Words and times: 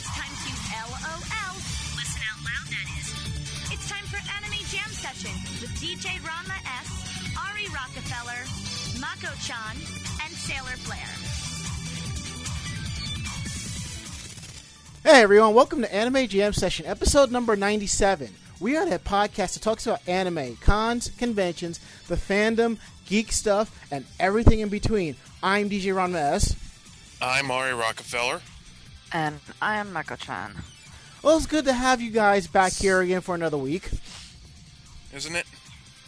It's 0.00 0.16
time 0.16 0.32
to 0.32 0.52
LOL. 0.88 1.56
Listen 1.94 2.22
out 2.32 2.40
loud, 2.40 2.66
that 2.72 2.88
is. 2.98 3.12
It's 3.70 3.86
time 3.86 4.06
for 4.06 4.16
Anime 4.34 4.64
Jam 4.70 4.88
Session 4.88 5.30
with 5.60 5.68
DJ 5.78 6.16
Ranma 6.24 6.56
S, 6.64 7.36
Ari 7.36 7.66
Rockefeller, 7.68 8.40
Mako 8.98 9.28
Chan, 9.44 9.76
and 10.24 10.32
Sailor 10.32 10.78
Flair. 10.78 11.04
Hey 15.04 15.20
everyone, 15.20 15.52
welcome 15.52 15.82
to 15.82 15.94
Anime 15.94 16.26
Jam 16.28 16.54
Session, 16.54 16.86
episode 16.86 17.30
number 17.30 17.54
97. 17.54 18.30
We 18.58 18.78
are 18.78 18.88
that 18.88 19.04
podcast 19.04 19.52
that 19.52 19.60
talks 19.62 19.86
about 19.86 20.00
anime, 20.08 20.56
cons, 20.62 21.10
conventions, 21.18 21.78
the 22.08 22.16
fandom, 22.16 22.78
geek 23.04 23.32
stuff, 23.32 23.78
and 23.90 24.06
everything 24.18 24.60
in 24.60 24.70
between. 24.70 25.16
I'm 25.42 25.68
DJ 25.68 25.94
Ron 25.94 26.16
S. 26.16 26.56
I'm 27.20 27.50
Ari 27.50 27.74
Rockefeller. 27.74 28.40
And 29.12 29.40
I 29.60 29.76
am 29.76 29.92
Mako 29.92 30.16
Chan. 30.16 30.54
Well, 31.22 31.36
it's 31.36 31.46
good 31.46 31.64
to 31.64 31.72
have 31.72 32.00
you 32.00 32.10
guys 32.10 32.46
back 32.46 32.72
here 32.72 33.00
again 33.00 33.20
for 33.20 33.34
another 33.34 33.58
week. 33.58 33.90
Isn't 35.12 35.34
it? 35.34 35.46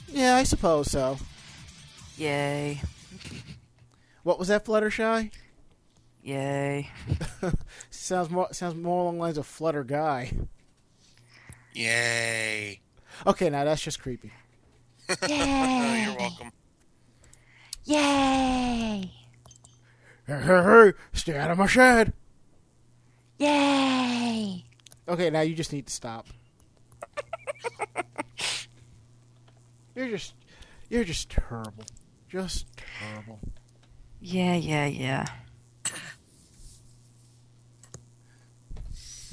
Yeah, 0.08 0.36
I 0.36 0.44
suppose 0.44 0.90
so. 0.90 1.18
Yay. 2.16 2.80
What 4.22 4.38
was 4.38 4.48
that, 4.48 4.64
Fluttershy? 4.64 5.30
Yay. 6.22 6.90
sounds 7.90 8.30
more 8.30 8.52
sounds 8.52 8.76
more 8.76 9.02
along 9.02 9.16
the 9.16 9.22
lines 9.22 9.38
of 9.38 9.46
Flutter 9.46 9.82
Guy. 9.82 10.32
Yay. 11.72 12.80
Okay, 13.26 13.50
now 13.50 13.64
that's 13.64 13.82
just 13.82 14.00
creepy. 14.00 14.30
Yay. 15.28 16.04
You're 16.06 16.16
welcome. 16.16 16.52
Yay. 17.84 19.10
Hey, 20.26 20.40
hey, 20.40 20.62
hey, 20.62 20.92
stay 21.12 21.36
out 21.36 21.50
of 21.50 21.58
my 21.58 21.66
shed. 21.66 22.12
Yay. 23.42 24.64
Okay, 25.08 25.28
now 25.30 25.40
you 25.40 25.56
just 25.56 25.72
need 25.72 25.88
to 25.88 25.92
stop. 25.92 26.28
you're 29.96 30.08
just 30.08 30.34
you're 30.88 31.02
just 31.02 31.28
terrible. 31.28 31.82
Just 32.28 32.66
terrible. 32.76 33.40
Yeah, 34.20 34.54
yeah, 34.54 34.86
yeah. 34.86 35.26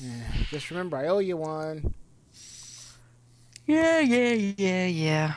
Yeah, 0.01 0.23
just 0.49 0.71
remember 0.71 0.97
I 0.97 1.07
owe 1.07 1.19
you 1.19 1.37
one. 1.37 1.93
Yeah, 3.67 3.99
yeah, 3.99 4.31
yeah, 4.31 4.85
yeah. 4.87 5.33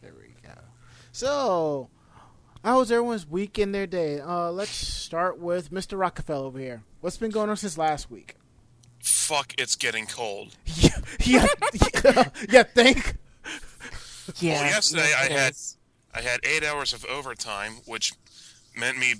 There 0.00 0.14
we 0.16 0.32
go. 0.42 0.54
So, 1.12 1.90
how 2.64 2.78
was 2.78 2.90
everyone's 2.90 3.26
week 3.26 3.58
and 3.58 3.74
their 3.74 3.86
day? 3.86 4.18
Uh, 4.18 4.50
let's 4.50 4.70
start 4.70 5.38
with 5.38 5.70
Mr. 5.70 5.98
Rockefeller 5.98 6.46
over 6.46 6.58
here. 6.58 6.84
What's 7.00 7.16
been 7.16 7.30
going 7.30 7.48
on 7.48 7.56
since 7.56 7.78
last 7.78 8.10
week? 8.10 8.36
Fuck, 9.02 9.54
it's 9.56 9.74
getting 9.74 10.06
cold. 10.06 10.54
yeah, 10.66 10.90
yeah, 11.24 11.46
yeah, 12.04 12.28
yeah, 12.50 12.62
think. 12.62 13.16
Yeah. 14.38 14.60
well, 14.60 14.64
yesterday 14.64 15.12
I 15.18 15.32
had 15.32 15.52
is. 15.52 15.76
I 16.14 16.20
had 16.20 16.40
eight 16.44 16.62
hours 16.62 16.92
of 16.92 17.04
overtime, 17.06 17.76
which 17.86 18.12
meant 18.76 18.98
me 18.98 19.14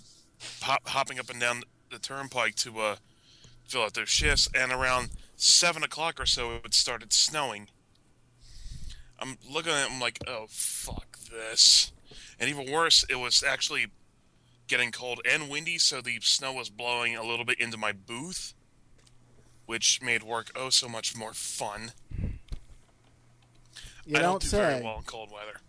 hop, 0.60 0.86
hopping 0.88 1.18
up 1.18 1.30
and 1.30 1.40
down 1.40 1.62
the 1.90 1.98
turnpike 1.98 2.54
to 2.56 2.78
uh, 2.80 2.96
fill 3.66 3.82
out 3.82 3.94
those 3.94 4.10
shifts. 4.10 4.48
And 4.54 4.72
around 4.72 5.10
seven 5.36 5.82
o'clock 5.82 6.20
or 6.20 6.26
so, 6.26 6.56
it 6.64 6.74
started 6.74 7.12
snowing. 7.14 7.68
I'm 9.18 9.38
looking 9.50 9.72
at 9.72 9.86
it, 9.86 9.92
I'm 9.92 10.00
like, 10.00 10.18
oh 10.26 10.46
fuck 10.48 11.18
this. 11.30 11.92
And 12.38 12.50
even 12.50 12.70
worse, 12.70 13.04
it 13.08 13.16
was 13.16 13.42
actually 13.42 13.86
getting 14.70 14.92
cold 14.92 15.20
and 15.28 15.50
windy, 15.50 15.76
so 15.76 16.00
the 16.00 16.18
snow 16.22 16.52
was 16.52 16.70
blowing 16.70 17.16
a 17.16 17.24
little 17.24 17.44
bit 17.44 17.60
into 17.60 17.76
my 17.76 17.92
booth, 17.92 18.54
which 19.66 20.00
made 20.00 20.22
work 20.22 20.50
oh 20.56 20.70
so 20.70 20.88
much 20.88 21.14
more 21.16 21.34
fun. 21.34 21.90
You 24.06 24.16
I 24.16 24.20
don't, 24.20 24.22
don't 24.22 24.42
do 24.42 24.48
say. 24.48 24.58
very 24.58 24.84
well 24.84 24.98
in 24.98 25.02
cold 25.02 25.30
weather. 25.30 25.60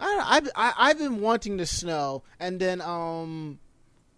I, 0.00 0.36
I've 0.36 0.50
I, 0.56 0.72
I've 0.76 0.98
been 0.98 1.20
wanting 1.20 1.58
to 1.58 1.66
snow, 1.66 2.24
and 2.40 2.58
then 2.58 2.80
um, 2.80 3.58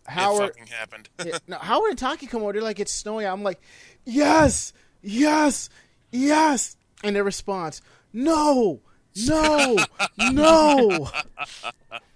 it 0.07 0.13
Howard, 0.13 0.55
fucking 0.55 0.69
happened. 0.69 1.09
yeah, 1.25 1.39
no, 1.49 1.59
Howard 1.59 1.91
and 1.91 1.99
Taki 1.99 2.27
come 2.27 2.43
over. 2.43 2.53
They're 2.53 2.63
like, 2.63 2.81
"It's 2.81 2.93
snowing." 2.93 3.27
I'm 3.27 3.43
like, 3.43 3.61
"Yes, 4.05 4.73
yes, 5.03 5.69
yes," 6.13 6.77
and 7.03 7.17
their 7.17 7.25
response, 7.25 7.83
"No, 8.13 8.81
no, 9.17 9.77
no." 10.19 11.09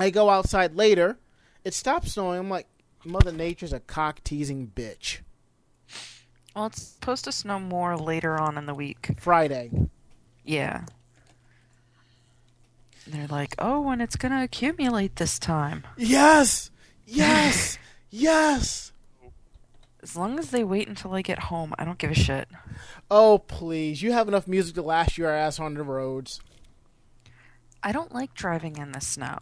I 0.00 0.10
go 0.10 0.30
outside 0.30 0.76
later. 0.76 1.18
It 1.64 1.74
stops 1.74 2.12
snowing. 2.12 2.38
I'm 2.38 2.48
like, 2.48 2.66
Mother 3.04 3.32
Nature's 3.32 3.72
a 3.72 3.80
cock 3.80 4.24
teasing 4.24 4.72
bitch. 4.74 5.18
Well, 6.56 6.66
it's 6.66 6.82
supposed 6.82 7.24
to 7.26 7.32
snow 7.32 7.60
more 7.60 7.96
later 7.96 8.40
on 8.40 8.58
in 8.58 8.66
the 8.66 8.74
week. 8.74 9.10
Friday. 9.18 9.70
Yeah. 10.44 10.84
They're 13.06 13.28
like, 13.28 13.54
oh, 13.58 13.88
and 13.90 14.00
it's 14.02 14.16
going 14.16 14.32
to 14.32 14.42
accumulate 14.42 15.16
this 15.16 15.38
time. 15.38 15.84
Yes, 15.96 16.70
yes, 17.06 17.78
yes. 18.10 18.92
As 20.02 20.16
long 20.16 20.38
as 20.38 20.50
they 20.50 20.64
wait 20.64 20.88
until 20.88 21.12
I 21.14 21.22
get 21.22 21.38
home, 21.38 21.74
I 21.78 21.84
don't 21.84 21.98
give 21.98 22.10
a 22.10 22.14
shit. 22.14 22.48
Oh 23.10 23.38
please, 23.38 24.00
you 24.00 24.12
have 24.12 24.28
enough 24.28 24.46
music 24.46 24.74
to 24.76 24.82
last 24.82 25.18
your 25.18 25.30
ass 25.30 25.60
on 25.60 25.74
the 25.74 25.82
roads. 25.82 26.40
I 27.82 27.92
don't 27.92 28.14
like 28.14 28.32
driving 28.32 28.76
in 28.78 28.92
the 28.92 29.00
snow. 29.00 29.38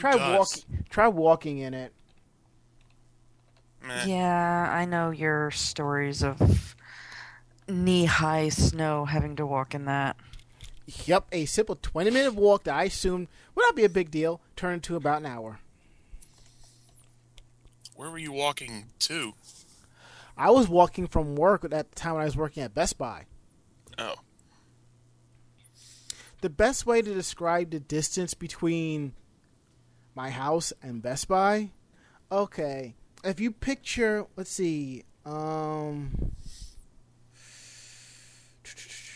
Try 0.00 0.16
does? 0.16 0.38
walking. 0.38 0.84
Try 0.90 1.08
walking 1.08 1.58
in 1.58 1.74
it. 1.74 1.92
Meh. 3.82 4.04
Yeah, 4.06 4.70
I 4.70 4.84
know 4.84 5.10
your 5.10 5.50
stories 5.50 6.22
of 6.22 6.74
knee 7.68 8.04
high 8.06 8.48
snow 8.48 9.04
having 9.04 9.36
to 9.36 9.46
walk 9.46 9.74
in 9.74 9.84
that. 9.86 10.16
Yep, 11.06 11.26
a 11.32 11.44
simple 11.44 11.76
twenty-minute 11.76 12.34
walk 12.34 12.64
that 12.64 12.74
I 12.74 12.84
assumed 12.84 13.28
would 13.54 13.62
not 13.62 13.76
be 13.76 13.84
a 13.84 13.88
big 13.88 14.10
deal 14.10 14.40
turned 14.56 14.74
into 14.74 14.96
about 14.96 15.20
an 15.20 15.26
hour. 15.26 15.60
Where 17.94 18.10
were 18.10 18.18
you 18.18 18.32
walking 18.32 18.86
to? 19.00 19.34
I 20.36 20.50
was 20.50 20.68
walking 20.68 21.06
from 21.06 21.36
work 21.36 21.64
at 21.64 21.70
the 21.70 21.84
time 21.94 22.14
when 22.14 22.22
I 22.22 22.24
was 22.24 22.36
working 22.36 22.62
at 22.62 22.74
Best 22.74 22.96
Buy. 22.98 23.26
Oh, 23.98 24.14
The 26.40 26.48
best 26.48 26.86
way 26.86 27.02
to 27.02 27.14
describe 27.14 27.70
the 27.70 27.80
distance 27.80 28.32
between 28.32 29.12
my 30.14 30.30
house 30.30 30.72
and 30.82 31.02
Best 31.02 31.28
Buy, 31.28 31.70
okay, 32.30 32.94
if 33.24 33.40
you 33.40 33.50
picture, 33.50 34.26
let's 34.36 34.50
see, 34.50 35.04
um, 35.24 36.32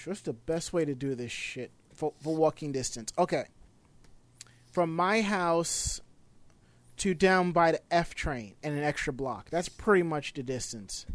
what's 0.05 0.21
the 0.23 0.33
best 0.33 0.73
way 0.73 0.85
to 0.85 0.95
do 0.95 1.15
this 1.15 1.33
shit 1.33 1.71
for, 1.93 2.13
for 2.21 2.37
walking 2.37 2.73
distance? 2.73 3.13
Okay, 3.19 3.45
from 4.67 4.95
my 4.95 5.23
house 5.23 6.01
to 6.97 7.15
down 7.15 7.53
by 7.53 7.73
the 7.73 7.81
F 7.91 8.15
train 8.15 8.55
and 8.63 8.77
an 8.77 8.85
extra 8.85 9.13
block. 9.13 9.51
That's 9.51 9.69
pretty 9.69 10.03
much 10.03 10.35
the 10.35 10.43
distance. 10.43 11.07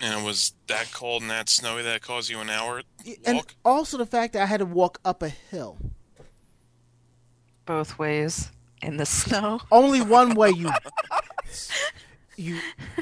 And 0.00 0.20
it 0.20 0.24
was 0.24 0.54
that 0.66 0.90
cold 0.92 1.22
and 1.22 1.30
that 1.30 1.48
snowy 1.48 1.82
that 1.82 2.00
caused 2.02 2.30
you 2.30 2.40
an 2.40 2.50
hour 2.50 2.82
And 3.24 3.36
walk. 3.36 3.54
also 3.64 3.96
the 3.98 4.06
fact 4.06 4.32
that 4.32 4.42
I 4.42 4.46
had 4.46 4.58
to 4.58 4.66
walk 4.66 4.98
up 5.04 5.22
a 5.22 5.28
hill. 5.28 5.78
Both 7.66 7.98
ways 7.98 8.50
in 8.82 8.96
the 8.96 9.06
snow. 9.20 9.60
Only 9.70 10.00
one 10.00 10.34
way, 10.34 10.50
you, 10.50 10.70
you, 12.36 12.58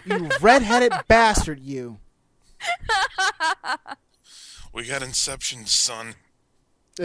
you 0.06 0.28
redheaded 0.40 0.92
bastard, 1.08 1.60
you. 1.60 1.98
We 4.72 4.84
got 4.84 5.02
Inception, 5.02 5.66
son. 5.66 6.14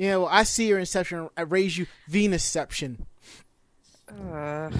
You 0.00 0.06
know, 0.10 0.26
I 0.26 0.44
see 0.44 0.68
your 0.68 0.78
inception. 0.78 1.28
I 1.36 1.40
raise 1.42 1.76
you 1.76 1.86
Venusception. 2.08 2.98
Uh. 4.08 4.70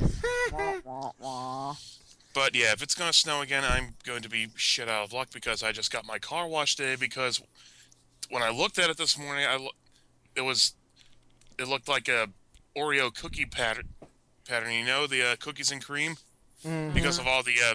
But 2.32 2.54
yeah, 2.54 2.72
if 2.72 2.82
it's 2.82 2.94
gonna 2.94 3.12
snow 3.12 3.40
again, 3.42 3.64
I'm 3.68 3.94
going 4.04 4.22
to 4.22 4.28
be 4.28 4.48
shit 4.54 4.88
out 4.88 5.04
of 5.04 5.12
luck 5.12 5.28
because 5.32 5.62
I 5.62 5.72
just 5.72 5.90
got 5.92 6.06
my 6.06 6.18
car 6.18 6.46
washed 6.46 6.78
today. 6.78 6.96
Because 6.96 7.42
when 8.30 8.42
I 8.42 8.50
looked 8.50 8.78
at 8.78 8.90
it 8.90 8.96
this 8.96 9.18
morning, 9.18 9.46
I 9.48 9.56
lo- 9.56 9.70
it 10.36 10.42
was 10.42 10.74
it 11.58 11.68
looked 11.68 11.88
like 11.88 12.08
a 12.08 12.28
Oreo 12.76 13.12
cookie 13.14 13.46
pattern. 13.46 13.88
Pattern, 14.48 14.72
you 14.72 14.84
know, 14.84 15.06
the 15.06 15.32
uh, 15.32 15.36
cookies 15.38 15.70
and 15.72 15.84
cream, 15.84 16.16
because 16.94 17.18
of 17.18 17.26
all 17.26 17.42
the 17.42 17.56
uh, 17.64 17.74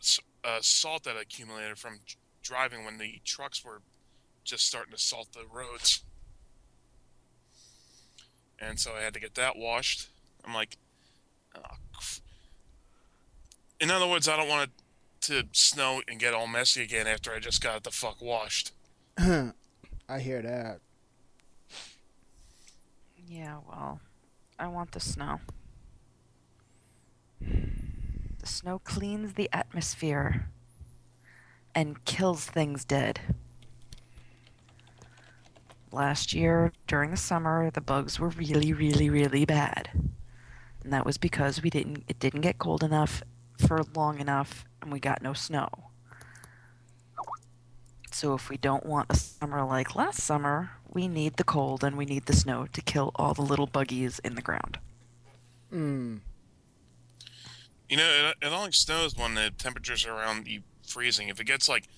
s- 0.00 0.20
uh, 0.44 0.58
salt 0.60 1.04
that 1.04 1.16
accumulated 1.16 1.78
from 1.78 1.98
d- 2.06 2.14
driving 2.42 2.84
when 2.84 2.98
the 2.98 3.20
trucks 3.24 3.64
were 3.64 3.80
just 4.44 4.66
starting 4.66 4.92
to 4.92 4.98
salt 4.98 5.28
the 5.32 5.44
roads. 5.52 6.02
And 8.60 8.78
so 8.78 8.92
I 8.94 9.00
had 9.02 9.14
to 9.14 9.20
get 9.20 9.34
that 9.34 9.56
washed. 9.56 10.08
I'm 10.44 10.54
like, 10.54 10.76
in 13.80 13.90
other 13.90 14.06
words, 14.06 14.28
I 14.28 14.36
don't 14.36 14.48
want 14.48 14.70
it 14.70 14.82
to 15.22 15.44
snow 15.52 16.02
and 16.08 16.18
get 16.18 16.34
all 16.34 16.46
messy 16.46 16.82
again 16.82 17.06
after 17.06 17.32
I 17.32 17.40
just 17.40 17.62
got 17.62 17.76
it 17.76 17.82
the 17.84 17.90
fuck 17.90 18.22
washed. 18.22 18.72
I 19.18 20.18
hear 20.20 20.40
that. 20.42 20.80
Yeah, 23.28 23.58
well, 23.68 24.00
I 24.58 24.68
want 24.68 24.92
the 24.92 25.00
snow. 25.00 25.40
The 27.40 28.46
snow 28.46 28.78
cleans 28.78 29.34
the 29.34 29.50
atmosphere 29.52 30.48
and 31.74 32.02
kills 32.04 32.44
things 32.44 32.84
dead. 32.84 33.20
Last 35.90 36.32
year, 36.32 36.72
during 36.86 37.10
the 37.10 37.16
summer, 37.16 37.70
the 37.70 37.80
bugs 37.80 38.20
were 38.20 38.28
really, 38.28 38.72
really, 38.72 39.10
really 39.10 39.44
bad. 39.44 39.90
And 40.86 40.92
that 40.92 41.04
was 41.04 41.18
because 41.18 41.60
we 41.60 41.68
didn't 41.68 42.04
it 42.06 42.20
didn't 42.20 42.42
get 42.42 42.58
cold 42.58 42.84
enough 42.84 43.20
for 43.58 43.82
long 43.96 44.20
enough 44.20 44.64
and 44.80 44.92
we 44.92 45.00
got 45.00 45.20
no 45.20 45.32
snow. 45.32 45.68
So 48.12 48.34
if 48.34 48.48
we 48.48 48.56
don't 48.56 48.86
want 48.86 49.10
a 49.10 49.16
summer 49.16 49.64
like 49.64 49.96
last 49.96 50.20
summer, 50.20 50.70
we 50.88 51.08
need 51.08 51.38
the 51.38 51.42
cold 51.42 51.82
and 51.82 51.96
we 51.96 52.04
need 52.04 52.26
the 52.26 52.36
snow 52.36 52.68
to 52.72 52.80
kill 52.80 53.10
all 53.16 53.34
the 53.34 53.42
little 53.42 53.66
buggies 53.66 54.20
in 54.20 54.36
the 54.36 54.42
ground. 54.42 54.78
Mm. 55.72 56.20
You 57.88 57.96
know, 57.96 58.08
it, 58.40 58.46
it 58.46 58.52
only 58.52 58.70
snows 58.70 59.16
when 59.16 59.34
the 59.34 59.50
temperatures 59.58 60.06
are 60.06 60.12
around 60.12 60.44
the 60.44 60.62
freezing. 60.86 61.26
If 61.30 61.40
it 61.40 61.48
gets 61.48 61.68
like, 61.68 61.88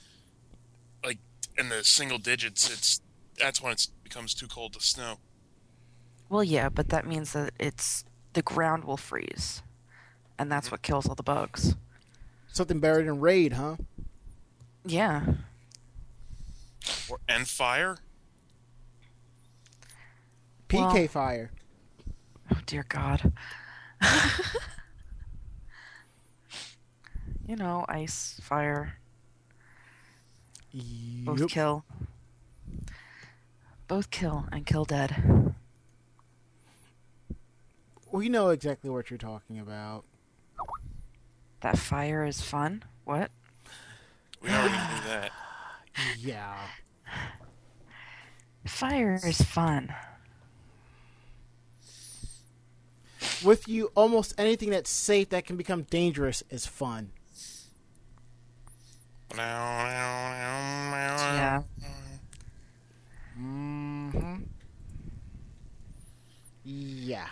like 1.05 1.19
in 1.58 1.69
the 1.69 1.84
single 1.84 2.17
digits, 2.17 2.73
it's 2.73 3.02
that's 3.38 3.61
when 3.61 3.73
it 3.73 3.87
becomes 4.02 4.32
too 4.32 4.46
cold 4.46 4.73
to 4.73 4.81
snow. 4.81 5.19
Well, 6.31 6.43
yeah, 6.43 6.70
but 6.70 6.88
that 6.88 7.06
means 7.06 7.34
that 7.34 7.52
it's 7.58 8.05
the 8.33 8.43
ground 8.43 8.85
will 8.85 8.97
freeze, 8.97 9.63
and 10.39 10.51
that's 10.51 10.71
what 10.71 10.83
kills 10.83 11.09
all 11.09 11.15
the 11.15 11.23
bugs. 11.23 11.75
Something 12.53 12.81
buried 12.81 13.07
in 13.07 13.21
raid, 13.21 13.53
huh? 13.55 13.77
Yeah. 14.85 15.25
Or 17.11 17.19
and 17.29 17.47
fire. 17.49 17.99
PK 20.69 20.93
Well- 20.95 21.09
fire. 21.09 21.51
Oh 22.51 22.59
dear 22.67 22.85
God. 22.89 23.33
you 27.47 27.57
know, 27.57 27.85
ice, 27.89 28.41
fire, 28.43 28.95
both 30.73 31.49
kill. 31.49 31.85
Both 33.87 34.11
kill 34.11 34.47
and 34.53 34.65
kill 34.67 34.85
dead. 34.85 35.55
We 38.10 38.28
know 38.28 38.50
exactly 38.50 38.90
what 38.90 39.10
you're 39.10 39.19
talking 39.19 39.58
about. 39.58 40.05
That 41.60 41.78
fire 41.78 42.25
is 42.25 42.40
fun. 42.40 42.84
What? 43.05 43.31
We 44.43 44.50
already 44.50 44.70
knew 44.70 45.05
that. 45.06 45.31
Yeah. 46.16 46.55
Fire 48.64 49.19
is 49.25 49.43
fun. 49.43 49.93
With 53.44 53.66
you, 53.66 53.90
almost 53.96 54.32
anything 54.38 54.70
that's 54.70 54.90
safe 54.90 55.31
that 55.31 55.44
can 55.44 55.56
become 55.56 55.82
dangerous 55.82 56.44
is 56.50 56.66
fun. 56.66 57.10
Yeah. 59.37 61.62
Mm-hmm. 63.40 64.37
Yeah. 66.64 67.26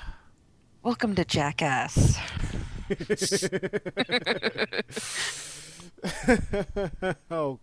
Welcome 0.86 1.16
to 1.16 1.24
Jackass. 1.24 2.16
oh, 7.28 7.58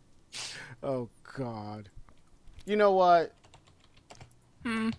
oh 0.84 1.10
God. 1.34 1.88
You 2.66 2.76
know 2.76 2.92
what? 2.92 3.34
Hmm. 4.66 4.90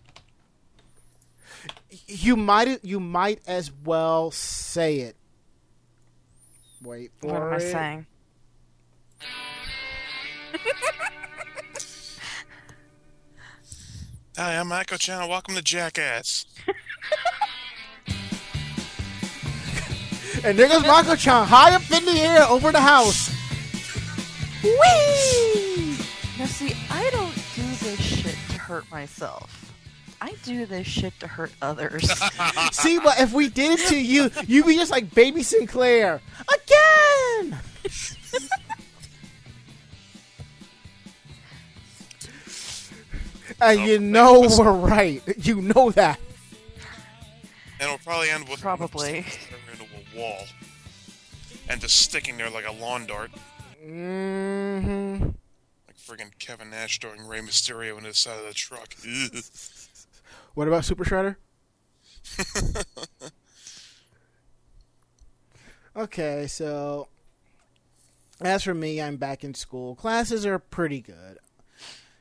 You 2.07 2.37
might 2.37 2.83
you 2.83 2.99
might 2.99 3.41
as 3.47 3.71
well 3.85 4.31
say 4.31 5.01
it. 5.01 5.17
Wait 6.83 7.11
for 7.19 7.27
What 7.27 7.43
am 7.43 7.53
I 7.53 7.57
it. 7.57 7.61
saying? 7.61 8.07
Hi, 14.39 14.57
I'm 14.57 14.69
Michael 14.69 14.97
Channel. 14.97 15.29
Welcome 15.29 15.57
to 15.57 15.63
Jackass. 15.63 16.47
And 20.45 20.59
there 20.59 20.69
goes 20.69 20.83
Mako 20.83 21.17
Chan 21.17 21.47
high 21.47 21.75
up 21.75 21.91
in 21.91 22.05
the 22.05 22.21
air 22.21 22.45
over 22.45 22.71
the 22.71 22.81
house. 22.81 23.31
Whee! 24.63 25.97
Now, 26.39 26.45
see, 26.45 26.75
I 26.91 27.09
don't 27.11 27.35
do 27.55 27.63
this 27.63 27.99
shit 27.99 28.37
to 28.51 28.59
hurt 28.59 28.91
myself. 28.91 29.73
I 30.21 30.35
do 30.43 30.67
this 30.67 30.87
shit 30.87 31.19
to 31.21 31.27
hurt 31.27 31.53
others. 31.63 32.11
See, 32.73 32.99
but 32.99 33.21
if 33.21 33.33
we 33.33 33.49
did 33.49 33.79
it 33.79 33.89
to 33.89 33.97
you, 33.99 34.31
you'd 34.47 34.67
be 34.67 34.77
just 34.77 34.91
like 34.91 35.15
Baby 35.15 35.43
Sinclair 35.43 36.21
again. 36.41 37.59
and 43.61 43.81
you 43.81 43.99
know 43.99 44.41
we're 44.59 44.73
right. 44.73 45.23
You 45.39 45.61
know 45.63 45.91
that. 45.93 46.19
And 47.81 47.89
it'll 47.89 47.99
probably 47.99 48.31
end 48.31 48.49
with 48.49 48.61
Probably. 48.61 49.27
Wall, 50.17 50.45
and 51.69 51.81
just 51.81 51.99
sticking 51.99 52.37
there 52.37 52.51
like 52.51 52.67
a 52.69 52.73
lawn 52.73 53.07
dart, 53.07 53.31
Mm-hmm. 53.85 55.25
like 55.25 55.97
friggin' 55.99 56.39
Kevin 56.39 56.71
Nash 56.71 56.99
throwing 57.01 57.27
Rey 57.27 57.41
Mysterio 57.41 57.97
into 57.99 58.09
the 58.11 58.15
side 58.15 58.39
of 58.39 58.47
the 58.47 58.55
truck. 58.55 58.95
What 60.55 60.69
about 60.69 60.85
Super 60.85 61.05
Shredder? 61.05 61.37
okay, 65.97 66.47
so 66.47 67.09
as 68.41 68.65
for 68.65 68.75
me, 68.75 69.01
I'm 69.01 69.17
back 69.17 69.45
in 69.45 69.55
school. 69.55 69.95
Classes 69.95 70.45
are 70.47 70.59
pretty 70.59 71.01
good. 71.01 71.39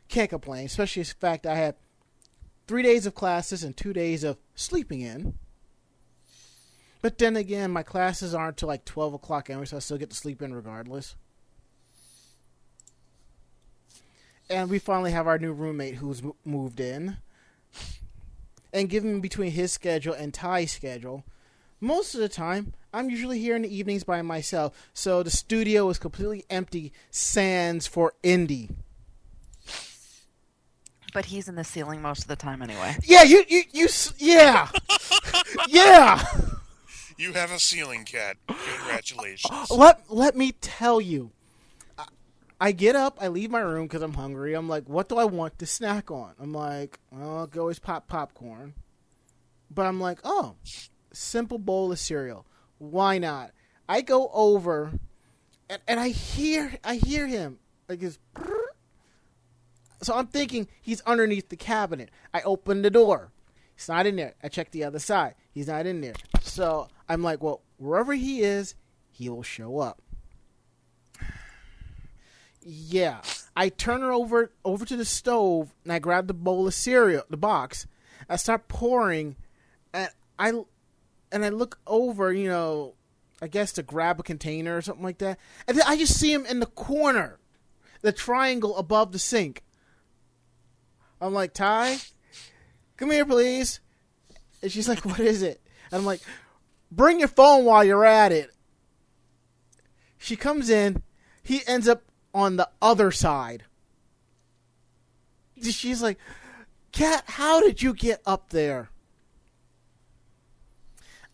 Can't 0.09 0.29
complain, 0.29 0.65
especially 0.65 1.03
the 1.03 1.13
fact 1.15 1.45
I 1.47 1.55
had 1.55 1.75
three 2.67 2.83
days 2.83 3.05
of 3.05 3.15
classes 3.15 3.63
and 3.63 3.75
two 3.75 3.93
days 3.93 4.23
of 4.23 4.37
sleeping 4.55 5.01
in. 5.01 5.35
But 7.03 7.17
then 7.17 7.35
again, 7.35 7.69
my 7.69 7.83
classes 7.83 8.33
aren't 8.33 8.55
till 8.55 8.69
like 8.69 8.85
12 8.85 9.15
o'clock 9.15 9.49
anyway, 9.49 9.65
so 9.65 9.75
I 9.75 9.81
still 9.81 9.97
get 9.97 10.09
to 10.11 10.15
sleep 10.15 10.41
in 10.41 10.53
regardless. 10.53 11.17
And 14.49 14.69
we 14.69 14.79
finally 14.79 15.11
have 15.11 15.27
our 15.27 15.37
new 15.37 15.51
roommate 15.51 15.95
who's 15.95 16.21
m- 16.21 16.31
moved 16.45 16.79
in 16.79 17.17
and 18.71 18.89
given 18.89 19.19
between 19.19 19.51
his 19.51 19.73
schedule 19.73 20.13
and 20.13 20.33
Ty's 20.33 20.71
schedule, 20.71 21.25
most 21.81 22.15
of 22.15 22.21
the 22.21 22.29
time 22.29 22.73
I'm 22.93 23.09
usually 23.09 23.39
here 23.39 23.57
in 23.57 23.63
the 23.63 23.75
evenings 23.75 24.05
by 24.05 24.21
myself. 24.21 24.73
So 24.93 25.23
the 25.23 25.29
studio 25.29 25.89
is 25.89 25.99
completely 25.99 26.45
empty, 26.49 26.93
sans 27.11 27.85
for 27.85 28.13
Indy. 28.23 28.69
but 31.13 31.25
he's 31.25 31.49
in 31.49 31.55
the 31.55 31.65
ceiling 31.65 32.01
most 32.01 32.21
of 32.21 32.27
the 32.29 32.37
time 32.37 32.61
anyway. 32.61 32.95
Yeah, 33.03 33.23
you, 33.23 33.43
you, 33.49 33.63
you, 33.73 33.89
yeah, 34.19 34.69
yeah. 35.67 36.23
You 37.17 37.33
have 37.33 37.51
a 37.51 37.59
ceiling 37.59 38.05
cat. 38.05 38.37
Congratulations. 38.47 39.69
Let 39.71 40.01
let 40.11 40.35
me 40.35 40.51
tell 40.53 40.99
you. 41.01 41.31
I- 41.97 42.05
I 42.61 42.71
get 42.71 42.95
up, 42.95 43.17
I 43.19 43.27
leave 43.27 43.51
my 43.51 43.59
room 43.59 43.87
because 43.87 44.01
I'm 44.01 44.13
hungry. 44.13 44.53
I'm 44.53 44.69
like, 44.69 44.87
what 44.87 45.09
do 45.09 45.17
I 45.17 45.25
want 45.25 45.59
to 45.59 45.65
snack 45.65 46.09
on? 46.11 46.33
I'm 46.39 46.53
like, 46.53 46.99
well, 47.11 47.39
I'll 47.39 47.47
go 47.47 47.61
always 47.61 47.79
pop 47.79 48.07
popcorn. 48.07 48.73
But 49.69 49.85
I'm 49.85 49.99
like, 49.99 50.19
oh, 50.23 50.55
simple 51.11 51.57
bowl 51.57 51.91
of 51.91 51.99
cereal. 51.99 52.45
Why 52.77 53.17
not? 53.17 53.51
I 53.89 54.01
go 54.01 54.29
over, 54.33 54.93
and, 55.69 55.81
and 55.87 55.99
I 55.99 56.09
hear 56.09 56.73
I 56.83 56.95
hear 56.95 57.27
him 57.27 57.59
like 57.89 58.01
his. 58.01 58.17
So 60.01 60.13
I'm 60.15 60.27
thinking 60.27 60.67
he's 60.81 61.01
underneath 61.01 61.49
the 61.49 61.55
cabinet. 61.55 62.09
I 62.33 62.41
open 62.41 62.81
the 62.81 62.89
door. 62.89 63.31
He's 63.75 63.87
not 63.89 64.05
in 64.05 64.15
there. 64.17 64.33
I 64.43 64.47
check 64.49 64.71
the 64.71 64.83
other 64.83 64.99
side. 64.99 65.35
He's 65.53 65.67
not 65.67 65.85
in 65.85 66.01
there. 66.01 66.13
So 66.41 66.87
I'm 67.13 67.23
like, 67.23 67.41
well, 67.41 67.61
wherever 67.77 68.13
he 68.13 68.41
is, 68.41 68.75
he 69.11 69.29
will 69.29 69.43
show 69.43 69.79
up. 69.79 70.01
Yeah. 72.61 73.21
I 73.55 73.69
turn 73.69 74.01
her 74.01 74.11
over 74.11 74.51
over 74.65 74.85
to 74.85 74.97
the 74.97 75.05
stove 75.05 75.75
and 75.83 75.93
I 75.93 75.99
grab 75.99 76.27
the 76.27 76.33
bowl 76.33 76.67
of 76.67 76.73
cereal, 76.73 77.23
the 77.29 77.37
box. 77.37 77.85
I 78.29 78.37
start 78.37 78.67
pouring, 78.67 79.35
and 79.93 80.09
I 80.39 80.53
and 81.31 81.45
I 81.45 81.49
look 81.49 81.79
over, 81.85 82.33
you 82.33 82.47
know, 82.47 82.95
I 83.41 83.47
guess 83.47 83.73
to 83.73 83.83
grab 83.83 84.19
a 84.19 84.23
container 84.23 84.77
or 84.77 84.81
something 84.81 85.03
like 85.03 85.19
that, 85.19 85.37
and 85.67 85.77
then 85.77 85.85
I 85.87 85.97
just 85.97 86.17
see 86.17 86.33
him 86.33 86.45
in 86.45 86.59
the 86.59 86.65
corner, 86.65 87.39
the 88.01 88.11
triangle 88.11 88.77
above 88.77 89.11
the 89.11 89.19
sink. 89.19 89.63
I'm 91.21 91.33
like, 91.33 91.53
Ty, 91.53 91.97
come 92.97 93.11
here, 93.11 93.25
please. 93.25 93.79
And 94.61 94.71
she's 94.71 94.89
like, 94.89 95.05
what 95.05 95.19
is 95.19 95.41
it? 95.41 95.61
And 95.91 95.99
I'm 95.99 96.05
like, 96.05 96.21
bring 96.95 97.19
your 97.19 97.27
phone 97.27 97.65
while 97.65 97.83
you're 97.83 98.05
at 98.05 98.31
it. 98.31 98.51
She 100.17 100.35
comes 100.35 100.69
in. 100.69 101.03
He 101.41 101.61
ends 101.67 101.87
up 101.87 102.03
on 102.33 102.55
the 102.55 102.69
other 102.81 103.11
side. 103.11 103.63
She's 105.61 106.01
like, 106.01 106.17
Cat, 106.91 107.23
how 107.27 107.61
did 107.61 107.81
you 107.81 107.93
get 107.93 108.21
up 108.25 108.49
there? 108.49 108.89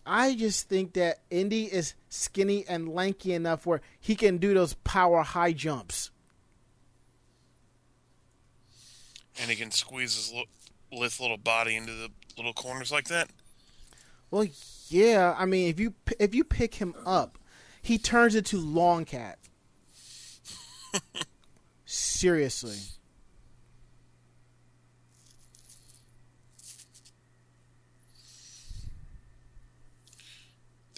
I 0.06 0.34
just 0.34 0.68
think 0.68 0.94
that 0.94 1.20
Indy 1.30 1.66
is 1.66 1.94
skinny 2.10 2.66
and 2.68 2.90
lanky 2.90 3.34
enough 3.34 3.66
where 3.66 3.82
he 4.00 4.16
can 4.16 4.38
do 4.38 4.54
those 4.56 4.74
power 4.74 5.22
high 5.22 5.52
jumps. 5.52 6.10
And 9.40 9.52
he 9.52 9.56
can 9.56 9.70
squeeze 9.70 10.16
his 10.16 10.30
little, 10.30 10.48
lithe 10.92 11.20
little 11.20 11.38
body 11.38 11.76
into 11.76 11.94
the 11.94 12.10
little 12.38 12.54
corners 12.54 12.92
like 12.92 13.08
that. 13.10 13.30
Well, 14.32 14.48
yeah. 14.90 15.36
I 15.38 15.46
mean, 15.46 15.70
if 15.70 15.80
you 15.80 15.94
if 16.20 16.36
you 16.36 16.44
pick 16.44 16.76
him 16.76 16.96
up, 17.06 17.38
he 17.82 17.98
turns 17.98 18.36
into 18.36 18.58
Long 18.58 19.06
Cat. 19.06 19.40
Seriously. 21.86 22.78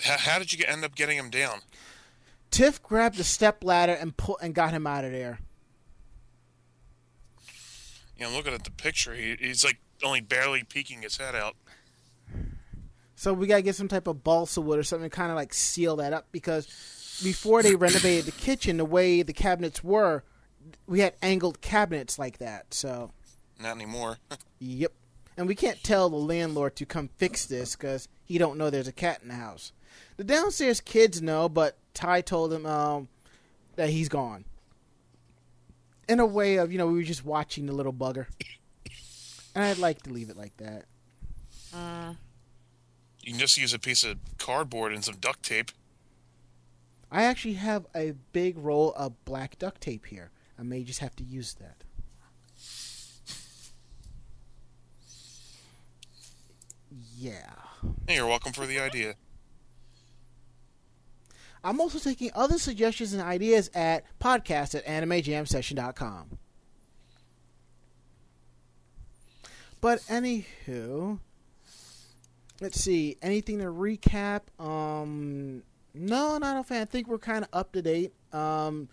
How, 0.04 0.18
how 0.18 0.40
did 0.40 0.52
you 0.52 0.58
get, 0.58 0.70
end 0.70 0.84
up 0.84 0.96
getting 0.96 1.18
him 1.18 1.30
down? 1.30 1.60
Tiff 2.50 2.82
grabbed 2.82 3.18
the 3.18 3.24
step 3.24 3.64
ladder 3.64 3.94
and 3.94 4.18
pull 4.18 4.38
and 4.42 4.54
got 4.54 4.72
him 4.72 4.88
out 4.88 5.06
of 5.06 5.12
there. 5.12 5.40
You 8.18 8.26
know, 8.26 8.32
looking 8.32 8.54
at 8.54 8.64
the 8.64 8.72
picture, 8.72 9.14
he, 9.14 9.36
he's 9.40 9.64
like 9.64 9.80
only 10.04 10.22
barely 10.22 10.64
peeking 10.64 11.02
his 11.04 11.18
head 11.18 11.36
out. 11.36 11.56
So 13.22 13.34
we 13.34 13.46
gotta 13.46 13.62
get 13.62 13.76
some 13.76 13.88
type 13.88 14.08
of 14.08 14.24
balsa 14.24 14.62
wood 14.62 14.80
or 14.80 14.84
something 14.84 15.08
to 15.08 15.16
kind 15.16 15.30
of 15.30 15.36
like 15.36 15.54
seal 15.54 15.98
that 15.98 16.12
up 16.12 16.26
because 16.32 16.66
before 17.22 17.62
they 17.62 17.76
renovated 17.76 18.26
the 18.26 18.32
kitchen, 18.32 18.78
the 18.78 18.84
way 18.84 19.22
the 19.22 19.32
cabinets 19.32 19.84
were, 19.84 20.24
we 20.88 21.02
had 21.02 21.14
angled 21.22 21.62
cabinets 21.62 22.18
like 22.18 22.40
that. 22.40 22.74
So, 22.74 23.12
Not 23.60 23.76
anymore. 23.76 24.18
yep. 24.60 24.92
And 25.38 25.48
we 25.48 25.54
can't 25.54 25.84
tell 25.84 26.10
the 26.10 26.16
landlord 26.16 26.76
to 26.78 26.86
come 26.88 27.12
fix 27.18 27.46
this 27.46 27.76
because 27.76 28.08
he 28.24 28.40
don't 28.40 28.58
know 28.58 28.72
there's 28.72 28.88
a 28.88 28.92
cat 28.92 29.20
in 29.22 29.28
the 29.28 29.36
house. 29.36 29.72
The 30.18 30.24
downstairs 30.24 30.82
kids 30.82 31.22
know, 31.22 31.48
but 31.48 31.78
Ty 31.94 32.22
told 32.22 32.52
him 32.52 32.66
um, 32.66 33.08
that 33.76 33.92
he's 33.92 34.10
gone. 34.10 34.46
In 36.10 36.20
a 36.20 36.26
way 36.26 36.56
of 36.56 36.72
you 36.72 36.80
know 36.80 36.88
we 36.88 36.96
were 36.96 37.04
just 37.04 37.24
watching 37.24 37.68
the 37.68 37.74
little 37.74 37.94
bugger, 37.94 38.26
and 39.54 39.64
I'd 39.64 39.78
like 39.78 40.02
to 40.02 40.10
leave 40.10 40.32
it 40.32 40.38
like 40.38 40.58
that. 40.58 40.86
Uh, 41.72 42.16
you 43.24 43.32
can 43.32 43.40
just 43.40 43.58
use 43.58 43.74
a 43.74 43.80
piece 43.80 44.04
of 44.04 44.18
cardboard 44.38 44.94
and 44.94 45.04
some 45.04 45.16
duct 45.16 45.44
tape. 45.44 45.72
I 47.12 47.24
actually 47.24 47.56
have 47.56 47.86
a 47.96 48.14
big 48.32 48.58
roll 48.58 48.94
of 48.94 49.26
black 49.26 49.60
duct 49.60 49.82
tape 49.82 50.06
here. 50.06 50.32
I 50.58 50.64
may 50.64 50.84
just 50.84 51.00
have 51.00 51.16
to 51.18 51.24
use 51.24 51.56
that. 51.56 51.84
Yeah. 57.18 57.54
Hey, 58.08 58.16
you're 58.16 58.28
welcome 58.28 58.54
for 58.54 58.66
the 58.66 58.80
idea. 58.80 59.16
I'm 61.64 61.80
also 61.80 62.00
taking 62.00 62.32
other 62.34 62.58
suggestions 62.58 63.14
and 63.14 63.22
ideas 63.22 63.70
at 63.76 64.06
podcast 64.20 64.74
at 64.74 64.86
animejamsession.com. 64.86 66.40
But 69.80 70.00
anywho, 70.02 71.20
let's 72.62 72.80
see. 72.80 73.18
Anything 73.22 73.58
to 73.60 73.66
recap? 73.66 74.42
Um, 74.60 75.64
no, 75.94 76.38
not 76.38 76.58
a 76.58 76.64
fan. 76.64 76.84
I 76.84 76.86
think 76.86 77.08
we're 77.08 77.18
kind 77.18 77.44
of 77.44 77.50
up 77.52 77.74
to 77.74 77.82
date. 77.82 78.14
Um, 78.32 78.88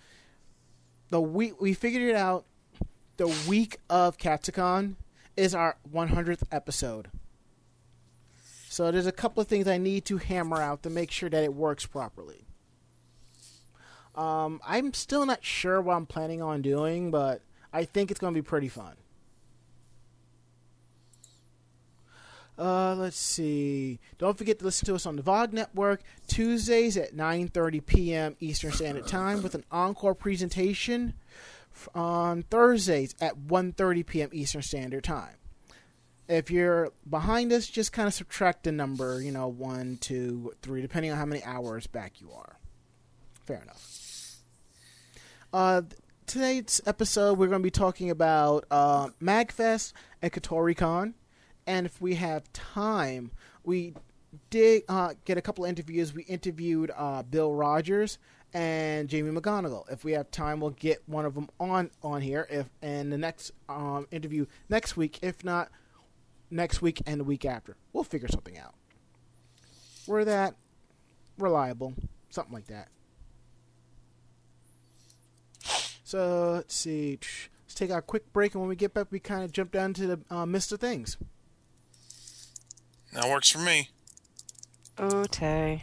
the 1.11 1.21
week 1.21 1.61
we 1.61 1.75
figured 1.75 2.03
it 2.03 2.17
out. 2.17 2.45
The 3.19 3.29
week 3.49 3.79
of 3.91 4.17
Katsucon 4.17 4.95
is 5.37 5.55
our 5.55 5.77
100th 5.93 6.43
episode. 6.51 7.11
So 8.69 8.91
there's 8.91 9.07
a 9.07 9.13
couple 9.13 9.41
of 9.41 9.49
things 9.49 9.67
I 9.67 9.77
need 9.77 10.05
to 10.07 10.19
hammer 10.19 10.61
out 10.61 10.83
to 10.85 10.91
make 10.91 11.11
sure 11.11 11.29
that 11.29 11.43
it 11.43 11.53
works 11.53 11.85
properly. 11.85 12.45
Um, 14.15 14.61
I'm 14.67 14.95
still 14.95 15.27
not 15.27 15.45
sure 15.45 15.81
what 15.81 15.95
I'm 15.95 16.07
planning 16.07 16.43
on 16.43 16.63
doing, 16.63 17.11
but 17.11 17.43
I 17.73 17.85
think 17.85 18.11
it's 18.11 18.21
going 18.21 18.35
to 18.35 18.41
be 18.41 18.47
pretty 18.47 18.69
fun. 18.69 18.95
Uh, 22.59 22.95
let's 22.97 23.19
see. 23.19 24.01
Don't 24.19 24.37
forget 24.37 24.59
to 24.59 24.65
listen 24.65 24.87
to 24.87 24.95
us 24.97 25.07
on 25.07 25.15
the 25.15 25.23
VOG 25.23 25.53
Network 25.53 26.03
Tuesdays 26.27 26.97
at 26.97 27.15
9:30 27.15 27.87
p.m. 27.87 28.37
Eastern 28.41 28.73
Standard 28.73 29.07
Time 29.07 29.43
with 29.43 29.55
an 29.55 29.65
encore 29.71 30.15
presentation 30.15 31.15
on 31.95 32.43
Thursdays 32.43 33.15
at 33.21 33.39
1:30 33.39 34.07
p.m. 34.07 34.31
Eastern 34.33 34.63
Standard 34.63 35.05
Time. 35.05 35.37
If 36.27 36.51
you're 36.51 36.93
behind 37.09 37.53
us, 37.53 37.69
just 37.69 37.93
kind 37.93 38.09
of 38.09 38.13
subtract 38.13 38.65
the 38.65 38.73
number, 38.73 39.23
you 39.23 39.33
know, 39.33 39.49
one, 39.49 39.97
two, 40.01 40.53
three, 40.61 40.83
depending 40.83 41.13
on 41.13 41.17
how 41.17 41.25
many 41.27 41.43
hours 41.45 41.87
back 41.87 42.21
you 42.21 42.33
are. 42.33 42.59
Fair 43.47 43.63
enough. 43.63 44.35
Uh, 45.53 45.83
today's 46.27 46.83
episode, 46.85 47.39
we're 47.39 47.47
going 47.47 47.63
to 47.63 47.67
be 47.67 47.71
talking 47.71 48.11
about 48.11 48.67
uh, 48.71 49.09
MagFest 49.23 49.95
and 50.21 50.31
Kotoricon. 50.31 51.15
And 51.69 51.85
if 51.85 52.01
we 52.01 52.15
have 52.15 52.51
time, 52.55 53.31
we 53.63 53.93
did 54.49 54.85
uh, 54.89 55.13
get 55.27 55.37
a 55.37 55.43
couple 55.43 55.67
interviews. 55.67 56.15
We 56.15 56.23
interviewed 56.23 56.91
uh, 56.97 57.25
Bill 57.25 57.55
Rogers 57.55 58.17
and 58.55 59.07
Jamie 59.07 59.39
McGonnigal. 59.39 59.93
If 59.93 60.03
we 60.03 60.13
have 60.13 60.31
time, 60.31 60.61
we'll 60.61 60.71
get 60.71 61.03
one 61.05 61.27
of 61.27 61.35
them 61.35 61.51
on 61.61 61.91
on 62.03 62.23
here. 62.23 62.47
If 62.49 62.71
and 62.81 63.13
the 63.13 63.19
next 63.19 63.53
um, 63.69 64.09
interview 64.11 64.47
next 64.71 64.97
week. 64.97 65.19
If 65.21 65.45
not 65.45 65.69
next 66.51 66.81
week 66.81 67.03
and 67.05 67.21
the 67.21 67.25
week 67.25 67.45
after, 67.45 67.77
we'll 67.93 68.03
figure 68.03 68.29
something 68.29 68.57
out. 68.57 68.75
We're 70.07 70.25
that 70.25 70.55
reliable, 71.37 71.93
something 72.31 72.55
like 72.55 72.69
that. 72.69 72.89
So 76.03 76.53
let's 76.55 76.75
see. 76.75 77.19
Let's 77.67 77.75
take 77.75 77.91
our 77.91 78.01
quick 78.01 78.33
break, 78.33 78.55
and 78.55 78.63
when 78.63 78.71
we 78.71 78.77
get 78.77 78.95
back, 78.95 79.09
we 79.11 79.21
kind 79.21 79.45
of 79.45 79.53
jump 79.53 79.71
down 79.71 79.93
to 79.93 80.07
the 80.07 80.21
uh, 80.31 80.47
Mr. 80.47 80.81
Things. 80.81 81.19
That 83.13 83.29
works 83.29 83.51
for 83.51 83.59
me. 83.59 83.89
okay. 84.99 85.83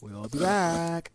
We'll 0.00 0.28
be 0.28 0.38
back. 0.38 1.10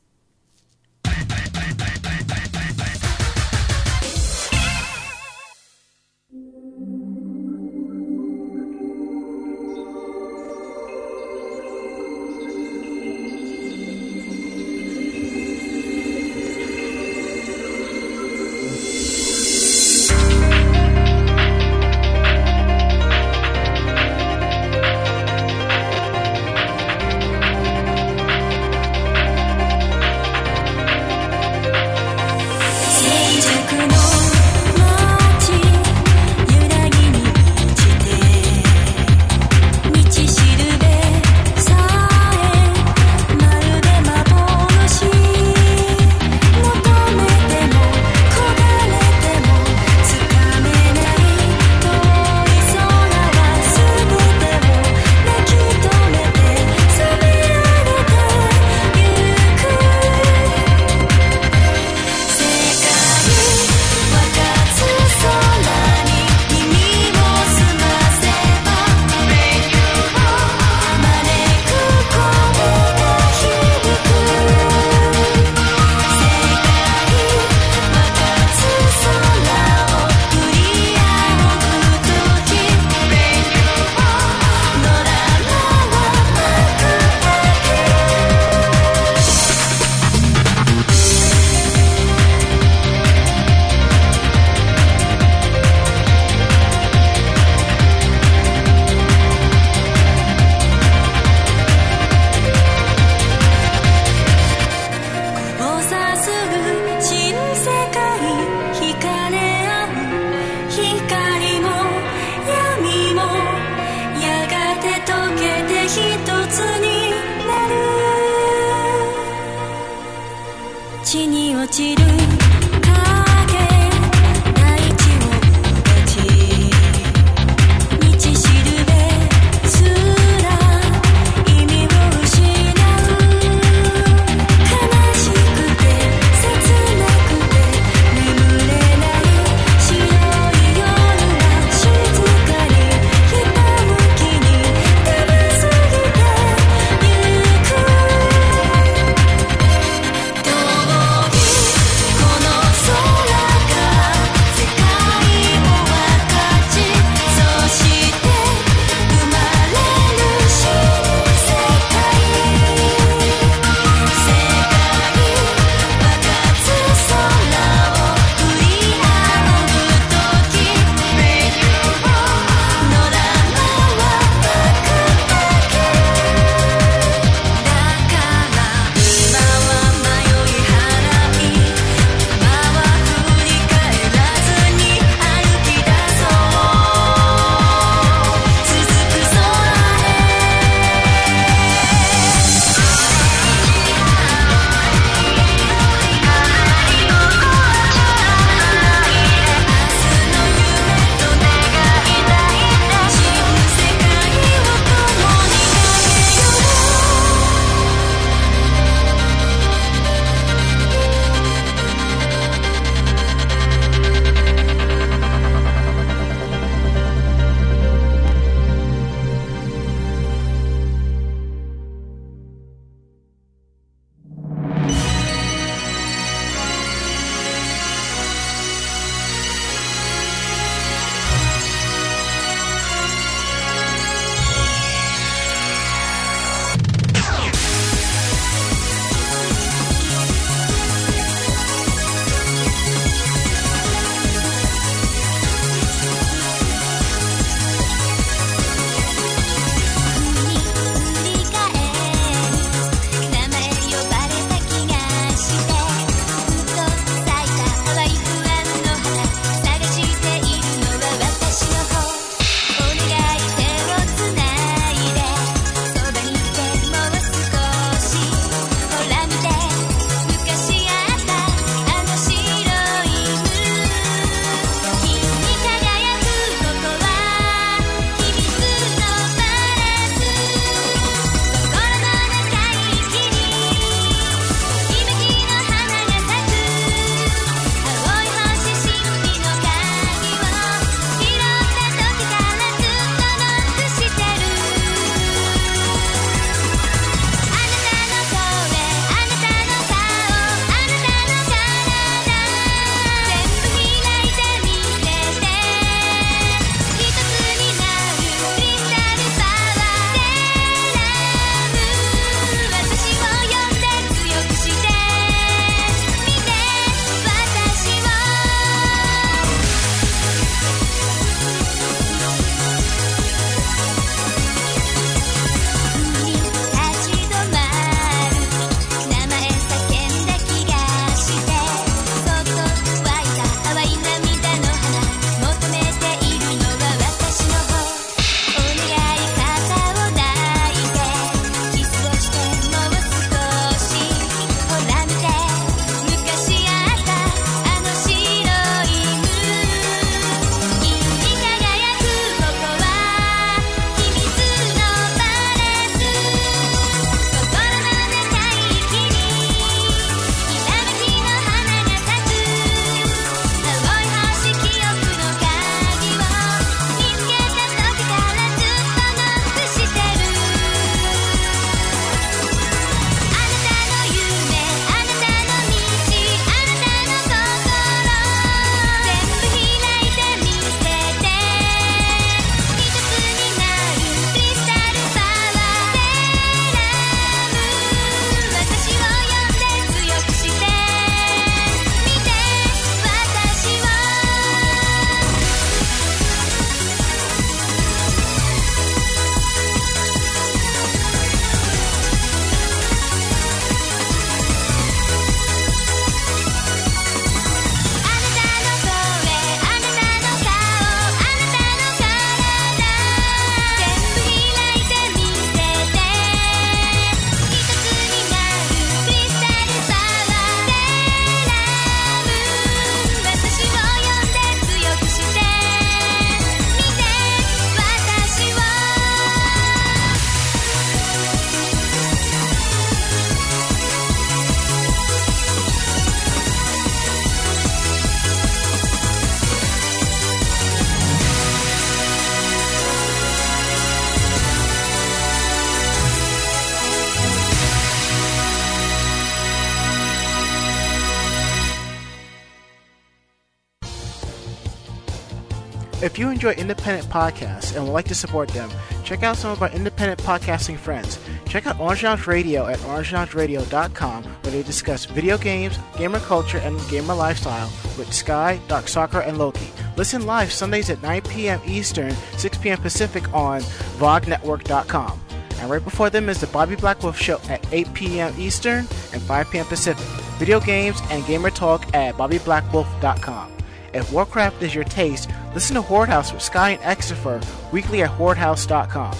Independent 456.53 457.07
podcasts 457.07 457.75
and 457.75 457.85
would 457.85 457.91
like 457.91 458.07
to 458.07 458.15
support 458.15 458.49
them, 458.49 458.69
check 459.03 459.23
out 459.23 459.37
some 459.37 459.51
of 459.51 459.61
our 459.61 459.69
independent 459.69 460.21
podcasting 460.21 460.77
friends. 460.77 461.19
Check 461.45 461.67
out 461.67 461.79
Orange 461.79 462.03
Lounge 462.03 462.27
Radio 462.27 462.67
at 462.67 462.79
orangeloungeradio.com 462.79 464.23
where 464.23 464.51
they 464.51 464.63
discuss 464.63 465.05
video 465.05 465.37
games, 465.37 465.77
gamer 465.97 466.19
culture, 466.19 466.59
and 466.59 466.79
gamer 466.89 467.13
lifestyle 467.13 467.69
with 467.97 468.13
Sky, 468.13 468.59
DarkSakura, 468.67 469.27
and 469.27 469.37
Loki. 469.37 469.67
Listen 469.97 470.25
live 470.25 470.51
Sundays 470.51 470.89
at 470.89 471.01
9 471.01 471.21
p.m. 471.23 471.59
Eastern, 471.65 472.11
6 472.37 472.57
p.m. 472.59 472.77
Pacific 472.77 473.31
on 473.33 473.61
VogNetwork.com. 473.99 475.19
And 475.59 475.69
right 475.69 475.83
before 475.83 476.09
them 476.09 476.29
is 476.29 476.39
the 476.39 476.47
Bobby 476.47 476.75
Black 476.75 477.03
Wolf 477.03 477.19
Show 477.19 477.39
at 477.49 477.65
8 477.73 477.93
p.m. 477.93 478.33
Eastern 478.37 478.87
and 479.13 479.21
5 479.21 479.51
p.m. 479.51 479.65
Pacific. 479.65 480.05
Video 480.37 480.59
games 480.59 481.01
and 481.09 481.25
gamer 481.25 481.49
talk 481.49 481.93
at 481.93 482.15
BobbyBlackWolf.com. 482.15 483.51
If 483.93 484.11
Warcraft 484.11 484.61
is 484.61 484.73
your 484.73 484.83
taste, 484.83 485.29
listen 485.53 485.75
to 485.75 485.81
Horde 485.81 486.09
House 486.09 486.31
with 486.31 486.41
Sky 486.41 486.71
and 486.71 486.81
Exifer 486.81 487.43
weekly 487.71 488.03
at 488.03 488.11
HordeHouse.com. 488.11 489.15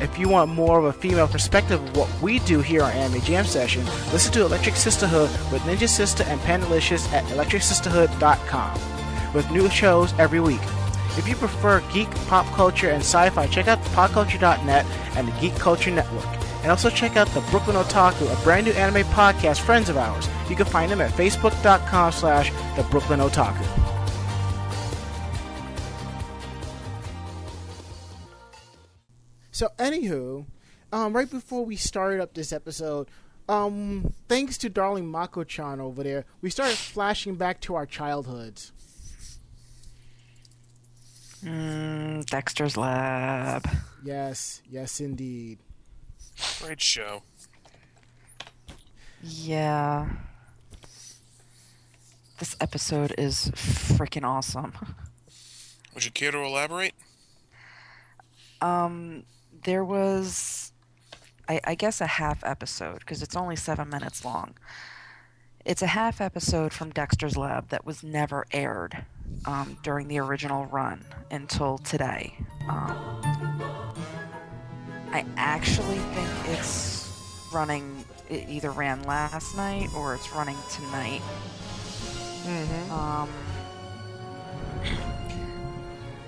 If 0.00 0.18
you 0.18 0.28
want 0.28 0.50
more 0.50 0.78
of 0.78 0.84
a 0.84 0.92
female 0.92 1.28
perspective 1.28 1.82
of 1.82 1.96
what 1.96 2.22
we 2.22 2.38
do 2.40 2.60
here 2.60 2.82
on 2.82 2.92
Anime 2.92 3.22
Jam 3.22 3.44
Session, 3.44 3.84
listen 4.12 4.32
to 4.34 4.44
Electric 4.44 4.76
Sisterhood 4.76 5.30
with 5.50 5.62
Ninja 5.62 5.88
Sister 5.88 6.24
and 6.24 6.40
Pandalicious 6.42 7.10
at 7.12 7.24
ElectricSisterhood.com 7.24 8.78
with 9.32 9.50
new 9.50 9.70
shows 9.70 10.12
every 10.18 10.40
week. 10.40 10.60
If 11.16 11.26
you 11.26 11.34
prefer 11.34 11.80
geek, 11.92 12.10
pop 12.26 12.46
culture, 12.54 12.90
and 12.90 13.00
sci-fi, 13.00 13.46
check 13.46 13.68
out 13.68 13.80
popculture.net 13.80 14.84
and 15.16 15.28
the 15.28 15.40
Geek 15.40 15.54
Culture 15.54 15.90
Network. 15.90 16.26
And 16.62 16.70
also 16.70 16.90
check 16.90 17.16
out 17.16 17.28
the 17.28 17.40
Brooklyn 17.42 17.76
Otaku, 17.76 18.30
a 18.30 18.44
brand 18.44 18.66
new 18.66 18.72
anime 18.72 19.06
podcast 19.12 19.60
friends 19.60 19.88
of 19.88 19.96
ours. 19.96 20.28
You 20.50 20.56
can 20.56 20.66
find 20.66 20.90
them 20.90 21.00
at 21.00 21.12
facebook.com 21.12 22.12
slash 22.12 22.50
the 22.76 22.82
Brooklyn 22.90 23.20
Otaku. 23.20 23.85
So, 29.56 29.70
anywho, 29.78 30.44
um, 30.92 31.16
right 31.16 31.30
before 31.30 31.64
we 31.64 31.76
started 31.76 32.20
up 32.20 32.34
this 32.34 32.52
episode, 32.52 33.08
um, 33.48 34.12
thanks 34.28 34.58
to 34.58 34.68
darling 34.68 35.06
Mako-chan 35.06 35.80
over 35.80 36.02
there, 36.02 36.26
we 36.42 36.50
started 36.50 36.76
flashing 36.76 37.36
back 37.36 37.62
to 37.62 37.74
our 37.74 37.86
childhoods. 37.86 38.72
Mm, 41.42 42.26
Dexter's 42.26 42.76
Lab. 42.76 43.66
Yes, 44.04 44.60
yes, 44.70 45.00
indeed. 45.00 45.58
Great 46.60 46.82
show. 46.82 47.22
Yeah. 49.22 50.06
This 52.40 52.56
episode 52.60 53.14
is 53.16 53.50
freaking 53.54 54.22
awesome. 54.22 54.74
Would 55.94 56.04
you 56.04 56.10
care 56.10 56.30
to 56.30 56.40
elaborate? 56.40 56.92
Um, 58.60 59.24
there 59.64 59.84
was, 59.84 60.72
I, 61.48 61.60
I 61.64 61.74
guess, 61.74 62.00
a 62.00 62.06
half 62.06 62.44
episode 62.44 63.00
because 63.00 63.22
it's 63.22 63.36
only 63.36 63.56
seven 63.56 63.88
minutes 63.88 64.24
long. 64.24 64.54
It's 65.64 65.82
a 65.82 65.88
half 65.88 66.20
episode 66.20 66.72
from 66.72 66.90
Dexter's 66.90 67.36
Lab 67.36 67.70
that 67.70 67.84
was 67.84 68.04
never 68.04 68.46
aired 68.52 69.04
um, 69.46 69.76
during 69.82 70.06
the 70.06 70.18
original 70.18 70.66
run 70.66 71.04
until 71.30 71.78
today. 71.78 72.34
Um, 72.68 73.20
I 75.10 75.24
actually 75.36 75.98
think 75.98 76.28
it's 76.56 77.10
running. 77.52 78.04
It 78.28 78.48
either 78.48 78.70
ran 78.70 79.02
last 79.02 79.56
night 79.56 79.88
or 79.96 80.14
it's 80.14 80.32
running 80.32 80.56
tonight. 80.70 81.22
Mm-hmm. 82.44 82.92
Um, 82.92 83.28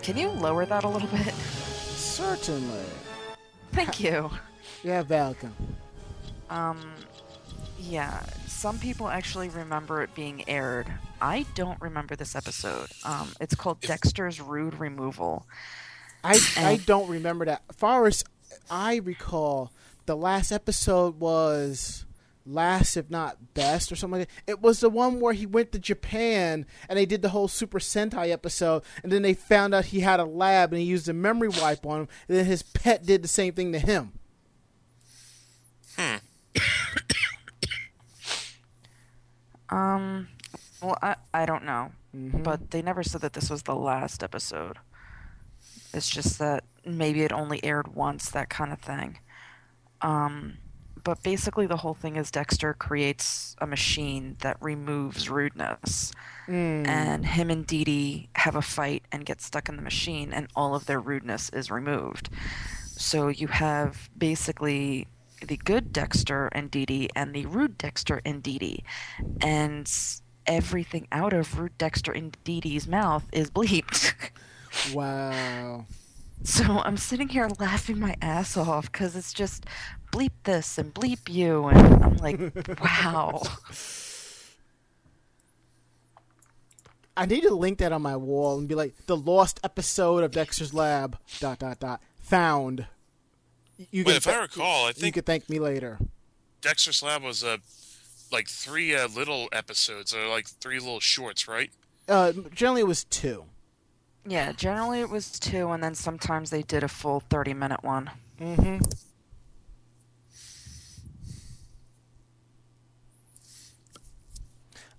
can 0.03 0.17
you 0.17 0.31
lower 0.31 0.67
that 0.67 0.83
a 0.85 0.88
little 0.88 1.09
bit? 1.09 1.35
Certainly. 1.35 2.85
Thank 3.73 4.01
you. 4.01 4.31
You're 4.83 5.03
welcome. 5.05 5.55
Um, 6.51 6.79
yeah, 7.79 8.23
some 8.47 8.79
people 8.79 9.09
actually 9.09 9.49
remember 9.49 10.03
it 10.03 10.15
being 10.15 10.49
aired. 10.49 10.87
I 11.21 11.47
don't 11.55 11.81
remember 11.81 12.17
this 12.17 12.35
episode. 12.35 12.89
Um, 13.05 13.33
it's 13.41 13.55
called 13.55 13.81
Dexter's 13.81 14.41
Rude 14.41 14.79
Removal. 14.79 15.47
I, 16.25 16.39
I 16.57 16.77
don't 16.85 17.09
remember 17.09 17.45
that. 17.45 17.63
As 17.71 17.77
Far 17.77 18.07
as 18.07 18.25
I 18.71 18.97
recall, 18.97 19.73
the 20.07 20.17
last 20.17 20.51
episode 20.51 21.21
was 21.21 22.05
last 22.49 22.97
if 22.97 23.11
not 23.11 23.55
best 23.55 23.93
or 23.93 23.97
something 23.97 24.21
like 24.21 24.29
that. 24.29 24.53
It 24.53 24.63
was 24.63 24.81
the 24.81 24.91
one 24.91 25.21
where 25.21 25.33
he 25.33 25.47
went 25.47 25.73
to 25.73 25.79
Japan 25.79 26.67
and 26.89 26.99
they 26.99 27.07
did 27.07 27.23
the 27.23 27.29
whole 27.31 27.49
Super 27.49 27.79
Sentai 27.79 28.31
episode 28.31 28.83
and 29.03 29.13
then 29.13 29.23
they 29.23 29.35
found 29.35 29.75
out 29.75 29.87
he 29.87 30.01
had 30.01 30.21
a 30.21 30.25
lab 30.25 30.73
and 30.73 30.81
he 30.81 30.87
used 30.87 31.09
a 31.09 31.13
memory 31.13 31.49
wipe 31.49 31.85
on 31.87 32.03
him 32.03 32.09
and 32.29 32.39
then 32.39 32.45
his 32.47 32.63
pet 32.63 33.05
did 33.05 33.23
the 33.23 33.29
same 33.29 33.53
thing 33.53 33.73
to 33.73 33.79
him. 33.79 34.13
Um, 39.71 40.29
well, 40.81 40.99
I, 41.03 41.17
I 41.35 41.47
don't 41.47 41.65
know. 41.65 41.93
But 42.15 42.71
they 42.71 42.83
never 42.83 43.03
said 43.03 43.21
that 43.21 43.35
this 43.35 43.51
was 43.51 43.63
the 43.63 43.75
last 43.75 44.23
episode. 44.23 44.79
It's 45.93 46.09
just 46.09 46.39
that 46.39 46.65
maybe 46.85 47.23
it 47.23 47.33
only 47.33 47.63
aired 47.63 47.95
once, 47.95 48.31
that 48.31 48.49
kind 48.49 48.73
of 48.73 48.81
thing. 48.81 49.19
Um, 50.01 50.59
but 51.05 51.23
basically, 51.23 51.67
the 51.67 51.77
whole 51.77 51.95
thing 51.95 52.17
is 52.17 52.31
Dexter 52.31 52.75
creates 52.75 53.57
a 53.61 53.67
machine 53.67 54.37
that 54.41 54.57
removes 54.61 55.29
rudeness. 55.29 56.13
Mm. 56.47 56.87
And 56.87 57.27
him 57.27 57.51
and 57.51 57.67
Dee 57.67 57.85
Dee 57.85 58.29
have 58.35 58.57
a 58.57 58.63
fight 58.63 59.05
and 59.13 59.25
get 59.25 59.41
stuck 59.41 59.69
in 59.69 59.77
the 59.77 59.83
machine, 59.83 60.33
and 60.33 60.49
all 60.55 60.75
of 60.75 60.87
their 60.87 61.01
rudeness 61.01 61.51
is 61.51 61.71
removed. 61.71 62.31
So 62.87 63.29
you 63.29 63.47
have 63.49 64.09
basically 64.17 65.07
the 65.47 65.57
good 65.57 65.93
Dexter 65.93 66.49
and 66.49 66.71
Dee 66.71 66.87
Dee 66.87 67.11
and 67.15 67.35
the 67.35 67.47
rude 67.47 67.79
Dexter 67.79 68.21
and 68.25 68.43
Dee 68.43 68.59
Dee. 68.59 68.85
And 69.41 69.91
everything 70.47 71.07
out 71.13 71.33
of 71.33 71.59
rude 71.59 71.79
Dexter 71.79 72.13
and 72.13 72.37
Dee 72.45 72.61
Dee's 72.61 72.89
mouth 72.89 73.25
is 73.33 73.51
bleeped. 73.51 74.15
Wow. 74.93 75.87
so 76.45 76.63
I'm 76.81 76.99
sitting 76.99 77.29
here 77.31 77.49
laughing 77.59 77.99
my 77.99 78.17
ass 78.21 78.55
off 78.55 78.93
because 78.93 79.17
it's 79.17 79.33
just 79.33 79.65
bleep 80.11 80.33
this 80.44 80.79
and 80.79 80.92
bleep 80.94 81.29
you. 81.29 81.66
And 81.66 82.05
I'm 82.05 82.16
like, 82.16 82.40
wow. 82.81 83.42
I 87.16 87.27
need 87.27 87.42
to 87.42 87.55
link 87.55 87.79
that 87.79 87.92
on 87.92 88.03
my 88.03 88.16
wall 88.16 88.59
and 88.59 88.68
be 88.68 88.75
like 88.75 89.07
the 89.07 89.16
lost 89.16 89.59
episode 89.64 90.23
of 90.23 90.31
Dexter's 90.31 90.73
Lab. 90.73 91.18
Dot 91.40 91.59
dot 91.59 91.81
dot. 91.81 92.01
Found. 92.23 92.87
You 93.90 94.05
Wait, 94.05 94.07
can 94.07 94.16
if 94.16 94.29
I 94.29 94.40
recall, 94.40 94.87
I 94.87 94.92
think 94.92 94.97
you 94.97 95.03
think 95.03 95.14
can 95.14 95.23
thank 95.25 95.51
me 95.51 95.59
later. 95.59 95.99
Dexter's 96.61 97.03
Lab 97.03 97.23
was 97.23 97.42
uh, 97.44 97.59
like 98.33 98.49
three 98.49 98.94
uh, 98.94 99.09
little 99.09 99.49
episodes, 99.53 100.14
or 100.14 100.27
like 100.27 100.47
three 100.49 100.79
little 100.79 101.01
shorts, 101.01 101.49
right? 101.49 101.71
Uh, 102.09 102.33
generally, 102.53 102.81
it 102.81 102.87
was 102.87 103.05
two. 103.05 103.44
Yeah, 104.27 104.53
generally 104.53 105.01
it 105.01 105.11
was 105.11 105.38
two, 105.38 105.71
and 105.71 105.83
then 105.83 105.94
sometimes 105.94 106.51
they 106.51 106.62
did 106.62 106.83
a 106.83 106.88
full 106.88 107.21
30 107.21 107.55
minute 107.55 107.83
one. 107.83 108.11
Mm-hmm. 108.40 108.85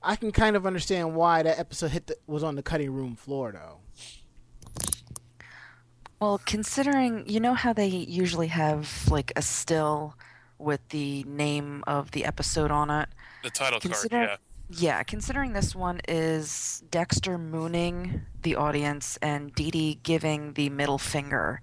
I 0.01 0.15
can 0.15 0.31
kind 0.31 0.55
of 0.55 0.65
understand 0.65 1.15
why 1.15 1.43
that 1.43 1.59
episode 1.59 1.91
hit 1.91 2.07
the, 2.07 2.15
was 2.25 2.43
on 2.43 2.55
the 2.55 2.63
cutting 2.63 2.91
room 2.91 3.15
floor, 3.15 3.51
though. 3.51 3.77
Well, 6.19 6.41
considering, 6.45 7.27
you 7.27 7.39
know 7.39 7.53
how 7.53 7.73
they 7.73 7.87
usually 7.87 8.47
have 8.47 9.07
like 9.09 9.31
a 9.35 9.41
still 9.41 10.15
with 10.57 10.81
the 10.89 11.23
name 11.23 11.83
of 11.87 12.11
the 12.11 12.25
episode 12.25 12.71
on 12.71 12.89
it? 12.89 13.09
The 13.43 13.49
title 13.49 13.79
Consider- 13.79 14.09
card, 14.17 14.29
yeah. 14.29 14.35
Yeah, 14.71 15.01
considering 15.01 15.53
this 15.53 15.75
one 15.75 15.99
is 16.07 16.83
Dexter 16.91 17.39
mooning 17.39 18.21
the 18.43 18.55
audience 18.55 19.17
and 19.19 19.51
Dee 19.55 19.71
Dee 19.71 19.99
giving 20.03 20.53
the 20.53 20.69
middle 20.69 20.99
finger. 20.99 21.59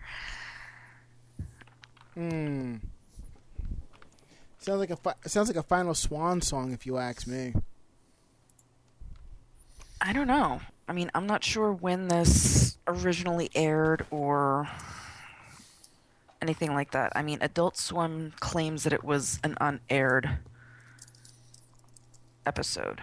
Hmm. 2.14 2.76
Sounds 4.58 4.80
like 4.80 4.90
a 4.90 4.96
fi- 4.96 5.14
sounds 5.26 5.46
like 5.48 5.56
a 5.56 5.62
final 5.62 5.94
swan 5.94 6.40
song, 6.40 6.72
if 6.72 6.84
you 6.84 6.96
ask 6.98 7.28
me. 7.28 7.54
I 10.00 10.12
don't 10.12 10.28
know. 10.28 10.60
I 10.88 10.92
mean, 10.92 11.10
I'm 11.14 11.26
not 11.26 11.42
sure 11.42 11.72
when 11.72 12.08
this 12.08 12.76
originally 12.86 13.50
aired 13.54 14.06
or 14.10 14.68
anything 16.40 16.74
like 16.74 16.92
that. 16.92 17.12
I 17.16 17.22
mean, 17.22 17.38
Adult 17.40 17.76
Swim 17.76 18.32
claims 18.38 18.84
that 18.84 18.92
it 18.92 19.02
was 19.02 19.40
an 19.42 19.56
unaired 19.60 20.38
episode. 22.44 23.02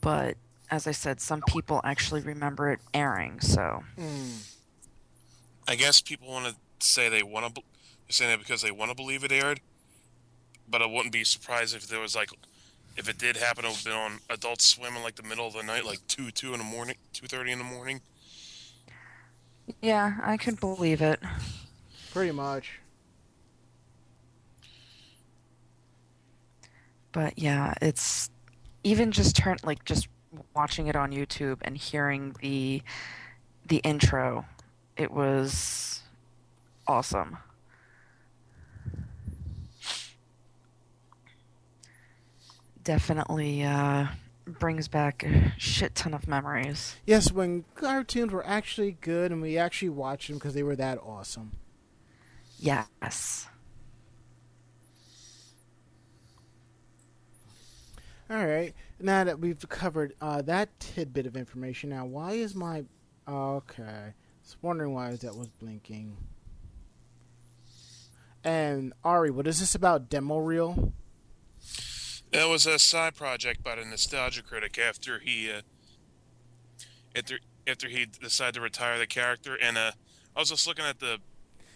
But 0.00 0.36
as 0.70 0.86
I 0.86 0.92
said, 0.92 1.20
some 1.20 1.42
people 1.42 1.80
actually 1.84 2.22
remember 2.22 2.70
it 2.70 2.80
airing, 2.94 3.40
so 3.40 3.84
hmm. 3.96 4.30
I 5.68 5.76
guess 5.76 6.00
people 6.00 6.28
want 6.28 6.46
to 6.46 6.86
say 6.86 7.08
they 7.08 7.22
want 7.22 7.54
to. 7.54 7.62
They're 7.62 8.12
saying 8.12 8.30
that 8.30 8.38
because 8.38 8.62
they 8.62 8.70
want 8.70 8.90
to 8.90 8.96
believe 8.96 9.22
it 9.22 9.30
aired, 9.30 9.60
but 10.68 10.82
I 10.82 10.86
wouldn't 10.86 11.12
be 11.12 11.24
surprised 11.24 11.76
if 11.76 11.86
there 11.86 12.00
was 12.00 12.16
like 12.16 12.30
if 12.96 13.08
it 13.08 13.18
did 13.18 13.36
happen, 13.36 13.64
it 13.64 13.68
would 13.68 13.76
have 13.76 13.84
been 13.84 13.94
on 13.94 14.18
Adult 14.30 14.60
Swim 14.60 14.96
in 14.96 15.02
like 15.02 15.16
the 15.16 15.22
middle 15.22 15.46
of 15.46 15.54
the 15.54 15.62
night, 15.62 15.84
like 15.84 16.06
two 16.08 16.30
two 16.30 16.52
in 16.52 16.58
the 16.58 16.64
morning, 16.64 16.96
two 17.12 17.26
thirty 17.26 17.52
in 17.52 17.58
the 17.58 17.64
morning. 17.64 18.00
Yeah, 19.80 20.14
I 20.22 20.36
could 20.36 20.60
believe 20.60 21.00
it. 21.00 21.20
Pretty 22.12 22.32
much. 22.32 22.80
But 27.12 27.38
yeah, 27.38 27.74
it's 27.80 28.30
even 28.84 29.12
just 29.12 29.36
turn 29.36 29.58
like 29.64 29.84
just 29.84 30.08
watching 30.54 30.86
it 30.86 30.96
on 30.96 31.12
YouTube 31.12 31.58
and 31.62 31.76
hearing 31.76 32.34
the 32.40 32.82
the 33.66 33.78
intro. 33.78 34.46
It 34.96 35.10
was 35.10 36.00
awesome. 36.86 37.38
Definitely 42.84 43.62
uh, 43.62 44.08
brings 44.46 44.88
back 44.88 45.22
a 45.22 45.52
shit 45.56 45.94
ton 45.94 46.14
of 46.14 46.26
memories. 46.26 46.96
Yes, 47.06 47.30
when 47.30 47.64
cartoons 47.74 48.32
were 48.32 48.46
actually 48.46 48.96
good 49.00 49.30
and 49.30 49.40
we 49.40 49.56
actually 49.56 49.90
watched 49.90 50.28
them 50.28 50.38
because 50.38 50.54
they 50.54 50.62
were 50.62 50.76
that 50.76 50.98
awesome. 50.98 51.52
Yes. 52.58 53.48
All 58.30 58.46
right. 58.46 58.72
Now 58.98 59.24
that 59.24 59.40
we've 59.40 59.68
covered 59.68 60.14
uh, 60.20 60.42
that 60.42 60.80
tidbit 60.80 61.26
of 61.26 61.36
information, 61.36 61.90
now 61.90 62.06
why 62.06 62.32
is 62.32 62.54
my 62.54 62.84
okay? 63.28 63.82
I 63.82 64.14
was 64.42 64.56
wondering 64.62 64.94
why 64.94 65.14
that 65.14 65.36
was 65.36 65.48
blinking. 65.48 66.16
And 68.42 68.92
Ari, 69.04 69.30
what 69.30 69.46
is 69.46 69.60
this 69.60 69.74
about? 69.74 70.08
Demo 70.08 70.38
reel? 70.38 70.92
That 72.32 72.48
was 72.48 72.66
a 72.66 72.78
side 72.78 73.14
project 73.14 73.62
by 73.62 73.74
the 73.76 73.84
Nostalgia 73.84 74.42
Critic 74.42 74.78
after 74.78 75.18
he 75.18 75.50
uh, 75.50 75.60
after 77.14 77.38
after 77.66 77.88
he 77.88 78.06
decided 78.06 78.54
to 78.54 78.60
retire 78.60 78.98
the 78.98 79.06
character, 79.06 79.56
and 79.60 79.76
uh, 79.76 79.92
I 80.34 80.40
was 80.40 80.48
just 80.48 80.66
looking 80.66 80.84
at 80.84 80.98
the 80.98 81.18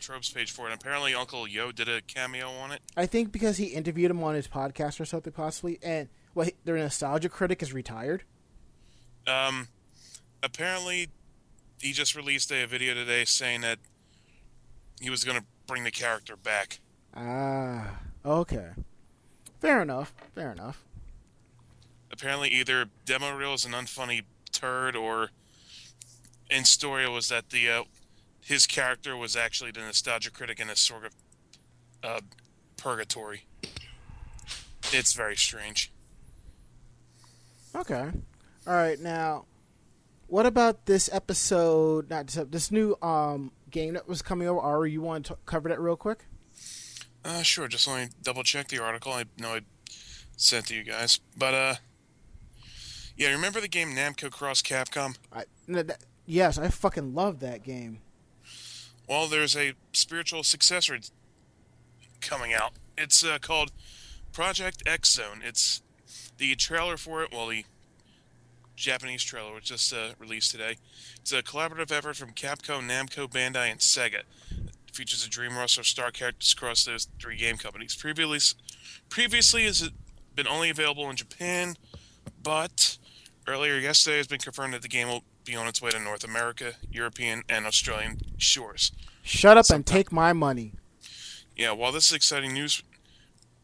tropes 0.00 0.30
page 0.30 0.50
for 0.50 0.62
it. 0.68 0.72
And 0.72 0.80
apparently, 0.80 1.14
Uncle 1.14 1.46
Yo 1.46 1.72
did 1.72 1.88
a 1.88 2.00
cameo 2.00 2.48
on 2.50 2.72
it. 2.72 2.80
I 2.96 3.06
think 3.06 3.32
because 3.32 3.58
he 3.58 3.66
interviewed 3.66 4.10
him 4.10 4.22
on 4.24 4.34
his 4.34 4.48
podcast 4.48 4.98
or 4.98 5.04
something, 5.04 5.32
possibly. 5.32 5.78
And 5.82 6.08
well, 6.34 6.46
he- 6.46 6.54
their 6.64 6.76
nostalgia 6.76 7.28
critic 7.28 7.62
is 7.62 7.72
retired. 7.74 8.24
Um, 9.26 9.68
apparently, 10.42 11.08
he 11.80 11.92
just 11.92 12.14
released 12.16 12.50
a 12.50 12.64
video 12.66 12.94
today 12.94 13.24
saying 13.26 13.60
that 13.60 13.78
he 15.00 15.10
was 15.10 15.22
going 15.24 15.38
to 15.38 15.44
bring 15.66 15.84
the 15.84 15.90
character 15.90 16.34
back. 16.36 16.80
Ah, 17.14 17.98
okay. 18.24 18.70
Fair 19.66 19.82
enough. 19.82 20.14
Fair 20.32 20.52
enough. 20.52 20.84
Apparently, 22.12 22.50
either 22.50 22.86
demo 23.04 23.34
reel 23.34 23.52
is 23.52 23.64
an 23.64 23.72
unfunny 23.72 24.22
turd, 24.52 24.94
or 24.94 25.30
in 26.48 26.64
story 26.64 27.02
it 27.02 27.10
was 27.10 27.30
that 27.30 27.50
the 27.50 27.68
uh, 27.68 27.82
his 28.40 28.64
character 28.64 29.16
was 29.16 29.34
actually 29.34 29.72
the 29.72 29.80
nostalgia 29.80 30.30
critic 30.30 30.60
in 30.60 30.70
a 30.70 30.76
sort 30.76 31.06
of 31.06 31.12
uh, 32.04 32.20
purgatory. 32.76 33.46
It's 34.92 35.14
very 35.14 35.34
strange. 35.34 35.90
Okay. 37.74 38.12
All 38.68 38.72
right. 38.72 39.00
Now, 39.00 39.46
what 40.28 40.46
about 40.46 40.86
this 40.86 41.10
episode? 41.12 42.08
Not 42.08 42.28
this, 42.28 42.46
this 42.50 42.70
new 42.70 42.94
um 43.02 43.50
game 43.68 43.94
that 43.94 44.06
was 44.06 44.22
coming 44.22 44.46
over. 44.46 44.60
Ari, 44.60 44.92
you 44.92 45.02
want 45.02 45.26
to 45.26 45.38
cover 45.44 45.68
that 45.70 45.80
real 45.80 45.96
quick? 45.96 46.24
Uh, 47.26 47.42
sure. 47.42 47.66
Just 47.66 47.88
let 47.88 48.04
me 48.04 48.08
double 48.22 48.44
check 48.44 48.68
the 48.68 48.78
article. 48.78 49.12
I 49.12 49.24
know 49.36 49.54
I 49.56 49.60
sent 50.36 50.68
to 50.68 50.76
you 50.76 50.84
guys, 50.84 51.18
but 51.36 51.54
uh, 51.54 51.74
yeah. 53.16 53.30
Remember 53.30 53.60
the 53.60 53.66
game 53.66 53.96
Namco 53.96 54.30
Cross 54.30 54.62
Capcom? 54.62 55.16
I 55.32 55.44
that, 55.66 56.04
yes, 56.24 56.56
I 56.56 56.68
fucking 56.68 57.14
love 57.14 57.40
that 57.40 57.64
game. 57.64 57.98
Well, 59.08 59.26
there's 59.26 59.56
a 59.56 59.72
spiritual 59.92 60.44
successor 60.44 60.98
coming 62.20 62.54
out. 62.54 62.74
It's 62.96 63.24
uh, 63.24 63.38
called 63.40 63.72
Project 64.32 64.84
X 64.86 65.14
Zone. 65.14 65.42
It's 65.44 65.82
the 66.38 66.54
trailer 66.54 66.96
for 66.96 67.24
it. 67.24 67.32
Well, 67.32 67.48
the 67.48 67.64
Japanese 68.76 69.24
trailer 69.24 69.52
was 69.54 69.64
just 69.64 69.92
uh, 69.92 70.10
released 70.20 70.52
today. 70.52 70.76
It's 71.22 71.32
a 71.32 71.42
collaborative 71.42 71.90
effort 71.90 72.14
from 72.14 72.32
Capcom, 72.32 72.88
Namco, 72.88 73.28
Bandai, 73.28 73.70
and 73.70 73.80
Sega. 73.80 74.22
Features 74.96 75.26
a 75.26 75.28
Dream 75.28 75.58
roster 75.58 75.82
of 75.82 75.86
star 75.86 76.10
characters 76.10 76.54
across 76.54 76.86
those 76.86 77.06
three 77.20 77.36
game 77.36 77.58
companies. 77.58 77.94
Previously, 77.94 78.58
previously 79.10 79.64
has 79.64 79.90
been 80.34 80.48
only 80.48 80.70
available 80.70 81.10
in 81.10 81.16
Japan, 81.16 81.76
but 82.42 82.96
earlier 83.46 83.76
yesterday 83.76 84.16
has 84.16 84.26
been 84.26 84.38
confirmed 84.38 84.72
that 84.72 84.80
the 84.80 84.88
game 84.88 85.08
will 85.08 85.22
be 85.44 85.54
on 85.54 85.66
its 85.66 85.82
way 85.82 85.90
to 85.90 85.98
North 86.00 86.24
America, 86.24 86.72
European, 86.90 87.42
and 87.46 87.66
Australian 87.66 88.20
shores. 88.38 88.90
Shut 89.22 89.58
up 89.58 89.66
and 89.70 89.84
take 89.84 90.10
my 90.10 90.32
money. 90.32 90.72
Yeah, 91.54 91.72
while 91.72 91.92
this 91.92 92.06
is 92.06 92.12
exciting 92.12 92.54
news 92.54 92.82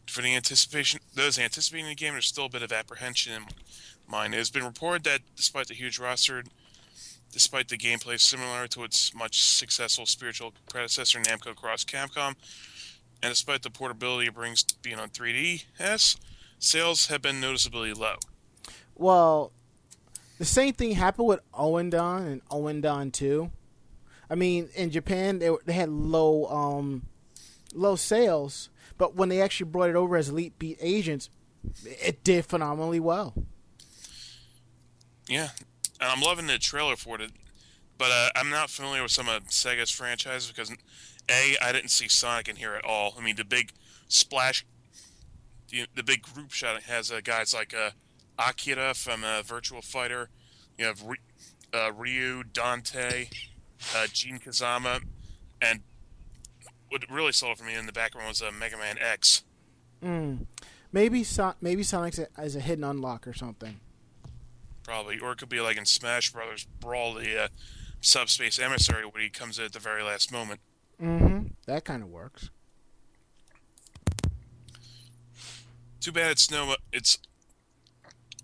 for 0.07 0.21
the 0.21 0.35
anticipation, 0.35 0.99
those 1.15 1.39
anticipating 1.39 1.87
the 1.87 1.95
game, 1.95 2.13
there's 2.13 2.27
still 2.27 2.45
a 2.45 2.49
bit 2.49 2.61
of 2.61 2.71
apprehension 2.71 3.33
in 3.33 3.45
mind. 4.07 4.35
It 4.35 4.37
has 4.37 4.51
been 4.51 4.63
reported 4.63 5.03
that 5.05 5.21
despite 5.35 5.67
the 5.67 5.73
huge 5.73 5.97
roster, 5.97 6.43
despite 7.33 7.67
the 7.67 7.77
gameplay 7.77 8.19
similar 8.19 8.67
to 8.67 8.83
its 8.83 9.13
much 9.13 9.41
successful 9.41 10.05
spiritual 10.05 10.53
predecessor 10.69 11.19
Namco 11.19 11.55
Cross 11.55 11.85
Capcom, 11.85 12.35
and 13.21 13.31
despite 13.31 13.63
the 13.63 13.71
portability 13.71 14.27
it 14.27 14.35
brings 14.35 14.63
to 14.63 14.75
being 14.81 14.99
on 14.99 15.09
3DS, 15.09 16.17
sales 16.59 17.07
have 17.07 17.21
been 17.21 17.41
noticeably 17.41 17.91
low. 17.93 18.15
Well, 18.95 19.51
the 20.37 20.45
same 20.45 20.73
thing 20.73 20.91
happened 20.91 21.27
with 21.27 21.39
Ouendan 21.51 22.31
and 22.31 22.45
Ouendan 22.49 23.11
Two. 23.11 23.51
I 24.29 24.35
mean, 24.35 24.69
in 24.75 24.91
Japan 24.91 25.39
they 25.39 25.49
they 25.65 25.73
had 25.73 25.89
low 25.89 26.45
um 26.45 27.07
low 27.73 27.95
sales, 27.95 28.69
but 28.97 29.15
when 29.15 29.29
they 29.29 29.41
actually 29.41 29.69
brought 29.69 29.89
it 29.89 29.95
over 29.95 30.15
as 30.15 30.29
Elite 30.29 30.57
Beat 30.59 30.77
Agents, 30.81 31.29
it 31.85 32.23
did 32.23 32.45
phenomenally 32.45 32.99
well. 32.99 33.33
Yeah, 35.27 35.49
and 36.03 36.11
I'm 36.11 36.19
loving 36.19 36.47
the 36.47 36.57
trailer 36.57 36.97
for 36.97 37.19
it, 37.21 37.31
but 37.97 38.11
uh, 38.11 38.29
I'm 38.35 38.49
not 38.49 38.69
familiar 38.69 39.03
with 39.03 39.11
some 39.11 39.29
of 39.29 39.45
Sega's 39.45 39.89
franchises 39.89 40.51
because 40.51 40.69
a 41.29 41.55
I 41.61 41.71
didn't 41.71 41.91
see 41.91 42.09
Sonic 42.09 42.49
in 42.49 42.57
here 42.57 42.73
at 42.73 42.83
all. 42.83 43.15
I 43.17 43.23
mean, 43.23 43.37
the 43.37 43.45
big 43.45 43.71
splash, 44.09 44.65
the, 45.69 45.85
the 45.95 46.03
big 46.03 46.21
group 46.21 46.51
shot 46.51 46.83
has 46.83 47.09
uh, 47.09 47.21
guys 47.23 47.53
like 47.53 47.73
uh, 47.73 47.91
Akira 48.37 48.93
from 48.93 49.23
uh, 49.23 49.43
Virtua 49.43 49.81
Fighter. 49.81 50.29
You 50.77 50.87
have 50.87 51.01
uh, 51.73 51.93
Ryu, 51.93 52.43
Dante, 52.43 53.29
uh, 53.95 54.07
Jin 54.11 54.39
Kazama, 54.39 55.03
and 55.61 55.79
what 56.89 57.09
really 57.09 57.31
sold 57.31 57.57
for 57.57 57.63
me 57.63 57.75
in 57.75 57.85
the 57.85 57.93
background 57.93 58.27
was 58.27 58.41
uh, 58.41 58.51
Mega 58.51 58.77
Man 58.77 58.97
X. 58.99 59.45
Mm. 60.03 60.47
Maybe 60.91 61.23
so- 61.23 61.55
maybe 61.61 61.81
Sonic's 61.81 62.19
a, 62.19 62.27
a 62.35 62.59
hidden 62.59 62.83
unlock 62.83 63.25
or 63.25 63.33
something. 63.33 63.79
Probably, 64.83 65.19
or 65.19 65.31
it 65.31 65.37
could 65.37 65.49
be 65.49 65.61
like 65.61 65.77
in 65.77 65.85
Smash 65.85 66.31
Brothers 66.31 66.67
Brawl, 66.79 67.13
the 67.13 67.43
uh, 67.43 67.47
subspace 68.01 68.59
emissary, 68.59 69.05
where 69.05 69.23
he 69.23 69.29
comes 69.29 69.57
in 69.57 69.65
at 69.65 69.73
the 69.73 69.79
very 69.79 70.03
last 70.03 70.31
moment. 70.31 70.59
Mm-hmm. 71.01 71.47
That 71.65 71.85
kind 71.85 72.03
of 72.03 72.09
works. 72.09 72.49
Too 75.99 76.11
bad 76.11 76.31
it's 76.31 76.51
no. 76.51 76.75
It's 76.91 77.17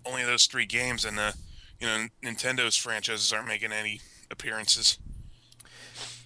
only 0.06 0.24
those 0.24 0.46
three 0.46 0.64
games, 0.64 1.04
and 1.04 1.18
uh, 1.18 1.32
you 1.78 1.86
know, 1.86 2.06
Nintendo's 2.22 2.76
franchises 2.76 3.32
aren't 3.32 3.48
making 3.48 3.72
any 3.72 4.00
appearances. 4.30 4.98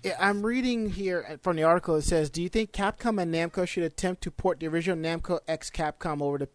Yeah, 0.05 0.16
I'm 0.20 0.44
reading 0.44 0.90
here 0.90 1.38
from 1.42 1.57
the 1.57 1.62
article. 1.64 1.96
It 1.96 2.03
says, 2.03 2.31
"Do 2.31 2.40
you 2.40 2.48
think 2.48 2.72
Capcom 2.72 3.20
and 3.20 3.35
Namco 3.35 3.66
should 3.66 3.83
attempt 3.83 4.22
to 4.22 4.31
port 4.31 4.61
the 4.61 4.68
original 4.68 4.96
Namco 4.96 5.40
X 5.48 5.70
Capcom 5.70 6.22
over 6.22 6.38
to 6.38 6.48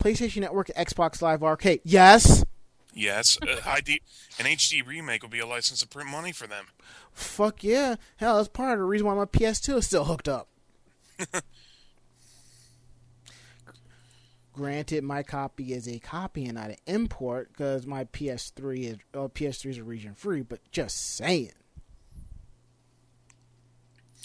PlayStation 0.00 0.40
Network, 0.40 0.68
Xbox 0.76 1.22
Live 1.22 1.44
Arcade?" 1.44 1.80
Yes. 1.84 2.44
Yes, 2.98 3.38
uh, 3.42 3.46
HD, 3.46 4.00
an 4.40 4.46
HD 4.46 4.84
remake 4.84 5.22
would 5.22 5.30
be 5.30 5.38
a 5.38 5.46
license 5.46 5.78
to 5.82 5.86
print 5.86 6.10
money 6.10 6.32
for 6.32 6.48
them. 6.48 6.66
Fuck 7.12 7.62
yeah. 7.62 7.94
Hell, 8.16 8.38
that's 8.38 8.48
part 8.48 8.72
of 8.72 8.78
the 8.80 8.84
reason 8.84 9.06
why 9.06 9.14
my 9.14 9.24
PS2 9.24 9.76
is 9.78 9.86
still 9.86 10.02
hooked 10.02 10.26
up. 10.28 10.48
Granted, 14.52 15.04
my 15.04 15.22
copy 15.22 15.72
is 15.72 15.86
a 15.86 16.00
copy 16.00 16.46
and 16.46 16.54
not 16.54 16.70
an 16.70 16.76
import 16.86 17.52
because 17.52 17.86
my 17.86 18.02
PS3 18.06 18.80
is 18.80 18.96
uh, 19.14 19.28
PS3 19.28 19.66
is 19.66 19.78
a 19.78 19.84
region 19.84 20.14
free. 20.14 20.42
But 20.42 20.58
just 20.72 21.14
saying, 21.16 21.52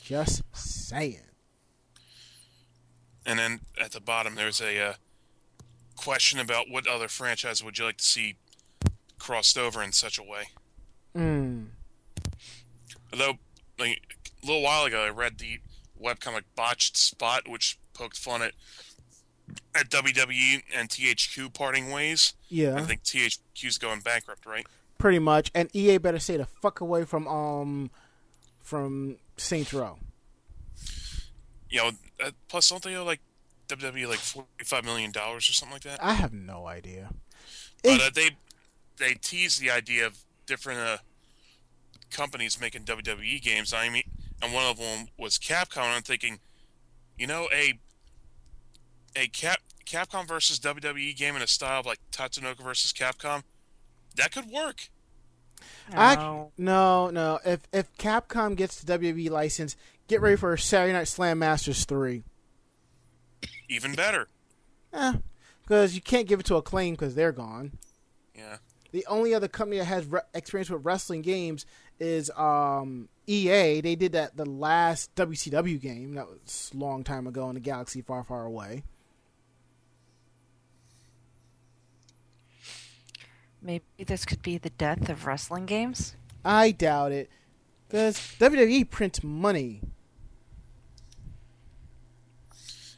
just 0.01 0.41
saying. 0.51 1.19
And 3.23 3.38
then 3.38 3.59
at 3.79 3.91
the 3.91 4.01
bottom, 4.01 4.33
there's 4.33 4.59
a 4.59 4.79
uh, 4.79 4.93
question 5.95 6.39
about 6.39 6.71
what 6.71 6.88
other 6.88 7.07
franchise 7.07 7.63
would 7.63 7.77
you 7.77 7.86
like 7.86 7.97
to 7.97 8.03
see 8.03 8.36
crossed 9.23 9.57
over 9.57 9.81
in 9.81 9.91
such 9.91 10.19
a 10.19 10.23
way. 10.23 10.49
Mm. 11.15 11.67
Although, 13.12 13.38
like, 13.79 14.17
a 14.43 14.45
little 14.45 14.62
while 14.62 14.86
ago, 14.86 15.03
I 15.03 15.09
read 15.09 15.38
the 15.38 15.59
webcomic 16.01 16.43
Botched 16.55 16.97
Spot, 16.97 17.47
which 17.47 17.79
poked 17.93 18.17
fun 18.17 18.41
at 18.41 18.53
at 19.75 19.89
WWE 19.89 20.63
and 20.73 20.89
THQ 20.89 21.53
parting 21.53 21.91
ways. 21.91 22.33
Yeah, 22.49 22.75
I 22.75 22.81
think 22.81 23.03
THQ's 23.03 23.77
going 23.77 23.99
bankrupt, 23.99 24.45
right? 24.45 24.65
pretty 25.03 25.19
much. 25.19 25.51
And 25.53 25.69
EA 25.75 25.97
better 25.97 26.17
stay 26.17 26.38
the 26.38 26.45
fuck 26.45 26.79
away 26.79 27.03
from 27.03 27.27
um 27.27 27.91
from 28.62 29.17
Saints 29.38 29.73
Row. 29.73 29.99
You 31.69 31.79
know, 31.79 31.91
uh, 32.23 32.31
plus 32.47 32.69
don't 32.69 32.81
they 32.81 32.95
owe 32.95 33.03
like 33.03 33.19
WWE 33.67 34.07
like 34.07 34.19
forty-five 34.19 34.86
million 34.86 35.12
dollars 35.12 35.49
or 35.49 35.53
something 35.53 35.73
like 35.73 35.83
that? 35.83 36.03
I 36.03 36.13
have 36.13 36.31
no 36.31 36.67
idea. 36.67 37.09
But 37.83 38.01
uh, 38.01 38.09
they 38.15 38.29
they 38.97 39.13
tease 39.13 39.58
the 39.58 39.71
idea 39.71 40.06
of 40.06 40.17
different 40.45 40.79
uh, 40.79 40.97
companies 42.12 42.60
making 42.60 42.84
WWE 42.84 43.41
games. 43.41 43.73
I 43.73 43.89
mean, 43.89 44.03
and 44.41 44.53
one 44.53 44.65
of 44.65 44.77
them 44.77 45.08
was 45.17 45.38
Capcom. 45.38 45.84
And 45.84 45.93
I'm 45.95 46.01
thinking, 46.01 46.39
you 47.17 47.27
know, 47.27 47.47
a 47.53 47.79
a 49.15 49.27
Cap 49.27 49.60
Capcom 49.86 50.27
versus 50.27 50.60
WWE 50.60 51.15
game 51.15 51.36
in 51.36 51.41
a 51.41 51.47
style 51.47 51.82
of 51.82 51.86
like 51.86 51.99
Tatsunoko 52.12 52.63
versus 52.63 52.91
Capcom, 52.93 53.43
that 54.15 54.32
could 54.32 54.49
work. 54.49 54.89
Ac- 55.89 56.15
No. 56.17 56.51
no, 56.58 57.10
no. 57.10 57.39
If 57.45 57.62
if 57.71 57.95
Capcom 57.97 58.56
gets 58.56 58.82
the 58.82 58.97
WWE 58.99 59.29
license, 59.29 59.75
get 60.08 60.21
ready 60.21 60.36
for 60.36 60.56
Saturday 60.58 60.93
Night 60.93 61.08
Slam 61.08 61.39
Masters 61.39 61.86
three. 61.86 62.23
Even 63.69 63.93
better. 63.95 64.27
Eh, 64.93 65.13
because 65.63 65.95
you 65.95 66.01
can't 66.01 66.27
give 66.27 66.39
it 66.39 66.45
to 66.45 66.56
Acclaim 66.56 66.93
because 66.93 67.15
they're 67.15 67.32
gone. 67.32 67.71
Yeah. 68.36 68.58
The 68.93 69.03
only 69.08 69.34
other 69.34 69.47
company 69.47 69.79
that 69.79 69.86
has 69.86 70.06
re- 70.06 70.21
experience 70.36 70.69
with 70.69 70.86
wrestling 70.86 71.23
games 71.23 71.65
is 71.99 72.29
um, 72.38 73.10
EA. 73.25 73.82
They 73.82 73.95
did 73.95 74.12
that 74.12 74.38
the 74.38 74.45
last 74.45 75.13
WCW 75.15 75.82
game 75.82 76.13
that 76.13 76.27
was 76.29 76.69
a 76.71 76.77
long 76.77 77.03
time 77.03 77.25
ago 77.25 77.49
in 77.49 77.56
the 77.56 77.60
galaxy 77.60 78.03
far, 78.03 78.23
far 78.23 78.45
away. 78.45 78.84
Maybe 83.63 83.84
this 84.06 84.25
could 84.25 84.43
be 84.43 84.60
the 84.60 84.69
death 84.69 85.10
of 85.10 85.25
wrestling 85.25 85.65
games. 85.65 86.15
I 86.45 86.69
doubt 86.69 87.12
it 87.13 87.32
because 87.88 88.17
WWE 88.39 88.88
prints 88.91 89.23
money. 89.23 89.82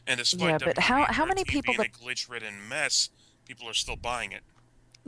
And 0.06 0.18
despite 0.18 0.48
Yeah, 0.48 0.58
but 0.58 0.78
how- 0.78 1.04
WWE 1.06 1.12
how 1.14 1.24
many 1.24 1.44
people 1.44 1.72
being 1.72 1.78
that- 1.90 2.00
a 2.00 2.04
glitch-ridden 2.04 2.68
mess, 2.68 3.08
people 3.46 3.66
are 3.66 3.74
still 3.74 3.96
buying 3.96 4.32
it. 4.32 4.42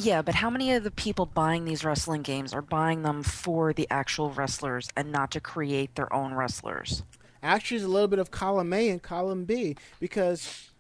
Yeah, 0.00 0.22
but 0.22 0.37
how 0.37 0.48
many 0.48 0.72
of 0.74 0.84
the 0.84 0.92
people 0.92 1.26
buying 1.26 1.64
these 1.64 1.84
wrestling 1.84 2.22
games 2.22 2.54
are 2.54 2.62
buying 2.62 3.02
them 3.02 3.24
for 3.24 3.72
the 3.72 3.88
actual 3.90 4.30
wrestlers 4.30 4.88
and 4.96 5.11
not 5.11 5.32
to 5.32 5.40
create 5.40 5.96
their 5.96 6.11
own 6.12 6.34
wrestlers? 6.34 7.02
Actually, 7.42 7.78
there's 7.78 7.88
a 7.88 7.92
little 7.92 8.06
bit 8.06 8.20
of 8.20 8.30
column 8.30 8.72
A 8.72 8.90
and 8.90 9.02
column 9.02 9.44
B 9.44 9.76
because 9.98 10.70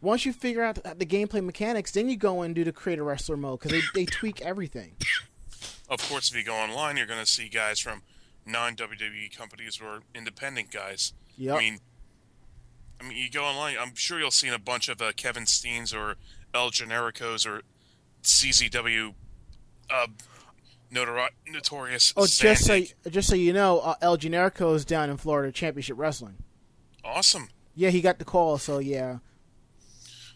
once 0.00 0.24
you 0.24 0.32
figure 0.32 0.62
out 0.62 0.76
the, 0.76 0.94
the 0.94 1.04
gameplay 1.04 1.44
mechanics, 1.44 1.92
then 1.92 2.08
you 2.08 2.16
go 2.16 2.40
and 2.40 2.54
do 2.54 2.64
the 2.64 2.72
creator 2.72 3.04
wrestler 3.04 3.36
mode 3.36 3.60
because 3.60 3.72
they, 3.72 3.82
they 3.94 4.06
tweak 4.06 4.40
everything. 4.40 4.92
Of 5.90 6.08
course, 6.08 6.30
if 6.30 6.36
you 6.36 6.42
go 6.42 6.54
online, 6.54 6.96
you're 6.96 7.06
going 7.06 7.20
to 7.20 7.30
see 7.30 7.50
guys 7.50 7.78
from 7.78 8.00
non-WWE 8.46 9.36
companies 9.36 9.80
or 9.82 10.00
independent 10.14 10.70
guys. 10.70 11.12
Yep. 11.36 11.56
I 11.56 11.58
mean, 11.58 11.78
I 12.98 13.04
mean, 13.04 13.18
you 13.18 13.28
go 13.28 13.44
online. 13.44 13.76
I'm 13.78 13.94
sure 13.94 14.18
you'll 14.18 14.30
see 14.30 14.48
a 14.48 14.58
bunch 14.58 14.88
of 14.88 15.02
uh, 15.02 15.12
Kevin 15.14 15.44
Steens 15.44 15.94
or 15.94 16.16
El 16.54 16.70
Genericos 16.70 17.46
or 17.46 17.62
CZW 18.22 19.14
uh, 19.90 20.06
notori- 20.92 21.28
notorious. 21.46 22.12
Oh, 22.16 22.26
just 22.26 22.64
so 22.64 22.78
Zandig. 22.80 22.94
just 23.10 23.28
so 23.28 23.34
you 23.34 23.52
know, 23.52 23.80
uh, 23.80 23.94
El 24.00 24.16
Generico 24.18 24.74
is 24.74 24.84
down 24.84 25.10
in 25.10 25.16
Florida 25.16 25.52
Championship 25.52 25.96
Wrestling. 25.98 26.36
awesome. 27.04 27.48
Yeah, 27.74 27.88
he 27.90 28.00
got 28.02 28.18
the 28.18 28.24
call, 28.26 28.58
so 28.58 28.78
yeah, 28.78 29.18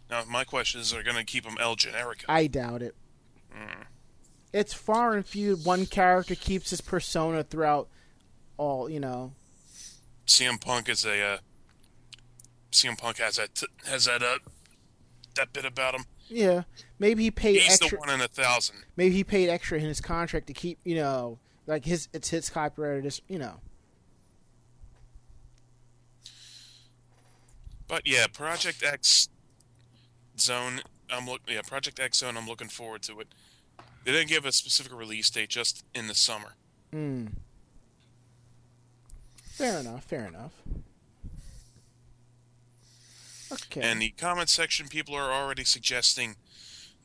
Now, 0.08 0.22
my 0.26 0.44
question 0.44 0.80
is, 0.80 0.94
are 0.94 1.02
going 1.02 1.16
to 1.16 1.24
keep 1.24 1.44
him 1.44 1.58
El 1.60 1.76
Generico? 1.76 2.24
I 2.28 2.46
doubt 2.46 2.80
it. 2.82 2.94
It's 4.52 4.72
far 4.72 5.12
and 5.14 5.26
few. 5.26 5.56
One 5.56 5.84
character 5.86 6.34
keeps 6.34 6.70
his 6.70 6.80
persona 6.80 7.42
throughout 7.42 7.88
all. 8.56 8.88
You 8.88 9.00
know, 9.00 9.32
CM 10.26 10.58
Punk 10.60 10.88
is 10.88 11.04
a 11.04 11.20
uh, 11.22 11.38
CM 12.72 12.96
Punk 12.96 13.18
has 13.18 13.36
that 13.36 13.54
t- 13.54 13.66
has 13.86 14.06
that 14.06 14.22
uh, 14.22 14.38
that 15.34 15.52
bit 15.52 15.64
about 15.66 15.94
him. 15.94 16.04
Yeah. 16.28 16.62
Maybe 16.98 17.24
he 17.24 17.30
paid 17.30 17.60
He's 17.60 17.72
extra. 17.80 17.90
the 17.90 17.96
one 17.96 18.10
in 18.10 18.20
a 18.20 18.28
thousand. 18.28 18.76
Maybe 18.96 19.14
he 19.14 19.24
paid 19.24 19.48
extra 19.48 19.78
in 19.78 19.84
his 19.84 20.00
contract 20.00 20.46
to 20.48 20.52
keep. 20.52 20.78
You 20.84 20.96
know, 20.96 21.38
like 21.66 21.84
his 21.84 22.08
it's 22.12 22.30
his 22.30 22.50
copyright. 22.50 22.98
Or 22.98 23.02
just 23.02 23.22
you 23.28 23.38
know. 23.38 23.60
But 27.88 28.06
yeah, 28.06 28.26
Project 28.32 28.82
X 28.84 29.28
Zone. 30.38 30.80
I'm 31.10 31.26
look. 31.26 31.42
Yeah, 31.48 31.62
Project 31.62 32.00
X 32.00 32.18
Zone. 32.18 32.36
I'm 32.36 32.46
looking 32.46 32.68
forward 32.68 33.02
to 33.02 33.20
it. 33.20 33.28
They 34.04 34.12
didn't 34.12 34.28
give 34.28 34.44
a 34.44 34.52
specific 34.52 34.92
release 34.96 35.28
date, 35.30 35.48
just 35.48 35.84
in 35.94 36.06
the 36.06 36.14
summer. 36.14 36.54
Mm. 36.94 37.32
Fair 39.42 39.80
enough. 39.80 40.04
Fair 40.04 40.26
enough. 40.26 40.52
Okay. 43.52 43.80
And 43.80 44.00
the 44.02 44.10
comment 44.10 44.48
section, 44.48 44.88
people 44.88 45.14
are 45.14 45.32
already 45.32 45.64
suggesting 45.64 46.36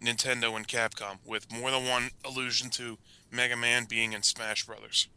Nintendo 0.02 0.56
and 0.56 0.68
Capcom, 0.68 1.18
with 1.26 1.52
more 1.52 1.70
than 1.72 1.88
one 1.88 2.10
allusion 2.26 2.70
to 2.72 2.98
Mega 3.30 3.56
Man 3.56 3.86
being 3.86 4.14
in 4.14 4.24
Smash 4.24 4.66
Brothers. 4.66 5.08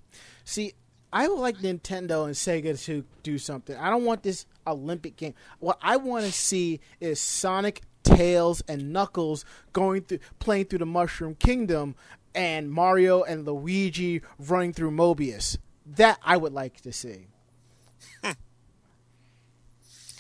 See, 0.45 0.75
I 1.13 1.29
would 1.29 1.39
like 1.39 1.59
Nintendo 1.59 2.27
and 2.27 2.35
Sega 2.35 2.83
to 2.85 3.05
do 3.23 3.39
something. 3.39 3.77
I 3.77 3.89
don't 3.89 4.05
want 4.05 4.23
this 4.23 4.47
Olympic 4.67 5.17
game. 5.17 5.35
What 5.61 5.79
I 5.81 5.97
want 5.97 6.27
to 6.27 6.33
see 6.33 6.81
is 7.01 7.21
Sonic, 7.21 7.83
Tails, 8.03 8.63
and 8.69 8.93
Knuckles 8.93 9.45
going 9.73 10.03
through, 10.03 10.19
playing 10.39 10.67
through 10.67 10.81
the 10.81 10.87
Mushroom 10.87 11.35
Kingdom, 11.37 11.95
and 12.35 12.71
Mario 12.71 13.23
and 13.23 13.47
Luigi 13.47 14.23
running 14.39 14.73
through 14.73 14.91
Mobius. 14.91 15.57
That 15.87 16.19
I 16.23 16.37
would 16.37 16.53
like 16.53 16.81
to 16.83 16.93
see. 16.93 17.29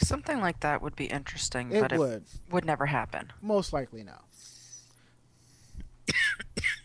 Something 0.05 0.41
like 0.41 0.61
that 0.61 0.83
would 0.83 0.97
be 0.97 1.07
interesting, 1.07 1.73
It 1.73 1.81
but 1.81 1.93
it 1.93 1.99
would. 1.99 2.25
would 2.51 2.65
never 2.65 2.87
happen. 2.87 3.33
Most 3.43 3.73
likely 3.73 4.03
no. 4.05 4.17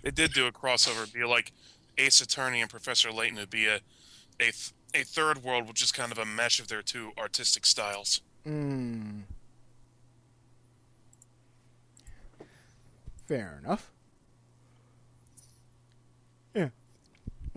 They 0.01 0.11
did 0.11 0.31
do 0.33 0.47
a 0.47 0.51
crossover, 0.51 1.03
it'd 1.03 1.13
be 1.13 1.25
like 1.25 1.51
Ace 1.97 2.21
Attorney 2.21 2.61
and 2.61 2.69
Professor 2.69 3.11
Layton 3.11 3.37
would 3.37 3.49
be 3.49 3.65
a 3.67 3.81
a, 4.39 4.51
th- 4.51 4.71
a 4.93 5.03
third 5.03 5.43
world, 5.43 5.67
which 5.67 5.83
is 5.83 5.91
kind 5.91 6.11
of 6.13 6.17
a 6.17 6.25
mesh 6.25 6.61
of 6.61 6.69
their 6.69 6.81
two 6.81 7.11
artistic 7.17 7.65
styles. 7.65 8.21
Mm. 8.47 9.23
Fair 13.27 13.59
enough. 13.63 13.91
Yeah. 16.55 16.63
All 16.63 16.69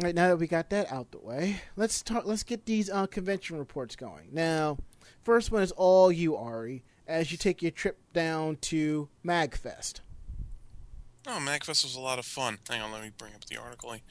right, 0.02 0.14
now 0.14 0.28
that 0.28 0.38
we 0.38 0.46
got 0.48 0.68
that 0.70 0.90
out 0.90 1.12
the 1.12 1.20
way, 1.20 1.60
let's 1.76 2.02
talk. 2.02 2.24
Let's 2.26 2.42
get 2.42 2.66
these 2.66 2.90
uh, 2.90 3.06
convention 3.06 3.58
reports 3.58 3.94
going. 3.94 4.28
Now, 4.32 4.78
first 5.25 5.51
one 5.51 5.62
is 5.62 5.73
all 5.73 6.11
you, 6.12 6.37
Ari, 6.37 6.85
as 7.07 7.31
you 7.33 7.39
take 7.39 7.62
your 7.62 7.70
trip 7.70 7.99
down 8.12 8.57
to 8.62 9.09
Magfest. 9.25 10.01
Oh, 11.27 11.39
MagFest 11.41 11.85
was 11.85 11.95
a 11.95 12.01
lot 12.01 12.18
of 12.18 12.25
fun. 12.27 12.59
Hang 12.68 12.81
on, 12.83 12.91
let 12.93 13.03
me 13.03 13.11
bring 13.16 13.35
up 13.35 13.45
the 13.45 13.57
article. 13.57 13.91
I 13.91 14.03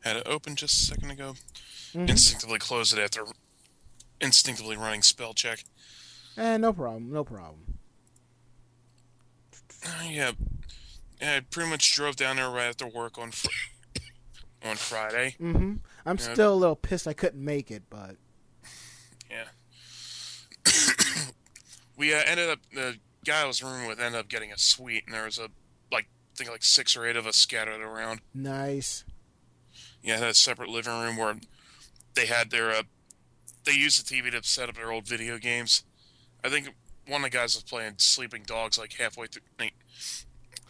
had 0.00 0.16
it 0.18 0.26
open 0.26 0.54
just 0.54 0.82
a 0.82 0.84
second 0.86 1.10
ago. 1.10 1.34
Mhm. 1.94 2.10
Instinctively 2.10 2.58
closed 2.58 2.92
it 2.96 3.00
after 3.00 3.24
instinctively 4.20 4.76
running 4.76 5.02
spell 5.02 5.32
check. 5.32 5.64
Eh, 6.36 6.56
no 6.58 6.72
problem, 6.72 7.10
no 7.10 7.24
problem. 7.24 7.78
Uh, 9.84 10.02
yeah, 10.08 10.32
yeah, 11.20 11.36
I 11.36 11.40
pretty 11.40 11.70
much 11.70 11.94
drove 11.94 12.16
down 12.16 12.36
there 12.36 12.50
right 12.50 12.66
after 12.68 12.86
work 12.86 13.16
on 13.16 13.30
fr- 13.30 13.48
on 14.62 14.76
Friday. 14.76 15.36
Mm-hmm. 15.40 15.76
I'm 16.04 16.18
still 16.18 16.52
a 16.52 16.56
little 16.56 16.76
pissed 16.76 17.06
I 17.08 17.12
couldn't 17.12 17.42
make 17.44 17.70
it, 17.70 17.84
but 17.88 18.16
Yeah. 19.30 19.44
We 21.98 22.14
uh, 22.14 22.22
ended 22.24 22.48
up 22.48 22.60
the 22.72 22.96
guy 23.26 23.42
I 23.42 23.46
was 23.46 23.62
rooming 23.62 23.86
with 23.88 24.00
ended 24.00 24.18
up 24.18 24.28
getting 24.28 24.52
a 24.52 24.56
suite, 24.56 25.04
and 25.04 25.14
there 25.14 25.24
was 25.24 25.36
a 25.36 25.48
like 25.92 26.04
I 26.04 26.36
think 26.36 26.50
like 26.50 26.64
six 26.64 26.96
or 26.96 27.04
eight 27.04 27.16
of 27.16 27.26
us 27.26 27.36
scattered 27.36 27.80
around. 27.82 28.20
nice. 28.32 29.04
Yeah, 30.02 30.16
had 30.18 30.28
a 30.28 30.34
separate 30.34 30.68
living 30.68 30.92
room 30.92 31.16
where 31.16 31.34
they 32.14 32.26
had 32.26 32.50
their 32.50 32.70
uh, 32.70 32.82
they 33.64 33.72
used 33.72 34.08
the 34.08 34.14
TV 34.14 34.30
to 34.30 34.42
set 34.48 34.68
up 34.68 34.76
their 34.76 34.92
old 34.92 35.06
video 35.06 35.36
games. 35.38 35.82
I 36.42 36.48
think 36.48 36.74
one 37.06 37.24
of 37.24 37.30
the 37.30 37.36
guys 37.36 37.56
was 37.56 37.64
playing 37.64 37.94
Sleeping 37.98 38.44
Dogs 38.46 38.78
like 38.78 38.92
halfway 38.94 39.26
through, 39.26 39.42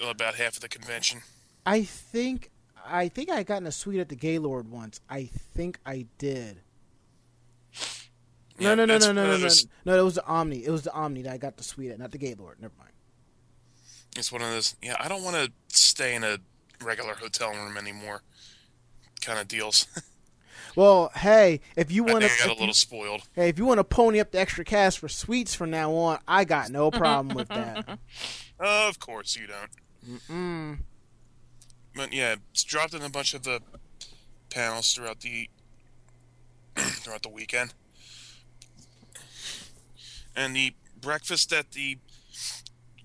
about 0.03 0.37
half 0.37 0.57
of 0.57 0.61
the 0.61 0.69
convention. 0.69 1.21
I 1.67 1.83
think 1.83 2.51
I 2.87 3.09
think 3.09 3.31
I 3.31 3.43
got 3.43 3.61
in 3.61 3.67
a 3.67 3.73
suite 3.73 4.01
at 4.01 4.09
the 4.09 4.17
Gaylord 4.17 4.71
once. 4.71 5.01
I 5.11 5.25
think 5.25 5.79
I 5.85 6.07
did. 6.17 6.63
Yeah, 8.59 8.75
no, 8.75 8.85
no, 8.85 8.99
no, 8.99 8.99
no, 8.99 9.13
no, 9.13 9.21
one 9.23 9.31
no, 9.31 9.37
no, 9.37 9.39
those- 9.39 9.67
no. 9.85 9.99
It 9.99 10.03
was 10.03 10.15
the 10.17 10.27
Omni. 10.27 10.65
It 10.65 10.71
was 10.71 10.83
the 10.83 10.93
Omni 10.93 11.23
that 11.23 11.33
I 11.33 11.37
got 11.39 11.57
the 11.57 11.65
suite 11.65 11.91
at, 11.91 11.99
not 11.99 12.11
the 12.11 12.19
Gaylord. 12.19 12.61
Never 12.61 12.75
mind. 12.79 12.91
It's 14.17 14.33
one 14.33 14.43
of 14.43 14.49
those. 14.51 14.75
Yeah, 14.83 14.97
I 14.99 15.09
don't 15.09 15.23
want 15.23 15.37
to 15.37 15.53
stay 15.69 16.15
in 16.15 16.25
a 16.25 16.39
regular 16.83 17.15
hotel 17.15 17.51
room 17.53 17.77
anymore. 17.77 18.23
Kind 19.21 19.39
of 19.39 19.49
deals. 19.49 19.87
Well, 20.77 21.11
hey, 21.17 21.61
if 21.75 21.91
you 21.91 22.05
want 22.05 22.21
to, 22.21 22.27
I 22.27 22.37
got 22.39 22.51
a 22.51 22.55
to, 22.55 22.61
little 22.61 22.75
spoiled. 22.75 23.23
hey, 23.33 23.49
if 23.49 23.59
you 23.59 23.65
want 23.65 23.79
to 23.79 23.85
pony 23.85 24.21
up 24.21 24.31
the 24.31 24.39
extra 24.39 24.65
cash 24.65 24.97
for 24.99 25.09
suites 25.09 25.53
from 25.53 25.71
now 25.71 25.93
on, 25.93 26.21
I 26.29 26.45
got 26.45 26.71
no 26.71 26.91
problem 26.93 27.35
with 27.35 27.49
that. 27.49 27.99
of 28.61 29.01
course 29.01 29.35
you 29.35 29.49
don't. 29.49 30.21
Mm. 30.31 30.79
But 31.97 32.13
yeah, 32.13 32.37
it's 32.53 32.63
dropped 32.63 32.95
in 32.95 33.03
a 33.03 33.09
bunch 33.09 33.35
of 33.35 33.43
the 33.43 33.61
panels 34.51 34.93
throughout 34.95 35.19
the 35.21 35.49
throughout 36.77 37.23
the 37.23 37.31
weekend. 37.31 37.75
And 40.39 40.55
the 40.55 40.75
breakfast 41.01 41.53
at 41.53 41.73
the 41.73 41.99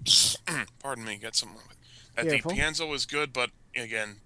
pardon 0.79 1.05
me, 1.05 1.17
got 1.17 1.36
some 1.36 1.49
at 2.15 2.27
Careful. 2.27 2.51
the 2.51 2.55
Pienza 2.55 2.86
was 2.86 3.05
good, 3.07 3.34
but 3.34 3.49
again, 3.75 4.17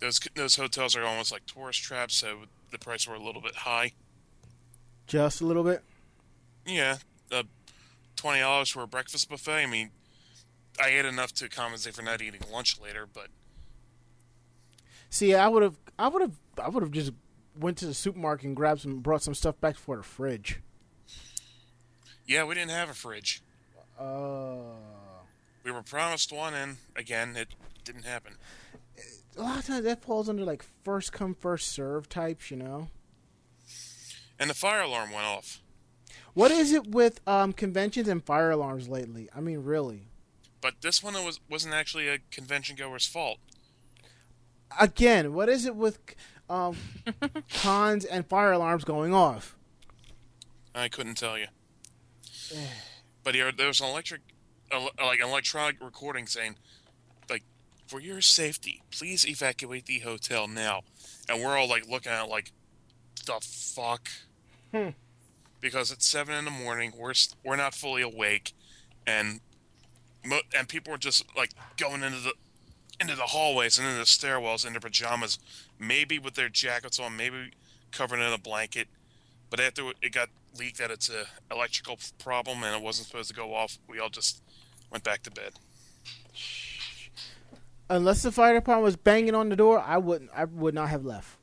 those 0.00 0.20
those 0.34 0.56
hotels 0.56 0.94
are 0.94 1.04
almost 1.04 1.32
like 1.32 1.46
tourist 1.46 1.82
traps, 1.82 2.14
so 2.16 2.40
the 2.70 2.78
price 2.78 3.08
were 3.08 3.14
a 3.14 3.22
little 3.22 3.40
bit 3.40 3.54
high. 3.54 3.92
Just 5.06 5.40
a 5.40 5.46
little 5.46 5.64
bit. 5.64 5.82
Yeah, 6.66 6.98
uh, 7.32 7.44
twenty 8.16 8.40
dollars 8.40 8.68
for 8.68 8.82
a 8.82 8.86
breakfast 8.86 9.30
buffet. 9.30 9.62
I 9.62 9.66
mean, 9.66 9.90
I 10.78 10.88
ate 10.88 11.06
enough 11.06 11.32
to 11.34 11.48
compensate 11.48 11.94
for 11.94 12.02
not 12.02 12.20
eating 12.20 12.42
lunch 12.52 12.78
later, 12.80 13.06
but 13.10 13.28
See, 15.14 15.32
I 15.32 15.46
would 15.46 15.62
have, 15.62 15.76
I 15.96 16.08
would 16.08 16.22
have, 16.22 16.32
I 16.60 16.68
would 16.68 16.82
have 16.82 16.90
just 16.90 17.12
went 17.56 17.78
to 17.78 17.86
the 17.86 17.94
supermarket 17.94 18.46
and 18.46 18.56
grabbed 18.56 18.80
some, 18.80 18.98
brought 18.98 19.22
some 19.22 19.32
stuff 19.32 19.60
back 19.60 19.76
for 19.76 19.96
the 19.96 20.02
fridge. 20.02 20.58
Yeah, 22.26 22.44
we 22.44 22.54
didn't 22.54 22.70
have 22.70 22.90
a 22.90 22.94
fridge. 22.94 23.42
Uh, 23.98 24.56
We 25.64 25.70
were 25.70 25.82
promised 25.82 26.32
one, 26.32 26.54
and 26.54 26.76
again, 26.96 27.36
it 27.36 27.48
didn't 27.84 28.04
happen. 28.04 28.34
a 29.36 29.42
lot 29.42 29.58
of 29.58 29.66
times 29.66 29.84
that 29.84 30.02
falls 30.02 30.28
under 30.28 30.44
like 30.44 30.64
first 30.84 31.12
come 31.12 31.34
first 31.34 31.68
serve 31.72 32.08
types, 32.08 32.50
you 32.50 32.56
know. 32.56 32.88
And 34.38 34.50
the 34.50 34.54
fire 34.54 34.82
alarm 34.82 35.10
went 35.12 35.26
off. 35.26 35.60
What 36.34 36.50
is 36.50 36.72
it 36.72 36.88
with 36.88 37.20
um, 37.28 37.52
conventions 37.52 38.08
and 38.08 38.24
fire 38.24 38.50
alarms 38.50 38.88
lately? 38.88 39.28
I 39.34 39.40
mean, 39.40 39.62
really. 39.62 40.08
But 40.60 40.74
this 40.80 41.02
one 41.02 41.14
was 41.14 41.40
wasn't 41.48 41.74
actually 41.74 42.08
a 42.08 42.18
convention 42.30 42.74
goer's 42.76 43.06
fault. 43.06 43.38
Again, 44.80 45.32
what 45.34 45.48
is 45.48 45.66
it 45.66 45.76
with 45.76 45.98
um, 46.50 46.76
cons 47.54 48.04
and 48.04 48.26
fire 48.26 48.52
alarms 48.52 48.82
going 48.84 49.14
off? 49.14 49.56
I 50.74 50.88
couldn't 50.88 51.14
tell 51.16 51.38
you. 51.38 51.46
But 53.22 53.34
here, 53.34 53.52
there 53.52 53.68
was 53.68 53.80
an 53.80 53.88
electric, 53.88 54.22
like 54.72 55.20
an 55.20 55.28
electronic 55.28 55.76
recording 55.82 56.26
saying, 56.26 56.56
like, 57.30 57.42
for 57.86 58.00
your 58.00 58.20
safety, 58.20 58.82
please 58.90 59.26
evacuate 59.26 59.86
the 59.86 60.00
hotel 60.00 60.48
now. 60.48 60.82
And 61.28 61.42
we're 61.42 61.56
all 61.56 61.68
like 61.68 61.88
looking 61.88 62.12
at 62.12 62.24
it 62.24 62.30
like, 62.30 62.52
the 63.26 63.38
fuck. 63.40 64.08
Hmm. 64.72 64.90
Because 65.60 65.90
it's 65.90 66.06
seven 66.06 66.34
in 66.34 66.44
the 66.44 66.50
morning, 66.50 66.92
we're 66.96 67.14
we're 67.42 67.56
not 67.56 67.74
fully 67.74 68.02
awake, 68.02 68.52
and 69.06 69.40
mo- 70.22 70.42
and 70.54 70.68
people 70.68 70.90
were 70.90 70.98
just 70.98 71.24
like 71.34 71.52
going 71.78 72.02
into 72.02 72.20
the 72.20 72.34
into 73.00 73.16
the 73.16 73.22
hallways 73.22 73.78
and 73.78 73.86
into 73.86 73.98
the 73.98 74.04
stairwells 74.04 74.66
in 74.66 74.74
their 74.74 74.80
pajamas, 74.80 75.38
maybe 75.78 76.18
with 76.18 76.34
their 76.34 76.50
jackets 76.50 76.98
on, 76.98 77.16
maybe 77.16 77.52
covered 77.92 78.20
in 78.20 78.32
a 78.32 78.38
blanket. 78.38 78.88
But 79.48 79.58
after 79.60 79.92
it 80.02 80.12
got 80.12 80.28
leaked 80.58 80.78
that 80.78 80.90
it's 80.90 81.08
a 81.08 81.26
electrical 81.50 81.98
problem 82.18 82.62
and 82.62 82.74
it 82.74 82.82
wasn't 82.82 83.08
supposed 83.08 83.28
to 83.28 83.34
go 83.34 83.54
off, 83.54 83.78
we 83.88 83.98
all 83.98 84.08
just 84.08 84.42
went 84.90 85.04
back 85.04 85.22
to 85.24 85.30
bed. 85.30 85.52
Unless 87.90 88.22
the 88.22 88.32
fire 88.32 88.54
department 88.54 88.84
was 88.84 88.96
banging 88.96 89.34
on 89.34 89.50
the 89.50 89.56
door, 89.56 89.78
I 89.78 89.98
wouldn't. 89.98 90.30
I 90.34 90.44
would 90.44 90.74
not 90.74 90.88
have 90.88 91.04
left. 91.04 91.36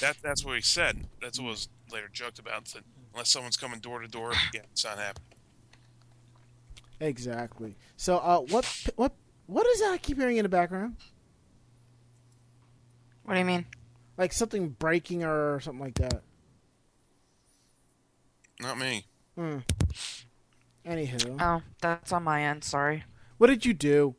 That 0.00 0.16
that's 0.22 0.44
what 0.44 0.56
he 0.56 0.62
said. 0.62 1.06
That's 1.22 1.40
what 1.40 1.48
was 1.48 1.68
later 1.90 2.08
joked 2.12 2.38
about. 2.38 2.68
Said 2.68 2.82
unless 3.16 3.30
someone's 3.30 3.56
coming 3.56 3.80
door 3.80 4.00
to 4.00 4.08
door, 4.08 4.32
yeah, 4.52 4.60
it's 4.70 4.84
not 4.84 4.98
happening. 4.98 5.32
Exactly. 7.00 7.76
So, 7.96 8.18
uh, 8.18 8.40
what, 8.40 8.86
what, 8.96 9.12
what 9.46 9.66
is 9.66 9.80
that 9.80 9.92
I 9.92 9.98
keep 9.98 10.18
hearing 10.18 10.36
in 10.36 10.42
the 10.42 10.50
background? 10.50 10.96
What 13.24 13.34
do 13.34 13.40
you 13.40 13.46
mean? 13.46 13.64
Like 14.18 14.34
something 14.34 14.68
breaking 14.68 15.24
or 15.24 15.60
something 15.60 15.80
like 15.80 15.94
that. 15.94 16.22
Not 18.60 18.78
me. 18.78 19.04
Hmm. 19.36 19.58
Anywho, 20.86 21.36
Oh, 21.40 21.62
that's 21.80 22.12
on 22.12 22.22
my 22.24 22.42
end. 22.44 22.64
Sorry. 22.64 23.04
what 23.38 23.48
did 23.48 23.66
you 23.66 23.74
do? 23.74 24.14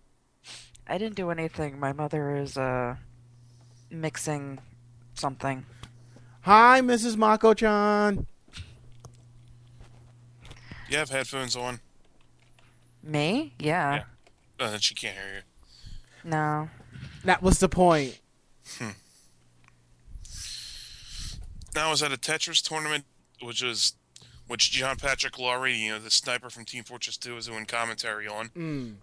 I 0.87 0.97
didn't 0.97 1.15
do 1.15 1.29
anything. 1.31 1.79
My 1.79 1.93
mother 1.93 2.35
is 2.35 2.57
uh 2.57 2.95
mixing 3.89 4.59
something. 5.13 5.65
Hi, 6.41 6.81
Mrs. 6.81 7.17
Mako-chan. 7.17 8.25
You 10.89 10.97
have 10.97 11.09
headphones 11.09 11.55
on, 11.57 11.81
Me? 13.03 13.53
Yeah. 13.59 14.03
Yeah. 14.59 14.65
uh, 14.65 14.77
she 14.77 14.95
can't 14.95 15.15
hear 15.15 15.25
you. 16.23 16.29
No. 16.29 16.69
That 17.25 17.41
was 17.41 17.59
the 17.59 17.67
point. 17.67 18.19
Hmm. 18.77 18.91
Now 21.75 21.87
I 21.87 21.91
was 21.91 22.01
at 22.01 22.13
a 22.13 22.17
Tetris 22.17 22.61
tournament, 22.65 23.03
which 23.41 23.61
was 23.61 23.93
which 24.47 24.71
John 24.71 24.95
Patrick 24.97 25.33
Lowrie, 25.33 25.77
you 25.77 25.91
know, 25.91 25.99
the 25.99 26.09
sniper 26.11 26.49
from 26.49 26.65
Team 26.65 26.83
Fortress 26.83 27.17
2, 27.17 27.35
was 27.35 27.47
doing 27.47 27.65
commentary 27.65 28.27
on. 28.27 28.49
Mm. 28.49 28.93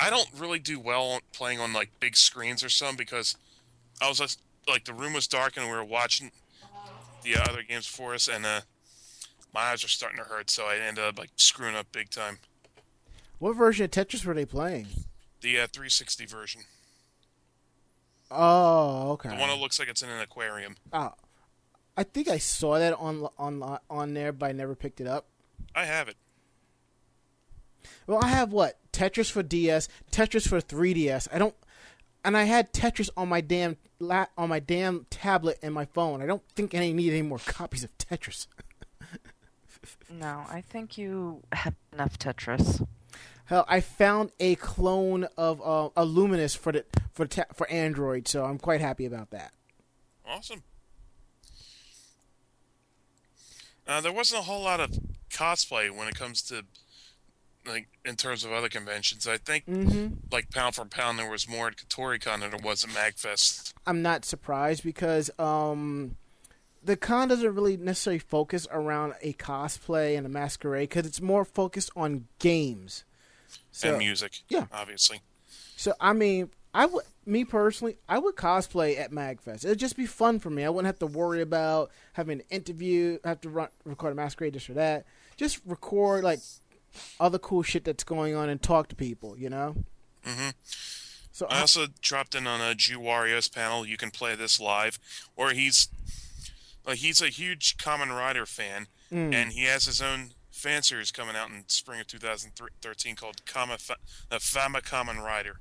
I 0.00 0.10
don't 0.10 0.28
really 0.36 0.58
do 0.60 0.78
well 0.78 1.18
playing 1.32 1.58
on 1.60 1.72
like 1.72 1.90
big 2.00 2.16
screens 2.16 2.62
or 2.62 2.68
something 2.68 2.96
because 2.96 3.36
I 4.00 4.08
was 4.08 4.18
just 4.18 4.40
like 4.68 4.84
the 4.84 4.92
room 4.92 5.12
was 5.12 5.26
dark 5.26 5.56
and 5.56 5.66
we 5.66 5.72
were 5.72 5.84
watching 5.84 6.30
the 7.24 7.34
other 7.36 7.62
games 7.62 7.86
for 7.86 8.14
us 8.14 8.28
and 8.28 8.46
uh 8.46 8.60
my 9.52 9.60
eyes 9.62 9.82
are 9.82 9.88
starting 9.88 10.18
to 10.18 10.24
hurt 10.24 10.50
so 10.50 10.66
I 10.66 10.76
ended 10.76 11.02
up 11.02 11.18
like 11.18 11.30
screwing 11.36 11.74
up 11.74 11.90
big 11.90 12.10
time. 12.10 12.38
What 13.40 13.56
version 13.56 13.84
of 13.86 13.90
Tetris 13.90 14.24
were 14.24 14.34
they 14.34 14.44
playing? 14.44 14.86
The 15.40 15.56
uh, 15.60 15.66
360 15.66 16.26
version, 16.26 16.62
Oh, 18.30 19.12
okay. 19.12 19.30
the 19.30 19.36
one 19.36 19.48
that 19.48 19.58
looks 19.58 19.78
like 19.78 19.88
it's 19.88 20.02
in 20.02 20.10
an 20.10 20.20
aquarium. 20.20 20.76
Oh, 20.92 21.12
I 21.98 22.04
think 22.04 22.28
I 22.28 22.38
saw 22.38 22.78
that 22.78 22.94
on 22.94 23.26
on 23.38 23.78
on 23.90 24.14
there, 24.14 24.32
but 24.32 24.46
I 24.46 24.52
never 24.52 24.76
picked 24.76 25.00
it 25.00 25.08
up. 25.08 25.26
I 25.74 25.84
have 25.84 26.08
it. 26.08 26.16
Well, 28.06 28.20
I 28.22 28.28
have 28.28 28.52
what 28.52 28.78
Tetris 28.92 29.32
for 29.32 29.42
DS, 29.42 29.88
Tetris 30.12 30.46
for 30.48 30.60
3DS. 30.60 31.26
I 31.32 31.38
don't, 31.38 31.56
and 32.24 32.36
I 32.36 32.44
had 32.44 32.72
Tetris 32.72 33.10
on 33.16 33.28
my 33.28 33.40
damn 33.40 33.78
la- 33.98 34.26
on 34.36 34.48
my 34.48 34.60
damn 34.60 35.06
tablet 35.10 35.58
and 35.60 35.74
my 35.74 35.86
phone. 35.86 36.22
I 36.22 36.26
don't 36.26 36.42
think 36.54 36.72
I 36.72 36.78
need 36.92 37.10
any 37.10 37.22
more 37.22 37.40
copies 37.40 37.82
of 37.82 37.96
Tetris. 37.98 38.46
No, 40.10 40.44
I 40.48 40.62
think 40.62 40.96
you 40.98 41.42
have 41.52 41.74
enough 41.92 42.18
Tetris. 42.18 42.86
Hell, 43.44 43.64
I 43.68 43.80
found 43.80 44.32
a 44.40 44.54
clone 44.56 45.24
of 45.36 45.60
uh, 45.60 45.90
a 45.96 46.04
Lumines 46.04 46.56
for 46.56 46.72
the 46.72 46.84
for 47.12 47.26
ta- 47.26 47.44
for 47.54 47.68
Android, 47.70 48.26
so 48.26 48.44
I'm 48.44 48.58
quite 48.58 48.80
happy 48.80 49.04
about 49.06 49.30
that. 49.30 49.52
Awesome. 50.26 50.62
Uh, 53.88 54.00
there 54.02 54.12
wasn't 54.12 54.40
a 54.40 54.44
whole 54.44 54.62
lot 54.62 54.80
of 54.80 54.90
cosplay 55.30 55.90
when 55.90 56.06
it 56.08 56.14
comes 56.14 56.42
to 56.42 56.62
like 57.66 57.88
in 58.04 58.16
terms 58.16 58.44
of 58.44 58.52
other 58.52 58.68
conventions. 58.68 59.26
I 59.26 59.38
think 59.38 59.66
Mm-hmm. 59.66 60.14
like 60.30 60.50
pound 60.50 60.74
for 60.74 60.84
pound, 60.84 61.18
there 61.18 61.30
was 61.30 61.48
more 61.48 61.68
at 61.68 61.76
Kotoricon 61.76 62.40
than 62.40 62.50
there 62.50 62.60
was 62.62 62.84
at 62.84 62.90
MagFest. 62.90 63.72
I'm 63.86 64.02
not 64.02 64.24
surprised 64.24 64.82
because 64.84 65.30
um, 65.38 66.16
the 66.82 66.96
con 66.96 67.28
doesn't 67.28 67.54
really 67.54 67.76
necessarily 67.76 68.18
focus 68.18 68.66
around 68.70 69.14
a 69.22 69.32
cosplay 69.34 70.16
and 70.16 70.26
a 70.26 70.30
masquerade 70.30 70.88
because 70.90 71.06
it's 71.06 71.20
more 71.20 71.44
focused 71.44 71.90
on 71.96 72.26
games. 72.38 73.04
So, 73.72 73.90
and 73.90 73.98
music. 73.98 74.40
yeah. 74.48 74.66
obviously. 74.72 75.20
so 75.76 75.94
I 76.00 76.12
mean, 76.12 76.50
I 76.74 76.86
would, 76.86 77.04
me 77.26 77.44
personally, 77.44 77.96
I 78.08 78.18
would 78.18 78.36
cosplay 78.36 78.98
at 78.98 79.10
Magfest. 79.10 79.64
It'd 79.64 79.78
just 79.78 79.96
be 79.96 80.06
fun 80.06 80.38
for 80.38 80.50
me. 80.50 80.64
I 80.64 80.68
wouldn't 80.68 80.86
have 80.86 80.98
to 81.00 81.06
worry 81.06 81.40
about 81.40 81.90
having 82.12 82.40
an 82.40 82.44
interview, 82.50 83.18
have 83.24 83.40
to 83.42 83.48
run, 83.48 83.68
record 83.84 84.12
a 84.12 84.14
masquerade 84.14 84.52
this 84.54 84.68
or 84.68 84.74
that. 84.74 85.06
Just 85.36 85.60
record 85.66 86.24
like 86.24 86.40
other 87.20 87.38
cool 87.38 87.62
shit 87.62 87.84
that's 87.84 88.04
going 88.04 88.34
on 88.34 88.48
and 88.48 88.60
talk 88.62 88.88
to 88.88 88.94
people. 88.94 89.36
You 89.38 89.50
know. 89.50 89.76
hmm 90.24 90.50
So 91.32 91.46
I 91.48 91.60
also 91.60 91.86
dropped 92.02 92.34
in 92.34 92.46
on 92.46 92.60
a 92.60 92.74
Jew 92.74 92.98
Wario's 93.00 93.48
panel. 93.48 93.86
You 93.86 93.96
can 93.96 94.10
play 94.10 94.34
this 94.34 94.60
live, 94.60 94.98
or 95.36 95.50
he's 95.50 95.88
like 96.86 96.98
he's 96.98 97.20
a 97.22 97.28
huge 97.28 97.76
Kamen 97.78 98.10
Rider 98.16 98.46
fan, 98.46 98.86
Mm. 99.12 99.32
and 99.32 99.52
he 99.52 99.64
has 99.64 99.86
his 99.86 100.02
own 100.02 100.32
fan 100.50 100.82
series 100.82 101.10
coming 101.10 101.34
out 101.34 101.48
in 101.48 101.64
spring 101.68 101.98
of 102.00 102.06
2013 102.08 103.16
called 103.16 103.42
Kama 103.46 103.78
Fa- 103.78 103.96
Fama 104.38 104.82
Common 104.82 105.18
Rider. 105.18 105.60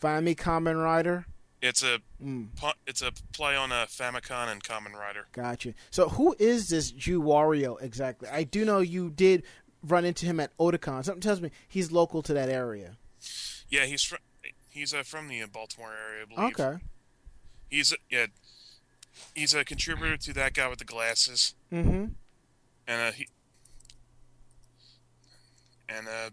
Find 0.00 0.24
me 0.24 0.34
Kamen 0.34 0.82
Rider. 0.82 1.26
It's 1.60 1.82
a 1.82 2.00
Mm. 2.22 2.48
it's 2.86 3.02
a 3.02 3.10
play 3.32 3.56
on 3.56 3.72
a 3.72 3.86
Famicom 3.86 4.48
and 4.48 4.62
Common 4.62 4.92
Rider. 4.92 5.26
Gotcha. 5.32 5.74
So 5.90 6.08
who 6.10 6.36
is 6.38 6.68
this 6.68 6.90
Jew 6.92 7.20
Wario 7.20 7.80
exactly? 7.82 8.28
I 8.28 8.44
do 8.44 8.64
know 8.64 8.78
you 8.78 9.10
did 9.10 9.42
run 9.82 10.04
into 10.04 10.24
him 10.26 10.38
at 10.40 10.56
Otakon. 10.58 11.04
Something 11.04 11.20
tells 11.20 11.40
me 11.40 11.50
he's 11.66 11.90
local 11.90 12.22
to 12.22 12.32
that 12.34 12.48
area. 12.48 12.96
Yeah, 13.68 13.86
he's 13.86 14.02
from 14.04 14.18
he's 14.68 14.94
uh, 14.94 15.02
from 15.02 15.26
the 15.28 15.44
Baltimore 15.46 15.92
area, 15.92 16.22
I 16.30 16.34
believe. 16.34 16.60
Okay. 16.60 16.84
He's 17.68 17.92
yeah 18.08 18.26
he's 19.34 19.52
a 19.54 19.64
contributor 19.64 20.16
to 20.16 20.32
that 20.34 20.54
guy 20.54 20.68
with 20.68 20.78
the 20.78 20.84
glasses, 20.84 21.54
Mm-hmm. 21.72 22.12
and 22.86 23.00
uh, 23.00 23.10
he 23.12 23.26
and 25.88 26.06
uh, 26.06 26.30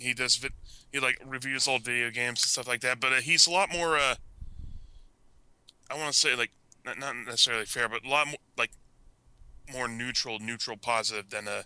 he 0.00 0.14
does 0.14 0.36
vid- 0.36 0.52
he 0.92 1.00
like 1.00 1.18
reviews 1.24 1.68
old 1.68 1.82
video 1.82 2.10
games 2.10 2.42
and 2.42 2.50
stuff 2.50 2.68
like 2.68 2.80
that. 2.80 3.00
But 3.00 3.12
uh, 3.12 3.16
he's 3.16 3.46
a 3.46 3.50
lot 3.50 3.70
more. 3.72 3.96
Uh, 3.96 4.16
I 5.90 5.96
want 5.96 6.12
to 6.12 6.18
say 6.18 6.34
like 6.34 6.50
not, 6.84 6.98
not 6.98 7.16
necessarily 7.16 7.64
fair, 7.64 7.88
but 7.88 8.04
a 8.04 8.08
lot 8.08 8.26
more 8.26 8.38
like 8.56 8.70
more 9.72 9.88
neutral, 9.88 10.38
neutral, 10.38 10.76
positive 10.76 11.30
than 11.30 11.46
a 11.48 11.64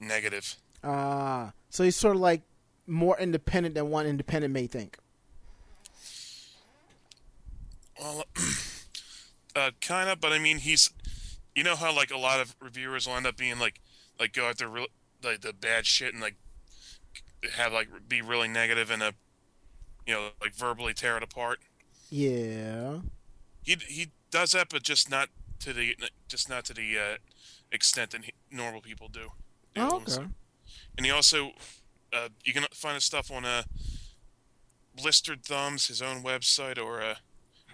negative. 0.00 0.56
Ah, 0.84 1.52
so 1.70 1.84
he's 1.84 1.96
sort 1.96 2.16
of 2.16 2.22
like 2.22 2.42
more 2.86 3.18
independent 3.18 3.74
than 3.74 3.90
one 3.90 4.06
independent 4.06 4.52
may 4.52 4.66
think. 4.66 4.98
Well, 7.98 8.24
uh, 9.56 9.70
kind 9.80 10.10
of, 10.10 10.20
but 10.20 10.32
I 10.32 10.38
mean, 10.38 10.58
he's, 10.58 10.90
you 11.54 11.62
know 11.62 11.76
how 11.76 11.94
like 11.94 12.10
a 12.10 12.18
lot 12.18 12.40
of 12.40 12.54
reviewers 12.60 13.06
will 13.06 13.14
end 13.14 13.26
up 13.26 13.36
being 13.36 13.58
like, 13.58 13.80
like 14.20 14.32
go 14.32 14.48
after 14.48 14.68
real, 14.68 14.86
like 15.24 15.40
the 15.40 15.52
bad 15.52 15.86
shit 15.86 16.12
and 16.12 16.22
like 16.22 16.36
have 17.54 17.72
like 17.72 17.88
be 18.08 18.22
really 18.22 18.48
negative 18.48 18.90
and 18.90 19.02
a, 19.02 19.14
you 20.06 20.14
know, 20.14 20.28
like 20.40 20.54
verbally 20.54 20.94
tear 20.94 21.16
it 21.16 21.22
apart. 21.22 21.60
Yeah. 22.10 22.98
He 23.62 23.76
he 23.86 24.08
does 24.30 24.52
that, 24.52 24.68
but 24.70 24.82
just 24.82 25.10
not 25.10 25.28
to 25.60 25.72
the 25.72 25.96
just 26.28 26.48
not 26.48 26.64
to 26.66 26.74
the 26.74 26.98
uh, 26.98 27.16
extent 27.72 28.10
that 28.10 28.24
he, 28.24 28.32
normal 28.50 28.80
people 28.80 29.08
do. 29.08 29.28
Oh, 29.76 29.96
okay. 29.96 30.26
And 30.96 31.04
he 31.04 31.12
also, 31.12 31.50
uh, 32.12 32.28
you 32.44 32.52
can 32.54 32.64
find 32.72 32.94
his 32.94 33.04
stuff 33.04 33.30
on 33.30 33.44
uh, 33.44 33.64
Blistered 34.94 35.44
Thumbs, 35.44 35.88
his 35.88 36.00
own 36.00 36.22
website, 36.22 36.78
or 36.82 37.02
uh, 37.02 37.16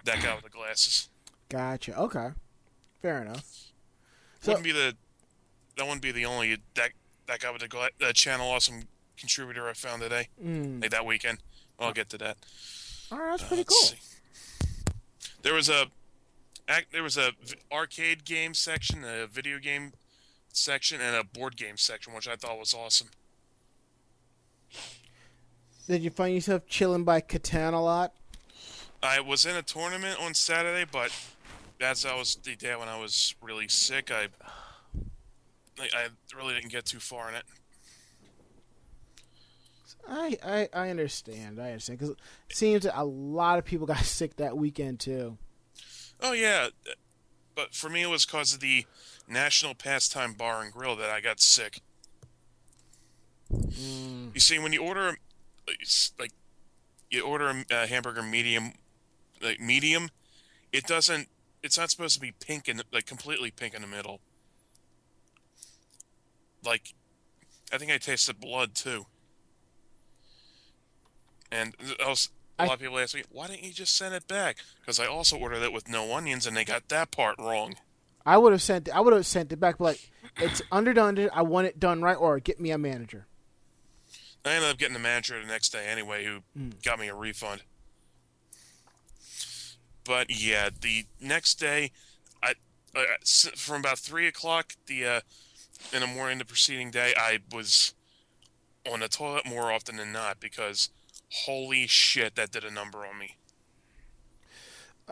that 0.04 0.22
guy 0.22 0.34
with 0.34 0.44
the 0.44 0.50
glasses. 0.50 1.08
Gotcha. 1.48 1.96
Okay. 1.96 2.30
Fair 3.00 3.22
enough. 3.22 3.44
So- 4.40 4.52
wouldn't 4.52 4.64
be 4.64 4.72
the 4.72 4.96
that 5.76 5.84
wouldn't 5.84 6.02
be 6.02 6.12
the 6.12 6.26
only 6.26 6.56
that 6.74 6.90
that 7.26 7.40
guy 7.40 7.50
with 7.50 7.62
the 7.62 7.68
gla- 7.68 7.90
uh, 8.04 8.12
channel 8.12 8.50
awesome 8.50 8.84
contributor 9.16 9.68
I 9.68 9.72
found 9.74 10.02
today, 10.02 10.28
Mm. 10.42 10.82
like 10.82 10.90
that 10.90 11.04
weekend. 11.06 11.38
Well, 11.78 11.88
I'll 11.88 11.94
get 11.94 12.08
to 12.10 12.18
that. 12.18 12.36
All 13.10 13.18
right, 13.18 13.30
that's 13.30 13.42
Uh, 13.44 13.48
pretty 13.48 13.64
cool. 13.64 13.82
see. 13.82 13.96
There 15.42 15.54
was 15.54 15.68
a 15.68 15.90
there 16.90 17.02
was 17.02 17.16
a 17.18 17.32
v- 17.42 17.56
arcade 17.70 18.24
game 18.24 18.54
section, 18.54 19.04
a 19.04 19.26
video 19.26 19.58
game 19.58 19.92
section, 20.52 21.00
and 21.02 21.14
a 21.16 21.22
board 21.24 21.56
game 21.56 21.76
section, 21.76 22.14
which 22.14 22.26
I 22.26 22.36
thought 22.36 22.58
was 22.58 22.72
awesome. 22.72 23.10
Did 25.86 26.02
you 26.02 26.10
find 26.10 26.34
yourself 26.34 26.66
chilling 26.66 27.04
by 27.04 27.20
Catan 27.20 27.74
a 27.74 27.78
lot? 27.78 28.14
I 29.02 29.20
was 29.20 29.44
in 29.44 29.56
a 29.56 29.62
tournament 29.62 30.18
on 30.20 30.32
Saturday, 30.34 30.88
but 30.90 31.12
that's 31.78 32.02
that 32.04 32.16
was 32.16 32.36
the 32.36 32.54
day 32.54 32.76
when 32.76 32.88
I 32.88 32.96
was 32.98 33.34
really 33.42 33.68
sick. 33.68 34.10
I 34.10 34.28
I 35.78 36.08
really 36.36 36.54
didn't 36.54 36.70
get 36.70 36.86
too 36.86 37.00
far 37.00 37.28
in 37.28 37.34
it. 37.34 37.44
I, 40.12 40.36
I, 40.44 40.68
I 40.74 40.90
understand. 40.90 41.58
I 41.58 41.68
understand 41.68 41.98
because 41.98 42.14
it 42.50 42.56
seems 42.56 42.84
that 42.84 42.98
a 43.00 43.04
lot 43.04 43.58
of 43.58 43.64
people 43.64 43.86
got 43.86 43.98
sick 44.04 44.36
that 44.36 44.56
weekend 44.56 45.00
too. 45.00 45.38
Oh 46.20 46.32
yeah, 46.32 46.68
but 47.54 47.74
for 47.74 47.88
me 47.88 48.02
it 48.02 48.10
was 48.10 48.26
because 48.26 48.54
of 48.54 48.60
the 48.60 48.84
National 49.26 49.74
Pastime 49.74 50.34
Bar 50.34 50.62
and 50.62 50.72
Grill 50.72 50.96
that 50.96 51.10
I 51.10 51.20
got 51.20 51.40
sick. 51.40 51.80
Mm. 53.52 54.34
You 54.34 54.40
see, 54.40 54.58
when 54.58 54.72
you 54.72 54.82
order 54.82 55.16
like 56.18 56.32
you 57.10 57.22
order 57.22 57.64
a 57.70 57.86
hamburger 57.86 58.22
medium, 58.22 58.72
like 59.42 59.60
medium, 59.60 60.10
it 60.72 60.86
doesn't. 60.86 61.28
It's 61.62 61.78
not 61.78 61.90
supposed 61.90 62.14
to 62.14 62.20
be 62.20 62.32
pink 62.32 62.68
and 62.68 62.82
like 62.92 63.06
completely 63.06 63.50
pink 63.50 63.74
in 63.74 63.82
the 63.82 63.88
middle. 63.88 64.20
Like, 66.64 66.94
I 67.72 67.78
think 67.78 67.90
I 67.90 67.98
tasted 67.98 68.40
blood 68.40 68.74
too. 68.74 69.06
And 71.52 71.74
a 72.00 72.08
lot 72.64 72.72
of 72.74 72.80
people 72.80 72.98
ask 72.98 73.14
me, 73.14 73.24
"Why 73.30 73.46
didn't 73.46 73.62
you 73.62 73.72
just 73.72 73.94
send 73.94 74.14
it 74.14 74.26
back?" 74.26 74.56
Because 74.80 74.98
I 74.98 75.06
also 75.06 75.36
ordered 75.36 75.62
it 75.62 75.72
with 75.72 75.86
no 75.86 76.14
onions, 76.14 76.46
and 76.46 76.56
they 76.56 76.64
got 76.64 76.88
that 76.88 77.10
part 77.10 77.38
wrong. 77.38 77.76
I 78.24 78.38
would 78.38 78.52
have 78.52 78.62
sent. 78.62 78.88
I 78.88 79.00
would 79.00 79.12
have 79.12 79.26
sent 79.26 79.52
it 79.52 79.60
back, 79.60 79.76
but 79.76 79.84
like 79.84 80.10
it's 80.38 80.62
underdone. 80.72 81.28
I 81.30 81.42
want 81.42 81.66
it 81.66 81.78
done 81.78 82.00
right, 82.00 82.16
or 82.16 82.40
get 82.40 82.58
me 82.58 82.70
a 82.70 82.78
manager. 82.78 83.26
I 84.46 84.54
ended 84.54 84.70
up 84.70 84.78
getting 84.78 84.94
the 84.94 84.98
manager 84.98 85.38
the 85.40 85.46
next 85.46 85.68
day 85.70 85.86
anyway, 85.86 86.24
who 86.24 86.42
Mm. 86.58 86.82
got 86.82 86.98
me 86.98 87.08
a 87.08 87.14
refund. 87.14 87.62
But 90.04 90.30
yeah, 90.30 90.70
the 90.80 91.06
next 91.20 91.56
day, 91.60 91.92
I, 92.42 92.54
from 93.56 93.80
about 93.80 93.98
three 93.98 94.26
o'clock 94.26 94.72
the 94.86 95.06
uh, 95.06 95.20
in 95.92 96.00
the 96.00 96.06
morning 96.06 96.38
the 96.38 96.44
preceding 96.44 96.90
day, 96.90 97.12
I 97.16 97.40
was 97.52 97.94
on 98.90 99.00
the 99.00 99.08
toilet 99.08 99.46
more 99.46 99.70
often 99.70 99.96
than 99.96 100.10
not 100.12 100.40
because 100.40 100.88
holy 101.32 101.86
shit, 101.86 102.34
that 102.36 102.50
did 102.50 102.64
a 102.64 102.70
number 102.70 103.06
on 103.06 103.18
me. 103.18 103.36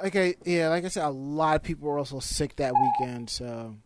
Okay, 0.04 0.36
yeah, 0.44 0.68
like 0.68 0.84
I 0.84 0.88
said, 0.88 1.04
a 1.04 1.10
lot 1.10 1.56
of 1.56 1.62
people 1.62 1.88
were 1.88 1.98
also 1.98 2.20
sick 2.20 2.56
that 2.56 2.72
weekend. 2.74 3.28
So 3.30 3.76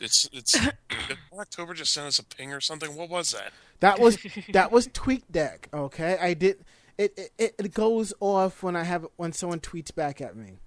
It's 0.00 0.28
it's 0.32 0.52
did 1.08 1.18
October 1.38 1.74
just 1.74 1.92
sent 1.92 2.06
us 2.06 2.18
a 2.18 2.24
ping 2.24 2.52
or 2.52 2.60
something. 2.60 2.94
What 2.96 3.08
was 3.08 3.30
that? 3.32 3.52
that 3.80 3.98
was 3.98 4.18
that 4.52 4.72
was 4.72 4.88
tweet 4.92 5.30
deck. 5.30 5.68
Okay, 5.72 6.18
I 6.20 6.34
did. 6.34 6.64
It, 6.98 7.30
it 7.38 7.54
it 7.58 7.74
goes 7.74 8.12
off 8.20 8.62
when 8.62 8.74
I 8.74 8.84
have 8.84 9.06
when 9.16 9.32
someone 9.32 9.60
tweets 9.60 9.94
back 9.94 10.20
at 10.20 10.36
me. 10.36 10.58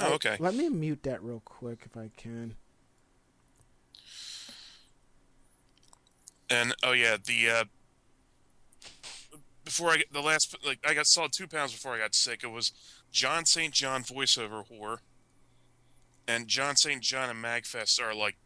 Oh, 0.00 0.14
okay. 0.14 0.36
Let 0.38 0.54
me 0.54 0.68
mute 0.68 1.02
that 1.02 1.22
real 1.22 1.42
quick 1.44 1.80
if 1.84 1.96
I 1.96 2.10
can. 2.16 2.54
And 6.50 6.74
oh 6.82 6.92
yeah, 6.92 7.16
the 7.22 7.50
uh, 7.50 7.64
before 9.68 9.90
I 9.90 9.98
get 9.98 10.12
the 10.12 10.22
last 10.22 10.56
like 10.64 10.78
I 10.86 10.94
got 10.94 11.06
solid 11.06 11.32
two 11.32 11.46
pounds 11.46 11.72
before 11.72 11.92
I 11.94 11.98
got 11.98 12.14
sick. 12.14 12.42
It 12.42 12.50
was 12.50 12.72
John 13.12 13.44
St. 13.44 13.72
John 13.72 14.02
voiceover 14.02 14.64
whore, 14.66 14.98
and 16.26 16.48
John 16.48 16.74
St. 16.76 17.02
John 17.02 17.28
and 17.28 17.44
Magfest 17.44 18.00
are 18.00 18.14
like 18.14 18.36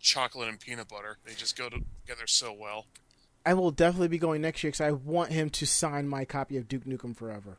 chocolate 0.00 0.48
and 0.48 0.58
peanut 0.58 0.88
butter. 0.88 1.18
They 1.24 1.34
just 1.34 1.56
go 1.58 1.68
together 1.68 2.26
so 2.26 2.52
well. 2.52 2.86
I 3.44 3.52
will 3.54 3.70
definitely 3.70 4.08
be 4.08 4.18
going 4.18 4.40
next 4.40 4.64
year 4.64 4.70
because 4.70 4.80
I 4.80 4.92
want 4.92 5.30
him 5.30 5.50
to 5.50 5.66
sign 5.66 6.08
my 6.08 6.24
copy 6.24 6.56
of 6.56 6.68
Duke 6.68 6.84
Nukem 6.84 7.14
Forever. 7.14 7.58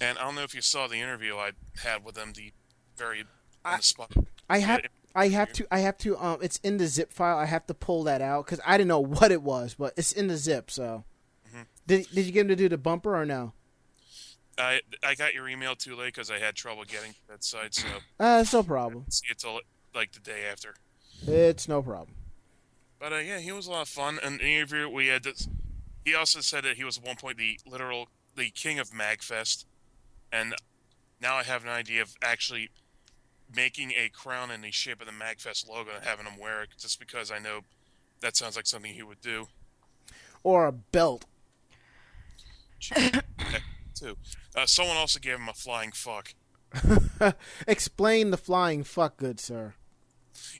And 0.00 0.18
I 0.18 0.22
don't 0.22 0.34
know 0.34 0.42
if 0.42 0.54
you 0.54 0.62
saw 0.62 0.86
the 0.88 0.96
interview 0.96 1.36
I 1.36 1.52
had 1.82 2.04
with 2.04 2.14
them. 2.14 2.32
The 2.34 2.52
very 2.96 3.20
on 3.20 3.26
I- 3.74 3.76
the 3.76 3.82
spot. 3.82 4.12
I 4.48 4.60
have 4.60 4.80
I 5.14 5.28
have 5.28 5.52
to 5.54 5.66
I 5.70 5.80
have 5.80 5.98
to 5.98 6.16
um 6.18 6.38
it's 6.40 6.56
in 6.58 6.78
the 6.78 6.86
zip 6.86 7.12
file. 7.12 7.36
I 7.36 7.44
have 7.44 7.66
to 7.66 7.74
pull 7.74 8.04
that 8.04 8.22
out 8.22 8.46
because 8.46 8.60
I 8.64 8.78
didn't 8.78 8.88
know 8.88 9.00
what 9.00 9.30
it 9.30 9.42
was, 9.42 9.74
but 9.74 9.92
it's 9.98 10.12
in 10.12 10.28
the 10.28 10.38
zip. 10.38 10.70
So. 10.70 11.04
Did 11.86 12.06
did 12.12 12.26
you 12.26 12.32
get 12.32 12.42
him 12.42 12.48
to 12.48 12.56
do 12.56 12.68
the 12.68 12.78
bumper 12.78 13.16
or 13.20 13.24
no? 13.26 13.52
I 14.58 14.80
I 15.04 15.14
got 15.14 15.34
your 15.34 15.48
email 15.48 15.74
too 15.76 15.94
late 15.96 16.14
because 16.14 16.30
I 16.30 16.38
had 16.38 16.54
trouble 16.54 16.84
getting 16.84 17.12
to 17.12 17.18
that 17.28 17.44
site. 17.44 17.74
So 17.74 17.86
Uh, 18.18 18.38
it's 18.42 18.52
no 18.52 18.62
problem. 18.62 19.04
see 19.10 19.26
it 19.30 19.38
till 19.38 19.60
like 19.94 20.12
the 20.12 20.20
day 20.20 20.44
after. 20.50 20.74
It's 21.26 21.68
no 21.68 21.82
problem. 21.82 22.16
But 22.98 23.12
uh, 23.12 23.16
yeah, 23.16 23.38
he 23.38 23.52
was 23.52 23.66
a 23.66 23.70
lot 23.70 23.82
of 23.82 23.88
fun. 23.88 24.18
And 24.22 24.40
the 24.40 24.54
interview 24.54 24.88
we 24.88 25.08
had, 25.08 25.24
this, 25.24 25.48
he 26.04 26.14
also 26.14 26.40
said 26.40 26.64
that 26.64 26.76
he 26.76 26.84
was 26.84 26.96
at 26.98 27.04
one 27.04 27.16
point 27.16 27.36
the 27.36 27.58
literal 27.66 28.08
the 28.34 28.50
king 28.50 28.78
of 28.78 28.90
Magfest, 28.90 29.64
and 30.32 30.54
now 31.20 31.36
I 31.36 31.42
have 31.42 31.62
an 31.64 31.70
idea 31.70 32.02
of 32.02 32.14
actually 32.22 32.70
making 33.54 33.92
a 33.92 34.08
crown 34.10 34.50
in 34.50 34.60
the 34.62 34.70
shape 34.70 35.00
of 35.00 35.06
the 35.06 35.12
Magfest 35.12 35.68
logo 35.68 35.90
and 35.94 36.04
having 36.04 36.26
him 36.26 36.38
wear 36.38 36.62
it, 36.62 36.70
just 36.78 36.98
because 36.98 37.30
I 37.30 37.38
know 37.38 37.60
that 38.20 38.36
sounds 38.36 38.56
like 38.56 38.66
something 38.66 38.92
he 38.92 39.02
would 39.02 39.20
do 39.20 39.48
Or 40.42 40.66
a 40.66 40.72
belt. 40.72 41.24
too. 43.94 44.16
Uh, 44.54 44.66
someone 44.66 44.96
also 44.96 45.18
gave 45.18 45.36
him 45.36 45.48
a 45.48 45.54
flying 45.54 45.92
fuck. 45.92 46.34
Explain 47.66 48.30
the 48.30 48.36
flying 48.36 48.84
fuck, 48.84 49.16
good 49.16 49.40
sir. 49.40 49.74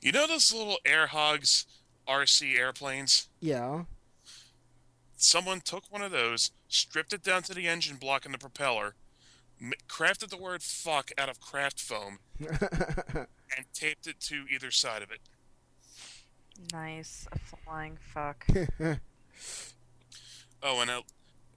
You 0.01 0.11
know 0.11 0.27
those 0.27 0.53
little 0.53 0.77
air 0.85 1.07
hogs 1.07 1.65
RC 2.07 2.57
airplanes? 2.57 3.27
Yeah. 3.39 3.83
Someone 5.17 5.61
took 5.61 5.91
one 5.91 6.01
of 6.01 6.11
those, 6.11 6.51
stripped 6.67 7.13
it 7.13 7.23
down 7.23 7.43
to 7.43 7.53
the 7.53 7.67
engine 7.67 7.97
block 7.97 8.25
and 8.25 8.33
the 8.33 8.37
propeller, 8.37 8.95
m- 9.61 9.73
crafted 9.87 10.29
the 10.29 10.37
word 10.37 10.61
fuck 10.61 11.11
out 11.17 11.29
of 11.29 11.39
craft 11.39 11.79
foam, 11.79 12.19
and 12.39 13.65
taped 13.73 14.07
it 14.07 14.19
to 14.21 14.45
either 14.53 14.71
side 14.71 15.01
of 15.01 15.11
it. 15.11 15.19
Nice. 16.71 17.27
A 17.31 17.39
flying 17.39 17.97
fuck. 18.13 18.47
Oh, 20.63 20.81
and 20.81 20.89
at 20.89 21.03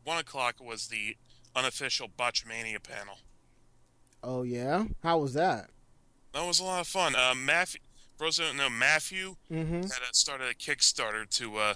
1 0.05 0.19
o'clock 0.19 0.57
was 0.61 0.89
the 0.89 1.17
unofficial 1.55 2.09
Botchamania 2.09 2.83
panel. 2.83 3.19
oh 4.23 4.43
yeah. 4.43 4.85
How 5.03 5.19
was 5.19 5.35
that? 5.35 5.71
That 6.33 6.47
was 6.47 6.61
a 6.61 6.65
lot 6.65 6.81
of 6.81 6.87
fun. 6.87 7.15
Uh, 7.17 7.35
Matthew, 7.37 7.81
who 8.19 8.31
don't 8.31 8.57
know, 8.57 8.71
Matthew 8.71 9.37
Mm-hmm. 9.51 9.75
had 9.83 9.85
uh, 9.85 10.13
started 10.13 10.49
a 10.49 10.55
Kickstarter 10.55 11.29
to 11.39 11.57
uh, 11.57 11.75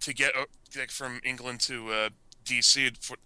to 0.00 0.14
get, 0.14 0.34
uh, 0.36 0.44
get 0.72 0.90
from 0.90 1.20
England 1.24 1.60
to 1.60 1.90
uh, 1.92 2.08
DC 2.44 2.96
for 3.00 3.16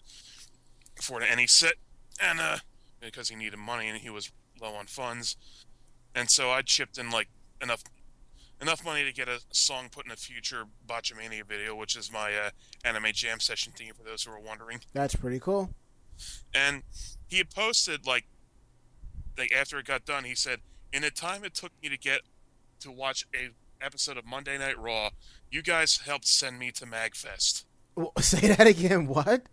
for 1.02 1.20
NE 1.20 1.46
sit, 1.46 1.74
and 2.20 2.40
uh, 2.40 2.58
because 3.00 3.28
he 3.30 3.36
needed 3.36 3.58
money 3.58 3.88
and 3.88 3.98
he 3.98 4.10
was 4.10 4.30
low 4.60 4.74
on 4.74 4.86
funds, 4.86 5.36
and 6.14 6.28
so 6.30 6.50
I 6.50 6.60
chipped 6.62 6.98
in 6.98 7.10
like 7.10 7.28
enough 7.62 7.82
enough 8.60 8.84
money 8.84 9.04
to 9.04 9.12
get 9.12 9.28
a 9.28 9.40
song 9.50 9.88
put 9.90 10.06
in 10.06 10.12
a 10.12 10.16
future 10.16 10.64
Botchamania 10.86 11.44
video, 11.44 11.74
which 11.74 11.96
is 11.96 12.12
my 12.12 12.34
uh, 12.34 12.50
anime 12.84 13.06
jam 13.12 13.40
session 13.40 13.72
theme 13.76 13.94
for 13.94 14.02
those 14.02 14.22
who 14.24 14.32
are 14.32 14.40
wondering. 14.40 14.80
That's 14.92 15.14
pretty 15.16 15.40
cool. 15.40 15.70
And 16.54 16.82
he 17.28 17.38
had 17.38 17.50
posted 17.50 18.06
like 18.06 18.26
like 19.38 19.52
after 19.52 19.78
it 19.78 19.86
got 19.86 20.04
done, 20.04 20.24
he 20.24 20.34
said, 20.34 20.60
"In 20.92 21.02
the 21.02 21.10
time 21.10 21.44
it 21.44 21.54
took 21.54 21.72
me 21.82 21.88
to 21.88 21.96
get 21.98 22.20
to 22.80 22.90
watch 22.90 23.26
a 23.34 23.50
episode 23.84 24.18
of 24.18 24.26
Monday 24.26 24.58
Night 24.58 24.78
Raw, 24.78 25.10
you 25.50 25.62
guys 25.62 25.98
helped 26.04 26.26
send 26.26 26.58
me 26.58 26.70
to 26.72 26.84
Magfest. 26.84 27.64
W- 27.96 28.12
Say 28.20 28.48
that 28.48 28.66
again. 28.66 29.06
What? 29.06 29.44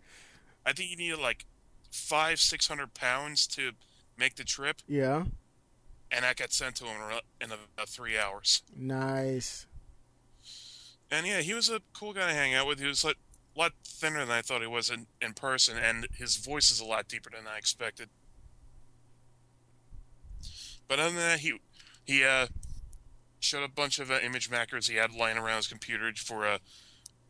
I 0.66 0.72
think 0.74 0.90
you 0.90 0.96
needed 0.96 1.18
like 1.18 1.46
five, 1.90 2.38
six 2.40 2.68
hundred 2.68 2.92
pounds 2.92 3.46
to 3.48 3.70
make 4.18 4.34
the 4.36 4.44
trip, 4.44 4.82
Yeah. 4.86 5.24
And 6.10 6.24
that 6.24 6.36
got 6.36 6.52
sent 6.52 6.76
to 6.76 6.84
him 6.84 6.96
in 7.40 7.50
about 7.50 7.88
three 7.88 8.18
hours. 8.18 8.62
Nice. 8.76 9.66
And 11.10 11.26
yeah, 11.26 11.40
he 11.40 11.54
was 11.54 11.70
a 11.70 11.80
cool 11.92 12.12
guy 12.12 12.28
to 12.28 12.34
hang 12.34 12.54
out 12.54 12.66
with. 12.66 12.80
He 12.80 12.86
was 12.86 13.04
like 13.04 13.16
a 13.56 13.58
lot 13.58 13.72
thinner 13.84 14.20
than 14.20 14.30
I 14.30 14.42
thought 14.42 14.60
he 14.60 14.66
was 14.66 14.90
in, 14.90 15.06
in 15.20 15.32
person, 15.32 15.76
and 15.78 16.06
his 16.16 16.36
voice 16.36 16.70
is 16.70 16.80
a 16.80 16.84
lot 16.84 17.08
deeper 17.08 17.30
than 17.30 17.46
I 17.46 17.56
expected. 17.58 18.08
But 20.86 20.98
other 20.98 21.10
than 21.10 21.18
that, 21.18 21.40
he 21.40 21.60
he 22.06 22.24
uh, 22.24 22.46
showed 23.40 23.62
a 23.62 23.68
bunch 23.68 23.98
of 23.98 24.10
uh, 24.10 24.18
image 24.22 24.50
macros 24.50 24.88
he 24.88 24.96
had 24.96 25.12
lying 25.12 25.36
around 25.36 25.56
his 25.56 25.66
computer 25.66 26.10
for 26.16 26.46
uh, 26.46 26.58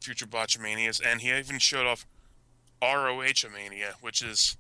future 0.01 0.27
botchamanias, 0.27 1.01
and 1.05 1.21
he 1.21 1.33
even 1.33 1.59
showed 1.59 1.87
off 1.87 2.07
ROH 2.81 3.49
Mania, 3.53 3.95
which 4.01 4.23
is 4.23 4.57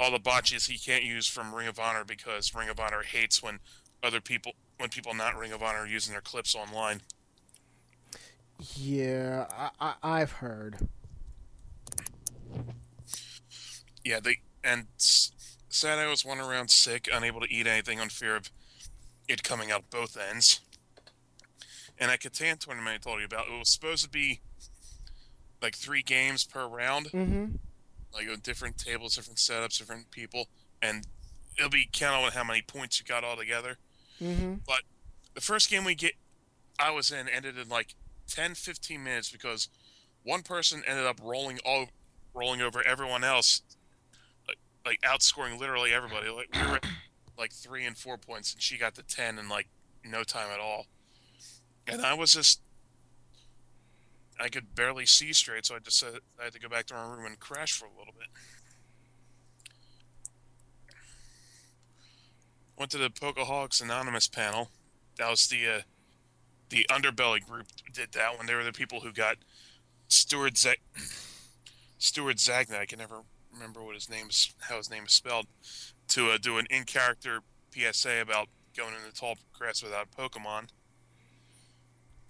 all 0.00 0.10
the 0.10 0.18
botches 0.18 0.66
he 0.66 0.78
can't 0.78 1.04
use 1.04 1.26
from 1.26 1.54
Ring 1.54 1.68
of 1.68 1.78
Honor 1.78 2.04
because 2.04 2.54
Ring 2.54 2.68
of 2.68 2.80
Honor 2.80 3.02
hates 3.02 3.42
when 3.42 3.60
other 4.02 4.20
people 4.20 4.52
when 4.78 4.88
people 4.90 5.14
not 5.14 5.36
Ring 5.36 5.52
of 5.52 5.62
Honor 5.62 5.80
are 5.80 5.86
using 5.86 6.12
their 6.12 6.20
clips 6.20 6.54
online. 6.54 7.00
Yeah, 8.76 9.46
I, 9.50 9.70
I 9.80 9.94
I've 10.02 10.32
heard. 10.32 10.88
Yeah, 14.04 14.20
they 14.20 14.38
and 14.62 14.86
Saturday 14.96 16.06
I 16.06 16.10
was 16.10 16.24
one 16.24 16.38
around 16.38 16.70
sick, 16.70 17.08
unable 17.12 17.40
to 17.40 17.52
eat 17.52 17.66
anything 17.66 18.00
on 18.00 18.08
fear 18.08 18.36
of 18.36 18.50
it 19.28 19.42
coming 19.42 19.70
out 19.70 19.90
both 19.90 20.16
ends. 20.16 20.60
And 21.98 22.10
at 22.10 22.20
Catan 22.20 22.58
tournament 22.58 22.94
I 22.94 22.98
told 22.98 23.20
you 23.20 23.26
about, 23.26 23.46
it 23.46 23.58
was 23.58 23.70
supposed 23.72 24.04
to 24.04 24.10
be 24.10 24.40
like 25.62 25.74
three 25.76 26.02
games 26.02 26.44
per 26.44 26.66
round, 26.66 27.06
Mm-hmm. 27.12 27.56
Like 28.14 28.28
on 28.30 28.40
different 28.40 28.78
tables, 28.78 29.16
different 29.16 29.38
setups, 29.38 29.78
different 29.78 30.10
people, 30.10 30.48
and 30.80 31.06
it'll 31.58 31.70
be 31.70 31.88
counted 31.92 32.26
on 32.26 32.32
how 32.32 32.44
many 32.44 32.62
points 32.62 33.00
you 33.00 33.06
got 33.06 33.24
all 33.24 33.36
together. 33.36 33.76
Mm-hmm. 34.22 34.54
The 35.34 35.40
first 35.40 35.68
game 35.68 35.84
we 35.84 35.96
get, 35.96 36.12
I 36.78 36.92
was 36.92 37.10
in, 37.10 37.28
ended 37.28 37.58
in 37.58 37.68
like 37.68 37.96
10, 38.28 38.54
15 38.54 39.02
minutes 39.02 39.30
because 39.30 39.68
one 40.22 40.42
person 40.42 40.82
ended 40.86 41.06
up 41.06 41.18
rolling 41.22 41.58
all, 41.64 41.86
rolling 42.32 42.62
over 42.62 42.86
everyone 42.86 43.24
else, 43.24 43.62
like, 44.46 44.58
like 44.86 45.00
outscoring 45.00 45.58
literally 45.58 45.92
everybody. 45.92 46.28
Like 46.28 46.48
we 46.54 46.60
were 46.60 46.76
at 46.76 46.86
like 47.36 47.52
three 47.52 47.84
and 47.84 47.98
four 47.98 48.16
points, 48.16 48.52
and 48.52 48.62
she 48.62 48.78
got 48.78 48.94
to 48.94 49.02
ten 49.02 49.38
in 49.38 49.48
like 49.48 49.68
no 50.04 50.22
time 50.22 50.50
at 50.52 50.60
all. 50.60 50.86
And 51.86 52.00
I 52.00 52.14
was 52.14 52.32
just, 52.32 52.60
I 54.40 54.48
could 54.48 54.74
barely 54.74 55.06
see 55.06 55.32
straight, 55.32 55.66
so 55.66 55.76
I 55.76 55.78
just 55.78 55.98
said 55.98 56.14
I 56.40 56.44
had 56.44 56.52
to 56.54 56.60
go 56.60 56.68
back 56.68 56.86
to 56.86 56.94
my 56.94 57.06
room 57.06 57.26
and 57.26 57.38
crash 57.38 57.72
for 57.72 57.86
a 57.86 57.98
little 57.98 58.14
bit. 58.18 58.28
Went 62.76 62.90
to 62.90 62.98
the 62.98 63.10
Pokeholics 63.10 63.80
Anonymous 63.80 64.26
panel. 64.26 64.70
That 65.16 65.30
was 65.30 65.46
the 65.46 65.68
uh, 65.68 65.80
the 66.70 66.86
Underbelly 66.90 67.46
group 67.46 67.66
did 67.92 68.12
that 68.12 68.36
one. 68.36 68.46
They 68.46 68.54
were 68.54 68.64
the 68.64 68.72
people 68.72 69.00
who 69.00 69.12
got 69.12 69.36
Stuart 70.08 70.58
Z- 70.58 70.74
Stuart 71.98 72.38
Zagnit. 72.38 72.78
I 72.78 72.86
can 72.86 72.98
never 72.98 73.20
remember 73.52 73.82
what 73.82 73.94
his 73.94 74.10
name 74.10 74.28
is, 74.28 74.52
how 74.58 74.78
his 74.78 74.90
name 74.90 75.04
is 75.04 75.12
spelled 75.12 75.46
to 76.08 76.30
uh, 76.30 76.38
do 76.38 76.58
an 76.58 76.66
in 76.70 76.84
character 76.84 77.40
PSA 77.72 78.20
about 78.20 78.48
going 78.76 78.94
into 78.94 79.14
tall 79.14 79.36
grass 79.52 79.82
without 79.82 80.10
Pokemon. 80.10 80.68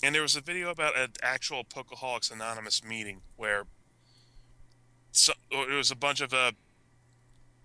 And 0.05 0.15
there 0.15 0.21
was 0.21 0.37
a 0.37 0.43
video 0.43 0.69
about 0.69 0.99
an 0.99 1.13
actual 1.23 1.65
Pokeholics 1.65 2.31
Anonymous 2.31 2.85
meeting 2.85 3.23
where 3.39 3.65
so, 5.13 5.33
it 5.51 5.75
was 5.75 5.91
a 5.91 5.97
bunch 5.97 6.21
of 6.21 6.35
uh, 6.35 6.53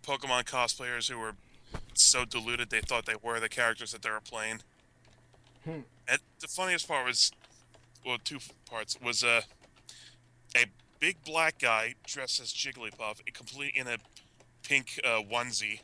Pokemon 0.04 0.46
cosplayers 0.46 1.12
who 1.12 1.20
were 1.20 1.34
so 1.96 2.24
deluded 2.24 2.70
they 2.70 2.80
thought 2.80 3.06
they 3.06 3.18
were 3.22 3.42
the 3.42 3.50
characters 3.50 3.92
that 3.92 4.04
they 4.04 4.10
were 4.10 4.22
playing. 4.22 4.62
Hmm. 5.66 5.82
And 6.08 6.20
the 6.40 6.48
funniest 6.48 6.88
part 6.88 7.06
was, 7.06 7.34
well, 8.06 8.18
two 8.24 8.40
parts 8.70 8.98
was 9.04 9.22
uh, 9.22 9.42
a 10.56 10.64
big 11.02 11.22
black 11.26 11.60
guy 11.60 11.96
dressed 12.08 12.40
as 12.40 12.54
Jigglypuff, 12.54 13.20
a 13.28 13.32
complete 13.32 13.74
in 13.76 13.86
a 13.86 13.98
pink 14.64 14.98
uh, 15.04 15.20
onesie 15.30 15.82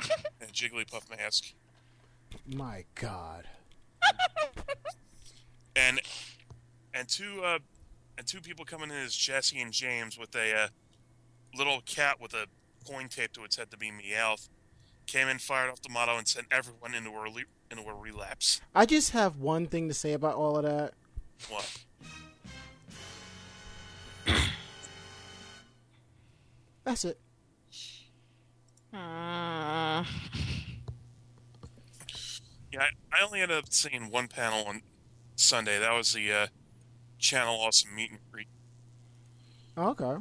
and 0.40 0.50
a 0.50 0.52
Jigglypuff 0.52 1.08
mask, 1.16 1.52
My 2.52 2.84
God. 2.96 3.44
and 5.78 6.00
and 6.94 7.08
two 7.08 7.42
uh, 7.44 7.58
and 8.16 8.26
two 8.26 8.40
people 8.40 8.64
coming 8.64 8.90
in 8.90 8.96
as 8.96 9.14
Jesse 9.14 9.60
and 9.60 9.72
James 9.72 10.18
with 10.18 10.34
a 10.34 10.54
uh, 10.54 10.68
little 11.56 11.80
cat 11.86 12.20
with 12.20 12.34
a 12.34 12.46
coin 12.86 13.08
taped 13.08 13.34
to 13.34 13.44
its 13.44 13.56
head 13.56 13.70
to 13.70 13.76
be 13.76 13.90
Meowth. 13.90 14.48
Came 15.06 15.28
in, 15.28 15.38
fired 15.38 15.70
off 15.70 15.80
the 15.80 15.88
motto, 15.88 16.18
and 16.18 16.28
sent 16.28 16.46
everyone 16.50 16.94
into 16.94 17.10
a 17.10 17.22
rel- 17.22 17.32
into 17.70 17.88
a 17.88 17.94
relapse. 17.94 18.60
I 18.74 18.84
just 18.84 19.12
have 19.12 19.38
one 19.38 19.66
thing 19.66 19.88
to 19.88 19.94
say 19.94 20.12
about 20.12 20.34
all 20.34 20.56
of 20.56 20.64
that. 20.64 20.92
What? 21.48 21.84
That's 26.84 27.04
it. 27.04 27.18
Mm. 28.94 30.06
Yeah, 32.72 32.80
I, 32.80 32.88
I 33.12 33.24
only 33.24 33.40
ended 33.40 33.58
up 33.58 33.66
seeing 33.70 34.10
one 34.10 34.28
panel 34.28 34.64
on 34.66 34.82
Sunday. 35.38 35.78
That 35.78 35.92
was 35.92 36.12
the 36.12 36.32
uh, 36.32 36.46
Channel 37.18 37.54
Awesome 37.54 37.94
meet 37.94 38.10
and 38.10 38.20
greet. 38.30 38.48
Okay. 39.76 40.16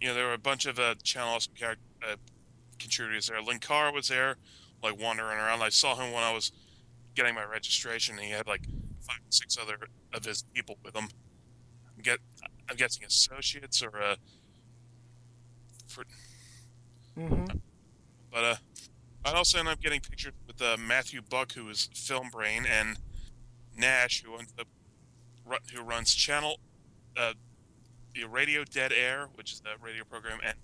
You 0.00 0.08
know, 0.08 0.14
there 0.14 0.26
were 0.26 0.34
a 0.34 0.38
bunch 0.38 0.66
of 0.66 0.78
uh, 0.78 0.94
Channel 1.02 1.34
Awesome 1.34 1.52
uh, 1.62 2.16
contributors 2.78 3.28
there. 3.28 3.40
Linkara 3.40 3.92
was 3.92 4.08
there, 4.08 4.36
like 4.82 5.00
wandering 5.00 5.38
around. 5.38 5.62
I 5.62 5.68
saw 5.68 5.94
him 5.96 6.12
when 6.12 6.22
I 6.22 6.32
was 6.32 6.52
getting 7.14 7.34
my 7.34 7.44
registration. 7.44 8.16
And 8.16 8.24
he 8.24 8.30
had 8.30 8.46
like 8.46 8.66
five, 9.00 9.20
six 9.30 9.58
other 9.60 9.76
of 10.12 10.24
his 10.24 10.44
people 10.54 10.78
with 10.84 10.96
him. 10.96 11.08
I'm 11.96 12.02
get, 12.02 12.18
I'm 12.68 12.76
guessing 12.76 13.04
associates 13.04 13.82
or 13.82 14.00
uh, 14.00 14.16
for, 15.86 16.04
Mm-hmm. 17.18 17.44
But 18.30 18.44
uh, 18.44 18.54
I 19.24 19.32
also 19.32 19.58
ended 19.58 19.74
up 19.74 19.80
getting 19.80 20.00
pictures 20.00 20.32
with 20.46 20.60
uh, 20.62 20.76
Matthew 20.78 21.20
Buck, 21.20 21.52
who 21.52 21.68
is 21.68 21.90
Film 21.94 22.30
Brain, 22.30 22.64
and 22.66 22.96
Nash, 23.76 24.22
who 24.22 24.36
ends 24.36 24.52
up 24.58 24.66
who 25.74 25.82
runs 25.82 26.14
channel 26.14 26.58
uh, 27.16 27.32
the 28.14 28.24
Radio 28.24 28.64
Dead 28.64 28.92
Air, 28.92 29.28
which 29.34 29.52
is 29.52 29.60
the 29.60 29.70
radio 29.82 30.04
program, 30.04 30.38
and 30.44 30.54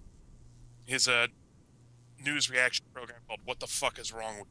his 0.84 1.08
uh, 1.08 1.26
news 2.24 2.50
reaction 2.50 2.86
program 2.92 3.18
called 3.26 3.40
"What 3.44 3.60
the 3.60 3.66
Fuck 3.66 3.98
Is 3.98 4.12
Wrong 4.12 4.38
with." 4.38 4.48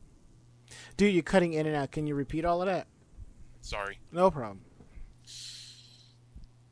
Dude, 0.98 1.14
you're 1.14 1.24
cutting 1.24 1.54
in 1.54 1.66
and 1.66 1.76
out. 1.76 1.92
Can 1.92 2.08
you 2.08 2.16
repeat 2.16 2.44
all 2.46 2.62
of 2.62 2.68
that? 2.68 2.88
Sorry. 3.62 4.00
No 4.12 4.32
problem. 4.32 4.62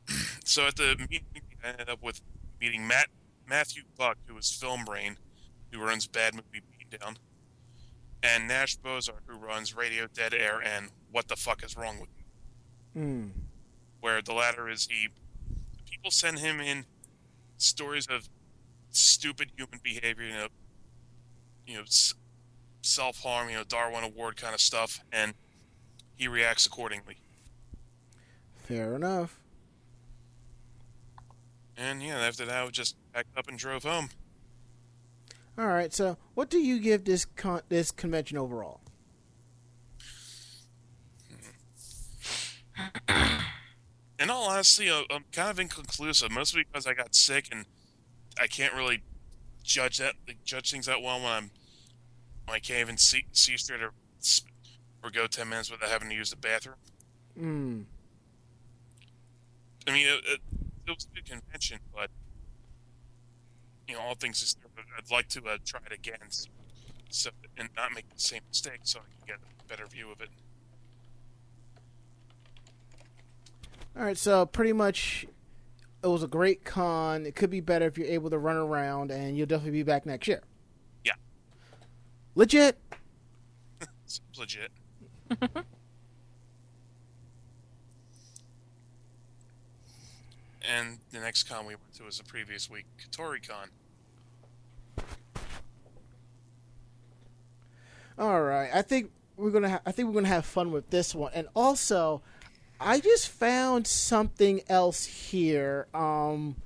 So 0.44 0.68
at 0.68 0.76
the 0.76 0.96
meeting, 1.10 1.24
I 1.64 1.70
ended 1.70 1.90
up 1.90 2.00
with 2.04 2.20
meeting 2.60 2.86
Matt 2.86 3.08
Matthew 3.48 3.82
Buck, 3.98 4.16
who 4.26 4.38
is 4.38 4.48
Film 4.48 4.84
Brain, 4.84 5.16
who 5.72 5.80
runs 5.80 6.06
Bad 6.06 6.34
Movie 6.34 6.62
Beatdown, 6.62 7.16
and 8.26 8.48
Nash 8.48 8.76
Bozard, 8.76 9.22
who 9.26 9.36
runs 9.36 9.76
Radio 9.76 10.06
Dead 10.12 10.34
Air 10.34 10.60
and 10.60 10.88
What 11.12 11.28
the 11.28 11.36
Fuck 11.36 11.62
Is 11.64 11.76
Wrong 11.76 12.00
with. 12.00 12.08
Mm. 12.96 13.30
where 14.00 14.22
the 14.22 14.32
latter 14.32 14.70
is 14.70 14.88
he 14.90 15.08
people 15.90 16.10
send 16.10 16.38
him 16.38 16.60
in 16.60 16.86
stories 17.58 18.06
of 18.06 18.26
stupid 18.90 19.50
human 19.54 19.80
behavior 19.82 20.24
you 20.24 20.32
know 20.32 20.46
you 21.66 21.76
know 21.76 21.82
self-harm 22.80 23.50
you 23.50 23.56
know 23.56 23.64
darwin 23.64 24.02
award 24.02 24.38
kind 24.38 24.54
of 24.54 24.62
stuff 24.62 25.00
and 25.12 25.34
he 26.14 26.26
reacts 26.26 26.64
accordingly 26.64 27.18
Fair 28.64 28.94
enough. 28.96 29.38
and 31.76 32.02
yeah 32.02 32.18
after 32.18 32.46
that 32.46 32.64
we 32.64 32.70
just 32.70 32.96
packed 33.12 33.36
up 33.36 33.46
and 33.48 33.58
drove 33.58 33.82
home 33.84 34.08
All 35.58 35.66
right. 35.66 35.92
So, 35.92 36.16
what 36.34 36.50
do 36.50 36.58
you 36.58 36.78
give 36.80 37.04
this 37.04 37.24
con- 37.24 37.62
this 37.68 37.90
convention 37.90 38.38
overall? 38.38 38.80
in 44.18 44.28
all 44.28 44.44
honesty 44.44 44.90
uh, 44.90 45.00
i'm 45.10 45.24
kind 45.32 45.50
of 45.50 45.58
inconclusive 45.58 46.30
mostly 46.30 46.62
because 46.62 46.86
i 46.86 46.92
got 46.92 47.14
sick 47.14 47.48
and 47.50 47.64
i 48.38 48.46
can't 48.46 48.74
really 48.74 49.02
judge 49.66 49.98
that 49.98 50.14
like, 50.26 50.44
judge 50.44 50.70
things 50.70 50.86
that 50.86 51.02
well 51.02 51.18
when 51.18 51.32
I'm 51.32 51.50
when 52.46 52.54
I 52.54 52.58
can't 52.60 52.80
even 52.80 52.96
see 52.96 53.26
see 53.32 53.56
straight 53.56 53.82
or 53.82 53.92
or 55.02 55.10
go 55.10 55.26
ten 55.26 55.48
minutes 55.48 55.70
without 55.70 55.90
having 55.90 56.08
to 56.08 56.14
use 56.14 56.30
the 56.30 56.36
bathroom. 56.36 56.76
Mm. 57.38 57.84
I 59.88 59.92
mean, 59.92 60.06
it, 60.06 60.24
it, 60.24 60.40
it 60.86 60.90
was 60.90 61.06
a 61.10 61.14
good 61.14 61.28
convention, 61.28 61.78
but 61.94 62.10
you 63.86 63.94
know, 63.94 64.00
all 64.00 64.14
things 64.14 64.56
I'd 64.78 65.10
like 65.10 65.28
to 65.28 65.40
uh, 65.46 65.58
try 65.64 65.80
it 65.86 65.92
again, 65.92 66.18
so, 66.28 66.48
so 67.10 67.30
and 67.56 67.68
not 67.76 67.92
make 67.94 68.08
the 68.12 68.20
same 68.20 68.42
mistake, 68.48 68.80
so 68.82 69.00
I 69.00 69.02
can 69.02 69.26
get 69.26 69.36
a 69.36 69.68
better 69.68 69.86
view 69.86 70.10
of 70.10 70.20
it. 70.20 70.28
All 73.96 74.04
right, 74.04 74.18
so 74.18 74.44
pretty 74.44 74.74
much 74.74 75.26
it 76.02 76.06
was 76.06 76.22
a 76.22 76.28
great 76.28 76.64
con. 76.64 77.24
It 77.26 77.34
could 77.34 77.50
be 77.50 77.60
better 77.60 77.86
if 77.86 77.96
you're 77.96 78.06
able 78.06 78.30
to 78.30 78.38
run 78.38 78.56
around, 78.56 79.10
and 79.10 79.36
you'll 79.36 79.46
definitely 79.46 79.72
be 79.72 79.82
back 79.82 80.06
next 80.06 80.28
year. 80.28 80.42
Yeah. 81.04 81.14
Legit. 82.34 82.78
It's 84.04 84.20
legit. 84.38 84.70
and 90.62 90.98
the 91.10 91.18
next 91.18 91.42
con 91.48 91.66
we 91.66 91.74
went 91.74 91.92
to 91.94 92.04
was 92.04 92.18
the 92.18 92.24
previous 92.24 92.70
week, 92.70 92.86
Kotoricon. 93.02 93.70
All 98.18 98.42
right, 98.42 98.70
I 98.72 98.82
think 98.82 99.10
we're 99.36 99.50
gonna. 99.50 99.70
Ha- 99.70 99.82
I 99.84 99.92
think 99.92 100.08
we're 100.08 100.14
gonna 100.14 100.28
have 100.28 100.46
fun 100.46 100.72
with 100.72 100.90
this 100.90 101.14
one, 101.14 101.32
and 101.34 101.48
also, 101.54 102.22
I 102.80 103.00
just 103.00 103.28
found 103.28 103.86
something 103.86 104.62
else 104.68 105.04
here. 105.04 105.86
Um, 105.92 106.56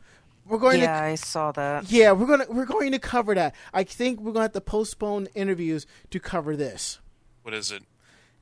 we're 0.46 0.59
going 0.59 0.80
yeah, 0.80 1.01
to. 1.01 1.07
I 1.07 1.14
saw 1.14 1.53
that. 1.53 1.90
Yeah, 1.90 2.12
we're 2.12 2.26
gonna 2.26 2.46
we're 2.48 2.66
going 2.66 2.92
to 2.92 2.98
cover 2.98 3.34
that. 3.34 3.55
I 3.72 3.84
think 3.84 4.20
we're 4.20 4.32
gonna 4.32 4.44
have 4.44 4.53
to 4.53 4.61
postpone 4.61 5.28
interviews 5.34 5.86
to 6.11 6.20
cover 6.20 6.57
this. 6.57 7.01
What 7.42 7.55
is 7.55 7.70
it? 7.70 7.82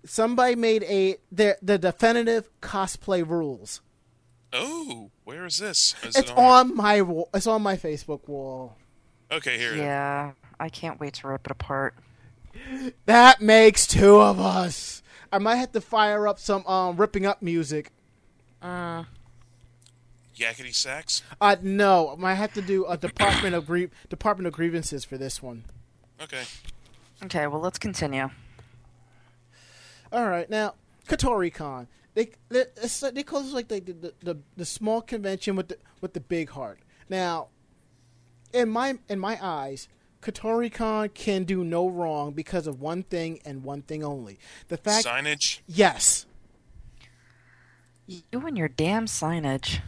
Somebody 0.04 0.56
made 0.56 0.82
a 0.84 1.16
the 1.30 1.58
the 1.62 1.78
definitive 1.78 2.48
cosplay 2.60 3.26
rules. 3.26 3.80
Oh, 4.52 5.10
where 5.24 5.44
is 5.44 5.58
this? 5.58 5.94
Is 6.02 6.16
It's 6.16 6.30
it 6.30 6.36
on 6.36 6.74
my 6.74 7.02
wall. 7.02 7.28
It's 7.34 7.46
on 7.46 7.62
my 7.62 7.76
Facebook 7.76 8.26
wall. 8.28 8.76
Okay, 9.30 9.58
here. 9.58 9.72
it 9.72 9.76
is. 9.76 9.80
Yeah, 9.80 10.32
I 10.58 10.68
can't 10.70 10.98
wait 10.98 11.14
to 11.14 11.28
rip 11.28 11.46
it 11.46 11.50
apart. 11.50 11.94
That 13.06 13.40
makes 13.40 13.86
two 13.86 14.20
of 14.20 14.38
us. 14.40 15.02
I 15.32 15.38
might 15.38 15.56
have 15.56 15.72
to 15.72 15.80
fire 15.80 16.26
up 16.26 16.38
some 16.38 16.66
um 16.66 16.96
ripping 16.96 17.26
up 17.26 17.42
music. 17.42 17.92
Uh, 18.62 19.04
Yakety 20.36 20.74
sax. 20.74 21.22
Uh 21.40 21.56
no, 21.62 22.12
I 22.12 22.16
might 22.16 22.34
have 22.34 22.52
to 22.54 22.62
do 22.62 22.86
a 22.86 22.96
department 22.96 23.54
of 23.54 23.66
Grie- 23.66 23.90
department 24.08 24.46
of 24.46 24.52
grievances 24.52 25.04
for 25.04 25.18
this 25.18 25.42
one. 25.42 25.64
Okay. 26.22 26.42
okay, 27.24 27.46
well, 27.46 27.60
let's 27.60 27.78
continue. 27.78 28.30
All 30.12 30.26
right, 30.28 30.48
now 30.48 30.74
Kotoricon. 31.08 31.86
They 32.14 32.30
they, 32.48 32.64
they 33.12 33.22
call 33.22 33.42
this 33.42 33.52
like 33.52 33.68
the, 33.68 33.80
the 33.80 34.12
the 34.20 34.38
the 34.56 34.64
small 34.64 35.02
convention 35.02 35.54
with 35.56 35.68
the 35.68 35.78
with 36.00 36.14
the 36.14 36.20
big 36.20 36.50
heart. 36.50 36.80
Now, 37.08 37.48
in 38.52 38.68
my 38.70 38.98
in 39.08 39.18
my 39.18 39.38
eyes, 39.40 39.88
Kotoricon 40.20 41.12
can 41.14 41.44
do 41.44 41.62
no 41.64 41.88
wrong 41.88 42.32
because 42.32 42.66
of 42.66 42.80
one 42.80 43.02
thing 43.04 43.40
and 43.44 43.62
one 43.62 43.82
thing 43.82 44.02
only. 44.04 44.38
The 44.68 44.76
fact, 44.76 45.06
Signage. 45.06 45.60
yes, 45.66 46.26
You 48.06 48.22
and 48.46 48.58
your 48.58 48.68
damn 48.68 49.06
signage. 49.06 49.80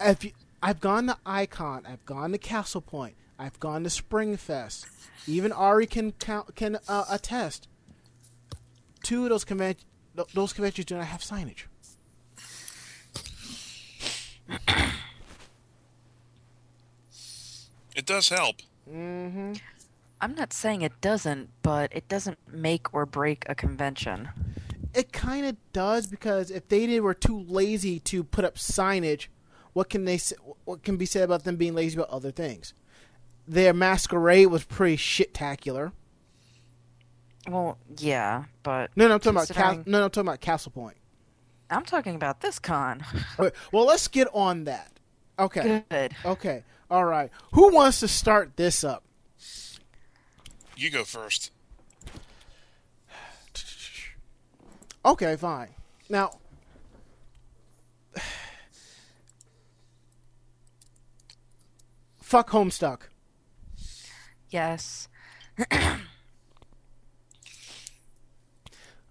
if 0.00 0.24
you, 0.24 0.32
I've 0.62 0.80
gone 0.80 1.06
to 1.06 1.16
Icon, 1.24 1.86
I've 1.86 2.04
gone 2.04 2.32
to 2.32 2.38
Castle 2.38 2.80
Point, 2.80 3.14
I've 3.38 3.58
gone 3.60 3.84
to 3.84 3.88
Springfest. 3.90 4.86
Even 5.26 5.52
Ari 5.52 5.86
can 5.86 6.12
can 6.12 6.78
uh, 6.88 7.04
attest. 7.10 7.68
Two 9.02 9.24
of 9.24 9.30
those 9.30 9.44
convention 9.44 9.84
those 10.34 10.52
conventions 10.52 10.84
do 10.86 10.96
not 10.96 11.06
have 11.06 11.20
signage. 11.20 11.64
It 17.96 18.06
does 18.06 18.28
help. 18.28 18.56
Mm-hmm. 18.92 19.52
I'm 20.20 20.34
not 20.34 20.52
saying 20.52 20.82
it 20.82 21.00
doesn't, 21.00 21.50
but 21.62 21.92
it 21.94 22.08
doesn't 22.08 22.38
make 22.52 22.92
or 22.92 23.06
break 23.06 23.44
a 23.48 23.54
convention. 23.54 24.30
It 24.94 25.12
kind 25.12 25.46
of 25.46 25.56
does 25.72 26.06
because 26.06 26.50
if 26.50 26.66
they 26.68 26.86
did, 26.86 27.00
were 27.00 27.14
too 27.14 27.38
lazy 27.46 28.00
to 28.00 28.24
put 28.24 28.44
up 28.44 28.56
signage, 28.56 29.26
what 29.74 29.88
can 29.90 30.04
they 30.06 30.18
what 30.64 30.82
can 30.82 30.96
be 30.96 31.06
said 31.06 31.22
about 31.24 31.44
them 31.44 31.56
being 31.56 31.74
lazy 31.74 31.96
about 31.96 32.10
other 32.10 32.32
things? 32.32 32.74
Their 33.46 33.72
masquerade 33.72 34.48
was 34.48 34.64
pretty 34.64 34.96
shit-tacular. 34.96 35.92
Well, 37.48 37.78
yeah, 37.96 38.44
but 38.62 38.90
No, 38.96 39.08
no, 39.08 39.14
I'm 39.14 39.20
talking 39.20 39.36
about 39.36 39.46
Considering- 39.46 39.76
Cas- 39.78 39.86
no, 39.86 39.98
no, 40.00 40.04
I'm 40.06 40.10
talking 40.10 40.28
about 40.28 40.40
Castle 40.40 40.72
Point. 40.72 40.96
I'm 41.70 41.84
talking 41.84 42.14
about 42.14 42.40
this 42.40 42.58
con. 42.58 43.04
Well, 43.38 43.84
let's 43.86 44.08
get 44.08 44.26
on 44.32 44.64
that. 44.64 44.90
Okay. 45.38 45.84
Good. 45.90 46.16
Okay. 46.24 46.64
All 46.90 47.04
right. 47.04 47.30
Who 47.52 47.72
wants 47.74 48.00
to 48.00 48.08
start 48.08 48.56
this 48.56 48.82
up? 48.82 49.04
You 50.76 50.90
go 50.90 51.04
first. 51.04 51.50
Okay, 55.04 55.36
fine. 55.36 55.68
Now, 56.08 56.38
fuck 62.22 62.50
Homestuck. 62.50 63.02
Yes. 64.50 65.08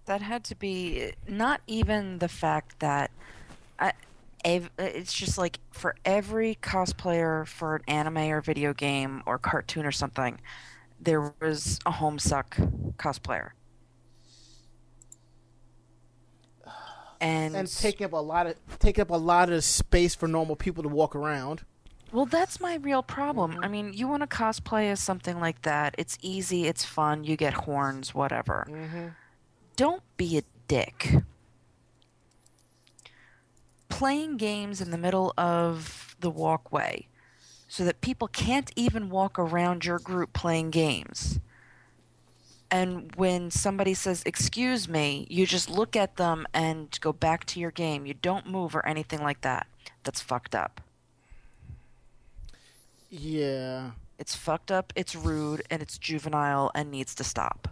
that 0.06 0.22
had 0.22 0.42
to 0.44 0.54
be 0.56 1.12
not 1.28 1.60
even 1.66 2.18
the 2.18 2.28
fact 2.28 2.80
that 2.80 3.10
I, 3.78 3.92
ev- 4.48 4.70
uh, 4.78 4.84
it's 4.84 5.12
just 5.12 5.38
like 5.38 5.60
for 5.70 5.94
every 6.04 6.56
cosplayer 6.62 7.46
for 7.46 7.76
an 7.76 7.82
anime 7.86 8.30
or 8.30 8.40
video 8.40 8.72
game 8.72 9.22
or 9.26 9.38
cartoon 9.38 9.84
or 9.86 9.92
something, 9.92 10.40
there 11.00 11.32
was 11.40 11.78
a 11.86 11.92
homesuck 11.92 12.94
cosplayer. 12.96 13.50
And, 17.20 17.56
And 17.56 17.68
taking 17.68 18.04
up 18.04 18.12
a 18.12 18.16
lot 18.16 18.46
of 18.46 18.54
taking 18.78 19.02
up 19.02 19.10
a 19.10 19.16
lot 19.16 19.50
of 19.50 19.64
space 19.64 20.14
for 20.14 20.28
normal 20.28 20.54
people 20.54 20.84
to 20.84 20.88
walk 20.88 21.16
around. 21.16 21.64
Well, 22.12 22.26
that's 22.26 22.60
my 22.60 22.76
real 22.76 23.02
problem. 23.02 23.58
I 23.62 23.68
mean, 23.68 23.92
you 23.92 24.08
want 24.08 24.22
to 24.22 24.28
cosplay 24.28 24.90
as 24.90 25.00
something 25.00 25.40
like 25.40 25.62
that. 25.62 25.94
It's 25.98 26.16
easy, 26.22 26.66
it's 26.66 26.84
fun, 26.84 27.24
you 27.24 27.36
get 27.36 27.52
horns, 27.52 28.14
whatever. 28.14 28.66
Mm-hmm. 28.70 29.08
Don't 29.76 30.02
be 30.16 30.38
a 30.38 30.42
dick. 30.68 31.12
Playing 33.88 34.36
games 34.36 34.80
in 34.80 34.90
the 34.90 34.98
middle 34.98 35.32
of 35.36 36.16
the 36.20 36.30
walkway 36.30 37.06
so 37.68 37.84
that 37.84 38.00
people 38.00 38.28
can't 38.28 38.72
even 38.76 39.10
walk 39.10 39.38
around 39.38 39.84
your 39.84 39.98
group 39.98 40.32
playing 40.32 40.70
games. 40.70 41.38
And 42.70 43.14
when 43.16 43.50
somebody 43.50 43.94
says, 43.94 44.22
Excuse 44.26 44.88
me, 44.88 45.26
you 45.30 45.46
just 45.46 45.70
look 45.70 45.96
at 45.96 46.16
them 46.16 46.46
and 46.52 46.98
go 47.00 47.12
back 47.12 47.44
to 47.46 47.60
your 47.60 47.70
game. 47.70 48.06
You 48.06 48.14
don't 48.14 48.46
move 48.46 48.74
or 48.74 48.84
anything 48.86 49.22
like 49.22 49.40
that. 49.42 49.66
That's 50.04 50.20
fucked 50.20 50.54
up. 50.54 50.80
Yeah. 53.10 53.90
It's 54.18 54.34
fucked 54.34 54.70
up, 54.70 54.92
it's 54.96 55.14
rude, 55.14 55.62
and 55.70 55.80
it's 55.80 55.96
juvenile 55.96 56.70
and 56.74 56.90
needs 56.90 57.14
to 57.16 57.24
stop. 57.24 57.68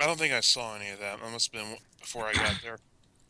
I 0.00 0.06
don't 0.06 0.18
think 0.18 0.34
I 0.34 0.40
saw 0.40 0.74
any 0.74 0.90
of 0.90 0.98
that. 1.00 1.20
That 1.20 1.30
must 1.30 1.54
have 1.54 1.62
been 1.62 1.76
before 2.00 2.26
I 2.26 2.32
got 2.32 2.60
there. 2.62 2.78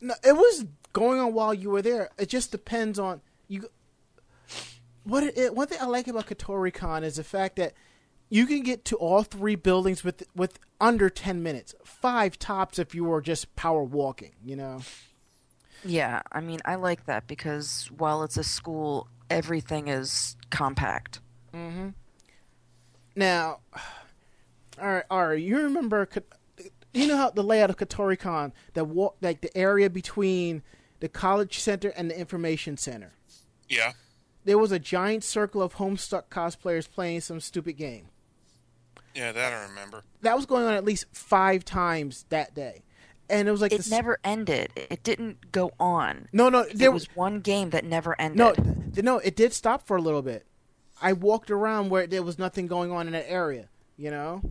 No, 0.01 0.15
it 0.23 0.35
was 0.35 0.65
going 0.93 1.19
on 1.19 1.33
while 1.33 1.53
you 1.53 1.69
were 1.69 1.81
there. 1.81 2.09
It 2.17 2.29
just 2.29 2.51
depends 2.51 2.99
on 2.99 3.21
you. 3.47 3.69
What 5.03 5.23
it, 5.23 5.55
one 5.55 5.67
thing 5.67 5.79
I 5.81 5.85
like 5.85 6.07
about 6.07 6.27
Kotoricon 6.27 7.03
is 7.03 7.15
the 7.15 7.23
fact 7.23 7.55
that 7.55 7.73
you 8.29 8.45
can 8.45 8.61
get 8.61 8.85
to 8.85 8.95
all 8.95 9.23
three 9.23 9.55
buildings 9.55 10.03
with 10.03 10.23
with 10.35 10.59
under 10.79 11.09
ten 11.09 11.41
minutes, 11.43 11.73
five 11.83 12.37
tops 12.37 12.79
if 12.79 12.93
you 12.93 13.03
were 13.05 13.21
just 13.21 13.55
power 13.55 13.83
walking. 13.83 14.33
You 14.43 14.55
know. 14.55 14.81
Yeah, 15.85 16.21
I 16.31 16.41
mean, 16.41 16.59
I 16.65 16.75
like 16.75 17.05
that 17.05 17.27
because 17.27 17.89
while 17.97 18.23
it's 18.23 18.35
a 18.35 18.43
school, 18.43 19.07
everything 19.29 19.87
is 19.87 20.35
compact. 20.49 21.21
Hmm. 21.53 21.89
Now, 23.15 23.59
all 24.81 24.87
right, 24.87 25.03
all 25.09 25.27
right. 25.27 25.41
You 25.41 25.57
remember? 25.63 26.07
You 26.93 27.07
know 27.07 27.17
how 27.17 27.29
the 27.29 27.43
layout 27.43 27.69
of 27.69 27.77
Kotoricon, 27.77 28.51
that 28.73 28.85
walk 28.85 29.17
like 29.21 29.41
the 29.41 29.55
area 29.55 29.89
between 29.89 30.63
the 30.99 31.09
college 31.09 31.59
center 31.59 31.89
and 31.89 32.09
the 32.09 32.19
information 32.19 32.77
center. 32.77 33.13
Yeah. 33.67 33.93
There 34.45 34.57
was 34.57 34.71
a 34.71 34.79
giant 34.79 35.23
circle 35.23 35.61
of 35.61 35.75
Homestuck 35.75 36.23
cosplayers 36.29 36.89
playing 36.89 37.21
some 37.21 37.39
stupid 37.39 37.73
game. 37.77 38.07
Yeah, 39.15 39.31
that 39.31 39.53
I 39.53 39.63
remember. 39.67 40.03
that 40.21 40.35
was 40.35 40.45
going 40.45 40.65
on 40.65 40.73
at 40.73 40.85
least 40.85 41.05
five 41.11 41.65
times 41.65 42.25
that 42.29 42.53
day, 42.53 42.83
and 43.29 43.47
it 43.47 43.51
was 43.51 43.59
like 43.59 43.73
It 43.73 43.77
this, 43.77 43.89
never 43.91 44.19
ended. 44.23 44.71
It 44.75 45.03
didn't 45.03 45.51
go 45.51 45.71
on. 45.79 46.29
No, 46.31 46.47
no, 46.49 46.63
there 46.73 46.89
It 46.89 46.93
was 46.93 47.13
one 47.15 47.39
game 47.41 47.71
that 47.71 47.83
never 47.83 48.15
ended. 48.21 48.37
no, 48.37 48.53
th- 48.53 49.03
no. 49.03 49.17
It 49.19 49.35
did 49.35 49.51
stop 49.53 49.85
for 49.87 49.97
a 49.97 50.01
little 50.01 50.21
bit. 50.21 50.45
I 51.01 51.13
walked 51.13 51.49
around 51.49 51.89
where 51.89 52.05
there 52.07 52.21
was 52.23 52.37
nothing 52.37 52.67
going 52.67 52.91
on 52.91 53.07
in 53.07 53.13
that 53.13 53.29
area. 53.29 53.67
You 53.97 54.11
know, 54.11 54.41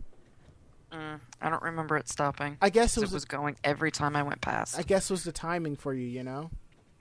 Mm, 0.91 1.19
I 1.41 1.49
don't 1.49 1.61
remember 1.61 1.97
it 1.97 2.09
stopping. 2.09 2.57
I 2.61 2.69
guess 2.69 2.97
it 2.97 3.01
It 3.01 3.05
was. 3.05 3.13
was 3.13 3.25
going 3.25 3.55
every 3.63 3.91
time 3.91 4.15
I 4.15 4.23
went 4.23 4.41
past. 4.41 4.77
I 4.77 4.81
guess 4.81 5.09
it 5.09 5.13
was 5.13 5.23
the 5.23 5.31
timing 5.31 5.75
for 5.75 5.93
you. 5.93 6.07
You 6.07 6.23
know, 6.23 6.49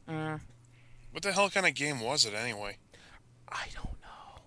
Mm, 0.08 0.40
What 1.12 1.22
the 1.22 1.32
hell 1.32 1.48
kind 1.50 1.66
of 1.66 1.74
game 1.74 2.00
was 2.00 2.24
it 2.26 2.34
anyway? 2.34 2.76
I 3.48 3.66
don't 3.74 3.86
know. 4.02 4.42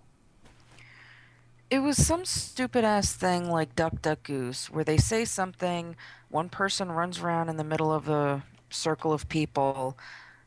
it 1.70 1.80
was 1.80 1.98
some 2.06 2.26
stupid 2.26 2.84
ass 2.84 3.14
thing 3.14 3.50
like 3.50 3.76
Duck 3.76 4.02
Duck 4.02 4.24
Goose, 4.24 4.70
where 4.70 4.84
they 4.84 4.98
say 4.98 5.24
something, 5.26 5.96
one 6.30 6.50
person 6.50 6.92
runs 6.92 7.20
around 7.20 7.50
in 7.50 7.58
the 7.58 7.64
middle 7.64 7.92
of 7.94 8.10
a 8.10 8.44
circle 8.70 9.14
of 9.14 9.28
people, 9.30 9.98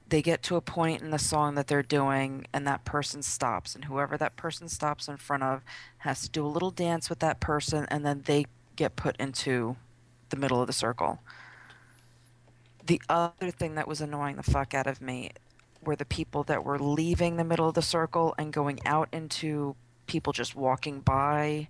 they 0.06 0.20
get 0.20 0.42
to 0.44 0.56
a 0.56 0.60
point 0.60 1.00
in 1.02 1.10
the 1.10 1.18
song 1.18 1.54
that 1.54 1.66
they're 1.66 1.82
doing, 1.82 2.46
and 2.52 2.66
that 2.66 2.84
person 2.84 3.22
stops, 3.22 3.74
and 3.74 3.86
whoever 3.86 4.16
that 4.18 4.36
person 4.36 4.68
stops 4.68 5.08
in 5.08 5.16
front 5.16 5.42
of 5.42 5.62
has 5.98 6.22
to 6.22 6.28
do 6.30 6.44
a 6.44 6.48
little 6.48 6.70
dance 6.70 7.08
with 7.08 7.20
that 7.20 7.40
person, 7.40 7.86
and 7.90 8.04
then 8.04 8.22
they 8.26 8.44
get 8.76 8.96
put 8.96 9.16
into 9.16 9.76
the 10.30 10.36
middle 10.36 10.60
of 10.60 10.66
the 10.66 10.72
circle. 10.72 11.20
The 12.84 13.00
other 13.08 13.50
thing 13.50 13.76
that 13.76 13.88
was 13.88 14.00
annoying 14.00 14.36
the 14.36 14.42
fuck 14.42 14.74
out 14.74 14.86
of 14.86 15.00
me 15.00 15.30
were 15.82 15.96
the 15.96 16.04
people 16.04 16.42
that 16.44 16.64
were 16.64 16.78
leaving 16.78 17.36
the 17.36 17.44
middle 17.44 17.68
of 17.68 17.74
the 17.74 17.82
circle 17.82 18.34
and 18.38 18.52
going 18.52 18.80
out 18.86 19.08
into 19.12 19.76
people 20.06 20.32
just 20.32 20.54
walking 20.54 21.00
by 21.00 21.68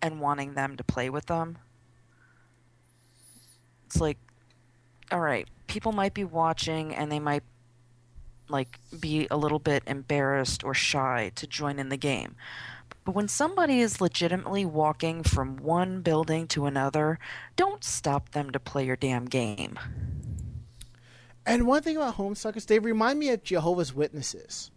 and 0.00 0.20
wanting 0.20 0.54
them 0.54 0.76
to 0.76 0.84
play 0.84 1.10
with 1.10 1.26
them. 1.26 1.58
It's 3.86 4.00
like, 4.00 4.18
all 5.10 5.20
right, 5.20 5.48
people 5.66 5.92
might 5.92 6.14
be 6.14 6.24
watching 6.24 6.94
and 6.94 7.10
they 7.10 7.20
might 7.20 7.42
like 8.48 8.78
be 9.00 9.26
a 9.30 9.36
little 9.36 9.58
bit 9.58 9.82
embarrassed 9.86 10.64
or 10.64 10.74
shy 10.74 11.32
to 11.34 11.46
join 11.46 11.78
in 11.78 11.88
the 11.88 11.96
game. 11.96 12.36
But 13.04 13.14
when 13.14 13.28
somebody 13.28 13.80
is 13.80 14.00
legitimately 14.00 14.64
walking 14.64 15.22
from 15.22 15.56
one 15.56 16.00
building 16.00 16.46
to 16.48 16.64
another, 16.64 17.18
don't 17.54 17.84
stop 17.84 18.30
them 18.30 18.50
to 18.52 18.58
play 18.58 18.86
your 18.86 18.96
damn 18.96 19.26
game. 19.26 19.78
And 21.46 21.66
one 21.66 21.82
thing 21.82 21.96
about 21.98 22.16
Homestuckers, 22.16 22.66
they 22.66 22.78
remind 22.78 23.18
me 23.18 23.28
of 23.28 23.42
Jehovah's 23.42 23.94
Witnesses. 23.94 24.70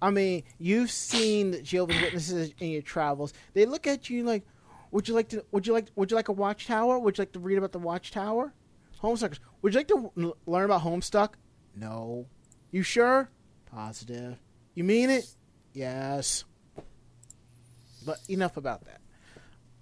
I 0.00 0.10
mean, 0.10 0.44
you've 0.58 0.90
seen 0.90 1.62
Jehovah's 1.62 2.00
Witnesses 2.00 2.52
in 2.58 2.70
your 2.70 2.82
travels. 2.82 3.34
They 3.52 3.66
look 3.66 3.86
at 3.86 4.08
you 4.08 4.24
like, 4.24 4.46
"Would 4.90 5.08
you 5.08 5.14
like 5.14 5.28
to? 5.30 5.44
Would 5.52 5.66
you 5.66 5.74
like? 5.74 5.88
Would 5.94 6.10
you 6.10 6.16
like 6.16 6.28
a 6.28 6.32
watchtower? 6.32 6.98
Would 6.98 7.18
you 7.18 7.22
like 7.22 7.32
to 7.32 7.38
read 7.40 7.58
about 7.58 7.72
the 7.72 7.78
watchtower?" 7.78 8.54
Homestuckers, 9.02 9.40
would 9.60 9.74
you 9.74 9.80
like 9.80 9.88
to 9.88 10.34
learn 10.46 10.64
about 10.64 10.82
Homestuck? 10.82 11.34
No. 11.74 12.26
You 12.70 12.82
sure? 12.82 13.28
Positive. 13.66 14.38
You 14.74 14.84
mean 14.84 15.10
it? 15.10 15.28
Yes. 15.74 16.44
But 18.06 18.20
enough 18.28 18.56
about 18.56 18.84
that. 18.84 19.00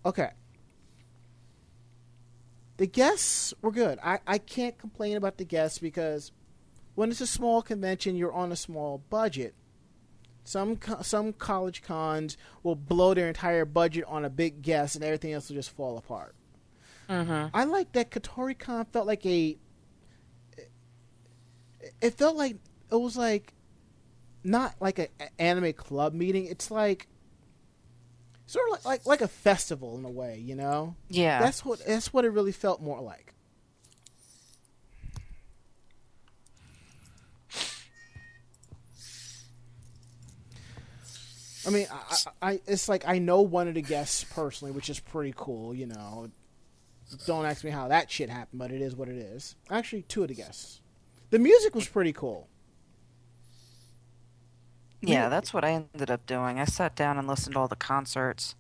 Okay. 0.05 0.31
The 2.79 2.87
guests 2.87 3.55
were 3.63 3.71
good. 3.71 4.01
I, 4.03 4.19
I 4.27 4.39
can't 4.39 4.77
complain 4.77 5.17
about 5.17 5.37
the 5.37 5.45
guests 5.45 5.79
because 5.79 6.33
when 6.97 7.11
it's 7.11 7.21
a 7.21 7.27
small 7.27 7.63
convention, 7.63 8.17
you're 8.17 8.33
on 8.33 8.51
a 8.51 8.57
small 8.57 8.99
budget. 9.11 9.55
Some 10.43 10.77
co- 10.77 11.03
some 11.03 11.33
college 11.33 11.83
cons 11.83 12.37
will 12.63 12.75
blow 12.77 13.15
their 13.15 13.29
entire 13.29 13.65
budget 13.65 14.05
on 14.07 14.25
a 14.25 14.31
big 14.31 14.61
guest, 14.61 14.95
and 14.95 15.05
everything 15.05 15.33
else 15.33 15.49
will 15.49 15.57
just 15.57 15.71
fall 15.71 15.97
apart. 15.97 16.35
Mm-hmm. 17.09 17.57
I 17.57 17.65
like 17.65 17.93
that 17.93 18.11
Kotoricon 18.11 18.87
felt 18.93 19.07
like 19.07 19.25
a. 19.25 19.57
It 22.01 22.15
felt 22.15 22.37
like 22.37 22.57
it 22.91 22.97
was 22.97 23.17
like, 23.17 23.55
not 24.43 24.75
like 24.81 24.99
an 24.99 25.09
anime 25.39 25.73
club 25.75 26.13
meeting. 26.13 26.47
It's 26.47 26.71
like, 26.71 27.09
sort 28.47 28.67
of 28.69 28.73
like, 28.73 28.85
like 28.85 29.07
like 29.07 29.21
a 29.21 29.29
festival 29.29 29.99
in 29.99 30.05
a 30.05 30.11
way, 30.11 30.39
you 30.39 30.55
know. 30.55 30.95
Yeah. 31.09 31.41
That's 31.41 31.65
what 31.65 31.85
that's 31.87 32.13
what 32.13 32.25
it 32.25 32.31
really 32.31 32.53
felt 32.53 32.81
more 32.81 33.01
like. 33.01 33.35
I 41.67 41.71
mean, 41.71 41.87
I, 41.91 42.51
I, 42.51 42.61
it's 42.67 42.89
like 42.89 43.09
I 43.09 43.19
know 43.19 43.41
one 43.41 43.69
of 43.69 43.75
the 43.75 43.83
guests 43.83 44.25
personally, 44.25 44.73
which 44.73 44.91
is 44.91 45.01
pretty 45.01 45.33
cool. 45.35 45.75
You 45.75 45.87
know, 45.87 46.31
don't 47.27 47.47
ask 47.47 47.65
me 47.65 47.71
how 47.71 47.89
that 47.89 48.11
shit 48.11 48.29
happened, 48.29 48.59
but 48.59 48.71
it 48.71 48.83
is 48.83 48.95
what 48.95 49.09
it 49.09 49.17
is. 49.17 49.57
Actually, 49.71 50.03
two 50.03 50.23
of 50.23 50.29
the 50.29 50.35
guests. 50.35 50.81
The 51.31 51.39
music 51.39 51.75
was 51.75 51.89
pretty 51.89 52.13
cool. 52.13 52.49
Yeah, 55.09 55.29
that's 55.29 55.53
what 55.55 55.65
I 55.65 55.73
ended 55.73 56.11
up 56.11 56.27
doing. 56.27 56.59
I 56.59 56.65
sat 56.65 56.97
down 56.97 57.19
and 57.19 57.27
listened 57.29 57.55
to 57.55 57.61
all 57.61 57.69
the 57.69 57.77
concerts. 57.77 58.55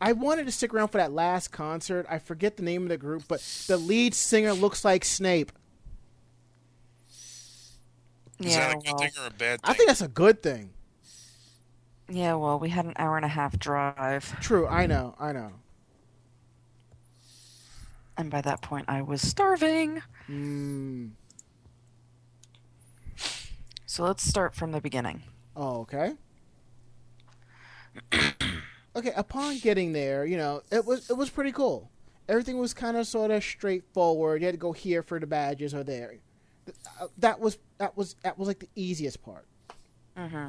I 0.00 0.12
wanted 0.12 0.46
to 0.46 0.52
stick 0.52 0.74
around 0.74 0.88
for 0.88 0.98
that 0.98 1.12
last 1.12 1.52
concert. 1.52 2.06
I 2.10 2.18
forget 2.18 2.56
the 2.56 2.62
name 2.64 2.82
of 2.84 2.88
the 2.88 2.96
group, 2.96 3.24
but 3.28 3.40
the 3.68 3.76
lead 3.76 4.14
singer 4.14 4.52
looks 4.52 4.84
like 4.84 5.04
Snape. 5.04 5.52
Is 8.40 8.56
yeah, 8.56 8.68
that 8.68 8.76
a 8.76 8.78
good 8.80 8.84
well, 8.86 8.98
thing 8.98 9.10
or 9.20 9.26
a 9.26 9.30
bad 9.30 9.62
thing? 9.62 9.70
I 9.70 9.74
think 9.74 9.88
that's 9.88 10.00
a 10.02 10.08
good 10.08 10.42
thing. 10.42 10.70
yeah, 12.08 12.34
well, 12.34 12.58
we 12.58 12.68
had 12.70 12.84
an 12.86 12.94
hour 12.96 13.16
and 13.16 13.24
a 13.24 13.28
half 13.28 13.58
drive, 13.58 14.38
True, 14.40 14.66
I 14.66 14.86
know, 14.86 15.14
I 15.20 15.32
know. 15.32 15.52
and 18.16 18.30
by 18.30 18.40
that 18.42 18.60
point, 18.62 18.86
I 18.88 19.02
was 19.02 19.22
starving. 19.22 20.02
Mm. 20.28 21.12
So 23.86 24.04
let's 24.04 24.22
start 24.24 24.54
from 24.54 24.72
the 24.72 24.80
beginning. 24.80 25.22
Oh, 25.56 25.80
okay. 25.80 26.14
okay, 28.96 29.12
upon 29.16 29.58
getting 29.58 29.92
there, 29.92 30.24
you 30.24 30.36
know, 30.36 30.62
it 30.70 30.84
was 30.84 31.10
it 31.10 31.16
was 31.16 31.30
pretty 31.30 31.52
cool. 31.52 31.90
Everything 32.28 32.58
was 32.58 32.72
kind 32.72 32.96
of 32.96 33.06
sort 33.06 33.30
of 33.30 33.42
straightforward. 33.42 34.40
You 34.40 34.46
had 34.46 34.54
to 34.54 34.58
go 34.58 34.72
here 34.72 35.02
for 35.02 35.18
the 35.20 35.26
badges 35.26 35.74
or 35.74 35.82
there. 35.82 36.14
Uh, 37.00 37.08
That 37.18 37.40
was 37.40 37.58
that 37.78 37.96
was 37.96 38.16
that 38.22 38.38
was 38.38 38.48
like 38.48 38.60
the 38.60 38.68
easiest 38.74 39.22
part. 39.22 39.46
Mm-hmm. 40.16 40.48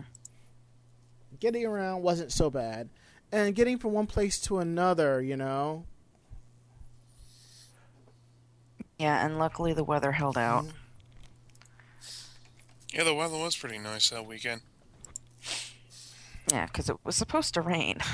Getting 1.39 1.65
around 1.65 2.03
wasn't 2.03 2.31
so 2.31 2.49
bad, 2.49 2.89
and 3.31 3.55
getting 3.55 3.77
from 3.77 3.91
one 3.91 4.07
place 4.07 4.39
to 4.41 4.59
another, 4.59 5.21
you 5.21 5.35
know, 5.35 5.85
Yeah, 8.99 9.25
and 9.25 9.37
luckily 9.37 9.73
the 9.73 9.83
weather 9.83 10.13
held 10.13 10.37
out. 10.37 10.65
Yeah, 12.93 13.03
the 13.03 13.13
weather 13.13 13.37
was 13.37 13.55
pretty 13.55 13.79
nice 13.79 14.11
that 14.11 14.25
weekend. 14.25 14.61
Yeah, 16.51 16.65
because 16.65 16.89
it 16.89 16.97
was 17.03 17.15
supposed 17.15 17.53
to 17.55 17.61
rain. 17.61 17.97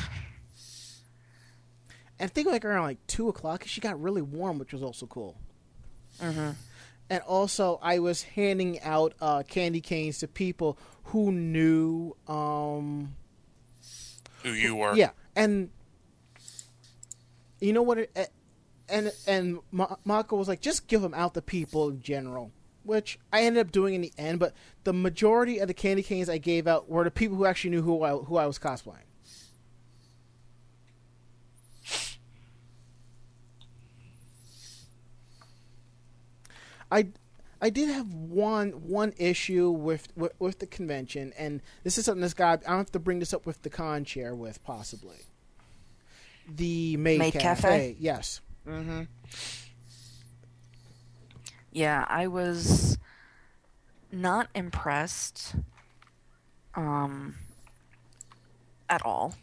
and 2.19 2.21
I 2.21 2.27
think 2.27 2.47
like 2.47 2.65
around 2.65 2.83
like 2.83 3.05
two 3.07 3.29
o'clock, 3.29 3.63
she 3.65 3.81
got 3.81 4.01
really 4.01 4.21
warm, 4.21 4.59
which 4.59 4.73
was 4.73 4.83
also 4.83 5.05
cool. 5.05 5.37
Mm-hmm. 6.21 6.49
and 7.09 7.23
also 7.23 7.79
I 7.81 7.99
was 7.99 8.23
handing 8.23 8.81
out 8.81 9.13
uh, 9.21 9.43
candy 9.43 9.79
canes 9.79 10.17
to 10.19 10.27
people 10.27 10.77
who 11.05 11.31
knew. 11.31 12.15
Um, 12.27 13.15
Who 14.43 14.51
you 14.51 14.75
were? 14.75 14.95
yeah, 14.95 15.11
and 15.35 15.69
you 17.61 17.71
know 17.73 17.83
what? 17.83 17.99
It, 17.99 18.29
and 18.89 19.11
and 19.27 19.59
Ma- 19.71 19.95
Mako 20.03 20.35
was 20.35 20.47
like, 20.49 20.59
just 20.61 20.87
give 20.87 21.01
them 21.01 21.13
out 21.13 21.35
to 21.35 21.41
people 21.41 21.89
in 21.89 22.01
general, 22.01 22.51
which 22.83 23.19
I 23.31 23.43
ended 23.43 23.65
up 23.65 23.71
doing 23.71 23.93
in 23.93 24.01
the 24.01 24.13
end. 24.17 24.39
But 24.39 24.53
the 24.83 24.93
majority 24.93 25.59
of 25.59 25.67
the 25.67 25.73
candy 25.73 26.03
canes 26.03 26.29
I 26.29 26.37
gave 26.37 26.67
out 26.67 26.89
were 26.89 27.03
the 27.03 27.11
people 27.11 27.37
who 27.37 27.45
actually 27.45 27.71
knew 27.71 27.81
who 27.81 28.03
I 28.03 28.11
who 28.11 28.37
I 28.37 28.45
was 28.45 28.59
cosplaying. 28.59 29.05
I 36.91 37.07
I 37.61 37.69
did 37.69 37.89
have 37.89 38.13
one 38.13 38.69
one 38.71 39.13
issue 39.17 39.69
with, 39.69 40.07
with 40.15 40.33
with 40.39 40.59
the 40.59 40.67
convention, 40.67 41.33
and 41.37 41.61
this 41.83 41.97
is 41.97 42.05
something 42.05 42.21
this 42.21 42.33
guy 42.33 42.57
I 42.67 42.77
have 42.77 42.91
to 42.93 42.99
bring 42.99 43.19
this 43.19 43.33
up 43.33 43.45
with 43.45 43.61
the 43.63 43.69
con 43.69 44.05
chair 44.05 44.33
with 44.33 44.63
possibly. 44.63 45.17
The 46.47 46.97
Maid, 46.97 47.19
Maid 47.19 47.33
Cafe. 47.33 47.41
Cafe? 47.41 47.95
yes. 47.99 48.41
Mm-hmm. 48.67 49.03
Yeah, 51.71 52.05
I 52.07 52.27
was 52.27 52.97
not 54.11 54.49
impressed 54.55 55.55
um, 56.75 57.35
at 58.89 59.05
all. 59.05 59.35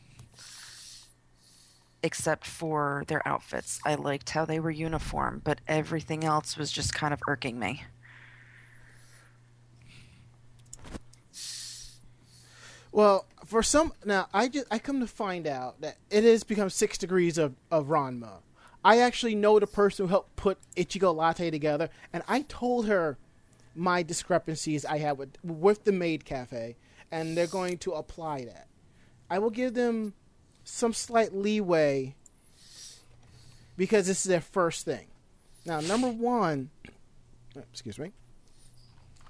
Except 2.02 2.46
for 2.46 3.04
their 3.08 3.26
outfits. 3.26 3.80
I 3.84 3.94
liked 3.96 4.30
how 4.30 4.44
they 4.44 4.60
were 4.60 4.70
uniform, 4.70 5.40
but 5.44 5.60
everything 5.66 6.24
else 6.24 6.56
was 6.56 6.70
just 6.70 6.94
kind 6.94 7.12
of 7.12 7.20
irking 7.26 7.58
me. 7.58 7.84
Well, 12.92 13.26
for 13.44 13.62
some 13.62 13.92
now, 14.04 14.28
I 14.32 14.48
just 14.48 14.66
I 14.70 14.78
come 14.78 15.00
to 15.00 15.06
find 15.06 15.46
out 15.46 15.80
that 15.82 15.96
it 16.10 16.24
has 16.24 16.44
become 16.44 16.70
six 16.70 16.96
degrees 16.96 17.38
of 17.38 17.54
of 17.70 17.86
Ranma. 17.88 18.38
I 18.86 18.98
actually 18.98 19.34
know 19.34 19.58
the 19.58 19.66
person 19.66 20.06
who 20.06 20.10
helped 20.10 20.36
put 20.36 20.58
Ichigo 20.76 21.12
Latte 21.12 21.50
together, 21.50 21.90
and 22.12 22.22
I 22.28 22.42
told 22.42 22.86
her 22.86 23.18
my 23.74 24.04
discrepancies 24.04 24.84
I 24.84 24.98
had 24.98 25.18
with 25.18 25.36
with 25.42 25.82
the 25.82 25.90
Maid 25.90 26.24
Cafe, 26.24 26.76
and 27.10 27.36
they're 27.36 27.48
going 27.48 27.78
to 27.78 27.94
apply 27.94 28.44
that. 28.44 28.68
I 29.28 29.40
will 29.40 29.50
give 29.50 29.74
them 29.74 30.14
some 30.62 30.92
slight 30.92 31.34
leeway 31.34 32.14
because 33.76 34.06
this 34.06 34.24
is 34.24 34.28
their 34.30 34.40
first 34.40 34.84
thing. 34.84 35.08
Now, 35.64 35.80
number 35.80 36.08
one, 36.08 36.70
uh, 37.56 37.62
excuse 37.72 37.98
me, 37.98 38.12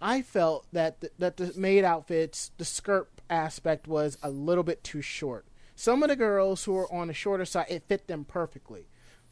I 0.02 0.20
felt 0.20 0.66
that 0.72 1.00
the, 1.00 1.10
that 1.18 1.38
the 1.38 1.54
maid 1.56 1.82
outfits, 1.82 2.50
the 2.58 2.66
skirt 2.66 3.08
aspect 3.30 3.88
was 3.88 4.18
a 4.22 4.28
little 4.28 4.64
bit 4.64 4.84
too 4.84 5.00
short. 5.00 5.46
Some 5.74 6.02
of 6.02 6.10
the 6.10 6.16
girls 6.16 6.64
who 6.64 6.74
were 6.74 6.92
on 6.92 7.08
the 7.08 7.14
shorter 7.14 7.46
side, 7.46 7.68
it 7.70 7.84
fit 7.88 8.06
them 8.06 8.26
perfectly. 8.26 8.86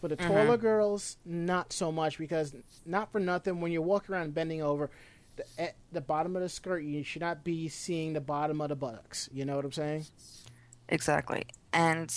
For 0.04 0.08
the 0.08 0.22
uh-huh. 0.22 0.34
taller 0.34 0.56
girls, 0.58 1.16
not 1.24 1.72
so 1.72 1.90
much 1.90 2.18
because 2.18 2.54
not 2.84 3.10
for 3.10 3.18
nothing. 3.18 3.62
When 3.62 3.72
you 3.72 3.80
walk 3.80 4.10
around 4.10 4.34
bending 4.34 4.60
over, 4.60 4.90
the, 5.36 5.44
at 5.58 5.76
the 5.92 6.02
bottom 6.02 6.36
of 6.36 6.42
the 6.42 6.50
skirt, 6.50 6.80
you 6.80 7.02
should 7.02 7.22
not 7.22 7.42
be 7.42 7.70
seeing 7.70 8.12
the 8.12 8.20
bottom 8.20 8.60
of 8.60 8.68
the 8.68 8.76
buttocks. 8.76 9.30
You 9.32 9.46
know 9.46 9.56
what 9.56 9.64
I'm 9.64 9.72
saying? 9.72 10.04
Exactly. 10.90 11.46
And 11.72 12.14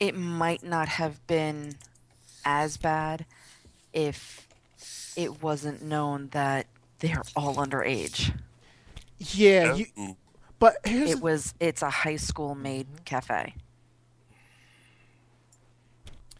it 0.00 0.16
might 0.16 0.62
not 0.62 0.88
have 0.88 1.26
been 1.26 1.74
as 2.46 2.78
bad 2.78 3.26
if 3.92 4.48
it 5.18 5.42
wasn't 5.42 5.82
known 5.82 6.30
that 6.30 6.66
they're 7.00 7.24
all 7.36 7.56
underage. 7.56 8.34
Yeah, 9.18 9.74
you, 9.74 10.16
but 10.58 10.76
here's 10.82 11.10
It 11.10 11.16
the- 11.16 11.22
was 11.24 11.52
it's 11.60 11.82
a 11.82 11.90
high 11.90 12.16
school 12.16 12.54
maid 12.54 12.86
cafe. 13.04 13.52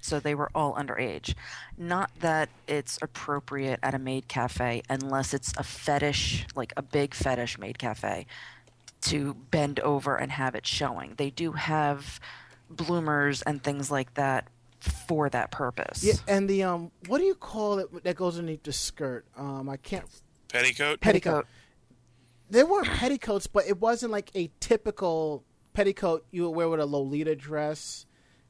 So 0.05 0.21
they 0.21 0.35
were 0.35 0.51
all 0.55 0.75
underage. 0.75 1.35
Not 1.79 2.11
that 2.21 2.51
it's 2.69 2.99
appropriate 3.01 3.81
at 3.83 3.95
a 3.95 3.99
maid 3.99 4.29
cafe 4.29 4.83
unless 4.91 5.33
it's 5.33 5.55
a 5.57 5.63
fetish, 5.63 6.47
like 6.55 6.75
a 6.77 6.83
big 6.83 7.15
fetish 7.15 7.59
maid 7.59 7.79
cafe, 7.79 8.27
to 9.03 9.33
bend 9.51 9.81
over 9.81 10.17
and 10.17 10.31
have 10.33 10.55
it 10.55 10.67
showing. 10.67 11.15
They 11.17 11.31
do 11.31 11.53
have 11.53 12.21
bloomers 12.69 13.41
and 13.43 13.63
things 13.63 13.91
like 13.91 14.13
that 14.15 14.49
for 15.09 15.31
that 15.31 15.51
purpose. 15.51 16.05
yeah, 16.05 16.15
and 16.29 16.51
the 16.51 16.65
um, 16.65 16.91
what 17.07 17.19
do 17.19 17.25
you 17.25 17.35
call 17.35 17.79
it 17.79 18.05
that 18.05 18.17
goes 18.17 18.39
underneath 18.39 18.63
the 18.63 18.73
skirt? 18.75 19.25
Um, 19.39 19.71
I 19.71 19.79
can't 19.79 20.05
Petticoat? 20.49 21.01
petticoat. 21.01 21.47
There 22.51 22.67
weren't 22.67 22.89
petticoats, 22.89 23.47
but 23.47 23.67
it 23.67 23.81
wasn't 23.81 24.13
like 24.13 24.31
a 24.35 24.51
typical 24.61 25.45
petticoat 25.73 26.27
you 26.31 26.43
would 26.43 26.57
wear 26.57 26.69
with 26.69 26.81
a 26.81 26.87
Lolita 26.87 27.35
dress. 27.35 28.05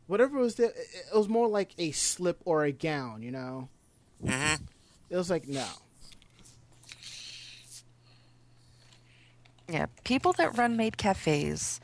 Whatever 0.07 0.39
it 0.39 0.43
was 0.43 0.55
there, 0.57 0.71
it 0.71 0.77
it 1.13 1.17
was 1.17 1.29
more 1.29 1.49
like 1.49 1.73
a 1.79 1.91
slip 1.93 2.41
or 2.45 2.65
a 2.65 2.73
gown. 2.73 3.23
You 3.23 3.31
know, 3.31 3.69
hmm 4.21 4.55
it 5.11 5.17
was 5.17 5.31
like 5.31 5.49
no. 5.49 5.67
Yeah, 9.69 9.87
people 10.05 10.33
that 10.35 10.59
run 10.59 10.77
maid 10.77 10.99
cafes 10.99 11.81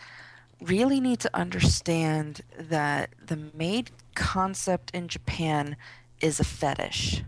really 0.61 1.01
need 1.01 1.21
to 1.21 1.31
understand 1.35 2.43
that 2.59 3.11
the 3.25 3.51
maid 3.55 3.91
concept 4.15 4.91
in 4.93 5.09
Japan 5.09 5.77
is 6.21 6.39
a 6.39 6.45
fetish. 6.45 7.23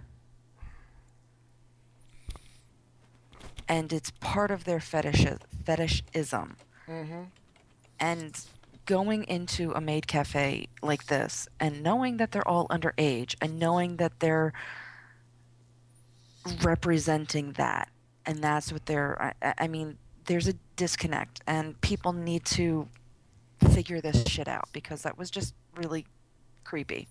And 3.68 3.93
it's 3.93 4.11
part 4.20 4.51
of 4.51 4.64
their 4.64 4.80
fetish 4.80 5.24
fetishism. 5.64 6.57
And 7.99 8.38
going 8.87 9.24
into 9.24 9.72
a 9.72 9.80
maid 9.80 10.07
cafe 10.07 10.68
like 10.83 11.07
this 11.07 11.49
and 11.61 11.83
knowing 11.83 12.16
that 12.16 12.33
they're 12.33 12.47
all 12.47 12.66
underage 12.68 13.35
and 13.41 13.59
knowing 13.59 13.97
that 13.97 14.20
they're 14.20 14.53
representing 16.62 17.53
that 17.53 17.89
and 18.26 18.43
that's 18.43 18.72
what 18.72 18.87
they're 18.87 19.35
I, 19.43 19.55
I 19.59 19.68
mean 19.68 19.99
there's 20.26 20.49
a 20.49 20.55
disconnect 20.76 21.41
and 21.47 21.80
people 21.80 22.12
need 22.12 22.45
to 22.47 22.89
figure 23.70 24.01
this 24.01 24.24
shit 24.26 24.49
out 24.49 24.68
because 24.72 25.03
that 25.03 25.16
was 25.16 25.30
just 25.30 25.55
really 25.76 26.07
creepy 26.64 27.09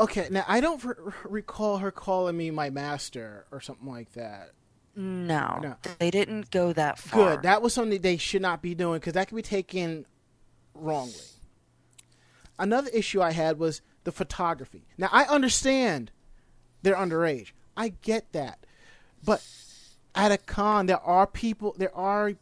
Okay, 0.00 0.28
now 0.30 0.44
I 0.46 0.60
don't 0.60 0.84
r- 0.84 0.96
recall 1.24 1.78
her 1.78 1.90
calling 1.90 2.36
me 2.36 2.52
my 2.52 2.70
master 2.70 3.46
or 3.50 3.60
something 3.60 3.88
like 3.88 4.12
that. 4.12 4.52
No, 4.96 5.60
No. 5.62 5.76
they 5.98 6.10
didn't 6.10 6.50
go 6.50 6.72
that 6.72 6.98
far 6.98 7.36
Good. 7.36 7.42
That 7.42 7.62
was 7.62 7.72
something 7.74 8.00
they 8.00 8.16
should 8.16 8.42
not 8.42 8.62
be 8.62 8.74
doing 8.74 8.98
because 9.00 9.12
that 9.14 9.28
could 9.28 9.36
be 9.36 9.42
taken 9.42 10.06
wrongly. 10.74 11.14
Another 12.58 12.90
issue 12.92 13.22
I 13.22 13.32
had 13.32 13.58
was 13.58 13.80
the 14.04 14.12
photography. 14.12 14.86
Now 14.96 15.08
I 15.12 15.24
understand 15.24 16.10
they're 16.82 16.96
underage. 16.96 17.52
I 17.76 17.90
get 18.02 18.32
that, 18.32 18.66
but 19.24 19.46
at 20.14 20.32
a 20.32 20.38
con, 20.38 20.86
there 20.86 21.00
are 21.00 21.26
people. 21.26 21.74
There 21.78 21.94
are 21.94 22.32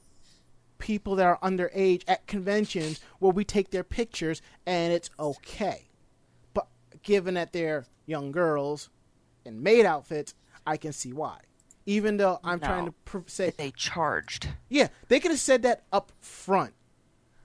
people 0.78 1.16
that 1.16 1.26
are 1.26 1.38
underage 1.40 2.02
at 2.08 2.26
conventions 2.26 3.00
where 3.18 3.32
we 3.32 3.44
take 3.44 3.70
their 3.70 3.84
pictures 3.84 4.40
and 4.66 4.92
it's 4.92 5.10
okay. 5.18 5.88
But 6.54 6.66
given 7.02 7.34
that 7.34 7.52
they're 7.52 7.84
young 8.06 8.30
girls 8.32 8.88
in 9.44 9.62
maid 9.62 9.84
outfits, 9.84 10.34
I 10.66 10.76
can 10.78 10.92
see 10.92 11.12
why. 11.12 11.40
Even 11.86 12.16
though 12.16 12.40
I'm 12.42 12.58
trying 12.60 12.86
to 12.86 12.92
pr- 13.04 13.18
say 13.26 13.50
they 13.56 13.70
charged 13.70 14.48
yeah, 14.68 14.88
they 15.08 15.20
could 15.20 15.30
have 15.30 15.40
said 15.40 15.62
that 15.62 15.84
up 15.92 16.10
front. 16.20 16.74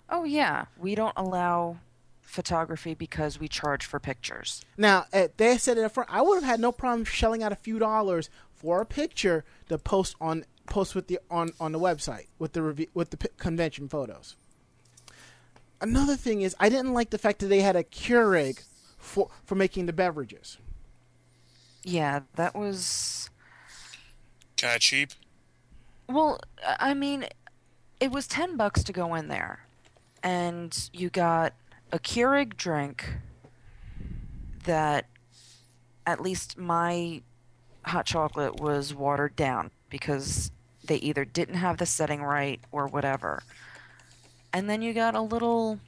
oh 0.10 0.24
yeah 0.24 0.66
we 0.78 0.96
don't 0.96 1.14
allow 1.16 1.78
photography 2.22 2.94
because 2.94 3.40
we 3.40 3.48
charge 3.48 3.86
for 3.86 4.00
pictures 4.00 4.64
Now, 4.78 5.06
they 5.38 5.58
said 5.58 5.78
it 5.78 5.84
up 5.84 5.92
front, 5.94 6.10
I 6.12 6.22
would 6.22 6.36
have 6.36 6.44
had 6.50 6.60
no 6.60 6.72
problem 6.72 7.04
shelling 7.06 7.44
out 7.44 7.52
a 7.52 7.56
few 7.58 7.78
dollars 7.78 8.30
for 8.56 8.80
a 8.82 8.86
picture 8.86 9.44
to 9.70 9.78
post 9.78 10.16
on 10.22 10.46
post 10.66 10.96
with 10.96 11.08
the 11.08 11.20
on 11.30 11.52
on 11.60 11.72
the 11.74 11.80
website 11.80 12.28
with 12.40 12.54
the 12.54 12.62
review 12.62 12.88
with 12.94 13.10
the 13.10 13.18
pi- 13.18 13.28
convention 13.38 13.90
photos. 13.90 14.36
Another 15.82 16.16
thing 16.16 16.42
is, 16.44 16.56
I 16.60 16.70
didn't 16.70 16.94
like 16.94 17.10
the 17.10 17.18
fact 17.18 17.40
that 17.40 17.48
they 17.48 17.62
had 17.62 17.76
a 17.76 17.84
Keurig 17.84 18.64
for 18.98 19.30
for 19.44 19.56
making 19.56 19.88
the 19.88 19.94
beverages. 19.94 20.58
yeah 21.84 22.22
that 22.36 22.56
was 22.56 23.30
Kind 24.62 24.76
of 24.76 24.82
cheap. 24.82 25.10
Well, 26.08 26.40
I 26.80 26.94
mean, 26.94 27.26
it 28.00 28.12
was 28.12 28.28
10 28.28 28.58
bucks 28.58 28.84
to 28.84 28.94
go 28.94 29.16
in 29.16 29.28
there. 29.28 29.66
And 30.22 30.90
you 30.94 31.10
got 31.10 31.54
a 31.92 31.98
Keurig 31.98 32.56
drink 32.58 33.10
that 34.66 35.08
at 36.06 36.22
least 36.22 36.60
my 36.60 37.24
hot 37.86 38.06
chocolate 38.06 38.60
was 38.60 38.94
watered 38.94 39.36
down 39.36 39.72
because 39.90 40.52
they 40.86 40.98
either 40.98 41.26
didn't 41.26 41.56
have 41.56 41.78
the 41.78 41.88
setting 41.88 42.22
right 42.22 42.60
or 42.72 42.86
whatever. 42.86 43.42
And 44.54 44.70
then 44.70 44.84
you 44.84 44.94
got 44.94 45.16
a 45.16 45.22
little 45.22 45.80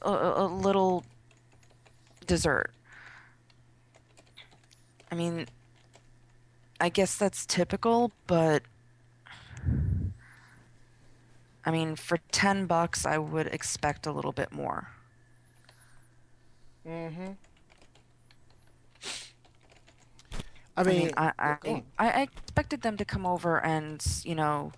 a 0.00 0.10
a 0.10 0.46
little 0.46 1.04
dessert. 2.26 2.72
I 5.12 5.14
mean, 5.14 5.46
I 6.80 6.88
guess 6.88 7.16
that's 7.16 7.44
typical, 7.46 8.12
but 8.26 8.62
I 11.64 11.70
mean, 11.70 11.96
for 11.96 12.18
10 12.32 12.66
bucks, 12.66 13.04
I 13.04 13.18
would 13.18 13.46
expect 13.48 14.06
a 14.06 14.12
little 14.12 14.32
bit 14.32 14.50
more. 14.52 14.88
Mm-hmm. 16.86 17.32
I 20.76 20.80
I 20.80 20.84
mean, 20.84 20.98
mean, 20.98 21.10
I, 21.16 21.32
I, 21.38 21.56
go. 21.60 21.82
I, 21.98 22.10
I 22.10 22.22
expected 22.22 22.80
them 22.82 22.96
to 22.96 23.04
come 23.04 23.26
over 23.26 23.62
and, 23.62 24.02
you 24.24 24.34
know, 24.34 24.72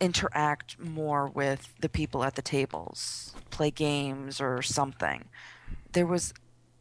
interact 0.00 0.78
more 0.80 1.28
with 1.28 1.72
the 1.80 1.88
people 1.88 2.24
at 2.24 2.34
the 2.34 2.42
tables, 2.42 3.34
play 3.50 3.70
games 3.70 4.40
or 4.40 4.62
something. 4.62 5.26
There 5.92 6.06
was 6.06 6.32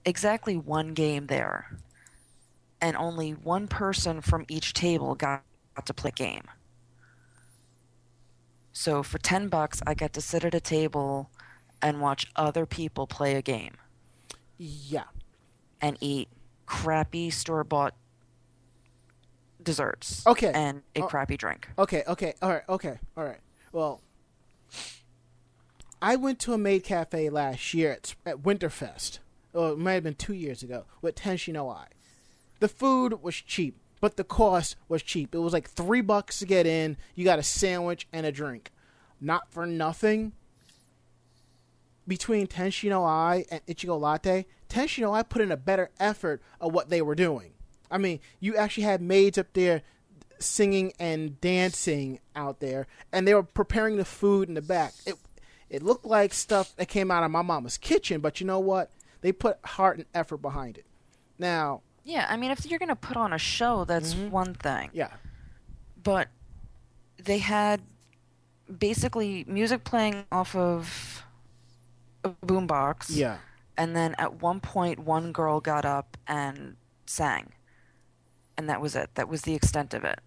exactly 0.05 0.55
one 0.55 0.93
game 0.93 1.27
there, 1.27 1.77
and 2.81 2.97
only 2.97 3.31
one 3.31 3.67
person 3.67 4.21
from 4.21 4.45
each 4.49 4.73
table 4.73 5.15
got, 5.15 5.43
got 5.75 5.85
to 5.85 5.93
play 5.93 6.09
a 6.09 6.11
game. 6.11 6.43
So 8.73 9.03
for 9.03 9.17
10 9.17 9.49
bucks, 9.49 9.81
I 9.85 9.93
get 9.93 10.13
to 10.13 10.21
sit 10.21 10.43
at 10.43 10.55
a 10.55 10.59
table 10.59 11.29
and 11.81 12.01
watch 12.01 12.27
other 12.35 12.65
people 12.65 13.05
play 13.07 13.35
a 13.35 13.41
game 13.41 13.73
yeah. 14.57 15.05
and 15.81 15.97
eat 15.99 16.29
crappy 16.65 17.29
store 17.29 17.63
bought 17.63 17.93
desserts. 19.61 20.25
Okay. 20.25 20.51
And 20.53 20.83
a 20.95 21.01
Oh. 21.01 21.07
crappy 21.07 21.37
drink. 21.37 21.69
Okay, 21.77 22.03
okay, 22.07 22.33
all 22.41 22.49
right, 22.49 22.63
okay, 22.69 22.99
all 23.17 23.25
right. 23.25 23.39
Well, 23.71 24.01
I 26.01 26.15
went 26.15 26.39
to 26.39 26.53
a 26.53 26.57
maid 26.57 26.83
cafe 26.83 27.29
last 27.29 27.73
year 27.73 27.91
at, 27.91 28.15
at 28.25 28.37
Winterfest. 28.39 29.19
Oh, 29.53 29.73
it 29.73 29.77
might 29.77 29.93
have 29.93 30.03
been 30.03 30.15
two 30.15 30.33
years 30.33 30.63
ago 30.63 30.85
with 31.01 31.15
Tenshi 31.15 31.51
no 31.53 31.69
Ai. 31.69 31.87
The 32.61 32.67
food 32.67 33.23
was 33.23 33.35
cheap, 33.35 33.75
but 33.99 34.17
the 34.17 34.23
cost 34.23 34.75
was 34.87 35.01
cheap. 35.01 35.33
It 35.33 35.39
was 35.39 35.51
like 35.51 35.67
three 35.67 36.01
bucks 36.01 36.37
to 36.39 36.45
get 36.45 36.67
in. 36.67 36.95
You 37.15 37.25
got 37.25 37.39
a 37.39 37.43
sandwich 37.43 38.07
and 38.13 38.23
a 38.23 38.31
drink. 38.31 38.69
Not 39.19 39.51
for 39.51 39.65
nothing. 39.65 40.33
Between 42.07 42.45
Tenshi 42.45 42.87
no 42.87 43.03
Ai 43.03 43.45
and 43.49 43.65
Ichigo 43.65 43.99
Latte, 43.99 44.45
Tenshi 44.69 44.99
no 44.99 45.11
Ai 45.15 45.23
put 45.23 45.41
in 45.41 45.51
a 45.51 45.57
better 45.57 45.89
effort 45.99 46.39
of 46.59 46.71
what 46.71 46.89
they 46.91 47.01
were 47.01 47.15
doing. 47.15 47.53
I 47.89 47.97
mean, 47.97 48.19
you 48.39 48.55
actually 48.55 48.83
had 48.83 49.01
maids 49.01 49.39
up 49.39 49.47
there 49.53 49.81
singing 50.37 50.93
and 50.99 51.41
dancing 51.41 52.19
out 52.35 52.59
there, 52.59 52.85
and 53.11 53.27
they 53.27 53.33
were 53.33 53.41
preparing 53.41 53.97
the 53.97 54.05
food 54.05 54.49
in 54.49 54.53
the 54.53 54.61
back. 54.61 54.93
It 55.07 55.15
it 55.67 55.81
looked 55.81 56.05
like 56.05 56.31
stuff 56.31 56.75
that 56.75 56.89
came 56.89 57.09
out 57.09 57.23
of 57.23 57.31
my 57.31 57.41
mama's 57.41 57.79
kitchen, 57.79 58.21
but 58.21 58.39
you 58.39 58.45
know 58.45 58.59
what? 58.59 58.91
They 59.21 59.31
put 59.31 59.57
heart 59.65 59.97
and 59.97 60.05
effort 60.13 60.37
behind 60.37 60.77
it. 60.77 60.85
Now, 61.39 61.81
Yeah, 62.03 62.25
I 62.29 62.35
mean, 62.37 62.51
if 62.51 62.65
you're 62.65 62.79
gonna 62.79 62.95
put 62.95 63.17
on 63.17 63.31
a 63.33 63.37
show, 63.37 63.85
that's 63.85 64.13
mm-hmm. 64.13 64.31
one 64.31 64.53
thing. 64.55 64.89
yeah, 64.93 65.11
But 66.01 66.29
they 67.17 67.37
had 67.37 67.81
basically 68.79 69.45
music 69.47 69.83
playing 69.83 70.25
off 70.31 70.55
of 70.55 71.23
a 72.23 72.29
boombox. 72.45 73.05
yeah, 73.09 73.37
And 73.77 73.95
then 73.95 74.15
at 74.17 74.41
one 74.41 74.59
point, 74.59 74.99
one 74.99 75.31
girl 75.31 75.59
got 75.59 75.85
up 75.85 76.17
and 76.27 76.75
sang, 77.05 77.51
and 78.57 78.67
that 78.69 78.81
was 78.81 78.95
it. 78.95 79.11
That 79.15 79.27
was 79.29 79.43
the 79.43 79.53
extent 79.53 79.93
of 79.93 80.03
it. 80.03 80.19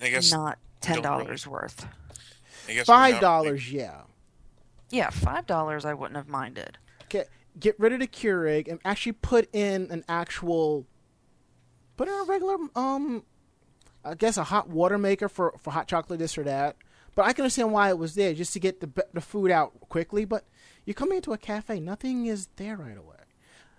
I 0.00 0.10
guess. 0.10 0.30
Not 0.32 0.58
ten 0.80 1.02
don't 1.02 1.04
really- 1.12 1.24
dollars 1.24 1.46
worth. 1.46 1.86
I 2.68 2.74
guess 2.74 2.86
five 2.86 3.20
dollars, 3.20 3.72
yeah. 3.72 4.02
Yeah, 4.90 5.10
five 5.10 5.46
dollars 5.46 5.84
I 5.84 5.94
wouldn't 5.94 6.16
have 6.16 6.28
minded. 6.28 6.78
Get 7.08 7.28
get 7.58 7.78
rid 7.78 7.92
of 7.92 8.00
the 8.00 8.06
Keurig 8.06 8.68
and 8.68 8.80
actually 8.84 9.12
put 9.12 9.48
in 9.54 9.90
an 9.90 10.04
actual, 10.08 10.86
put 11.96 12.08
in 12.08 12.14
a 12.14 12.24
regular 12.24 12.56
um, 12.76 13.24
I 14.04 14.14
guess 14.14 14.36
a 14.36 14.44
hot 14.44 14.68
water 14.68 14.98
maker 14.98 15.28
for 15.28 15.54
for 15.58 15.70
hot 15.70 15.88
chocolate, 15.88 16.18
this 16.18 16.38
or 16.38 16.44
that. 16.44 16.76
But 17.14 17.26
I 17.26 17.32
can 17.32 17.42
understand 17.42 17.72
why 17.72 17.88
it 17.88 17.98
was 17.98 18.14
there, 18.14 18.32
just 18.32 18.52
to 18.52 18.60
get 18.60 18.80
the 18.80 19.04
the 19.12 19.20
food 19.20 19.50
out 19.50 19.80
quickly. 19.88 20.24
But 20.24 20.44
you 20.84 20.94
come 20.94 21.12
into 21.12 21.32
a 21.32 21.38
cafe, 21.38 21.80
nothing 21.80 22.26
is 22.26 22.48
there 22.56 22.76
right 22.76 22.96
away. 22.96 23.16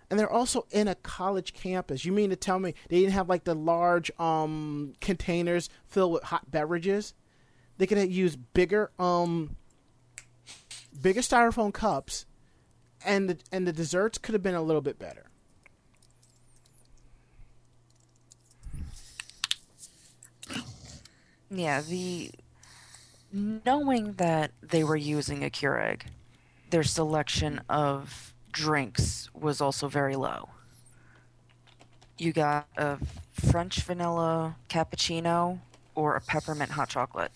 And 0.10 0.20
they're 0.20 0.30
also 0.30 0.66
in 0.72 0.88
a 0.88 0.96
college 0.96 1.54
campus. 1.54 2.04
You 2.04 2.12
mean 2.12 2.32
to 2.32 2.36
tell 2.36 2.60
me 2.60 2.74
they 2.90 3.00
didn't 3.00 3.14
have 3.14 3.30
like 3.30 3.44
the 3.44 3.56
large 3.56 4.12
um 4.20 4.94
containers 5.02 5.70
filled 5.86 6.14
with 6.14 6.24
hot 6.24 6.52
beverages? 6.52 7.14
They 7.78 7.88
could 7.88 7.98
have 7.98 8.12
used 8.12 8.40
bigger 8.54 8.92
um 9.00 9.56
bigger 11.02 11.22
styrofoam 11.22 11.74
cups 11.74 12.26
and 13.06 13.30
the 13.30 13.38
and 13.52 13.68
the 13.68 13.74
desserts 13.74 14.18
could 14.18 14.34
have 14.34 14.44
been 14.44 14.56
a 14.56 14.62
little 14.62 14.82
bit 14.82 15.00
better. 15.00 15.26
Yeah, 21.52 21.82
the 21.82 22.32
knowing 23.32 24.14
that 24.14 24.52
they 24.62 24.84
were 24.84 24.96
using 24.96 25.44
a 25.44 25.50
Keurig, 25.50 26.02
their 26.70 26.84
selection 26.84 27.62
of 27.70 28.34
drinks 28.52 29.30
was 29.34 29.60
also 29.62 29.88
very 29.88 30.16
low. 30.16 30.50
You 32.18 32.34
got 32.34 32.68
a 32.78 32.98
French 33.32 33.82
vanilla 33.82 34.58
cappuccino 34.68 35.60
or 35.96 36.16
a 36.16 36.22
peppermint 36.22 36.72
hot 36.72 36.90
chocolate. 36.90 37.32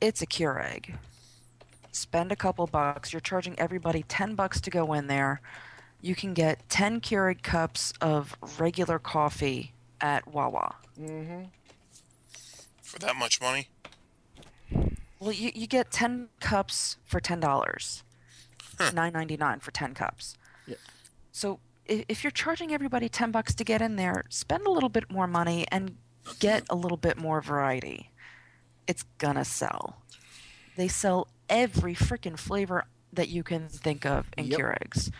It's 0.00 0.20
a 0.20 0.26
Keurig. 0.26 0.96
Spend 1.92 2.30
a 2.30 2.36
couple 2.36 2.66
bucks. 2.66 3.12
You're 3.12 3.20
charging 3.20 3.58
everybody 3.58 4.04
10 4.08 4.34
bucks 4.34 4.60
to 4.60 4.70
go 4.70 4.92
in 4.92 5.06
there. 5.06 5.40
You 6.00 6.14
can 6.14 6.34
get 6.34 6.68
10 6.68 7.00
Keurig 7.00 7.42
cups 7.42 7.92
of 8.00 8.36
regular 8.58 8.98
coffee 8.98 9.72
at 10.00 10.26
Wawa. 10.26 10.76
Mm-hmm. 10.98 11.44
For 12.82 12.98
that 13.00 13.16
much 13.16 13.40
money? 13.40 13.68
Well, 15.18 15.32
you, 15.32 15.50
you 15.54 15.66
get 15.66 15.90
10 15.90 16.28
cups 16.40 16.96
for 17.04 17.20
$10. 17.20 18.02
Nine 18.94 19.12
ninety 19.12 19.36
nine 19.36 19.60
for 19.60 19.70
10 19.72 19.92
cups. 19.92 20.38
Yeah. 20.66 20.76
So 21.32 21.60
if, 21.84 22.04
if 22.08 22.24
you're 22.24 22.30
charging 22.30 22.72
everybody 22.72 23.10
10 23.10 23.30
bucks 23.30 23.54
to 23.56 23.64
get 23.64 23.82
in 23.82 23.96
there, 23.96 24.24
spend 24.30 24.66
a 24.66 24.70
little 24.70 24.88
bit 24.88 25.10
more 25.10 25.26
money 25.26 25.66
and 25.70 25.96
get 26.38 26.64
a 26.70 26.74
little 26.74 26.96
bit 26.96 27.18
more 27.18 27.42
variety. 27.42 28.10
It's 28.86 29.04
gonna 29.18 29.44
sell. 29.44 30.02
They 30.76 30.88
sell 30.88 31.28
every 31.50 31.94
freaking 31.94 32.38
flavor 32.38 32.86
that 33.12 33.28
you 33.28 33.42
can 33.42 33.68
think 33.68 34.06
of 34.06 34.26
in 34.38 34.46
Yep. 34.46 34.58
Keurigs. 34.60 35.10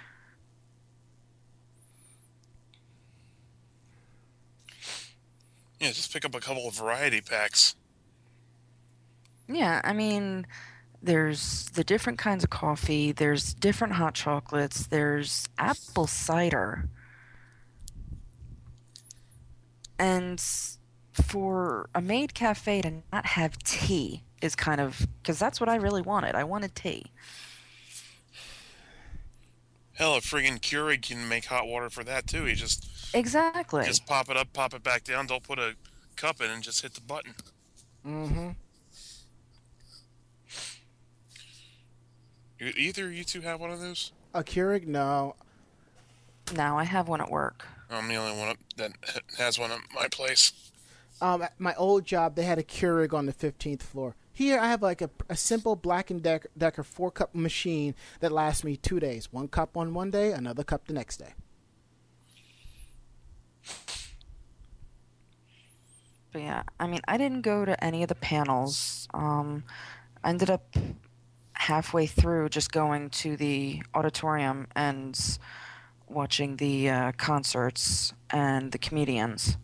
Yeah, 5.81 5.89
just 5.89 6.12
pick 6.12 6.24
up 6.24 6.35
a 6.35 6.41
couple 6.41 6.68
of 6.68 6.74
variety 6.74 7.20
packs. 7.20 7.74
Yeah, 9.49 9.81
I 9.83 9.93
mean, 9.93 10.47
there's 11.03 11.66
the 11.70 11.83
different 11.83 12.18
kinds 12.18 12.45
of 12.45 12.51
coffee, 12.51 13.12
there's 13.12 13.55
different 13.55 13.95
hot 13.95 14.14
chocolates, 14.14 14.87
there's 14.87 15.49
apple 15.59 16.07
cider. 16.07 16.89
And 19.98 20.40
for 21.12 21.90
a 21.94 22.01
maid 22.01 22.35
cafe 22.35 22.82
to 22.82 23.02
not 23.12 23.27
have 23.27 23.59
tea 23.59 24.23
is 24.40 24.54
kind 24.56 24.80
of 24.80 25.06
because 25.22 25.38
that's 25.38 25.60
what 25.60 25.68
I 25.68 25.76
really 25.76 26.02
wanted. 26.02 26.34
I 26.34 26.44
wanted 26.44 26.74
tea. 26.74 27.06
Hell, 29.94 30.14
a 30.16 30.20
friggin' 30.20 30.60
Keurig 30.60 31.02
can 31.02 31.28
make 31.28 31.44
hot 31.44 31.66
water 31.66 31.90
for 31.90 32.02
that 32.04 32.26
too. 32.26 32.46
You 32.46 32.54
just 32.54 32.86
Exactly. 33.14 33.84
just 33.84 34.06
pop 34.06 34.30
it 34.30 34.36
up, 34.36 34.52
pop 34.52 34.72
it 34.72 34.82
back 34.82 35.04
down. 35.04 35.26
Don't 35.26 35.42
put 35.42 35.58
a 35.58 35.74
cup 36.16 36.40
in, 36.40 36.50
and 36.50 36.62
just 36.62 36.80
hit 36.82 36.94
the 36.94 37.00
button. 37.02 37.34
Mm-hmm. 38.06 38.48
You- 42.58 42.72
Either 42.76 43.10
you 43.10 43.24
two 43.24 43.40
have 43.42 43.60
one 43.60 43.70
of 43.70 43.80
those. 43.80 44.12
A 44.34 44.42
Keurig? 44.44 44.86
No. 44.86 45.34
No, 46.54 46.78
I 46.78 46.84
have 46.84 47.08
one 47.08 47.20
at 47.20 47.30
work. 47.30 47.66
I'm 47.90 48.08
the 48.08 48.14
only 48.16 48.38
one 48.38 48.56
that 48.76 48.92
has 49.38 49.58
one 49.58 49.70
at 49.72 49.80
my 49.94 50.08
place. 50.08 50.52
Um, 51.20 51.42
at 51.42 51.58
my 51.58 51.74
old 51.74 52.04
job, 52.04 52.36
they 52.36 52.44
had 52.44 52.58
a 52.58 52.62
Keurig 52.62 53.12
on 53.12 53.26
the 53.26 53.32
15th 53.32 53.82
floor. 53.82 54.14
Here, 54.40 54.58
I 54.58 54.68
have 54.68 54.80
like 54.80 55.02
a, 55.02 55.10
a 55.28 55.36
simple 55.36 55.76
Black 55.76 56.10
and 56.10 56.22
Decker, 56.22 56.48
Decker 56.56 56.82
four 56.82 57.10
cup 57.10 57.34
machine 57.34 57.94
that 58.20 58.32
lasts 58.32 58.64
me 58.64 58.74
two 58.74 58.98
days. 58.98 59.30
One 59.30 59.48
cup 59.48 59.76
on 59.76 59.92
one 59.92 60.10
day, 60.10 60.32
another 60.32 60.64
cup 60.64 60.86
the 60.86 60.94
next 60.94 61.18
day. 61.18 61.34
But 66.32 66.40
yeah, 66.40 66.62
I 66.80 66.86
mean, 66.86 67.02
I 67.06 67.18
didn't 67.18 67.42
go 67.42 67.66
to 67.66 67.84
any 67.84 68.02
of 68.02 68.08
the 68.08 68.14
panels. 68.14 69.08
Um, 69.12 69.64
I 70.24 70.30
ended 70.30 70.48
up 70.48 70.74
halfway 71.52 72.06
through 72.06 72.48
just 72.48 72.72
going 72.72 73.10
to 73.10 73.36
the 73.36 73.82
auditorium 73.94 74.68
and 74.74 75.20
watching 76.08 76.56
the 76.56 76.88
uh, 76.88 77.12
concerts 77.12 78.14
and 78.30 78.72
the 78.72 78.78
comedians. 78.78 79.58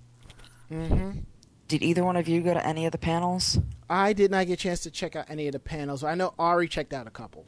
Mm-hmm. 0.70 1.20
Did 1.68 1.82
either 1.82 2.04
one 2.04 2.16
of 2.16 2.28
you 2.28 2.40
go 2.40 2.54
to 2.54 2.64
any 2.64 2.86
of 2.86 2.92
the 2.92 2.98
panels? 2.98 3.58
I 3.90 4.12
did 4.12 4.30
not 4.30 4.46
get 4.46 4.54
a 4.54 4.56
chance 4.56 4.80
to 4.80 4.90
check 4.90 5.16
out 5.16 5.26
any 5.28 5.46
of 5.48 5.52
the 5.52 5.58
panels. 5.58 6.04
I 6.04 6.14
know 6.14 6.34
Ari 6.38 6.68
checked 6.68 6.92
out 6.92 7.06
a 7.06 7.10
couple. 7.10 7.46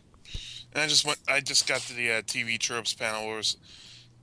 And 0.72 0.82
I 0.82 0.86
just 0.86 1.06
went. 1.06 1.18
I 1.28 1.40
just 1.40 1.66
got 1.66 1.80
to 1.82 1.94
the 1.94 2.10
uh, 2.10 2.22
TV 2.22 2.58
tropes 2.58 2.94
panel. 2.94 3.22
There 3.26 3.36
was 3.36 3.56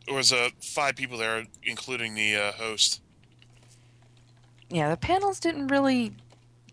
there 0.05 0.15
was 0.15 0.31
uh, 0.31 0.49
five 0.61 0.95
people 0.95 1.17
there, 1.17 1.45
including 1.63 2.15
the 2.15 2.35
uh, 2.35 2.51
host. 2.53 3.01
Yeah, 4.69 4.89
the 4.89 4.97
panels 4.97 5.39
didn't 5.39 5.67
really 5.67 6.13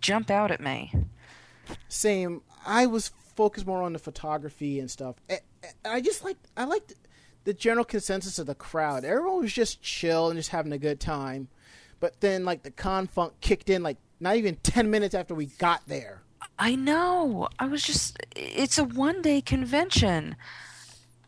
jump 0.01 0.31
out 0.31 0.51
at 0.51 0.61
me. 0.61 0.93
Same. 1.89 2.43
I 2.67 2.87
was 2.87 3.13
focused 3.35 3.67
more 3.67 3.83
on 3.83 3.93
the 3.93 3.99
photography 3.99 4.79
and 4.79 4.91
stuff. 4.91 5.17
I, 5.31 5.39
I 5.85 6.01
just 6.01 6.25
like 6.25 6.37
I 6.57 6.65
liked 6.65 6.95
the 7.45 7.55
general 7.55 7.85
consensus 7.85 8.39
of 8.39 8.47
the 8.47 8.55
crowd. 8.55 9.05
Everyone 9.05 9.43
was 9.43 9.53
just 9.53 9.81
chill 9.83 10.29
and 10.29 10.39
just 10.39 10.51
having 10.51 10.73
a 10.73 10.79
good 10.79 11.01
time. 11.01 11.49
But 12.03 12.21
then 12.21 12.45
like 12.45 12.65
the 12.65 12.73
con 12.73 13.07
funk 13.07 13.35
kicked 13.41 13.71
in 13.71 13.85
like 13.85 13.97
not 14.19 14.35
even 14.35 14.57
ten 14.57 14.91
minutes 14.91 15.15
after 15.15 15.37
we 15.37 15.47
got 15.47 15.83
there. 15.87 16.21
I 16.59 16.75
know. 16.75 17.49
I 17.61 17.67
was 17.67 17.85
just. 17.85 18.19
It's 18.35 18.77
a 18.77 18.83
one 18.83 19.23
day 19.23 19.41
convention. 19.41 20.35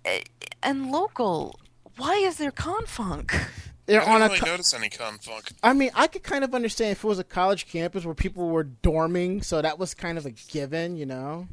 Eh, 0.04 0.22
And 0.64 0.90
local. 0.90 1.60
Why 1.96 2.14
is 2.16 2.38
there 2.38 2.50
confunk? 2.50 3.32
They're 3.86 4.02
I 4.02 4.14
on 4.14 4.20
didn't 4.20 4.22
a. 4.22 4.28
really 4.30 4.40
co- 4.40 4.46
notice 4.46 4.74
any 4.74 4.88
confunk. 4.88 5.52
I 5.62 5.74
mean, 5.74 5.90
I 5.94 6.08
could 6.08 6.24
kind 6.24 6.42
of 6.42 6.56
understand 6.56 6.90
if 6.90 7.04
it 7.04 7.06
was 7.06 7.20
a 7.20 7.24
college 7.24 7.68
campus 7.68 8.04
where 8.04 8.14
people 8.14 8.48
were 8.48 8.64
dorming, 8.64 9.44
so 9.44 9.62
that 9.62 9.78
was 9.78 9.94
kind 9.94 10.18
of 10.18 10.26
a 10.26 10.30
given, 10.32 10.96
you 10.96 11.06
know. 11.06 11.46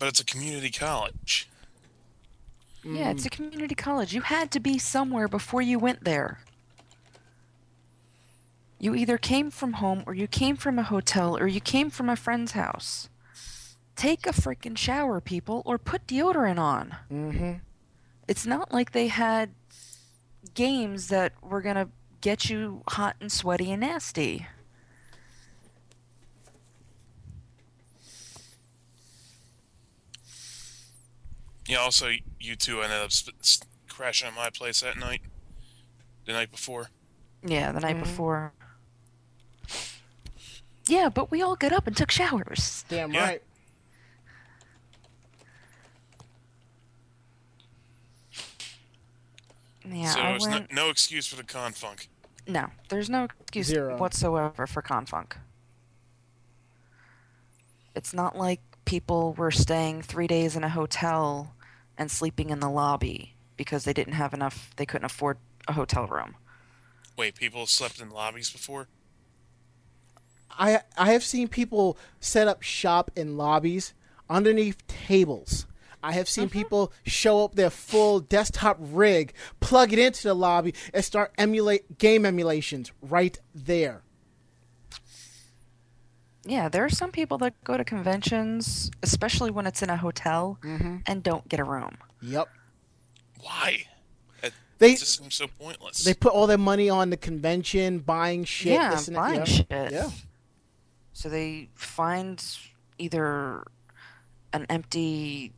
But 0.00 0.08
it's 0.08 0.18
a 0.18 0.24
community 0.24 0.70
college. 0.72 1.48
Yeah, 2.82 3.10
it's 3.10 3.24
a 3.24 3.30
community 3.30 3.76
college. 3.76 4.12
You 4.12 4.22
had 4.22 4.50
to 4.50 4.58
be 4.60 4.78
somewhere 4.78 5.28
before 5.28 5.62
you 5.62 5.78
went 5.78 6.02
there. 6.04 6.40
You 8.78 8.94
either 8.94 9.16
came 9.18 9.50
from 9.50 9.74
home, 9.74 10.02
or 10.06 10.14
you 10.14 10.26
came 10.26 10.56
from 10.56 10.78
a 10.78 10.82
hotel, 10.82 11.36
or 11.38 11.46
you 11.46 11.60
came 11.60 11.90
from 11.90 12.08
a 12.08 12.16
friend's 12.16 12.52
house. 12.52 13.08
Take 13.96 14.26
a 14.26 14.30
freaking 14.30 14.76
shower, 14.76 15.20
people, 15.20 15.62
or 15.64 15.78
put 15.78 16.06
deodorant 16.06 16.58
on. 16.58 16.96
Mm-hmm. 17.10 17.52
It's 18.28 18.44
not 18.46 18.72
like 18.72 18.92
they 18.92 19.08
had 19.08 19.50
games 20.54 21.08
that 21.08 21.32
were 21.42 21.62
going 21.62 21.76
to 21.76 21.88
get 22.20 22.50
you 22.50 22.82
hot 22.88 23.16
and 23.20 23.30
sweaty 23.30 23.70
and 23.70 23.80
nasty. 23.80 24.46
Yeah. 31.66 31.78
Also, 31.78 32.10
you 32.40 32.56
two 32.56 32.82
ended 32.82 32.98
up 33.00 33.12
sp- 33.12 33.36
s- 33.40 33.60
crashing 33.88 34.28
at 34.28 34.34
my 34.34 34.50
place 34.50 34.80
that 34.80 34.98
night. 34.98 35.22
the 36.26 36.32
night 36.32 36.50
before. 36.50 36.88
Yeah, 37.46 37.70
the 37.72 37.80
night 37.80 37.96
Mhm. 37.96 38.00
before. 38.04 38.54
Yeah, 40.88 41.08
but 41.08 41.30
we 41.30 41.40
all 41.42 41.56
got 41.56 41.72
up 41.72 41.86
and 41.86 41.96
took 41.96 42.10
showers. 42.10 42.84
Damn 42.88 43.12
Yeah. 43.12 43.22
right. 43.24 43.42
Yeah, 49.86 50.10
so 50.14 50.20
I 50.20 50.30
there's 50.30 50.46
went. 50.46 50.72
no, 50.72 50.84
no 50.84 50.90
excuse 50.90 51.26
for 51.26 51.36
the 51.36 51.42
confunk. 51.44 52.06
No, 52.46 52.66
there's 52.88 53.10
no 53.10 53.24
excuse 53.40 53.66
Zero. 53.66 53.96
whatsoever 53.96 54.66
for 54.66 54.82
Confunk. 54.82 55.32
It's 57.94 58.12
not 58.12 58.36
like 58.36 58.60
people 58.84 59.32
were 59.34 59.50
staying 59.50 60.02
three 60.02 60.26
days 60.26 60.56
in 60.56 60.64
a 60.64 60.68
hotel 60.68 61.54
and 61.96 62.10
sleeping 62.10 62.50
in 62.50 62.60
the 62.60 62.68
lobby 62.68 63.34
because 63.56 63.84
they 63.84 63.92
didn't 63.94 64.14
have 64.14 64.34
enough, 64.34 64.70
they 64.76 64.84
couldn't 64.84 65.06
afford 65.06 65.38
a 65.68 65.72
hotel 65.72 66.06
room. 66.06 66.34
Wait, 67.16 67.34
people 67.36 67.66
slept 67.66 68.00
in 68.00 68.10
lobbies 68.10 68.50
before? 68.50 68.88
I 70.58 70.80
I 70.96 71.12
have 71.12 71.24
seen 71.24 71.48
people 71.48 71.96
set 72.20 72.48
up 72.48 72.62
shop 72.62 73.10
in 73.16 73.36
lobbies 73.36 73.92
underneath 74.30 74.86
tables. 74.86 75.66
I 76.02 76.12
have 76.12 76.28
seen 76.28 76.50
people 76.50 76.92
show 77.06 77.44
up 77.44 77.54
their 77.54 77.70
full 77.70 78.20
desktop 78.20 78.76
rig, 78.78 79.32
plug 79.60 79.90
it 79.92 79.98
into 79.98 80.22
the 80.24 80.34
lobby, 80.34 80.74
and 80.92 81.02
start 81.02 81.32
emulate 81.38 81.96
game 81.96 82.26
emulations 82.26 82.92
right 83.00 83.38
there. 83.54 84.02
Yeah, 86.46 86.68
there 86.68 86.84
are 86.84 86.90
some 86.90 87.10
people 87.10 87.38
that 87.38 87.54
go 87.64 87.78
to 87.78 87.84
conventions, 87.84 88.90
especially 89.02 89.50
when 89.50 89.66
it's 89.66 89.82
in 89.82 89.88
a 89.88 89.96
hotel, 89.96 90.58
Mm-hmm. 90.62 90.96
and 91.06 91.22
don't 91.22 91.48
get 91.48 91.58
a 91.58 91.64
room. 91.64 91.96
Yep. 92.20 92.48
Why? 93.40 93.84
It 94.42 94.52
They 94.78 94.94
just 94.96 95.18
seems 95.20 95.34
so 95.34 95.46
pointless. 95.46 96.04
they 96.04 96.12
put 96.12 96.32
all 96.34 96.46
their 96.46 96.58
money 96.58 96.90
on 96.90 97.08
the 97.08 97.16
convention, 97.16 98.00
buying 98.00 98.44
shit. 98.44 98.72
yeah, 98.74 98.90
this 98.90 99.08
and 99.08 99.16
that. 99.16 99.20
buying 99.20 99.38
yeah. 99.38 99.44
shit. 99.44 99.92
Yeah. 99.92 100.10
So 101.14 101.28
they 101.28 101.70
find 101.74 102.44
either 102.98 103.64
an 104.52 104.66
empty 104.68 105.52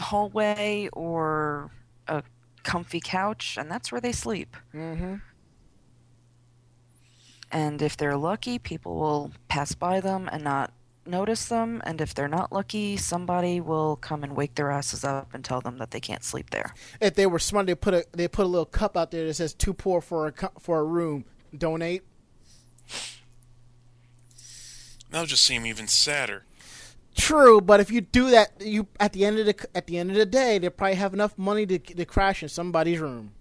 hallway 0.00 0.88
or 0.92 1.70
a 2.08 2.22
comfy 2.64 3.00
couch, 3.00 3.56
and 3.58 3.70
that's 3.70 3.92
where 3.92 4.00
they 4.00 4.12
sleep. 4.12 4.56
Mm-hmm. 4.74 5.16
And 7.50 7.80
if 7.80 7.96
they're 7.96 8.16
lucky, 8.16 8.58
people 8.58 8.96
will 8.96 9.32
pass 9.48 9.74
by 9.74 10.00
them 10.00 10.28
and 10.30 10.42
not 10.44 10.72
notice 11.06 11.46
them. 11.46 11.80
And 11.84 12.00
if 12.00 12.14
they're 12.14 12.28
not 12.28 12.52
lucky, 12.52 12.96
somebody 12.96 13.60
will 13.60 13.96
come 13.96 14.22
and 14.22 14.36
wake 14.36 14.54
their 14.54 14.70
asses 14.70 15.04
up 15.04 15.32
and 15.32 15.44
tell 15.44 15.60
them 15.60 15.78
that 15.78 15.90
they 15.90 16.00
can't 16.00 16.22
sleep 16.24 16.50
there. 16.50 16.74
If 17.00 17.14
they 17.14 17.26
were 17.26 17.38
smart, 17.38 17.66
they 17.66 17.74
put 17.74 17.94
a 17.94 18.04
they 18.12 18.28
put 18.28 18.44
a 18.44 18.48
little 18.48 18.66
cup 18.66 18.96
out 18.96 19.10
there 19.10 19.26
that 19.26 19.34
says 19.34 19.54
"too 19.54 19.72
poor 19.72 20.00
for 20.00 20.26
a 20.26 20.32
cu- 20.32 20.60
for 20.60 20.78
a 20.80 20.84
room." 20.84 21.24
Donate. 21.56 22.02
That'll 25.10 25.26
just 25.26 25.44
seem 25.44 25.66
even 25.66 25.88
sadder. 25.88 26.44
True, 27.16 27.60
but 27.60 27.80
if 27.80 27.90
you 27.90 28.00
do 28.00 28.30
that, 28.30 28.52
you 28.60 28.86
at 29.00 29.12
the 29.12 29.24
end 29.24 29.38
of 29.38 29.46
the 29.46 29.66
at 29.74 29.86
the 29.86 29.98
end 29.98 30.10
of 30.10 30.16
the 30.16 30.26
day, 30.26 30.58
they 30.58 30.70
probably 30.70 30.94
have 30.96 31.12
enough 31.14 31.36
money 31.36 31.66
to 31.66 31.78
to 31.78 32.04
crash 32.04 32.42
in 32.42 32.48
somebody's 32.48 33.00
room. 33.00 33.32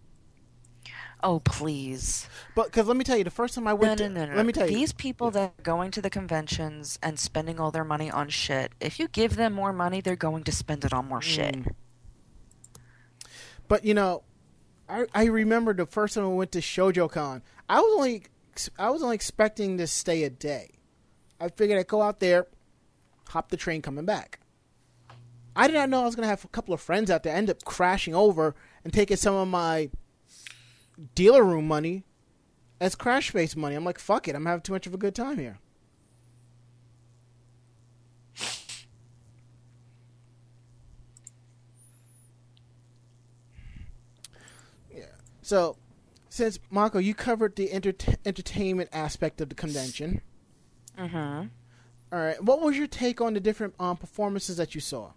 Oh, 1.23 1.39
please. 1.39 2.27
But 2.55 2.67
because 2.67 2.85
let 2.87 2.95
me 2.95 3.03
tell 3.03 3.17
you, 3.17 3.23
the 3.23 3.31
first 3.31 3.55
time 3.55 3.67
I 3.67 3.71
No, 3.71 3.75
went, 3.75 3.99
no, 3.99 4.07
to, 4.07 4.13
no, 4.13 4.25
no. 4.27 4.35
let 4.35 4.45
me 4.45 4.53
tell 4.53 4.69
you, 4.69 4.75
These 4.75 4.93
people 4.93 5.31
that 5.31 5.53
are 5.57 5.63
going 5.63 5.89
to 5.91 6.01
the 6.01 6.11
conventions 6.11 6.99
and 7.01 7.19
spending 7.19 7.59
all 7.59 7.71
their 7.71 7.83
money 7.83 8.11
on 8.11 8.29
shit, 8.29 8.71
if 8.79 8.99
you 8.99 9.07
give 9.07 9.35
them 9.35 9.53
more 9.53 9.73
money, 9.73 9.99
they're 9.99 10.15
going 10.15 10.43
to 10.43 10.51
spend 10.51 10.85
it 10.85 10.93
on 10.93 11.07
more 11.07 11.21
shit. 11.21 11.55
Mm. 11.55 11.71
But 13.67 13.83
you 13.83 13.93
know, 13.93 14.23
I 14.87 15.05
I 15.13 15.25
remember 15.25 15.73
the 15.73 15.85
first 15.85 16.15
time 16.15 16.23
I 16.23 16.27
went 16.27 16.51
to 16.53 16.59
ShojoCon. 16.59 17.41
I 17.67 17.79
was 17.79 17.93
only 17.95 18.23
I 18.79 18.89
was 18.89 19.03
only 19.03 19.15
expecting 19.15 19.77
to 19.79 19.87
stay 19.87 20.23
a 20.23 20.29
day. 20.29 20.71
I 21.39 21.49
figured 21.49 21.79
I'd 21.79 21.87
go 21.87 22.01
out 22.01 22.19
there, 22.19 22.47
hop 23.29 23.49
the 23.49 23.57
train 23.57 23.81
coming 23.81 24.05
back. 24.05 24.39
I 25.55 25.67
did 25.67 25.73
not 25.73 25.89
know 25.89 26.01
I 26.01 26.05
was 26.05 26.15
gonna 26.15 26.27
have 26.27 26.45
a 26.45 26.49
couple 26.49 26.73
of 26.73 26.81
friends 26.81 27.09
out 27.09 27.23
there. 27.23 27.35
End 27.35 27.49
up 27.49 27.63
crashing 27.63 28.13
over 28.13 28.55
and 28.83 28.93
taking 28.93 29.17
some 29.17 29.35
of 29.35 29.47
my 29.47 29.89
dealer 31.15 31.43
room 31.43 31.67
money 31.67 32.03
as 32.79 32.95
crash 32.95 33.29
space 33.29 33.55
money. 33.55 33.75
I'm 33.75 33.83
like, 33.83 33.99
fuck 33.99 34.27
it, 34.27 34.35
I'm 34.35 34.45
having 34.45 34.61
too 34.61 34.73
much 34.73 34.87
of 34.87 34.93
a 34.93 34.97
good 34.97 35.15
time 35.15 35.37
here. 35.37 35.59
Yeah. 44.91 45.05
So, 45.41 45.77
since 46.29 46.59
Marco, 46.69 46.99
you 46.99 47.15
covered 47.15 47.55
the 47.55 47.71
enter- 47.71 47.93
entertainment 48.25 48.89
aspect 48.93 49.41
of 49.41 49.49
the 49.49 49.55
convention. 49.55 50.21
Mm-hmm. 50.97 51.47
All 52.11 52.19
right, 52.19 52.41
what 52.43 52.61
was 52.61 52.77
your 52.77 52.87
take 52.87 53.19
on 53.21 53.33
the 53.33 53.39
different 53.39 53.73
um, 53.79 53.97
performances 53.97 54.57
that 54.57 54.73
you 54.73 54.81
saw? 54.81 55.11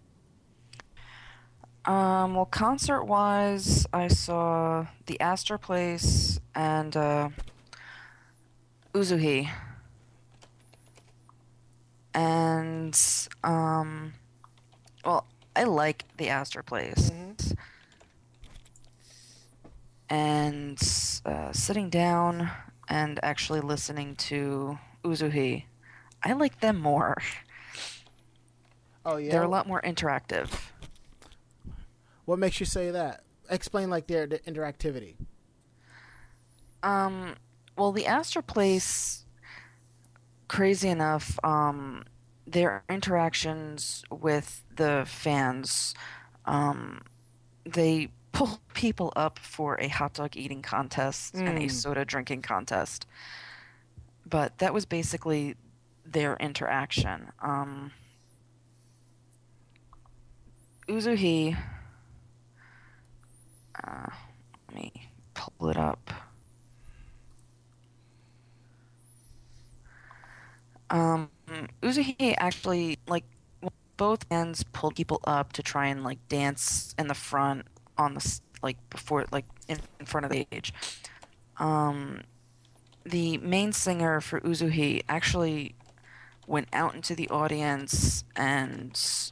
Um, 1.85 2.35
well, 2.35 2.45
concert 2.45 3.05
wise, 3.05 3.87
I 3.91 4.07
saw 4.07 4.85
the 5.07 5.19
Astor 5.19 5.57
Place 5.57 6.39
and 6.53 6.95
uh, 6.95 7.29
Uzuhi. 8.93 9.49
And, 12.13 12.99
um, 13.43 14.13
well, 15.03 15.25
I 15.55 15.63
like 15.63 16.05
the 16.17 16.29
Astor 16.29 16.61
Place. 16.61 17.11
And 20.09 20.77
uh, 21.25 21.51
sitting 21.53 21.89
down 21.89 22.51
and 22.89 23.19
actually 23.23 23.61
listening 23.61 24.17
to 24.17 24.77
Uzuhi, 25.03 25.63
I 26.23 26.33
like 26.33 26.59
them 26.59 26.79
more. 26.79 27.17
Oh 29.05 29.17
yeah, 29.17 29.31
They're 29.31 29.43
a 29.43 29.47
lot 29.49 29.67
more 29.67 29.81
interactive. 29.81 30.49
What 32.25 32.37
makes 32.39 32.59
you 32.59 32.65
say 32.65 32.91
that? 32.91 33.23
Explain 33.49 33.89
like 33.89 34.07
their, 34.07 34.27
their 34.27 34.39
interactivity. 34.39 35.15
Um, 36.83 37.35
well, 37.77 37.91
the 37.91 38.05
Astor 38.05 38.41
Place, 38.41 39.25
crazy 40.47 40.87
enough, 40.89 41.37
um, 41.43 42.03
their 42.45 42.83
interactions 42.89 44.03
with 44.11 44.63
the 44.75 45.03
fans, 45.07 45.93
um, 46.45 47.01
they 47.65 48.09
pull 48.31 48.59
people 48.73 49.11
up 49.15 49.37
for 49.39 49.79
a 49.81 49.87
hot 49.87 50.13
dog 50.13 50.35
eating 50.37 50.61
contest 50.61 51.35
and 51.35 51.57
a 51.57 51.67
Mm. 51.67 51.71
soda 51.71 52.05
drinking 52.05 52.41
contest. 52.41 53.05
But 54.25 54.57
that 54.59 54.73
was 54.73 54.85
basically 54.85 55.55
their 56.11 56.35
interaction. 56.37 57.31
Um, 57.41 57.91
Uzuhi, 60.87 61.57
uh, 63.83 64.07
let 64.67 64.75
me 64.75 65.09
pull 65.33 65.69
it 65.69 65.77
up. 65.77 66.11
Um, 70.89 71.29
Uzuhi 71.81 72.35
actually 72.37 72.99
like 73.07 73.23
both 73.95 74.27
bands 74.27 74.63
pulled 74.73 74.95
people 74.95 75.21
up 75.23 75.53
to 75.53 75.63
try 75.63 75.87
and 75.87 76.03
like 76.03 76.17
dance 76.27 76.93
in 76.97 77.07
the 77.07 77.13
front 77.13 77.65
on 77.97 78.15
the 78.15 78.39
like 78.61 78.77
before 78.89 79.25
like 79.31 79.45
in, 79.67 79.79
in 79.99 80.05
front 80.05 80.25
of 80.25 80.31
the 80.31 80.45
stage. 80.51 80.73
Um, 81.57 82.21
the 83.05 83.37
main 83.37 83.71
singer 83.73 84.19
for 84.19 84.41
Uzuhi 84.41 85.03
actually 85.07 85.75
went 86.51 86.67
out 86.73 86.93
into 86.93 87.15
the 87.15 87.29
audience 87.29 88.25
and 88.35 89.31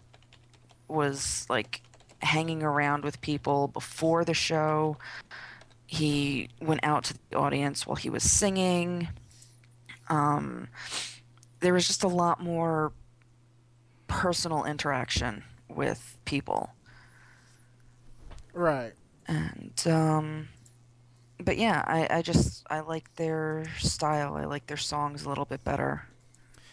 was 0.87 1.45
like 1.49 1.81
hanging 2.21 2.63
around 2.63 3.03
with 3.03 3.19
people 3.19 3.67
before 3.67 4.23
the 4.23 4.33
show. 4.33 4.97
He 5.85 6.49
went 6.61 6.79
out 6.81 7.03
to 7.05 7.15
the 7.29 7.37
audience 7.37 7.85
while 7.85 7.97
he 7.97 8.09
was 8.09 8.23
singing. 8.23 9.09
Um, 10.07 10.69
there 11.59 11.73
was 11.73 11.85
just 11.87 12.05
a 12.05 12.07
lot 12.07 12.41
more 12.41 12.93
personal 14.07 14.63
interaction 14.63 15.43
with 15.67 16.17
people. 16.23 16.69
Right. 18.53 18.93
And 19.27 19.83
um 19.85 20.47
but 21.41 21.57
yeah, 21.57 21.83
I, 21.85 22.07
I 22.17 22.21
just 22.21 22.65
I 22.69 22.79
like 22.79 23.13
their 23.15 23.65
style. 23.77 24.35
I 24.35 24.45
like 24.45 24.67
their 24.67 24.77
songs 24.77 25.25
a 25.25 25.29
little 25.29 25.45
bit 25.45 25.63
better 25.63 26.08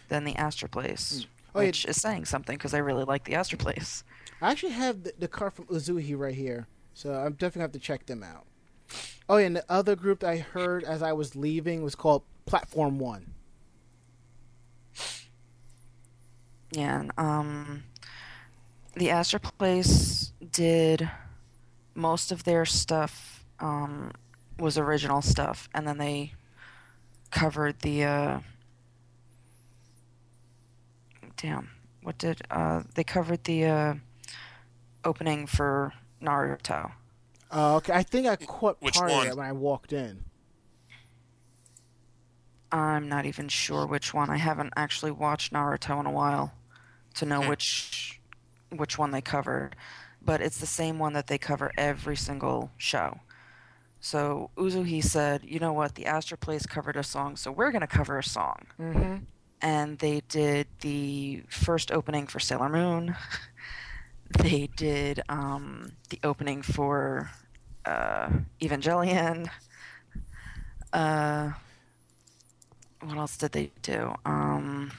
than 0.08 0.24
the 0.24 0.36
Astor 0.36 0.68
Place. 0.68 1.26
Oh, 1.56 1.60
yeah. 1.60 1.68
which 1.68 1.86
is 1.86 2.00
saying 2.00 2.26
something 2.26 2.56
because 2.56 2.74
I 2.74 2.78
really 2.78 3.04
like 3.04 3.24
the 3.24 3.34
Astor 3.34 3.56
Place. 3.56 4.04
I 4.42 4.50
actually 4.50 4.72
have 4.72 5.04
the, 5.04 5.14
the 5.18 5.28
car 5.28 5.50
from 5.50 5.64
Uzuhi 5.66 6.16
right 6.16 6.34
here, 6.34 6.66
so 6.92 7.14
I'm 7.14 7.32
definitely 7.32 7.62
have 7.62 7.72
to 7.72 7.78
check 7.78 8.04
them 8.04 8.22
out. 8.22 8.44
Oh, 9.28 9.38
yeah, 9.38 9.46
and 9.46 9.56
the 9.56 9.64
other 9.68 9.96
group 9.96 10.20
that 10.20 10.30
I 10.30 10.36
heard 10.36 10.84
as 10.84 11.02
I 11.02 11.14
was 11.14 11.34
leaving 11.34 11.82
was 11.82 11.94
called 11.94 12.22
Platform 12.44 12.98
One. 12.98 13.32
Yeah, 16.72 17.00
and, 17.00 17.12
um, 17.16 17.84
the 18.94 19.10
Astor 19.10 19.38
Place 19.38 20.32
did 20.52 21.08
most 21.94 22.30
of 22.30 22.44
their 22.44 22.66
stuff 22.66 23.44
um, 23.60 24.12
was 24.58 24.76
original 24.76 25.22
stuff, 25.22 25.70
and 25.74 25.88
then 25.88 25.96
they 25.96 26.34
covered 27.30 27.80
the. 27.80 28.04
Uh, 28.04 28.38
damn, 31.36 31.70
what 32.02 32.18
did 32.18 32.42
uh, 32.50 32.82
they 32.94 33.04
covered 33.04 33.44
the 33.44 33.64
uh, 33.64 33.94
opening 35.04 35.46
for 35.46 35.92
Naruto? 36.22 36.92
Uh, 37.52 37.76
okay, 37.76 37.92
I 37.92 38.02
think 38.02 38.26
I 38.26 38.36
caught 38.36 38.76
Which 38.80 38.94
part 38.94 39.10
one? 39.10 39.26
of 39.26 39.32
it 39.32 39.36
when 39.36 39.46
I 39.46 39.52
walked 39.52 39.92
in. 39.92 40.24
I'm 42.72 43.08
not 43.08 43.24
even 43.26 43.48
sure 43.48 43.86
which 43.86 44.12
one. 44.12 44.28
I 44.28 44.36
haven't 44.36 44.72
actually 44.76 45.12
watched 45.12 45.52
Naruto 45.52 46.00
in 46.00 46.06
a 46.06 46.10
while 46.10 46.52
to 47.14 47.24
know 47.24 47.42
Hmm. 47.42 47.48
which 47.48 48.20
which 48.70 48.98
one 48.98 49.12
they 49.12 49.20
covered, 49.20 49.76
but 50.20 50.40
it's 50.40 50.58
the 50.58 50.66
same 50.66 50.98
one 50.98 51.12
that 51.12 51.28
they 51.28 51.38
cover 51.38 51.70
every 51.78 52.16
single 52.16 52.72
show. 52.76 53.20
So 54.00 54.50
Uzuhi 54.56 55.02
said, 55.02 55.44
"You 55.44 55.60
know 55.60 55.72
what? 55.72 55.94
The 55.94 56.06
Astor 56.06 56.36
Place 56.36 56.66
covered 56.66 56.96
a 56.96 57.04
song, 57.04 57.36
so 57.36 57.52
we're 57.52 57.70
gonna 57.70 57.86
cover 57.86 58.18
a 58.18 58.24
song." 58.24 58.66
Mm-hmm. 58.78 59.16
And 59.62 59.98
they 59.98 60.22
did 60.28 60.66
the 60.80 61.42
first 61.48 61.90
opening 61.90 62.26
for 62.26 62.38
Sailor 62.40 62.68
Moon. 62.68 63.16
they 64.38 64.68
did 64.76 65.22
um, 65.28 65.92
the 66.10 66.18
opening 66.24 66.62
for 66.62 67.30
uh, 67.84 68.28
Evangelion. 68.60 69.48
Uh, 70.92 71.52
what 73.00 73.16
else 73.16 73.36
did 73.36 73.52
they 73.52 73.70
do? 73.82 74.14
Um, 74.24 74.92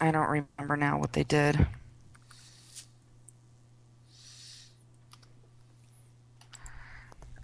I 0.00 0.10
don't 0.10 0.28
remember 0.28 0.76
now 0.76 0.98
what 0.98 1.12
they 1.12 1.24
did. 1.24 1.66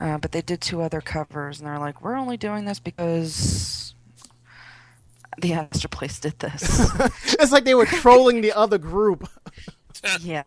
Uh, 0.03 0.19
but 0.19 0.33
they 0.33 0.43
did 0.43 0.61
two 0.61 0.83
other 0.83 1.01
covers, 1.01 1.61
and 1.61 1.69
they're 1.69 1.79
like, 1.79 2.03
"We're 2.03 2.17
only 2.17 2.37
doing 2.37 2.65
this 2.65 2.81
because 2.81 3.95
the 5.41 5.53
Astor 5.53 5.87
Place 5.87 6.19
did 6.19 6.41
this." 6.41 6.91
it's 7.39 7.53
like 7.53 7.63
they 7.63 7.77
were 7.77 7.87
trolling 7.87 8.41
the 8.41 8.53
other 8.53 8.79
group. 8.79 9.29
yeah. 10.21 10.43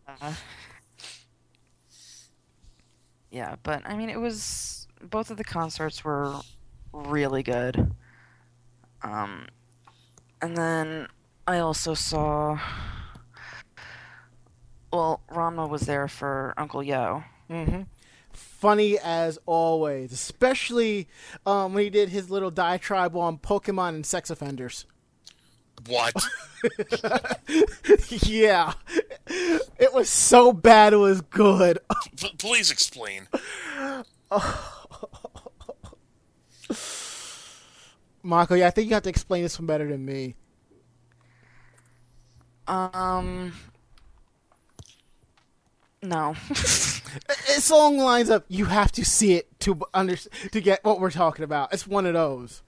Yeah, 3.32 3.56
but 3.64 3.82
I 3.86 3.96
mean, 3.96 4.10
it 4.10 4.20
was 4.20 4.90
both 5.02 5.32
of 5.32 5.38
the 5.38 5.46
concerts 5.46 6.04
were 6.04 6.36
really 6.92 7.42
good. 7.42 7.94
Um, 9.04 9.48
and 10.42 10.58
then 10.58 11.08
I 11.48 11.60
also 11.60 11.94
saw. 11.94 12.60
Well, 14.92 15.22
Ranma 15.32 15.70
was 15.70 15.84
there 15.84 16.10
for 16.10 16.54
Uncle 16.58 16.84
Yo. 16.84 17.24
Mm-hmm. 17.50 17.84
Funny 18.36 18.98
as 19.00 19.40
always, 19.46 20.12
especially 20.12 21.08
um, 21.46 21.74
when 21.74 21.84
he 21.84 21.90
did 21.90 22.10
his 22.10 22.30
little 22.30 22.52
diatribe 22.52 23.16
on 23.16 23.38
Pokemon 23.38 23.90
and 23.90 24.06
sex 24.06 24.30
offenders. 24.30 24.86
What? 25.88 26.14
yeah, 28.10 28.74
it 29.28 29.94
was 29.94 30.10
so 30.10 30.52
bad 30.54 30.94
it 30.94 30.98
was 30.98 31.22
good. 31.22 31.80
P- 32.18 32.34
please 32.38 32.72
explain. 32.72 33.28
Marco, 38.24 38.56
yeah, 38.56 38.68
I 38.68 38.72
think 38.72 38.88
you 38.88 38.96
have 38.96 39.04
to 39.04 39.10
explain 39.10 39.44
this 39.44 39.60
one 39.60 39.68
better 39.68 39.88
than 39.88 40.04
me. 40.04 40.36
Um. 42.68 43.54
No. 46.06 46.36
It 47.48 47.62
song 47.62 47.98
lines 47.98 48.30
up. 48.30 48.44
You 48.50 48.66
have 48.66 48.92
to 48.94 49.06
see 49.06 49.36
it 49.36 49.48
to 49.62 49.80
under 49.94 50.18
to 50.18 50.60
get 50.60 50.84
what 50.84 51.00
we're 51.00 51.12
talking 51.12 51.46
about. 51.46 51.74
It's 51.74 51.88
one 51.88 52.06
of 52.06 52.14
those. 52.14 52.62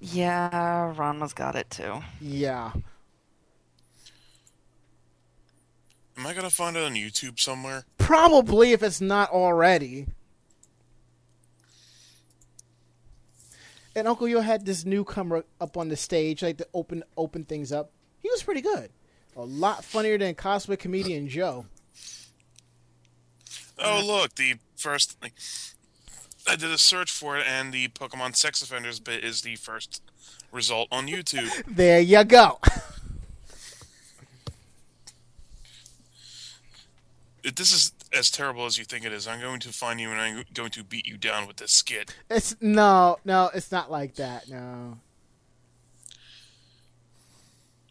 yeah, 0.00 0.94
Ranma's 0.96 1.34
got 1.34 1.56
it 1.56 1.68
too. 1.68 2.00
Yeah. 2.18 2.72
Am 6.16 6.26
I 6.26 6.32
gonna 6.32 6.48
find 6.48 6.74
it 6.76 6.82
on 6.82 6.94
YouTube 6.94 7.38
somewhere? 7.38 7.84
Probably 7.98 8.72
if 8.72 8.82
it's 8.82 9.02
not 9.02 9.28
already. 9.30 10.06
And 13.94 14.08
Uncle 14.08 14.26
Yo 14.26 14.40
had 14.40 14.64
this 14.64 14.86
newcomer 14.86 15.44
up 15.60 15.76
on 15.76 15.88
the 15.88 15.96
stage, 15.96 16.42
like 16.42 16.56
to 16.58 16.66
open 16.72 17.02
open 17.18 17.44
things 17.44 17.72
up. 17.72 17.90
He 18.20 18.30
was 18.30 18.42
pretty 18.42 18.62
good. 18.62 18.90
A 19.36 19.42
lot 19.42 19.84
funnier 19.84 20.16
than 20.16 20.34
cosplay 20.34 20.78
comedian 20.78 21.28
Joe. 21.28 21.66
Oh, 23.78 24.02
look, 24.04 24.34
the 24.34 24.56
first. 24.76 25.16
I 26.48 26.56
did 26.56 26.70
a 26.70 26.78
search 26.78 27.10
for 27.10 27.38
it, 27.38 27.44
and 27.46 27.72
the 27.72 27.88
Pokemon 27.88 28.36
sex 28.36 28.62
offenders 28.62 28.98
bit 29.00 29.24
is 29.24 29.42
the 29.42 29.56
first 29.56 30.02
result 30.50 30.88
on 30.90 31.06
YouTube. 31.06 31.50
There 31.76 32.00
you 32.00 32.24
go. 32.24 32.58
if 37.44 37.54
this 37.54 37.72
is 37.72 37.92
as 38.12 38.30
terrible 38.30 38.66
as 38.66 38.78
you 38.78 38.84
think 38.84 39.04
it 39.04 39.12
is, 39.12 39.26
I'm 39.26 39.40
going 39.40 39.60
to 39.60 39.70
find 39.70 40.00
you 40.00 40.10
and 40.10 40.20
I'm 40.20 40.44
going 40.52 40.70
to 40.70 40.84
beat 40.84 41.06
you 41.06 41.16
down 41.16 41.46
with 41.46 41.56
this 41.56 41.72
skit. 41.72 42.14
It's 42.30 42.54
no, 42.60 43.18
no, 43.24 43.50
it's 43.54 43.72
not 43.72 43.90
like 43.90 44.16
that. 44.16 44.48
No. 44.48 44.98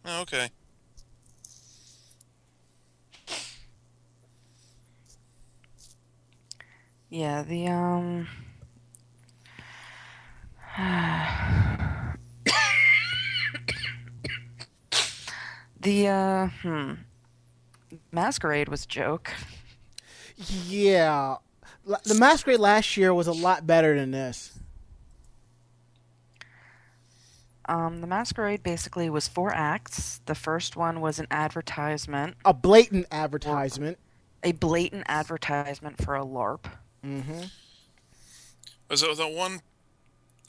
Oh, 0.05 0.21
okay. 0.21 0.49
Yeah, 7.11 7.43
the 7.43 7.67
um 7.67 8.27
The 15.79 16.07
uh 16.07 16.47
hmm 16.61 16.93
Masquerade 18.11 18.69
was 18.69 18.85
a 18.85 18.87
joke. 18.87 19.31
Yeah. 20.67 21.37
The 22.05 22.15
Masquerade 22.15 22.59
last 22.59 22.95
year 22.95 23.13
was 23.13 23.27
a 23.27 23.31
lot 23.33 23.65
better 23.67 23.95
than 23.97 24.11
this. 24.11 24.59
Um 27.65 28.01
the 28.01 28.07
Masquerade 28.07 28.63
basically 28.63 29.09
was 29.09 29.27
four 29.27 29.53
acts. 29.53 30.21
The 30.25 30.35
first 30.35 30.75
one 30.75 31.01
was 31.01 31.19
an 31.19 31.27
advertisement, 31.31 32.35
A 32.45 32.53
blatant 32.53 33.07
advertisement. 33.11 33.97
a 34.43 34.51
blatant 34.53 35.03
advertisement 35.07 36.03
for 36.03 36.15
a 36.15 36.23
LARP. 36.25 36.65
Mm-hmm. 37.05 37.43
Was 38.89 39.03
it 39.03 39.17
the 39.17 39.27
one 39.27 39.61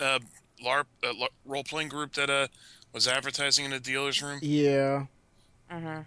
uh, 0.01 0.19
LARP 0.63 0.85
uh, 1.05 1.13
la- 1.17 1.29
role 1.45 1.65
playing 1.65 1.89
group 1.89 2.13
that 2.15 2.29
uh, 2.29 2.49
was 2.93 3.07
advertising 3.09 3.65
in 3.65 3.71
the 3.71 3.81
dealer's 3.81 4.21
room? 4.23 4.39
Yeah. 4.43 5.07
Mhm. 5.71 6.05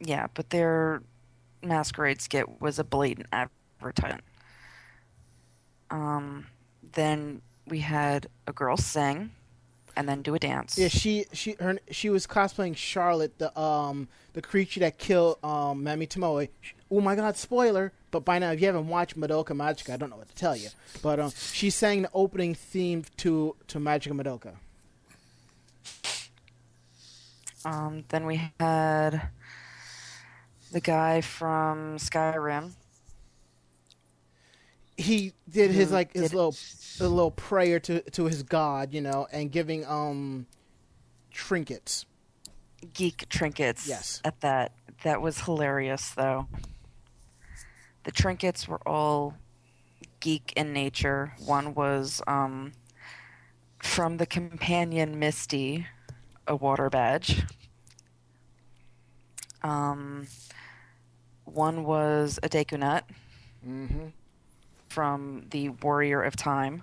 Yeah, 0.00 0.26
but 0.34 0.50
their 0.50 1.02
masquerade 1.62 2.20
skit 2.20 2.60
was 2.60 2.78
a 2.78 2.84
blatant 2.84 3.26
advertisement. 3.32 4.24
Um, 5.90 6.46
then 6.92 7.42
we 7.66 7.80
had 7.80 8.28
a 8.46 8.52
girl 8.52 8.76
sing, 8.76 9.30
and 9.96 10.08
then 10.08 10.22
do 10.22 10.34
a 10.34 10.38
dance. 10.38 10.78
Yeah, 10.78 10.88
she 10.88 11.26
she 11.32 11.56
her 11.60 11.78
she 11.90 12.10
was 12.10 12.26
cosplaying 12.26 12.76
Charlotte, 12.76 13.38
the 13.38 13.58
um 13.58 14.08
the 14.32 14.42
creature 14.42 14.80
that 14.80 14.98
killed 14.98 15.38
um 15.42 15.84
Mami 15.84 16.08
Tomoe. 16.08 16.48
Oh 16.90 17.00
my 17.00 17.14
God! 17.16 17.36
Spoiler! 17.36 17.92
But 18.10 18.24
by 18.24 18.38
now, 18.38 18.50
if 18.52 18.60
you 18.60 18.66
haven't 18.66 18.88
watched 18.88 19.18
Madoka 19.18 19.48
Magica, 19.54 19.92
I 19.92 19.96
don't 19.96 20.10
know 20.10 20.16
what 20.16 20.28
to 20.28 20.34
tell 20.34 20.56
you. 20.56 20.68
But 21.02 21.20
um, 21.20 21.30
she 21.30 21.70
sang 21.70 22.02
the 22.02 22.10
opening 22.12 22.54
theme 22.54 23.04
to 23.18 23.54
to 23.68 23.78
Magica 23.78 24.12
Madoka. 24.12 24.54
Um, 27.64 28.04
then 28.08 28.26
we 28.26 28.40
had 28.58 29.28
the 30.72 30.80
guy 30.80 31.20
from 31.20 31.98
Skyrim. 31.98 32.72
He 34.96 35.32
did 35.48 35.70
his 35.70 35.92
like 35.92 36.12
his 36.12 36.30
did- 36.30 36.34
little 36.34 36.54
a 37.00 37.08
little 37.08 37.30
prayer 37.30 37.78
to 37.80 38.00
to 38.10 38.24
his 38.24 38.42
god, 38.42 38.92
you 38.92 39.00
know, 39.00 39.26
and 39.32 39.50
giving 39.52 39.84
um 39.86 40.46
trinkets. 41.30 42.06
Geek 42.94 43.28
trinkets. 43.28 43.86
Yes. 43.86 44.20
At 44.24 44.40
that, 44.40 44.72
that 45.04 45.20
was 45.20 45.40
hilarious 45.42 46.10
though. 46.10 46.48
The 48.04 48.12
trinkets 48.12 48.66
were 48.66 48.80
all 48.86 49.34
geek 50.20 50.52
in 50.56 50.72
nature. 50.72 51.34
One 51.44 51.74
was 51.74 52.22
um, 52.26 52.72
from 53.78 54.16
the 54.16 54.26
companion 54.26 55.18
Misty, 55.18 55.86
a 56.46 56.56
water 56.56 56.88
badge. 56.90 57.42
Um, 59.62 60.26
one 61.44 61.84
was 61.84 62.38
a 62.42 62.48
Deku 62.48 62.78
Nut 62.78 63.04
Mm-hmm. 63.66 64.06
from 64.88 65.44
the 65.50 65.68
Warrior 65.68 66.22
of 66.22 66.34
Time. 66.34 66.82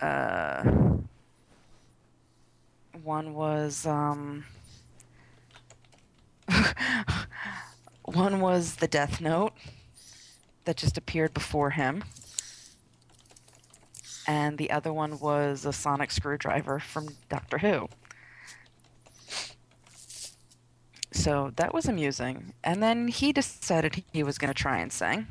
Uh, 0.00 0.62
one 3.02 3.34
was 3.34 3.84
um, 3.84 4.46
One 8.04 8.40
was 8.40 8.76
the 8.76 8.86
Death 8.86 9.20
Note 9.20 9.52
that 10.64 10.76
just 10.76 10.98
appeared 10.98 11.32
before 11.34 11.70
him. 11.70 12.04
And 14.26 14.58
the 14.58 14.70
other 14.70 14.92
one 14.92 15.18
was 15.18 15.64
a 15.64 15.72
sonic 15.72 16.10
screwdriver 16.10 16.80
from 16.80 17.08
Doctor 17.28 17.58
Who. 17.58 17.88
So 21.12 21.52
that 21.56 21.72
was 21.72 21.86
amusing. 21.86 22.52
And 22.62 22.82
then 22.82 23.08
he 23.08 23.32
decided 23.32 24.02
he 24.12 24.22
was 24.22 24.36
going 24.36 24.52
to 24.52 24.62
try 24.62 24.78
and 24.78 24.92
sing. 24.92 25.26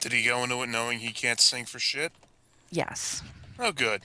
Did 0.00 0.12
he 0.12 0.22
go 0.22 0.42
into 0.44 0.62
it 0.62 0.68
knowing 0.68 1.00
he 1.00 1.12
can't 1.12 1.40
sing 1.40 1.64
for 1.64 1.78
shit? 1.78 2.12
Yes. 2.70 3.22
Oh, 3.58 3.72
good. 3.72 4.02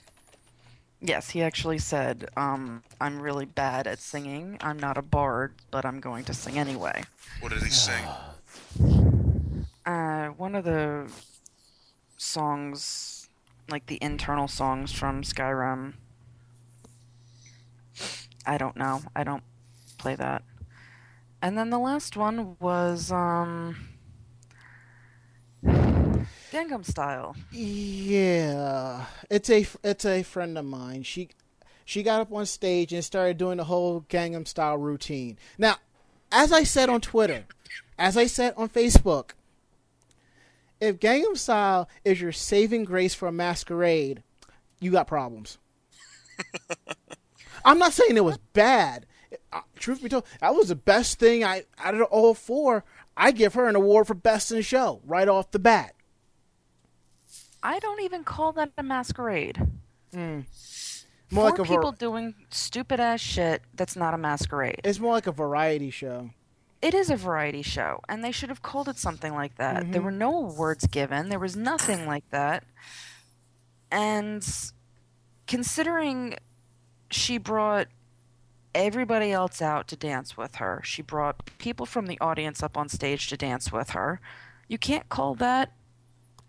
Yes, 1.02 1.30
he 1.30 1.42
actually 1.42 1.78
said, 1.78 2.28
um, 2.36 2.82
I'm 3.00 3.22
really 3.22 3.46
bad 3.46 3.86
at 3.86 4.00
singing. 4.00 4.58
I'm 4.60 4.78
not 4.78 4.98
a 4.98 5.02
bard, 5.02 5.54
but 5.70 5.86
I'm 5.86 5.98
going 5.98 6.24
to 6.24 6.34
sing 6.34 6.58
anyway. 6.58 7.04
What 7.40 7.52
did 7.52 7.62
he 7.62 7.70
sing? 7.70 8.04
Uh, 9.86 10.26
one 10.28 10.54
of 10.54 10.64
the 10.64 11.10
songs, 12.18 13.28
like 13.70 13.86
the 13.86 13.98
internal 14.02 14.46
songs 14.46 14.92
from 14.92 15.22
Skyrim. 15.22 15.94
I 18.44 18.58
don't 18.58 18.76
know. 18.76 19.02
I 19.16 19.24
don't 19.24 19.42
play 19.96 20.14
that. 20.16 20.42
And 21.40 21.56
then 21.56 21.70
the 21.70 21.78
last 21.78 22.14
one 22.14 22.56
was, 22.60 23.10
um, 23.10 23.89
Gangnam 26.50 26.84
Style. 26.84 27.36
Yeah, 27.52 29.06
it's 29.30 29.48
a 29.50 29.66
it's 29.84 30.04
a 30.04 30.22
friend 30.24 30.58
of 30.58 30.64
mine. 30.64 31.04
She 31.04 31.28
she 31.84 32.02
got 32.02 32.20
up 32.20 32.32
on 32.32 32.46
stage 32.46 32.92
and 32.92 33.04
started 33.04 33.38
doing 33.38 33.58
the 33.58 33.64
whole 33.64 34.04
Gangnam 34.08 34.46
Style 34.46 34.76
routine. 34.76 35.38
Now, 35.58 35.76
as 36.32 36.52
I 36.52 36.64
said 36.64 36.88
on 36.88 37.00
Twitter, 37.00 37.44
as 37.98 38.16
I 38.16 38.26
said 38.26 38.54
on 38.56 38.68
Facebook, 38.68 39.30
if 40.80 40.98
Gangnam 40.98 41.36
Style 41.36 41.88
is 42.04 42.20
your 42.20 42.32
saving 42.32 42.84
grace 42.84 43.14
for 43.14 43.28
a 43.28 43.32
masquerade, 43.32 44.22
you 44.80 44.90
got 44.90 45.06
problems. 45.06 45.58
I'm 47.64 47.78
not 47.78 47.92
saying 47.92 48.16
it 48.16 48.24
was 48.24 48.38
bad. 48.54 49.06
Uh, 49.52 49.60
truth 49.78 50.02
be 50.02 50.08
told, 50.08 50.24
that 50.40 50.54
was 50.54 50.68
the 50.68 50.74
best 50.74 51.20
thing 51.20 51.44
I 51.44 51.64
out 51.78 51.94
of 51.94 52.02
all 52.02 52.34
four. 52.34 52.84
I 53.16 53.30
give 53.30 53.54
her 53.54 53.68
an 53.68 53.76
award 53.76 54.08
for 54.08 54.14
best 54.14 54.50
in 54.50 54.62
show 54.62 55.00
right 55.04 55.28
off 55.28 55.50
the 55.50 55.58
bat. 55.58 55.94
I 57.62 57.78
don't 57.78 58.00
even 58.02 58.24
call 58.24 58.52
that 58.52 58.70
a 58.78 58.82
masquerade. 58.82 59.66
Mm. 60.14 60.44
More 61.30 61.44
Four 61.44 61.50
like 61.50 61.58
a 61.58 61.64
var- 61.64 61.76
people 61.76 61.92
doing 61.92 62.34
stupid 62.50 62.98
ass 62.98 63.20
shit 63.20 63.62
that's 63.74 63.96
not 63.96 64.14
a 64.14 64.18
masquerade. 64.18 64.80
it's 64.82 64.98
more 64.98 65.12
like 65.12 65.26
a 65.26 65.32
variety 65.32 65.90
show. 65.90 66.30
It 66.82 66.94
is 66.94 67.10
a 67.10 67.16
variety 67.16 67.62
show, 67.62 68.00
and 68.08 68.24
they 68.24 68.32
should 68.32 68.48
have 68.48 68.62
called 68.62 68.88
it 68.88 68.96
something 68.96 69.34
like 69.34 69.56
that. 69.56 69.92
There 69.92 70.00
were 70.00 70.10
mm-hmm. 70.10 70.18
no 70.18 70.36
awards 70.48 70.86
given, 70.86 71.28
there 71.28 71.38
was 71.38 71.54
nothing 71.54 72.06
like 72.06 72.28
that. 72.30 72.64
And 73.90 74.46
considering 75.46 76.36
she 77.10 77.36
brought 77.36 77.88
everybody 78.74 79.30
else 79.30 79.60
out 79.60 79.88
to 79.88 79.96
dance 79.96 80.36
with 80.36 80.56
her, 80.56 80.80
she 80.84 81.02
brought 81.02 81.50
people 81.58 81.86
from 81.86 82.06
the 82.06 82.18
audience 82.20 82.62
up 82.62 82.78
on 82.78 82.88
stage 82.88 83.28
to 83.28 83.36
dance 83.36 83.70
with 83.70 83.90
her, 83.90 84.20
you 84.68 84.78
can't 84.78 85.08
call 85.08 85.34
that 85.34 85.72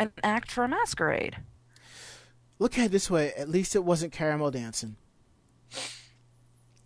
an 0.02 0.12
act 0.24 0.52
for 0.52 0.64
a 0.64 0.68
masquerade. 0.68 1.38
Look 2.60 2.78
at 2.78 2.86
it 2.86 2.92
this 2.92 3.10
way: 3.10 3.34
at 3.38 3.50
least 3.50 3.76
it 3.76 3.84
wasn't 3.84 4.12
caramel 4.14 4.52
dancing. 4.52 4.96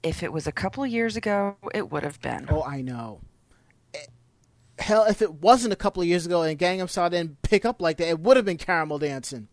If 0.04 0.22
it 0.22 0.32
was 0.32 0.46
a 0.46 0.52
couple 0.52 0.86
years 0.86 1.16
ago, 1.16 1.58
it 1.74 1.92
would 1.92 2.04
have 2.04 2.22
been. 2.22 2.48
Oh, 2.50 2.64
I 2.64 2.82
know. 2.82 3.22
Eh, 3.94 4.00
Hell, 4.78 5.06
if 5.06 5.22
it 5.22 5.34
wasn't 5.36 5.74
a 5.74 5.78
couple 5.78 6.02
of 6.02 6.08
years 6.08 6.26
ago 6.26 6.44
and 6.44 6.60
Gangnam 6.60 6.90
Style 6.90 7.10
didn't 7.10 7.42
pick 7.42 7.66
up 7.66 7.82
like 7.82 7.98
that, 7.98 8.10
it 8.10 8.20
would 8.20 8.38
have 8.38 8.46
been 8.46 8.58
caramel 8.58 9.00
dancing. 9.00 9.48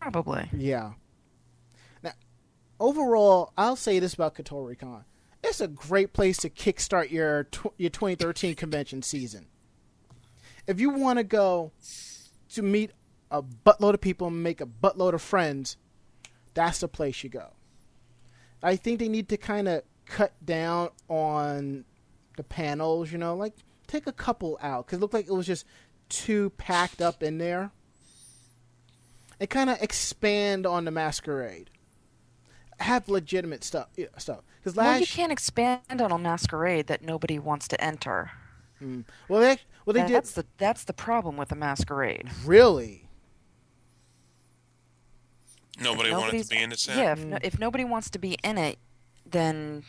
Probably. 0.00 0.48
Yeah. 0.52 0.92
Now, 2.02 2.12
overall, 2.80 3.52
I'll 3.56 3.76
say 3.76 3.98
this 4.00 4.14
about 4.14 4.34
KotoriCon: 4.34 5.04
it's 5.44 5.60
a 5.60 5.68
great 5.68 6.12
place 6.12 6.38
to 6.38 6.50
kickstart 6.50 7.10
your 7.10 7.44
tw- 7.44 7.74
your 7.76 7.90
2013 7.90 8.54
convention 8.56 9.02
season. 9.02 9.46
If 10.66 10.80
you 10.80 10.90
want 10.90 11.18
to 11.18 11.24
go 11.24 11.72
to 12.54 12.62
meet 12.62 12.92
a 13.30 13.42
buttload 13.42 13.94
of 13.94 14.00
people 14.00 14.26
and 14.26 14.42
make 14.42 14.60
a 14.60 14.66
buttload 14.66 15.14
of 15.14 15.22
friends, 15.22 15.76
that's 16.54 16.80
the 16.80 16.88
place 16.88 17.22
you 17.22 17.30
go. 17.30 17.52
I 18.62 18.76
think 18.76 18.98
they 18.98 19.08
need 19.08 19.28
to 19.30 19.36
kind 19.36 19.68
of 19.68 19.82
cut 20.06 20.32
down 20.44 20.90
on 21.08 21.84
the 22.36 22.42
panels, 22.42 23.12
you 23.12 23.18
know, 23.18 23.34
like 23.34 23.54
take 23.86 24.06
a 24.06 24.12
couple 24.12 24.58
out 24.60 24.86
because 24.86 24.98
it 24.98 25.00
looked 25.00 25.14
like 25.14 25.26
it 25.26 25.32
was 25.32 25.46
just 25.46 25.64
too 26.08 26.50
packed 26.50 27.00
up 27.00 27.22
in 27.22 27.38
there. 27.38 27.70
And 29.38 29.48
kind 29.48 29.70
of 29.70 29.80
expand 29.80 30.66
on 30.66 30.84
the 30.84 30.90
masquerade. 30.90 31.70
Have 32.78 33.08
legitimate 33.08 33.64
stuff, 33.64 33.88
stuff. 34.18 34.40
Because 34.58 34.76
last 34.76 34.86
Well, 34.86 35.00
you 35.00 35.06
can't 35.06 35.32
expand 35.32 36.02
on 36.02 36.12
a 36.12 36.18
masquerade 36.18 36.88
that 36.88 37.02
nobody 37.02 37.38
wants 37.38 37.68
to 37.68 37.82
enter. 37.82 38.32
Mm. 38.82 39.04
well, 39.28 39.40
they, 39.40 39.58
well, 39.84 39.94
they 39.94 40.02
that's 40.10 40.32
did 40.32 40.44
the 40.44 40.48
that's 40.58 40.84
the 40.84 40.92
problem 40.92 41.36
with 41.36 41.48
the 41.48 41.56
masquerade. 41.56 42.28
really. 42.44 43.06
Nobody 45.80 46.10
wanted 46.12 46.42
to 46.42 46.48
be 46.48 46.58
in 46.58 46.72
it. 46.72 46.86
Yeah, 46.88 47.12
if, 47.12 47.24
no, 47.24 47.38
if 47.42 47.58
nobody 47.58 47.84
wants 47.84 48.10
to 48.10 48.18
be 48.18 48.36
in 48.44 48.58
it, 48.58 48.78
then 49.24 49.82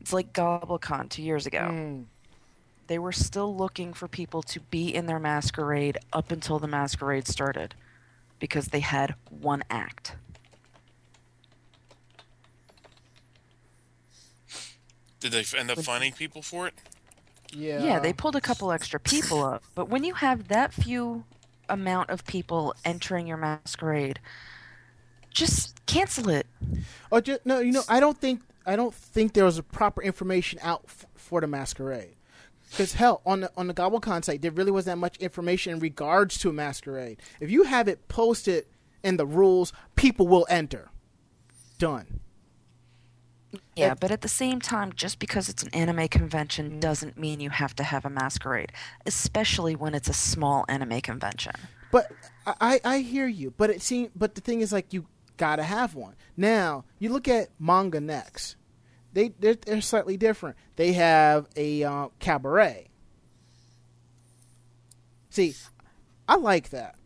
it's 0.00 0.14
like 0.14 0.32
GobbleCon 0.32 1.10
two 1.10 1.22
years 1.22 1.46
ago. 1.46 1.68
Mm. 1.70 2.04
They 2.86 2.98
were 2.98 3.12
still 3.12 3.54
looking 3.54 3.92
for 3.92 4.08
people 4.08 4.42
to 4.44 4.60
be 4.60 4.94
in 4.94 5.06
their 5.06 5.18
masquerade 5.18 5.98
up 6.12 6.32
until 6.32 6.58
the 6.58 6.66
masquerade 6.66 7.28
started, 7.28 7.74
because 8.38 8.68
they 8.68 8.80
had 8.80 9.14
one 9.28 9.62
act. 9.68 10.16
Did 15.20 15.32
they 15.32 15.44
end 15.56 15.70
up 15.70 15.78
finding 15.80 16.12
people 16.12 16.42
for 16.42 16.66
it? 16.66 16.74
Yeah. 17.54 17.82
Yeah, 17.82 17.98
they 17.98 18.12
pulled 18.12 18.36
a 18.36 18.40
couple 18.40 18.72
extra 18.72 18.98
people 18.98 19.42
up, 19.44 19.62
but 19.74 19.88
when 19.88 20.04
you 20.04 20.14
have 20.14 20.48
that 20.48 20.72
few 20.72 21.24
amount 21.68 22.10
of 22.10 22.24
people 22.26 22.74
entering 22.84 23.26
your 23.26 23.36
masquerade, 23.36 24.20
just 25.30 25.84
cancel 25.86 26.28
it. 26.28 26.46
Oh, 27.10 27.20
just, 27.20 27.44
no, 27.46 27.60
you 27.60 27.72
know, 27.72 27.82
I 27.88 28.00
don't 28.00 28.18
think 28.18 28.42
I 28.66 28.76
don't 28.76 28.94
think 28.94 29.32
there 29.34 29.44
was 29.44 29.58
a 29.58 29.62
proper 29.62 30.02
information 30.02 30.58
out 30.62 30.82
f- 30.86 31.06
for 31.14 31.40
the 31.40 31.46
masquerade. 31.46 32.14
Because 32.70 32.94
hell, 32.94 33.20
on 33.26 33.40
the 33.40 33.50
on 33.56 33.66
the 33.66 33.74
GobbleCon 33.74 34.24
site, 34.24 34.40
there 34.40 34.50
really 34.50 34.70
wasn't 34.70 34.96
that 34.96 35.00
much 35.00 35.16
information 35.18 35.74
in 35.74 35.78
regards 35.78 36.38
to 36.38 36.48
a 36.48 36.52
masquerade. 36.52 37.18
If 37.40 37.50
you 37.50 37.64
have 37.64 37.86
it 37.88 38.08
posted 38.08 38.64
in 39.02 39.16
the 39.18 39.26
rules, 39.26 39.72
people 39.94 40.26
will 40.26 40.46
enter. 40.48 40.88
Done. 41.78 42.20
Yeah, 43.76 43.92
It- 43.92 44.00
but 44.00 44.10
at 44.10 44.20
the 44.22 44.28
same 44.28 44.60
time, 44.60 44.92
just 44.94 45.18
because 45.18 45.48
it's 45.48 45.62
an 45.62 45.68
anime 45.74 46.08
convention 46.08 46.80
doesn't 46.80 47.18
mean 47.18 47.40
you 47.40 47.50
have 47.50 47.74
to 47.76 47.82
have 47.84 48.04
a 48.04 48.10
masquerade, 48.10 48.72
especially 49.06 49.74
when 49.76 49.94
it's 49.94 50.08
a 50.08 50.12
small 50.14 50.64
anime 50.68 51.00
convention. 51.00 51.52
But 51.90 52.10
I, 52.46 52.54
I 52.60 52.80
I 52.84 52.98
hear 53.00 53.26
you. 53.26 53.52
But 53.56 53.68
it 53.70 53.82
seems. 53.82 54.10
But 54.16 54.34
the 54.34 54.40
thing 54.40 54.60
is, 54.62 54.72
like, 54.72 54.92
you 54.92 55.06
gotta 55.36 55.62
have 55.64 55.94
one. 55.94 56.14
Now 56.36 56.84
you 56.98 57.10
look 57.10 57.28
at 57.28 57.48
MangaNEXT. 57.60 58.54
They 59.12 59.28
they're, 59.38 59.54
they're 59.54 59.80
slightly 59.82 60.16
different. 60.16 60.56
They 60.76 60.92
have 60.94 61.46
a 61.56 61.84
uh, 61.84 62.08
cabaret. 62.18 62.88
See, 65.30 65.54
I 66.28 66.36
like 66.36 66.70
that. 66.70 66.96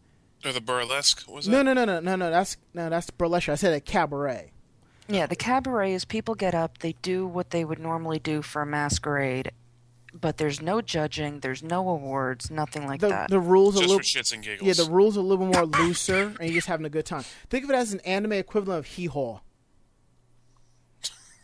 Or 0.45 0.53
the 0.53 0.61
burlesque? 0.61 1.25
Was 1.29 1.49
No, 1.49 1.59
that? 1.59 1.65
no, 1.65 1.73
no, 1.75 1.85
no, 1.85 2.01
no, 2.01 2.17
no. 2.17 2.31
That's 2.31 2.57
no, 2.75 2.89
that's 2.91 3.11
burlesque. 3.11 3.49
I 3.49 3.55
said 3.57 3.73
a 3.75 3.81
cabaret. 3.81 4.53
Yeah, 5.09 5.27
the 5.27 5.37
cabaret 5.37 5.93
is 5.93 6.05
people 6.05 6.35
get 6.35 6.55
up, 6.55 6.79
they 6.79 6.93
do 7.03 7.27
what 7.27 7.51
they 7.51 7.65
would 7.65 7.79
normally 7.79 8.19
do 8.19 8.43
for 8.43 8.63
a 8.63 8.67
masquerade, 8.67 9.53
but 10.13 10.37
there's 10.39 10.61
no 10.61 10.81
judging, 10.81 11.41
there's 11.41 11.63
no 11.63 11.89
awards, 11.89 12.51
nothing 12.51 12.87
like 12.87 13.01
The 13.01 13.09
that. 13.11 13.31
the 13.31 13.39
rules 13.41 13.77
are 13.77 13.79
a 13.79 13.83
Just 13.83 13.89
little 13.89 13.99
for 14.01 14.05
shits 14.05 14.33
and 14.33 14.43
giggles. 14.43 14.67
yeah, 14.67 14.85
the 14.85 14.91
rules 14.91 15.17
are 15.17 15.21
a 15.21 15.23
little 15.23 15.47
more 15.47 15.65
looser, 15.65 16.35
and 16.41 16.49
you're 16.49 16.55
just 16.57 16.67
having 16.67 16.87
a 16.87 16.91
good 16.91 17.07
time. 17.07 17.23
Think 17.51 17.65
of 17.65 17.71
it 17.71 17.77
as 17.77 17.93
an 17.93 18.01
anime 18.01 18.33
equivalent 18.33 18.81
of 18.81 18.87
hee 18.87 19.07
haw. 19.07 19.41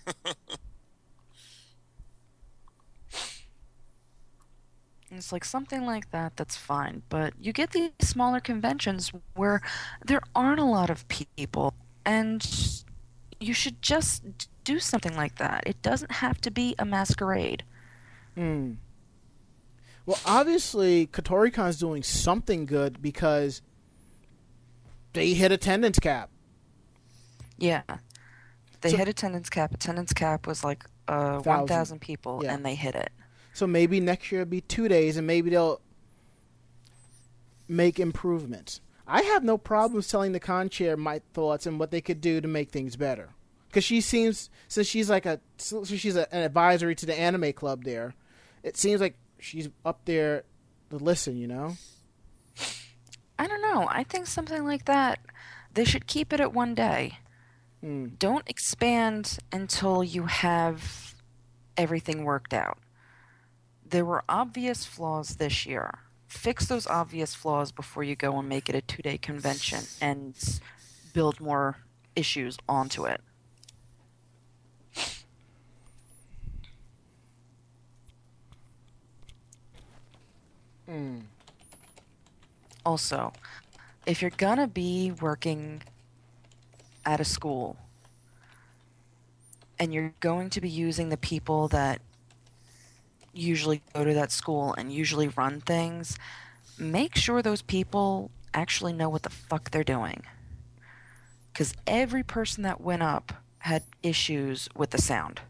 It's 5.10 5.30
like 5.30 5.44
something 5.44 5.84
like 5.84 6.10
that, 6.10 6.36
that's 6.36 6.56
fine. 6.56 7.02
But 7.10 7.34
you 7.38 7.52
get 7.52 7.72
these 7.72 7.90
smaller 8.00 8.40
conventions 8.40 9.12
where 9.34 9.60
there 10.04 10.22
aren't 10.34 10.60
a 10.60 10.64
lot 10.64 10.88
of 10.88 11.06
people, 11.08 11.74
and 12.06 12.42
you 13.42 13.52
should 13.54 13.82
just 13.82 14.22
do 14.64 14.78
something 14.78 15.14
like 15.16 15.36
that. 15.36 15.64
It 15.66 15.82
doesn't 15.82 16.12
have 16.12 16.40
to 16.42 16.50
be 16.50 16.74
a 16.78 16.84
masquerade. 16.84 17.64
Hmm. 18.34 18.74
Well, 20.06 20.18
obviously, 20.26 21.06
KotoriCon's 21.06 21.78
doing 21.78 22.02
something 22.02 22.66
good 22.66 23.00
because 23.02 23.62
they 25.12 25.34
hit 25.34 25.52
attendance 25.52 25.98
cap. 25.98 26.30
Yeah. 27.58 27.82
They 28.80 28.90
So- 28.90 28.96
hit 28.96 29.08
attendance 29.08 29.48
cap. 29.50 29.72
Attendance 29.74 30.12
cap 30.12 30.46
was 30.46 30.64
like 30.64 30.84
uh, 31.08 31.40
Thousand. 31.40 31.68
1,000 31.68 32.00
people, 32.00 32.40
Yeah. 32.42 32.54
and 32.54 32.64
they 32.64 32.74
hit 32.74 32.94
it. 32.94 33.10
So 33.52 33.66
maybe 33.66 34.00
next 34.00 34.32
year 34.32 34.42
it'll 34.42 34.50
be 34.50 34.60
two 34.62 34.88
days, 34.88 35.16
and 35.16 35.26
maybe 35.26 35.50
they'll 35.50 35.80
make 37.68 37.98
improvements. 38.00 38.80
I 39.12 39.20
have 39.24 39.44
no 39.44 39.58
problems 39.58 40.08
telling 40.08 40.32
the 40.32 40.40
con 40.40 40.70
chair 40.70 40.96
my 40.96 41.20
thoughts 41.34 41.66
and 41.66 41.78
what 41.78 41.90
they 41.90 42.00
could 42.00 42.22
do 42.22 42.40
to 42.40 42.48
make 42.48 42.70
things 42.70 42.96
better. 42.96 43.34
Because 43.68 43.84
she 43.84 44.00
seems, 44.00 44.48
since 44.68 44.86
she's 44.86 45.10
like 45.10 45.26
a, 45.26 45.38
since 45.58 45.88
she's 45.88 46.16
a, 46.16 46.34
an 46.34 46.42
advisory 46.42 46.94
to 46.94 47.04
the 47.04 47.14
anime 47.14 47.52
club 47.52 47.84
there, 47.84 48.14
it 48.62 48.78
seems 48.78 49.02
like 49.02 49.16
she's 49.38 49.68
up 49.84 50.06
there 50.06 50.44
to 50.88 50.96
listen. 50.96 51.36
You 51.36 51.46
know? 51.46 51.76
I 53.38 53.46
don't 53.46 53.60
know. 53.60 53.86
I 53.90 54.02
think 54.04 54.28
something 54.28 54.64
like 54.64 54.86
that, 54.86 55.20
they 55.74 55.84
should 55.84 56.06
keep 56.06 56.32
it 56.32 56.40
at 56.40 56.54
one 56.54 56.74
day. 56.74 57.18
Hmm. 57.82 58.06
Don't 58.18 58.48
expand 58.48 59.36
until 59.52 60.02
you 60.02 60.24
have 60.24 61.14
everything 61.76 62.24
worked 62.24 62.54
out. 62.54 62.78
There 63.84 64.06
were 64.06 64.24
obvious 64.26 64.86
flaws 64.86 65.36
this 65.36 65.66
year. 65.66 65.98
Fix 66.32 66.66
those 66.66 66.86
obvious 66.86 67.34
flaws 67.34 67.70
before 67.70 68.02
you 68.02 68.16
go 68.16 68.36
and 68.38 68.48
make 68.48 68.70
it 68.70 68.74
a 68.74 68.80
two 68.80 69.02
day 69.02 69.18
convention 69.18 69.84
and 70.00 70.34
build 71.12 71.40
more 71.40 71.76
issues 72.16 72.56
onto 72.66 73.04
it. 73.04 73.20
Hmm. 80.86 81.18
Also, 82.84 83.34
if 84.06 84.22
you're 84.22 84.30
gonna 84.30 84.66
be 84.66 85.12
working 85.20 85.82
at 87.04 87.20
a 87.20 87.24
school 87.24 87.76
and 89.78 89.92
you're 89.92 90.14
going 90.20 90.48
to 90.50 90.62
be 90.62 90.70
using 90.70 91.10
the 91.10 91.18
people 91.18 91.68
that 91.68 92.00
usually 93.32 93.82
go 93.94 94.04
to 94.04 94.14
that 94.14 94.32
school 94.32 94.74
and 94.74 94.92
usually 94.92 95.28
run 95.28 95.60
things, 95.60 96.18
make 96.78 97.16
sure 97.16 97.42
those 97.42 97.62
people 97.62 98.30
actually 98.54 98.92
know 98.92 99.08
what 99.08 99.22
the 99.22 99.30
fuck 99.30 99.70
they're 99.70 99.84
doing. 99.84 100.22
Because 101.52 101.74
every 101.86 102.22
person 102.22 102.62
that 102.62 102.80
went 102.80 103.02
up 103.02 103.32
had 103.58 103.84
issues 104.02 104.68
with 104.74 104.90
the 104.90 105.00
sound. 105.00 105.40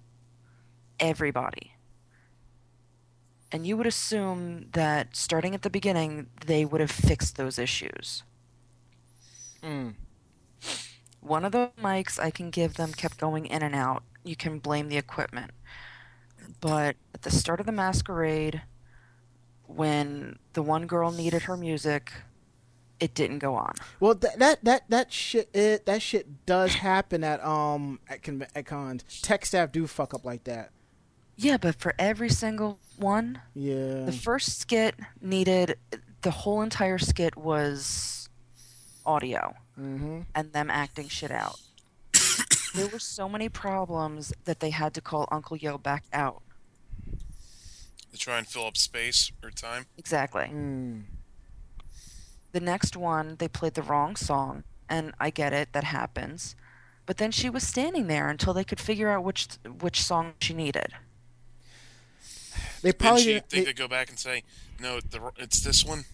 Everybody. 1.01 1.73
And 3.51 3.67
you 3.67 3.77
would 3.77 3.87
assume 3.87 4.67
that 4.73 5.15
starting 5.15 5.55
at 5.55 5.63
the 5.63 5.71
beginning, 5.71 6.29
they 6.47 6.65
would 6.65 6.81
have 6.81 6.91
fixed 6.91 7.37
those 7.37 7.59
issues. 7.59 8.23
Hmm. 9.63 9.91
One 11.21 11.45
of 11.45 11.53
the 11.53 11.71
mics 11.81 12.19
I 12.19 12.31
can 12.31 12.51
give 12.51 12.75
them 12.75 12.93
kept 12.93 13.19
going 13.19 13.47
in 13.47 13.63
and 13.63 13.75
out. 13.75 14.03
You 14.25 14.37
can 14.37 14.59
blame 14.59 14.89
the 14.89 14.97
equipment. 14.97 15.53
But 16.60 16.97
at 17.14 17.23
the 17.23 17.31
start 17.31 17.60
of 17.60 17.66
the 17.66 17.73
masquerade, 17.73 18.62
when 19.66 20.39
the 20.52 20.62
one 20.62 20.86
girl 20.86 21.10
needed 21.10 21.43
her 21.43 21.56
music, 21.56 22.12
it 23.01 23.14
didn't 23.14 23.40
go 23.40 23.55
on. 23.55 23.74
Well, 23.98 24.14
that 24.14 24.39
that 24.39 24.64
that 24.64 24.90
that 24.90 25.12
shit 25.12 25.48
it, 25.55 25.86
that 25.86 26.02
shit 26.02 26.47
does 26.47 26.74
happen 26.74 27.24
at 27.24 27.44
um 27.44 27.98
at, 28.09 28.23
con- 28.23 28.47
at 28.55 28.66
cons. 28.66 29.05
Tech 29.23 29.44
staff 29.44 29.73
do 29.73 29.86
fuck 29.86 30.14
up 30.14 30.24
like 30.24 30.44
that. 30.44 30.70
Yeah, 31.36 31.56
but 31.56 31.77
for 31.77 31.94
every 31.98 32.28
single 32.28 32.78
one, 32.97 33.40
Yeah. 33.55 34.05
the 34.05 34.12
first 34.12 34.60
skit 34.60 34.94
needed 35.20 35.77
the 36.20 36.31
whole 36.31 36.62
entire 36.62 36.98
skit 36.98 37.36
was 37.36 38.28
audio 39.05 39.55
mm-hmm. 39.78 40.20
and 40.35 40.52
them 40.52 40.70
acting 40.70 41.09
shit 41.09 41.31
out. 41.32 41.59
There 42.74 42.86
were 42.89 42.99
so 42.99 43.28
many 43.28 43.49
problems 43.49 44.32
that 44.44 44.61
they 44.61 44.70
had 44.70 44.94
to 44.94 45.01
call 45.01 45.28
Uncle 45.31 45.57
Yo 45.57 45.78
back 45.78 46.05
out. 46.12 46.43
To 48.12 48.19
try 48.19 48.39
and 48.39 48.47
fill 48.47 48.66
up 48.66 48.77
space 48.77 49.32
or 49.43 49.51
time. 49.51 49.86
Exactly. 49.97 50.44
Mm. 50.44 51.05
The 52.53 52.61
next 52.61 52.97
one, 52.97 53.36
they 53.39 53.49
played 53.49 53.74
the 53.74 53.82
wrong 53.82 54.16
song, 54.16 54.65
and 54.89 55.12
I 55.19 55.31
get 55.31 55.53
it, 55.55 55.73
that 55.73 55.85
happens. 55.85 56.55
But 57.07 57.16
then 57.16 57.31
she 57.31 57.49
was 57.49 57.66
standing 57.66 58.07
there 58.07 58.28
until 58.28 58.53
they 58.53 58.65
could 58.65 58.78
figure 58.81 59.11
out 59.11 59.24
which 59.24 59.49
which 59.81 60.03
song 60.03 60.35
she 60.40 60.55
needed. 60.55 60.93
They 62.82 62.90
Did 62.90 62.99
probably 62.99 63.23
she 63.23 63.32
didn't, 63.35 63.49
think 63.49 63.66
they- 63.66 63.73
to 63.73 63.77
go 63.77 63.89
back 63.89 64.09
and 64.11 64.19
say, 64.19 64.43
no, 64.81 65.01
the, 65.01 65.32
it's 65.39 65.61
this 65.61 65.85
one? 65.85 66.05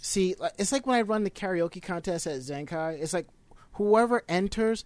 see. 0.00 0.34
It's 0.56 0.70
like 0.72 0.86
when 0.86 0.96
I 0.96 1.02
run 1.02 1.24
the 1.24 1.30
karaoke 1.30 1.82
contest 1.82 2.26
at 2.26 2.38
Zenkai. 2.40 3.00
It's 3.02 3.12
like 3.12 3.26
whoever 3.72 4.22
enters, 4.28 4.84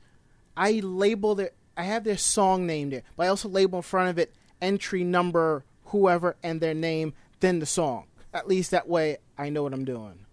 I 0.60 0.80
label 0.84 1.34
their. 1.34 1.50
I 1.74 1.84
have 1.84 2.04
their 2.04 2.18
song 2.18 2.66
name 2.66 2.90
there, 2.90 3.02
but 3.16 3.24
I 3.24 3.28
also 3.28 3.48
label 3.48 3.78
in 3.78 3.82
front 3.82 4.10
of 4.10 4.18
it 4.18 4.34
entry 4.60 5.02
number, 5.02 5.64
whoever, 5.86 6.36
and 6.42 6.60
their 6.60 6.74
name, 6.74 7.14
then 7.40 7.60
the 7.60 7.66
song. 7.66 8.04
At 8.34 8.46
least 8.46 8.70
that 8.70 8.86
way, 8.86 9.16
I 9.38 9.48
know 9.48 9.62
what 9.62 9.72
I'm 9.72 9.86
doing. 9.86 10.26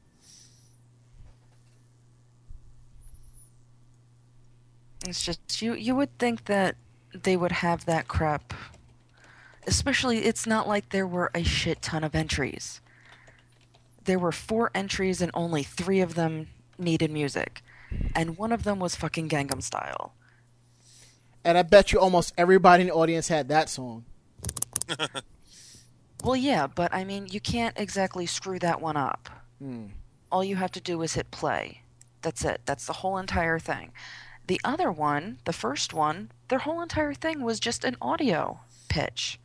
It's 5.08 5.24
just 5.24 5.62
you 5.62 5.74
you 5.74 5.96
would 5.96 6.16
think 6.20 6.46
that 6.46 6.76
they 7.14 7.38
would 7.38 7.54
have 7.54 7.86
that 7.86 8.10
crap. 8.10 8.54
Especially 9.66 10.26
it's 10.26 10.46
not 10.46 10.68
like 10.68 10.90
there 10.90 11.08
were 11.08 11.32
a 11.34 11.44
shit 11.44 11.82
ton 11.82 12.04
of 12.04 12.14
entries. 12.14 12.82
There 14.04 14.20
were 14.20 14.34
four 14.34 14.72
entries 14.76 15.22
and 15.22 15.32
only 15.34 15.64
3 15.64 16.00
of 16.00 16.16
them 16.16 16.48
needed 16.78 17.12
music. 17.12 17.62
And 18.16 18.38
one 18.38 18.54
of 18.54 18.64
them 18.64 18.80
was 18.80 18.96
fucking 18.96 19.28
Gangnam 19.28 19.62
Style. 19.62 20.14
And 21.48 21.58
I 21.58 21.62
bet 21.62 21.94
you 21.94 22.00
almost 22.00 22.34
everybody 22.38 22.82
in 22.82 22.88
the 22.88 22.94
audience 22.94 23.30
had 23.30 23.48
that 23.48 23.70
song. 23.70 24.06
Well, 26.24 26.36
yeah, 26.36 26.68
but 26.68 26.94
I 26.94 27.04
mean, 27.04 27.28
you 27.30 27.40
can't 27.40 27.78
exactly 27.78 28.26
screw 28.26 28.58
that 28.60 28.82
one 28.82 28.98
up. 28.98 29.30
Hmm. 29.60 29.86
All 30.32 30.44
you 30.44 30.56
have 30.56 30.72
to 30.72 30.82
do 30.82 31.02
is 31.04 31.14
hit 31.14 31.30
play. 31.32 31.84
That's 32.22 32.44
it. 32.44 32.62
That's 32.66 32.88
the 32.88 32.94
whole 32.94 33.18
entire 33.18 33.60
thing. 33.60 33.92
The 34.48 34.60
other 34.64 34.92
one, 34.92 35.38
the 35.46 35.54
first 35.54 35.94
one, 35.94 36.32
their 36.48 36.60
whole 36.60 36.82
entire 36.82 37.14
thing 37.14 37.44
was 37.44 37.60
just 37.60 37.86
an 37.86 37.98
audio 38.02 38.62
pitch. 38.90 39.40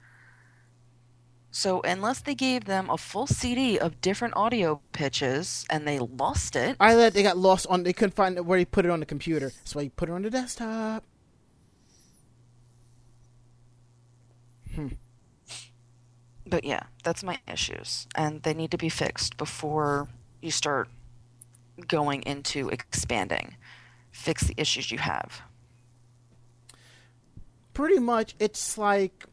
So, 1.50 1.82
unless 1.82 2.20
they 2.20 2.34
gave 2.34 2.64
them 2.64 2.88
a 2.88 2.96
full 2.96 3.26
CD 3.26 3.78
of 3.78 4.00
different 4.00 4.34
audio 4.34 4.80
pitches 4.92 5.66
and 5.68 5.86
they 5.86 5.98
lost 5.98 6.56
it, 6.56 6.76
I 6.80 6.94
that 6.94 7.12
they 7.12 7.22
got 7.22 7.36
lost 7.36 7.66
on. 7.68 7.82
They 7.82 7.92
couldn't 7.92 8.14
find 8.14 8.46
where 8.46 8.58
he 8.58 8.64
put 8.64 8.86
it 8.86 8.90
on 8.90 9.00
the 9.00 9.06
computer. 9.06 9.50
That's 9.50 9.74
why 9.74 9.82
he 9.82 9.88
put 9.90 10.08
it 10.08 10.12
on 10.12 10.22
the 10.22 10.30
desktop. 10.30 11.04
Hmm. 14.74 14.88
but 16.46 16.64
yeah, 16.64 16.84
that's 17.04 17.22
my 17.22 17.38
issues. 17.50 18.06
And 18.14 18.42
they 18.42 18.54
need 18.54 18.70
to 18.70 18.78
be 18.78 18.88
fixed 18.88 19.36
before 19.36 20.08
you 20.40 20.50
start 20.50 20.88
going 21.86 22.22
into 22.22 22.68
expanding. 22.68 23.56
Fix 24.10 24.44
the 24.44 24.54
issues 24.56 24.90
you 24.90 24.98
have. 24.98 25.42
Pretty 27.74 27.98
much, 27.98 28.34
it's 28.38 28.76
like 28.76 29.26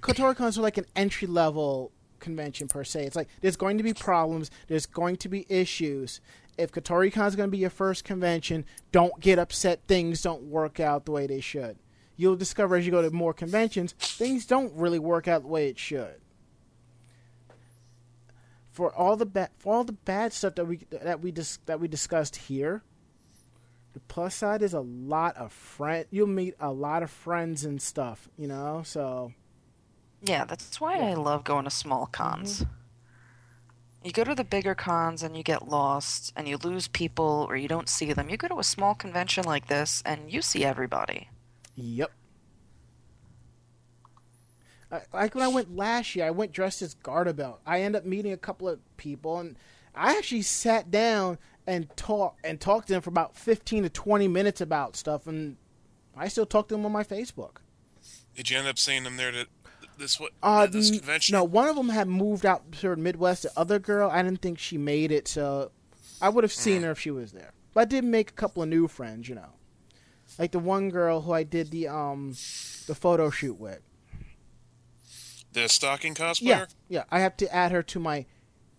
KotoriCons 0.00 0.58
are 0.58 0.62
like 0.62 0.78
an 0.78 0.86
entry 0.94 1.26
level 1.26 1.92
convention 2.20 2.68
per 2.68 2.84
se. 2.84 3.04
It's 3.04 3.16
like 3.16 3.28
there's 3.40 3.56
going 3.56 3.78
to 3.78 3.84
be 3.84 3.94
problems. 3.94 4.50
There's 4.66 4.86
going 4.86 5.16
to 5.16 5.28
be 5.28 5.46
issues. 5.48 6.20
If 6.56 6.72
KotoriCon 6.72 7.28
is 7.28 7.36
going 7.36 7.48
to 7.48 7.52
be 7.52 7.58
your 7.58 7.70
first 7.70 8.04
convention, 8.04 8.64
don't 8.92 9.18
get 9.20 9.38
upset. 9.38 9.82
Things 9.86 10.22
don't 10.22 10.42
work 10.42 10.80
out 10.80 11.04
the 11.04 11.12
way 11.12 11.26
they 11.26 11.40
should. 11.40 11.78
You'll 12.18 12.36
discover 12.36 12.74
as 12.74 12.84
you 12.84 12.90
go 12.90 13.00
to 13.00 13.10
more 13.12 13.32
conventions, 13.32 13.92
things 13.92 14.44
don't 14.44 14.74
really 14.74 14.98
work 14.98 15.28
out 15.28 15.42
the 15.42 15.48
way 15.48 15.68
it 15.68 15.78
should. 15.78 16.16
For 18.72 18.92
all 18.92 19.16
the 19.16 19.24
bad, 19.24 19.50
for 19.56 19.72
all 19.74 19.84
the 19.84 19.92
bad 19.92 20.32
stuff 20.32 20.56
that 20.56 20.64
we 20.66 20.78
that 20.90 21.20
we 21.20 21.30
dis- 21.30 21.60
that 21.66 21.78
we 21.78 21.86
discussed 21.86 22.34
here, 22.34 22.82
the 23.92 24.00
plus 24.00 24.34
side 24.34 24.62
is 24.62 24.74
a 24.74 24.80
lot 24.80 25.36
of 25.36 25.52
friend. 25.52 26.06
You'll 26.10 26.26
meet 26.26 26.54
a 26.58 26.72
lot 26.72 27.04
of 27.04 27.10
friends 27.10 27.64
and 27.64 27.80
stuff. 27.80 28.28
You 28.36 28.48
know, 28.48 28.82
so 28.84 29.32
Yeah, 30.22 30.44
that's 30.44 30.80
why 30.80 30.98
I 30.98 31.14
love 31.14 31.44
going 31.44 31.64
to 31.64 31.70
small 31.70 32.06
cons. 32.06 32.62
Mm-hmm. 32.62 32.72
You 34.04 34.12
go 34.12 34.24
to 34.24 34.34
the 34.34 34.44
bigger 34.44 34.74
cons 34.74 35.22
and 35.22 35.36
you 35.36 35.42
get 35.44 35.68
lost 35.68 36.32
and 36.34 36.48
you 36.48 36.56
lose 36.56 36.88
people 36.88 37.46
or 37.48 37.56
you 37.56 37.68
don't 37.68 37.88
see 37.88 38.12
them. 38.12 38.28
You 38.28 38.36
go 38.36 38.48
to 38.48 38.58
a 38.58 38.64
small 38.64 38.94
convention 38.94 39.44
like 39.44 39.66
this 39.68 40.02
and 40.04 40.32
you 40.32 40.40
see 40.42 40.64
everybody. 40.64 41.28
Yep. 41.80 42.10
I, 44.90 45.02
like 45.12 45.34
when 45.34 45.44
I 45.44 45.48
went 45.48 45.76
last 45.76 46.16
year, 46.16 46.26
I 46.26 46.30
went 46.30 46.52
dressed 46.52 46.82
as 46.82 46.96
Garterbelt. 46.96 47.58
I 47.64 47.82
ended 47.82 48.02
up 48.02 48.06
meeting 48.06 48.32
a 48.32 48.36
couple 48.36 48.68
of 48.68 48.80
people, 48.96 49.38
and 49.38 49.56
I 49.94 50.16
actually 50.16 50.42
sat 50.42 50.90
down 50.90 51.38
and 51.66 51.94
talked 51.96 52.44
and 52.44 52.60
talked 52.60 52.88
to 52.88 52.94
them 52.94 53.02
for 53.02 53.10
about 53.10 53.36
fifteen 53.36 53.84
to 53.84 53.88
twenty 53.90 54.26
minutes 54.26 54.60
about 54.60 54.96
stuff, 54.96 55.26
and 55.26 55.56
I 56.16 56.28
still 56.28 56.46
talk 56.46 56.68
to 56.68 56.74
them 56.74 56.84
on 56.84 56.92
my 56.92 57.04
Facebook. 57.04 57.58
Did 58.34 58.50
you 58.50 58.58
end 58.58 58.66
up 58.66 58.78
seeing 58.78 59.04
them 59.04 59.16
there 59.16 59.30
to 59.30 59.46
this 59.98 60.18
what 60.18 60.32
Uh, 60.42 60.66
this 60.66 60.90
convention? 60.90 61.34
no, 61.34 61.44
one 61.44 61.68
of 61.68 61.76
them 61.76 61.90
had 61.90 62.08
moved 62.08 62.46
out 62.46 62.72
to 62.72 62.88
the 62.88 62.96
Midwest. 62.96 63.42
The 63.42 63.52
other 63.56 63.78
girl, 63.78 64.10
I 64.10 64.22
didn't 64.22 64.42
think 64.42 64.58
she 64.58 64.78
made 64.78 65.12
it, 65.12 65.28
so 65.28 65.70
I 66.20 66.28
would 66.28 66.42
have 66.44 66.52
seen 66.52 66.82
her 66.82 66.90
if 66.90 66.98
she 66.98 67.10
was 67.10 67.32
there. 67.32 67.52
But 67.74 67.80
I 67.82 67.84
did 67.84 68.04
make 68.04 68.30
a 68.30 68.34
couple 68.34 68.62
of 68.62 68.68
new 68.68 68.88
friends, 68.88 69.28
you 69.28 69.34
know. 69.34 69.50
Like 70.38 70.52
the 70.52 70.58
one 70.58 70.90
girl 70.90 71.22
who 71.22 71.32
I 71.32 71.42
did 71.42 71.70
the 71.70 71.88
um 71.88 72.30
the 72.86 72.94
photo 72.94 73.30
shoot 73.30 73.58
with. 73.58 73.80
The 75.52 75.68
stocking 75.68 76.14
cosplayer? 76.14 76.42
Yeah, 76.42 76.66
yeah. 76.88 77.04
I 77.10 77.20
have 77.20 77.36
to 77.38 77.54
add 77.54 77.72
her 77.72 77.82
to 77.84 77.98
my 77.98 78.26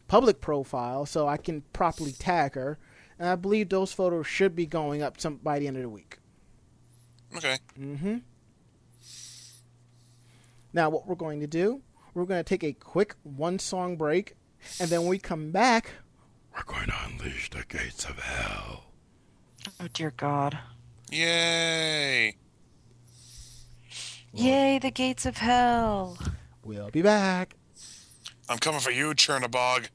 public 0.08 0.40
profile 0.40 1.06
so 1.06 1.28
I 1.28 1.38
can 1.38 1.62
properly 1.74 2.12
tag 2.12 2.54
her. 2.54 2.78
And 3.18 3.28
I 3.28 3.36
believe 3.36 3.70
those 3.70 3.92
photos 3.92 4.28
should 4.28 4.56
be 4.56 4.66
going 4.66 5.02
up 5.02 5.20
some 5.20 5.38
by 5.38 5.60
the 5.60 5.68
end 5.68 5.78
of 5.78 5.84
the 5.84 5.90
week. 5.90 6.20
Okay. 7.36 7.58
Mm-hmm. 7.78 8.18
Now, 10.72 10.90
what 10.90 11.08
we're 11.08 11.16
going 11.16 11.40
to 11.42 11.48
do, 11.48 11.82
we're 12.14 12.26
going 12.26 12.40
to 12.40 12.48
take 12.48 12.64
a 12.64 12.74
quick 12.74 13.16
one-song 13.24 13.98
break, 13.98 14.36
and 14.80 14.90
then 14.90 15.02
when 15.02 15.10
we 15.10 15.20
come 15.20 15.52
back, 15.52 15.92
we're 16.56 16.64
going 16.64 16.88
to 16.88 16.96
unleash 17.06 17.50
the 17.50 17.64
gates 17.68 18.06
of 18.06 18.20
hell. 18.20 18.86
Oh 19.80 19.88
dear 19.94 20.14
God. 20.16 20.60
Yay! 21.12 22.36
Yay, 24.32 24.80
the 24.80 24.92
gates 24.92 25.26
of 25.26 25.38
hell. 25.38 26.18
We'll 26.64 26.92
be 26.92 27.02
back. 27.02 27.56
I'm 28.48 28.60
coming 28.60 28.80
for 28.80 28.92
you, 28.92 29.16
Chernabog. 29.16 29.90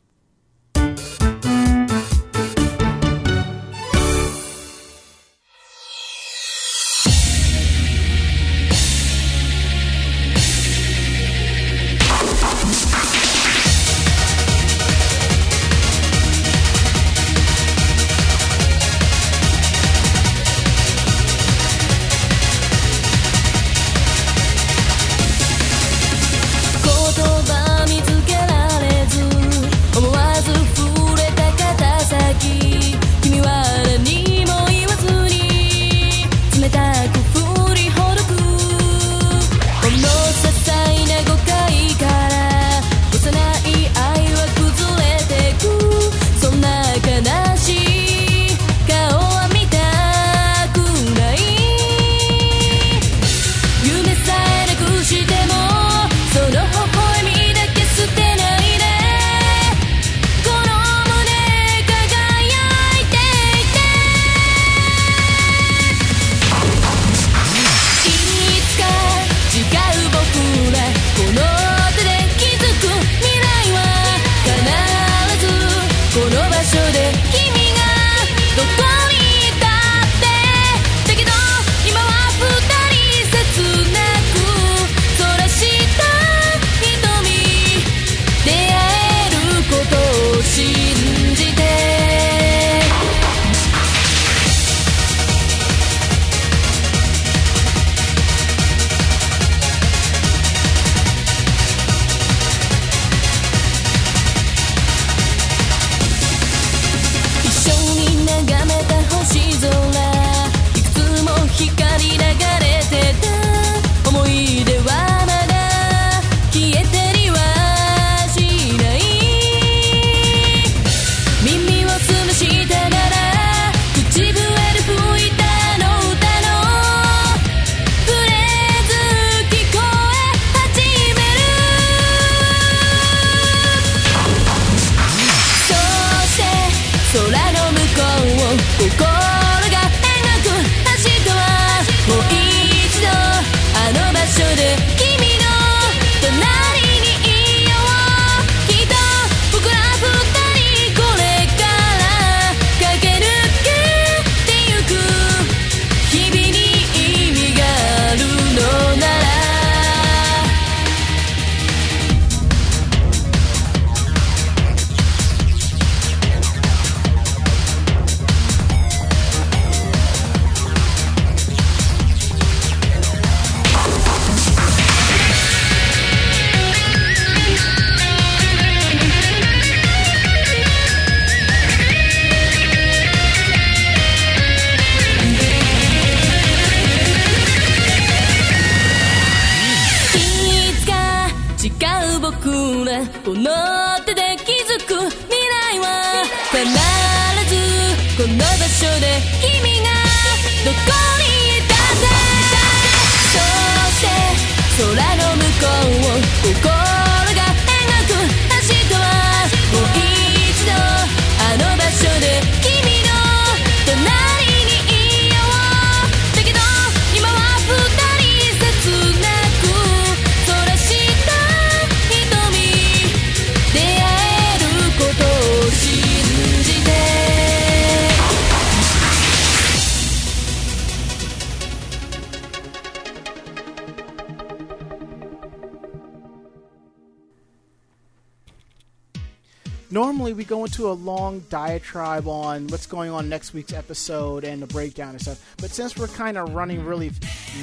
Diatribe 241.55 242.26
on 242.26 242.66
what's 242.66 242.85
going 242.85 243.10
on 243.10 243.28
next 243.28 243.55
week's 243.55 243.72
episode 243.72 244.43
and 244.43 244.60
the 244.60 244.66
breakdown 244.66 245.10
and 245.10 245.20
stuff. 245.20 245.55
But 245.59 245.70
since 245.70 245.97
we're 245.97 246.09
kind 246.09 246.36
of 246.36 246.52
running 246.52 246.85
really 246.85 247.12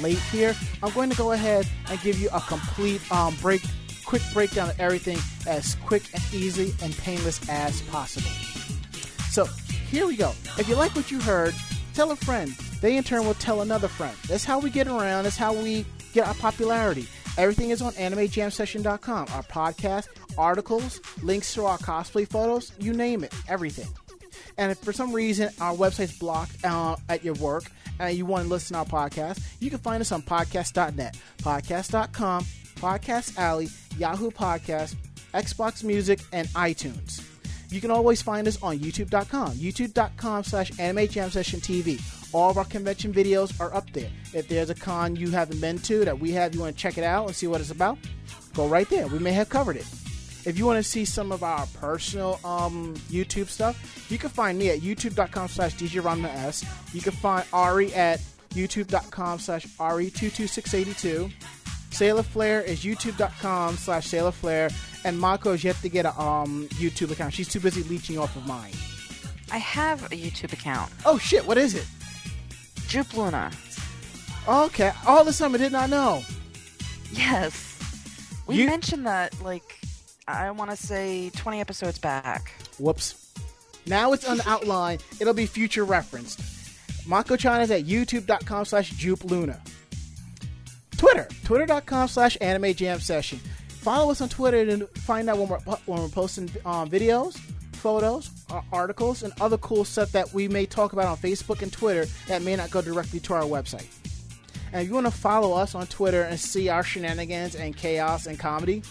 late 0.00 0.16
here, 0.16 0.54
I'm 0.82 0.90
going 0.94 1.10
to 1.10 1.16
go 1.16 1.32
ahead 1.32 1.68
and 1.90 2.00
give 2.00 2.18
you 2.18 2.30
a 2.32 2.40
complete 2.40 3.02
um, 3.12 3.36
break, 3.42 3.60
quick 4.06 4.22
breakdown 4.32 4.70
of 4.70 4.80
everything 4.80 5.18
as 5.46 5.74
quick 5.84 6.04
and 6.14 6.22
easy 6.32 6.74
and 6.82 6.96
painless 6.96 7.46
as 7.50 7.82
possible. 7.82 8.30
So 9.30 9.44
here 9.90 10.06
we 10.06 10.16
go. 10.16 10.30
If 10.58 10.70
you 10.70 10.74
like 10.74 10.96
what 10.96 11.10
you 11.10 11.20
heard, 11.20 11.54
tell 11.92 12.12
a 12.12 12.16
friend, 12.16 12.50
They 12.80 12.96
in 12.96 13.04
turn 13.04 13.26
will 13.26 13.34
tell 13.34 13.60
another 13.60 13.88
friend. 13.88 14.16
That's 14.26 14.44
how 14.44 14.58
we 14.58 14.70
get 14.70 14.88
around. 14.88 15.24
That's 15.24 15.36
how 15.36 15.52
we 15.52 15.84
get 16.14 16.26
our 16.26 16.34
popularity. 16.34 17.06
Everything 17.36 17.70
is 17.70 17.82
on 17.82 17.92
AnimeJamSession.com. 17.92 19.26
Our 19.32 19.42
podcast, 19.42 20.08
articles, 20.38 21.00
links 21.22 21.54
to 21.54 21.64
our 21.66 21.78
cosplay 21.78 22.28
photos, 22.28 22.72
you 22.78 22.92
name 22.92 23.24
it, 23.24 23.34
everything. 23.48 23.88
And 24.58 24.70
if 24.70 24.78
for 24.78 24.92
some 24.92 25.12
reason 25.12 25.50
our 25.60 25.74
website's 25.74 26.18
blocked 26.18 26.64
uh, 26.64 26.96
at 27.08 27.24
your 27.24 27.34
work 27.34 27.64
and 27.98 28.16
you 28.16 28.26
want 28.26 28.44
to 28.44 28.50
listen 28.50 28.74
to 28.74 28.80
our 28.80 28.84
podcast, 28.84 29.42
you 29.60 29.70
can 29.70 29.78
find 29.78 30.00
us 30.00 30.12
on 30.12 30.22
podcast.net, 30.22 31.16
podcast.com, 31.38 32.44
Podcast 32.76 33.38
Alley, 33.38 33.68
Yahoo 33.96 34.30
Podcast, 34.30 34.96
Xbox 35.34 35.84
Music, 35.84 36.20
and 36.32 36.48
iTunes. 36.48 37.22
You 37.70 37.80
can 37.80 37.90
always 37.90 38.20
find 38.20 38.46
us 38.46 38.62
on 38.62 38.78
youtube.com, 38.80 39.52
youtube.com 39.52 40.44
slash 40.44 40.78
anime 40.78 41.08
jam 41.08 41.30
session 41.30 41.60
TV. 41.60 42.00
All 42.34 42.50
of 42.50 42.58
our 42.58 42.64
convention 42.64 43.12
videos 43.14 43.58
are 43.60 43.74
up 43.74 43.90
there. 43.92 44.10
If 44.34 44.48
there's 44.48 44.68
a 44.68 44.74
con 44.74 45.16
you 45.16 45.30
haven't 45.30 45.60
been 45.60 45.78
to 45.80 46.04
that 46.04 46.18
we 46.18 46.32
have, 46.32 46.54
you 46.54 46.60
want 46.60 46.76
to 46.76 46.80
check 46.80 46.98
it 46.98 47.04
out 47.04 47.26
and 47.26 47.36
see 47.36 47.46
what 47.46 47.60
it's 47.60 47.70
about, 47.70 47.98
go 48.54 48.66
right 48.66 48.88
there. 48.90 49.06
We 49.06 49.18
may 49.18 49.32
have 49.32 49.48
covered 49.48 49.76
it. 49.76 49.86
If 50.44 50.58
you 50.58 50.66
want 50.66 50.78
to 50.78 50.82
see 50.82 51.04
some 51.04 51.30
of 51.32 51.42
our 51.42 51.66
personal 51.80 52.40
um, 52.44 52.94
YouTube 53.10 53.48
stuff, 53.48 54.06
you 54.10 54.18
can 54.18 54.28
find 54.30 54.58
me 54.58 54.70
at 54.70 54.80
youtube.com 54.80 55.48
slash 55.48 55.74
djronmas. 55.76 56.64
You 56.94 57.00
can 57.00 57.12
find 57.12 57.44
Ari 57.52 57.94
at 57.94 58.20
youtube.com 58.50 59.38
slash 59.38 59.66
Ari22682. 59.78 61.32
Sailor 61.90 62.22
Flare 62.22 62.60
is 62.62 62.82
youtube.com 62.84 63.76
slash 63.76 64.06
Sailor 64.08 64.32
Flare. 64.32 64.70
And 65.04 65.18
Mako 65.18 65.52
is 65.52 65.64
yet 65.64 65.76
to 65.82 65.88
get 65.88 66.06
a 66.06 66.20
um, 66.20 66.66
YouTube 66.72 67.10
account. 67.10 67.34
She's 67.34 67.48
too 67.48 67.60
busy 67.60 67.82
leeching 67.84 68.18
off 68.18 68.34
of 68.36 68.46
mine. 68.46 68.72
I 69.50 69.58
have 69.58 70.04
a 70.06 70.16
YouTube 70.16 70.52
account. 70.52 70.90
Oh 71.04 71.18
shit, 71.18 71.46
what 71.46 71.58
is 71.58 71.74
it? 71.74 71.86
Jupe 72.88 73.16
Luna. 73.16 73.50
Okay, 74.48 74.90
all 75.06 75.24
this 75.24 75.38
time 75.38 75.54
I 75.54 75.58
did 75.58 75.72
not 75.72 75.88
know. 75.90 76.22
Yes. 77.12 77.78
We 78.46 78.56
You- 78.56 78.66
mentioned 78.66 79.06
that, 79.06 79.40
like, 79.42 79.78
I 80.32 80.50
want 80.50 80.70
to 80.70 80.76
say 80.76 81.30
20 81.36 81.60
episodes 81.60 81.98
back. 81.98 82.52
Whoops. 82.78 83.32
Now 83.86 84.12
it's 84.12 84.26
on 84.26 84.38
the 84.38 84.48
outline. 84.48 84.98
It'll 85.20 85.34
be 85.34 85.46
future 85.46 85.84
referenced. 85.84 86.40
Mako-chan 87.06 87.60
is 87.62 87.70
at 87.70 87.84
youtube.com 87.84 88.64
slash 88.64 88.90
Jupe 88.90 89.24
Luna. 89.24 89.60
Twitter, 90.96 91.28
twitter.com 91.44 92.08
slash 92.08 92.38
anime 92.40 92.74
jam 92.74 93.00
session. 93.00 93.40
Follow 93.68 94.12
us 94.12 94.20
on 94.20 94.28
Twitter 94.28 94.64
to 94.64 94.86
find 95.00 95.28
out 95.28 95.38
when 95.38 95.48
we're, 95.48 95.58
when 95.58 96.00
we're 96.00 96.08
posting 96.08 96.48
um, 96.64 96.88
videos, 96.88 97.36
photos, 97.72 98.30
uh, 98.50 98.60
articles, 98.72 99.24
and 99.24 99.32
other 99.40 99.58
cool 99.58 99.84
stuff 99.84 100.12
that 100.12 100.32
we 100.32 100.46
may 100.46 100.64
talk 100.64 100.92
about 100.92 101.06
on 101.06 101.16
Facebook 101.16 101.62
and 101.62 101.72
Twitter 101.72 102.06
that 102.28 102.42
may 102.42 102.54
not 102.54 102.70
go 102.70 102.80
directly 102.80 103.18
to 103.18 103.34
our 103.34 103.42
website. 103.42 103.88
And 104.72 104.80
if 104.82 104.88
you 104.88 104.94
want 104.94 105.06
to 105.06 105.12
follow 105.12 105.52
us 105.52 105.74
on 105.74 105.86
Twitter 105.88 106.22
and 106.22 106.38
see 106.38 106.68
our 106.68 106.84
shenanigans 106.84 107.56
and 107.56 107.76
chaos 107.76 108.26
and 108.26 108.38
comedy, 108.38 108.82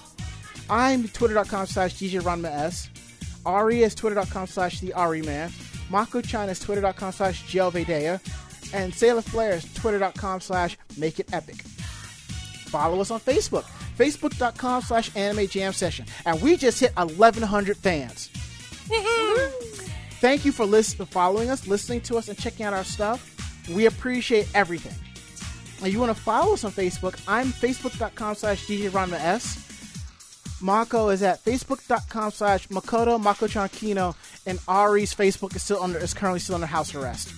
I'm 0.72 1.10
twitter.com 1.10 1.68
slash 1.68 1.94
DJ. 1.96 2.90
Ari 3.46 3.84
is 3.84 3.94
twitter.com 3.94 4.48
slash 4.48 4.80
the 4.80 4.94
Ari 4.94 5.22
Man. 5.22 5.52
Mako 5.90 6.22
Chan 6.22 6.50
is 6.50 6.60
twitter.com 6.60 7.12
slash 7.12 7.44
Jelvedea. 7.44 8.22
And 8.74 8.94
Sailor 8.94 9.22
Flare 9.22 9.56
is 9.56 9.74
twitter.com 9.74 10.40
slash 10.40 10.78
Make 10.98 11.20
It 11.20 11.34
Epic. 11.34 11.58
Follow 11.58 13.02
us 13.02 13.12
on 13.12 13.20
Facebook, 13.20 13.64
facebook.com 13.98 14.82
slash 14.82 15.14
Anime 15.14 15.46
Jam 15.48 15.74
Session. 15.74 16.06
And 16.26 16.42
we 16.42 16.56
just 16.56 16.80
hit 16.80 16.94
1,100 16.96 17.76
fans. 17.76 18.30
Thank 20.22 20.46
you 20.46 20.54
for 20.54 20.66
listen- 20.66 21.06
following 21.06 21.50
us, 21.50 21.68
listening 21.68 22.00
to 22.02 22.18
us, 22.18 22.30
and 22.30 22.38
checking 22.38 22.66
out 22.66 22.74
our 22.74 22.86
stuff. 22.86 23.68
We 23.70 23.88
appreciate 23.88 24.48
everything. 24.56 24.96
And 25.84 25.92
you 25.92 26.00
want 26.00 26.16
to 26.16 26.24
follow 26.24 26.54
us 26.54 26.64
on 26.64 26.72
Facebook, 26.72 27.20
I'm 27.28 27.48
facebook.com 27.48 28.36
slash 28.36 28.66
DJ 28.68 29.14
S. 29.14 29.71
Mako 30.62 31.10
is 31.10 31.24
at 31.24 31.44
facebook.com 31.44 32.32
slash 32.32 32.68
Makoto 32.68 33.22
Mako-chan 33.22 33.70
and 34.46 34.60
Ari's 34.68 35.14
Facebook 35.14 35.56
is 35.56 35.64
still 35.64 35.82
under 35.82 36.00
is 36.00 36.14
currently 36.14 36.40
still 36.40 36.56
under 36.56 36.68
house 36.68 36.94
arrest. 36.96 37.34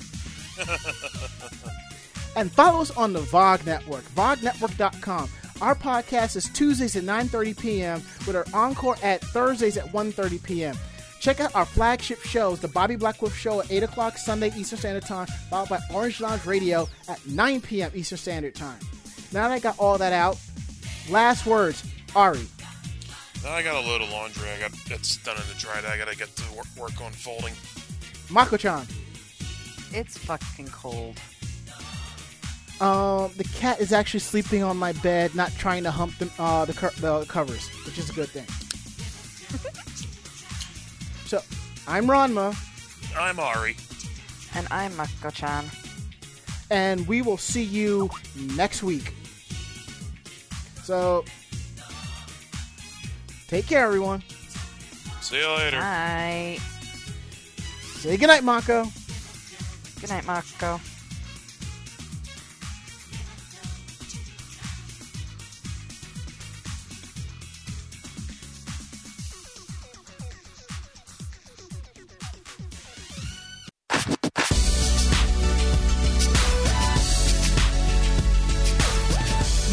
and 2.35 2.51
follow 2.51 2.81
us 2.81 2.91
on 2.91 3.13
the 3.13 3.19
VOG 3.19 3.65
Network, 3.65 4.03
VOGNetwork.com. 4.15 5.29
Our 5.61 5.75
podcast 5.75 6.35
is 6.35 6.49
Tuesdays 6.49 6.95
at 6.95 7.03
9:30 7.03 7.59
p.m. 7.59 8.01
with 8.27 8.35
our 8.35 8.45
encore 8.53 8.97
at 9.01 9.21
Thursdays 9.21 9.77
at 9.77 9.85
1:30 9.85 10.43
p.m. 10.43 10.75
Check 11.19 11.39
out 11.39 11.55
our 11.55 11.65
flagship 11.65 12.19
shows, 12.23 12.59
the 12.59 12.67
Bobby 12.67 12.97
Blackwolf 12.97 13.33
Show 13.33 13.61
at 13.61 13.71
8 13.71 13.83
o'clock 13.83 14.17
Sunday 14.17 14.51
Eastern 14.57 14.77
Standard 14.77 15.05
Time, 15.05 15.25
followed 15.49 15.69
by 15.69 15.79
Orange 15.93 16.19
Lounge 16.19 16.45
Radio 16.45 16.89
at 17.07 17.25
9 17.25 17.61
p.m. 17.61 17.91
Eastern 17.95 18.17
Standard 18.17 18.55
Time. 18.55 18.79
Now 19.31 19.47
that 19.47 19.51
I 19.53 19.59
got 19.59 19.79
all 19.79 19.97
that 19.97 20.11
out, 20.11 20.37
last 21.09 21.45
words, 21.45 21.81
Ari. 22.13 22.45
Now 23.43 23.51
I 23.51 23.61
got 23.61 23.75
a 23.83 23.87
load 23.87 24.01
of 24.01 24.09
laundry. 24.09 24.49
I 24.49 24.59
got 24.59 24.71
that's 24.87 25.17
done 25.17 25.35
in 25.35 25.43
the 25.53 25.59
dryer. 25.59 25.83
I 25.85 25.97
gotta 25.97 26.15
get 26.15 26.33
to 26.37 26.43
work, 26.55 26.67
work 26.77 27.01
on 27.01 27.11
folding. 27.11 27.53
Mako-chan. 28.29 28.87
It's 29.91 30.17
fucking 30.17 30.67
cold. 30.69 31.19
Um, 32.81 33.31
the 33.37 33.43
cat 33.55 33.79
is 33.79 33.91
actually 33.93 34.21
sleeping 34.21 34.63
on 34.63 34.77
my 34.77 34.93
bed, 34.93 35.35
not 35.35 35.51
trying 35.57 35.83
to 35.83 35.91
hump 35.91 36.17
the 36.17 36.29
uh, 36.39 36.65
the, 36.65 36.73
co- 36.73 36.89
the 36.99 37.25
covers, 37.25 37.67
which 37.85 37.97
is 37.97 38.09
a 38.09 38.13
good 38.13 38.29
thing. 38.29 38.47
so, 41.25 41.41
I'm 41.87 42.07
Ranma, 42.07 42.55
I'm 43.17 43.39
Ari. 43.39 43.75
And 44.55 44.67
I'm 44.71 44.95
Mako-chan. 44.95 45.65
and 46.71 47.07
we 47.07 47.21
will 47.21 47.37
see 47.37 47.63
you 47.63 48.09
next 48.55 48.83
week. 48.83 49.13
So, 50.83 51.23
take 53.47 53.67
care, 53.67 53.85
everyone. 53.85 54.23
See 55.21 55.39
you 55.39 55.49
later. 55.49 55.79
Night. 55.79 56.59
Say 57.99 58.17
goodnight, 58.17 58.43
Mako. 58.43 58.85
Good 60.01 60.09
night, 60.09 60.25
Mako. 60.25 60.79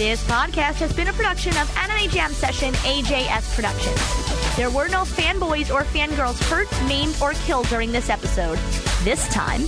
This 0.00 0.24
podcast 0.24 0.76
has 0.76 0.94
been 0.94 1.08
a 1.08 1.12
production 1.12 1.54
of 1.58 1.70
Anime 1.76 2.08
Jam 2.08 2.32
Session 2.32 2.72
AJS 2.72 3.54
Productions. 3.54 4.56
There 4.56 4.70
were 4.70 4.88
no 4.88 5.02
fanboys 5.02 5.70
or 5.70 5.82
fangirls 5.82 6.42
hurt, 6.48 6.70
maimed, 6.88 7.14
or 7.20 7.34
killed 7.44 7.66
during 7.66 7.92
this 7.92 8.08
episode. 8.08 8.58
This 9.04 9.28
time. 9.28 9.60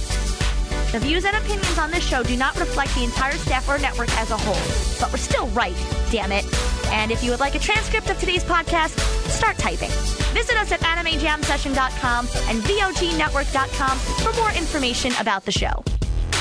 The 0.90 1.00
views 1.00 1.26
and 1.26 1.36
opinions 1.36 1.76
on 1.76 1.90
this 1.90 2.02
show 2.02 2.22
do 2.22 2.34
not 2.34 2.58
reflect 2.58 2.94
the 2.94 3.04
entire 3.04 3.34
staff 3.34 3.68
or 3.68 3.76
network 3.76 4.08
as 4.16 4.30
a 4.30 4.38
whole. 4.38 4.54
But 4.98 5.12
we're 5.12 5.18
still 5.18 5.48
right, 5.48 5.76
damn 6.10 6.32
it. 6.32 6.46
And 6.86 7.12
if 7.12 7.22
you 7.22 7.30
would 7.30 7.40
like 7.40 7.54
a 7.54 7.58
transcript 7.58 8.08
of 8.08 8.18
today's 8.18 8.42
podcast, 8.42 8.98
start 9.28 9.58
typing. 9.58 9.90
Visit 10.32 10.56
us 10.56 10.72
at 10.72 10.80
animejamsession.com 10.80 12.26
and 12.48 12.62
vognetwork.com 12.62 13.98
for 13.98 14.32
more 14.40 14.52
information 14.52 15.12
about 15.20 15.44
the 15.44 15.52
show. 15.52 15.84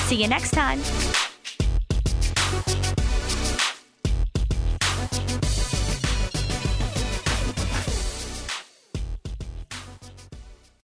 See 0.08 0.22
you 0.22 0.30
next 0.30 0.52
time. 0.52 0.80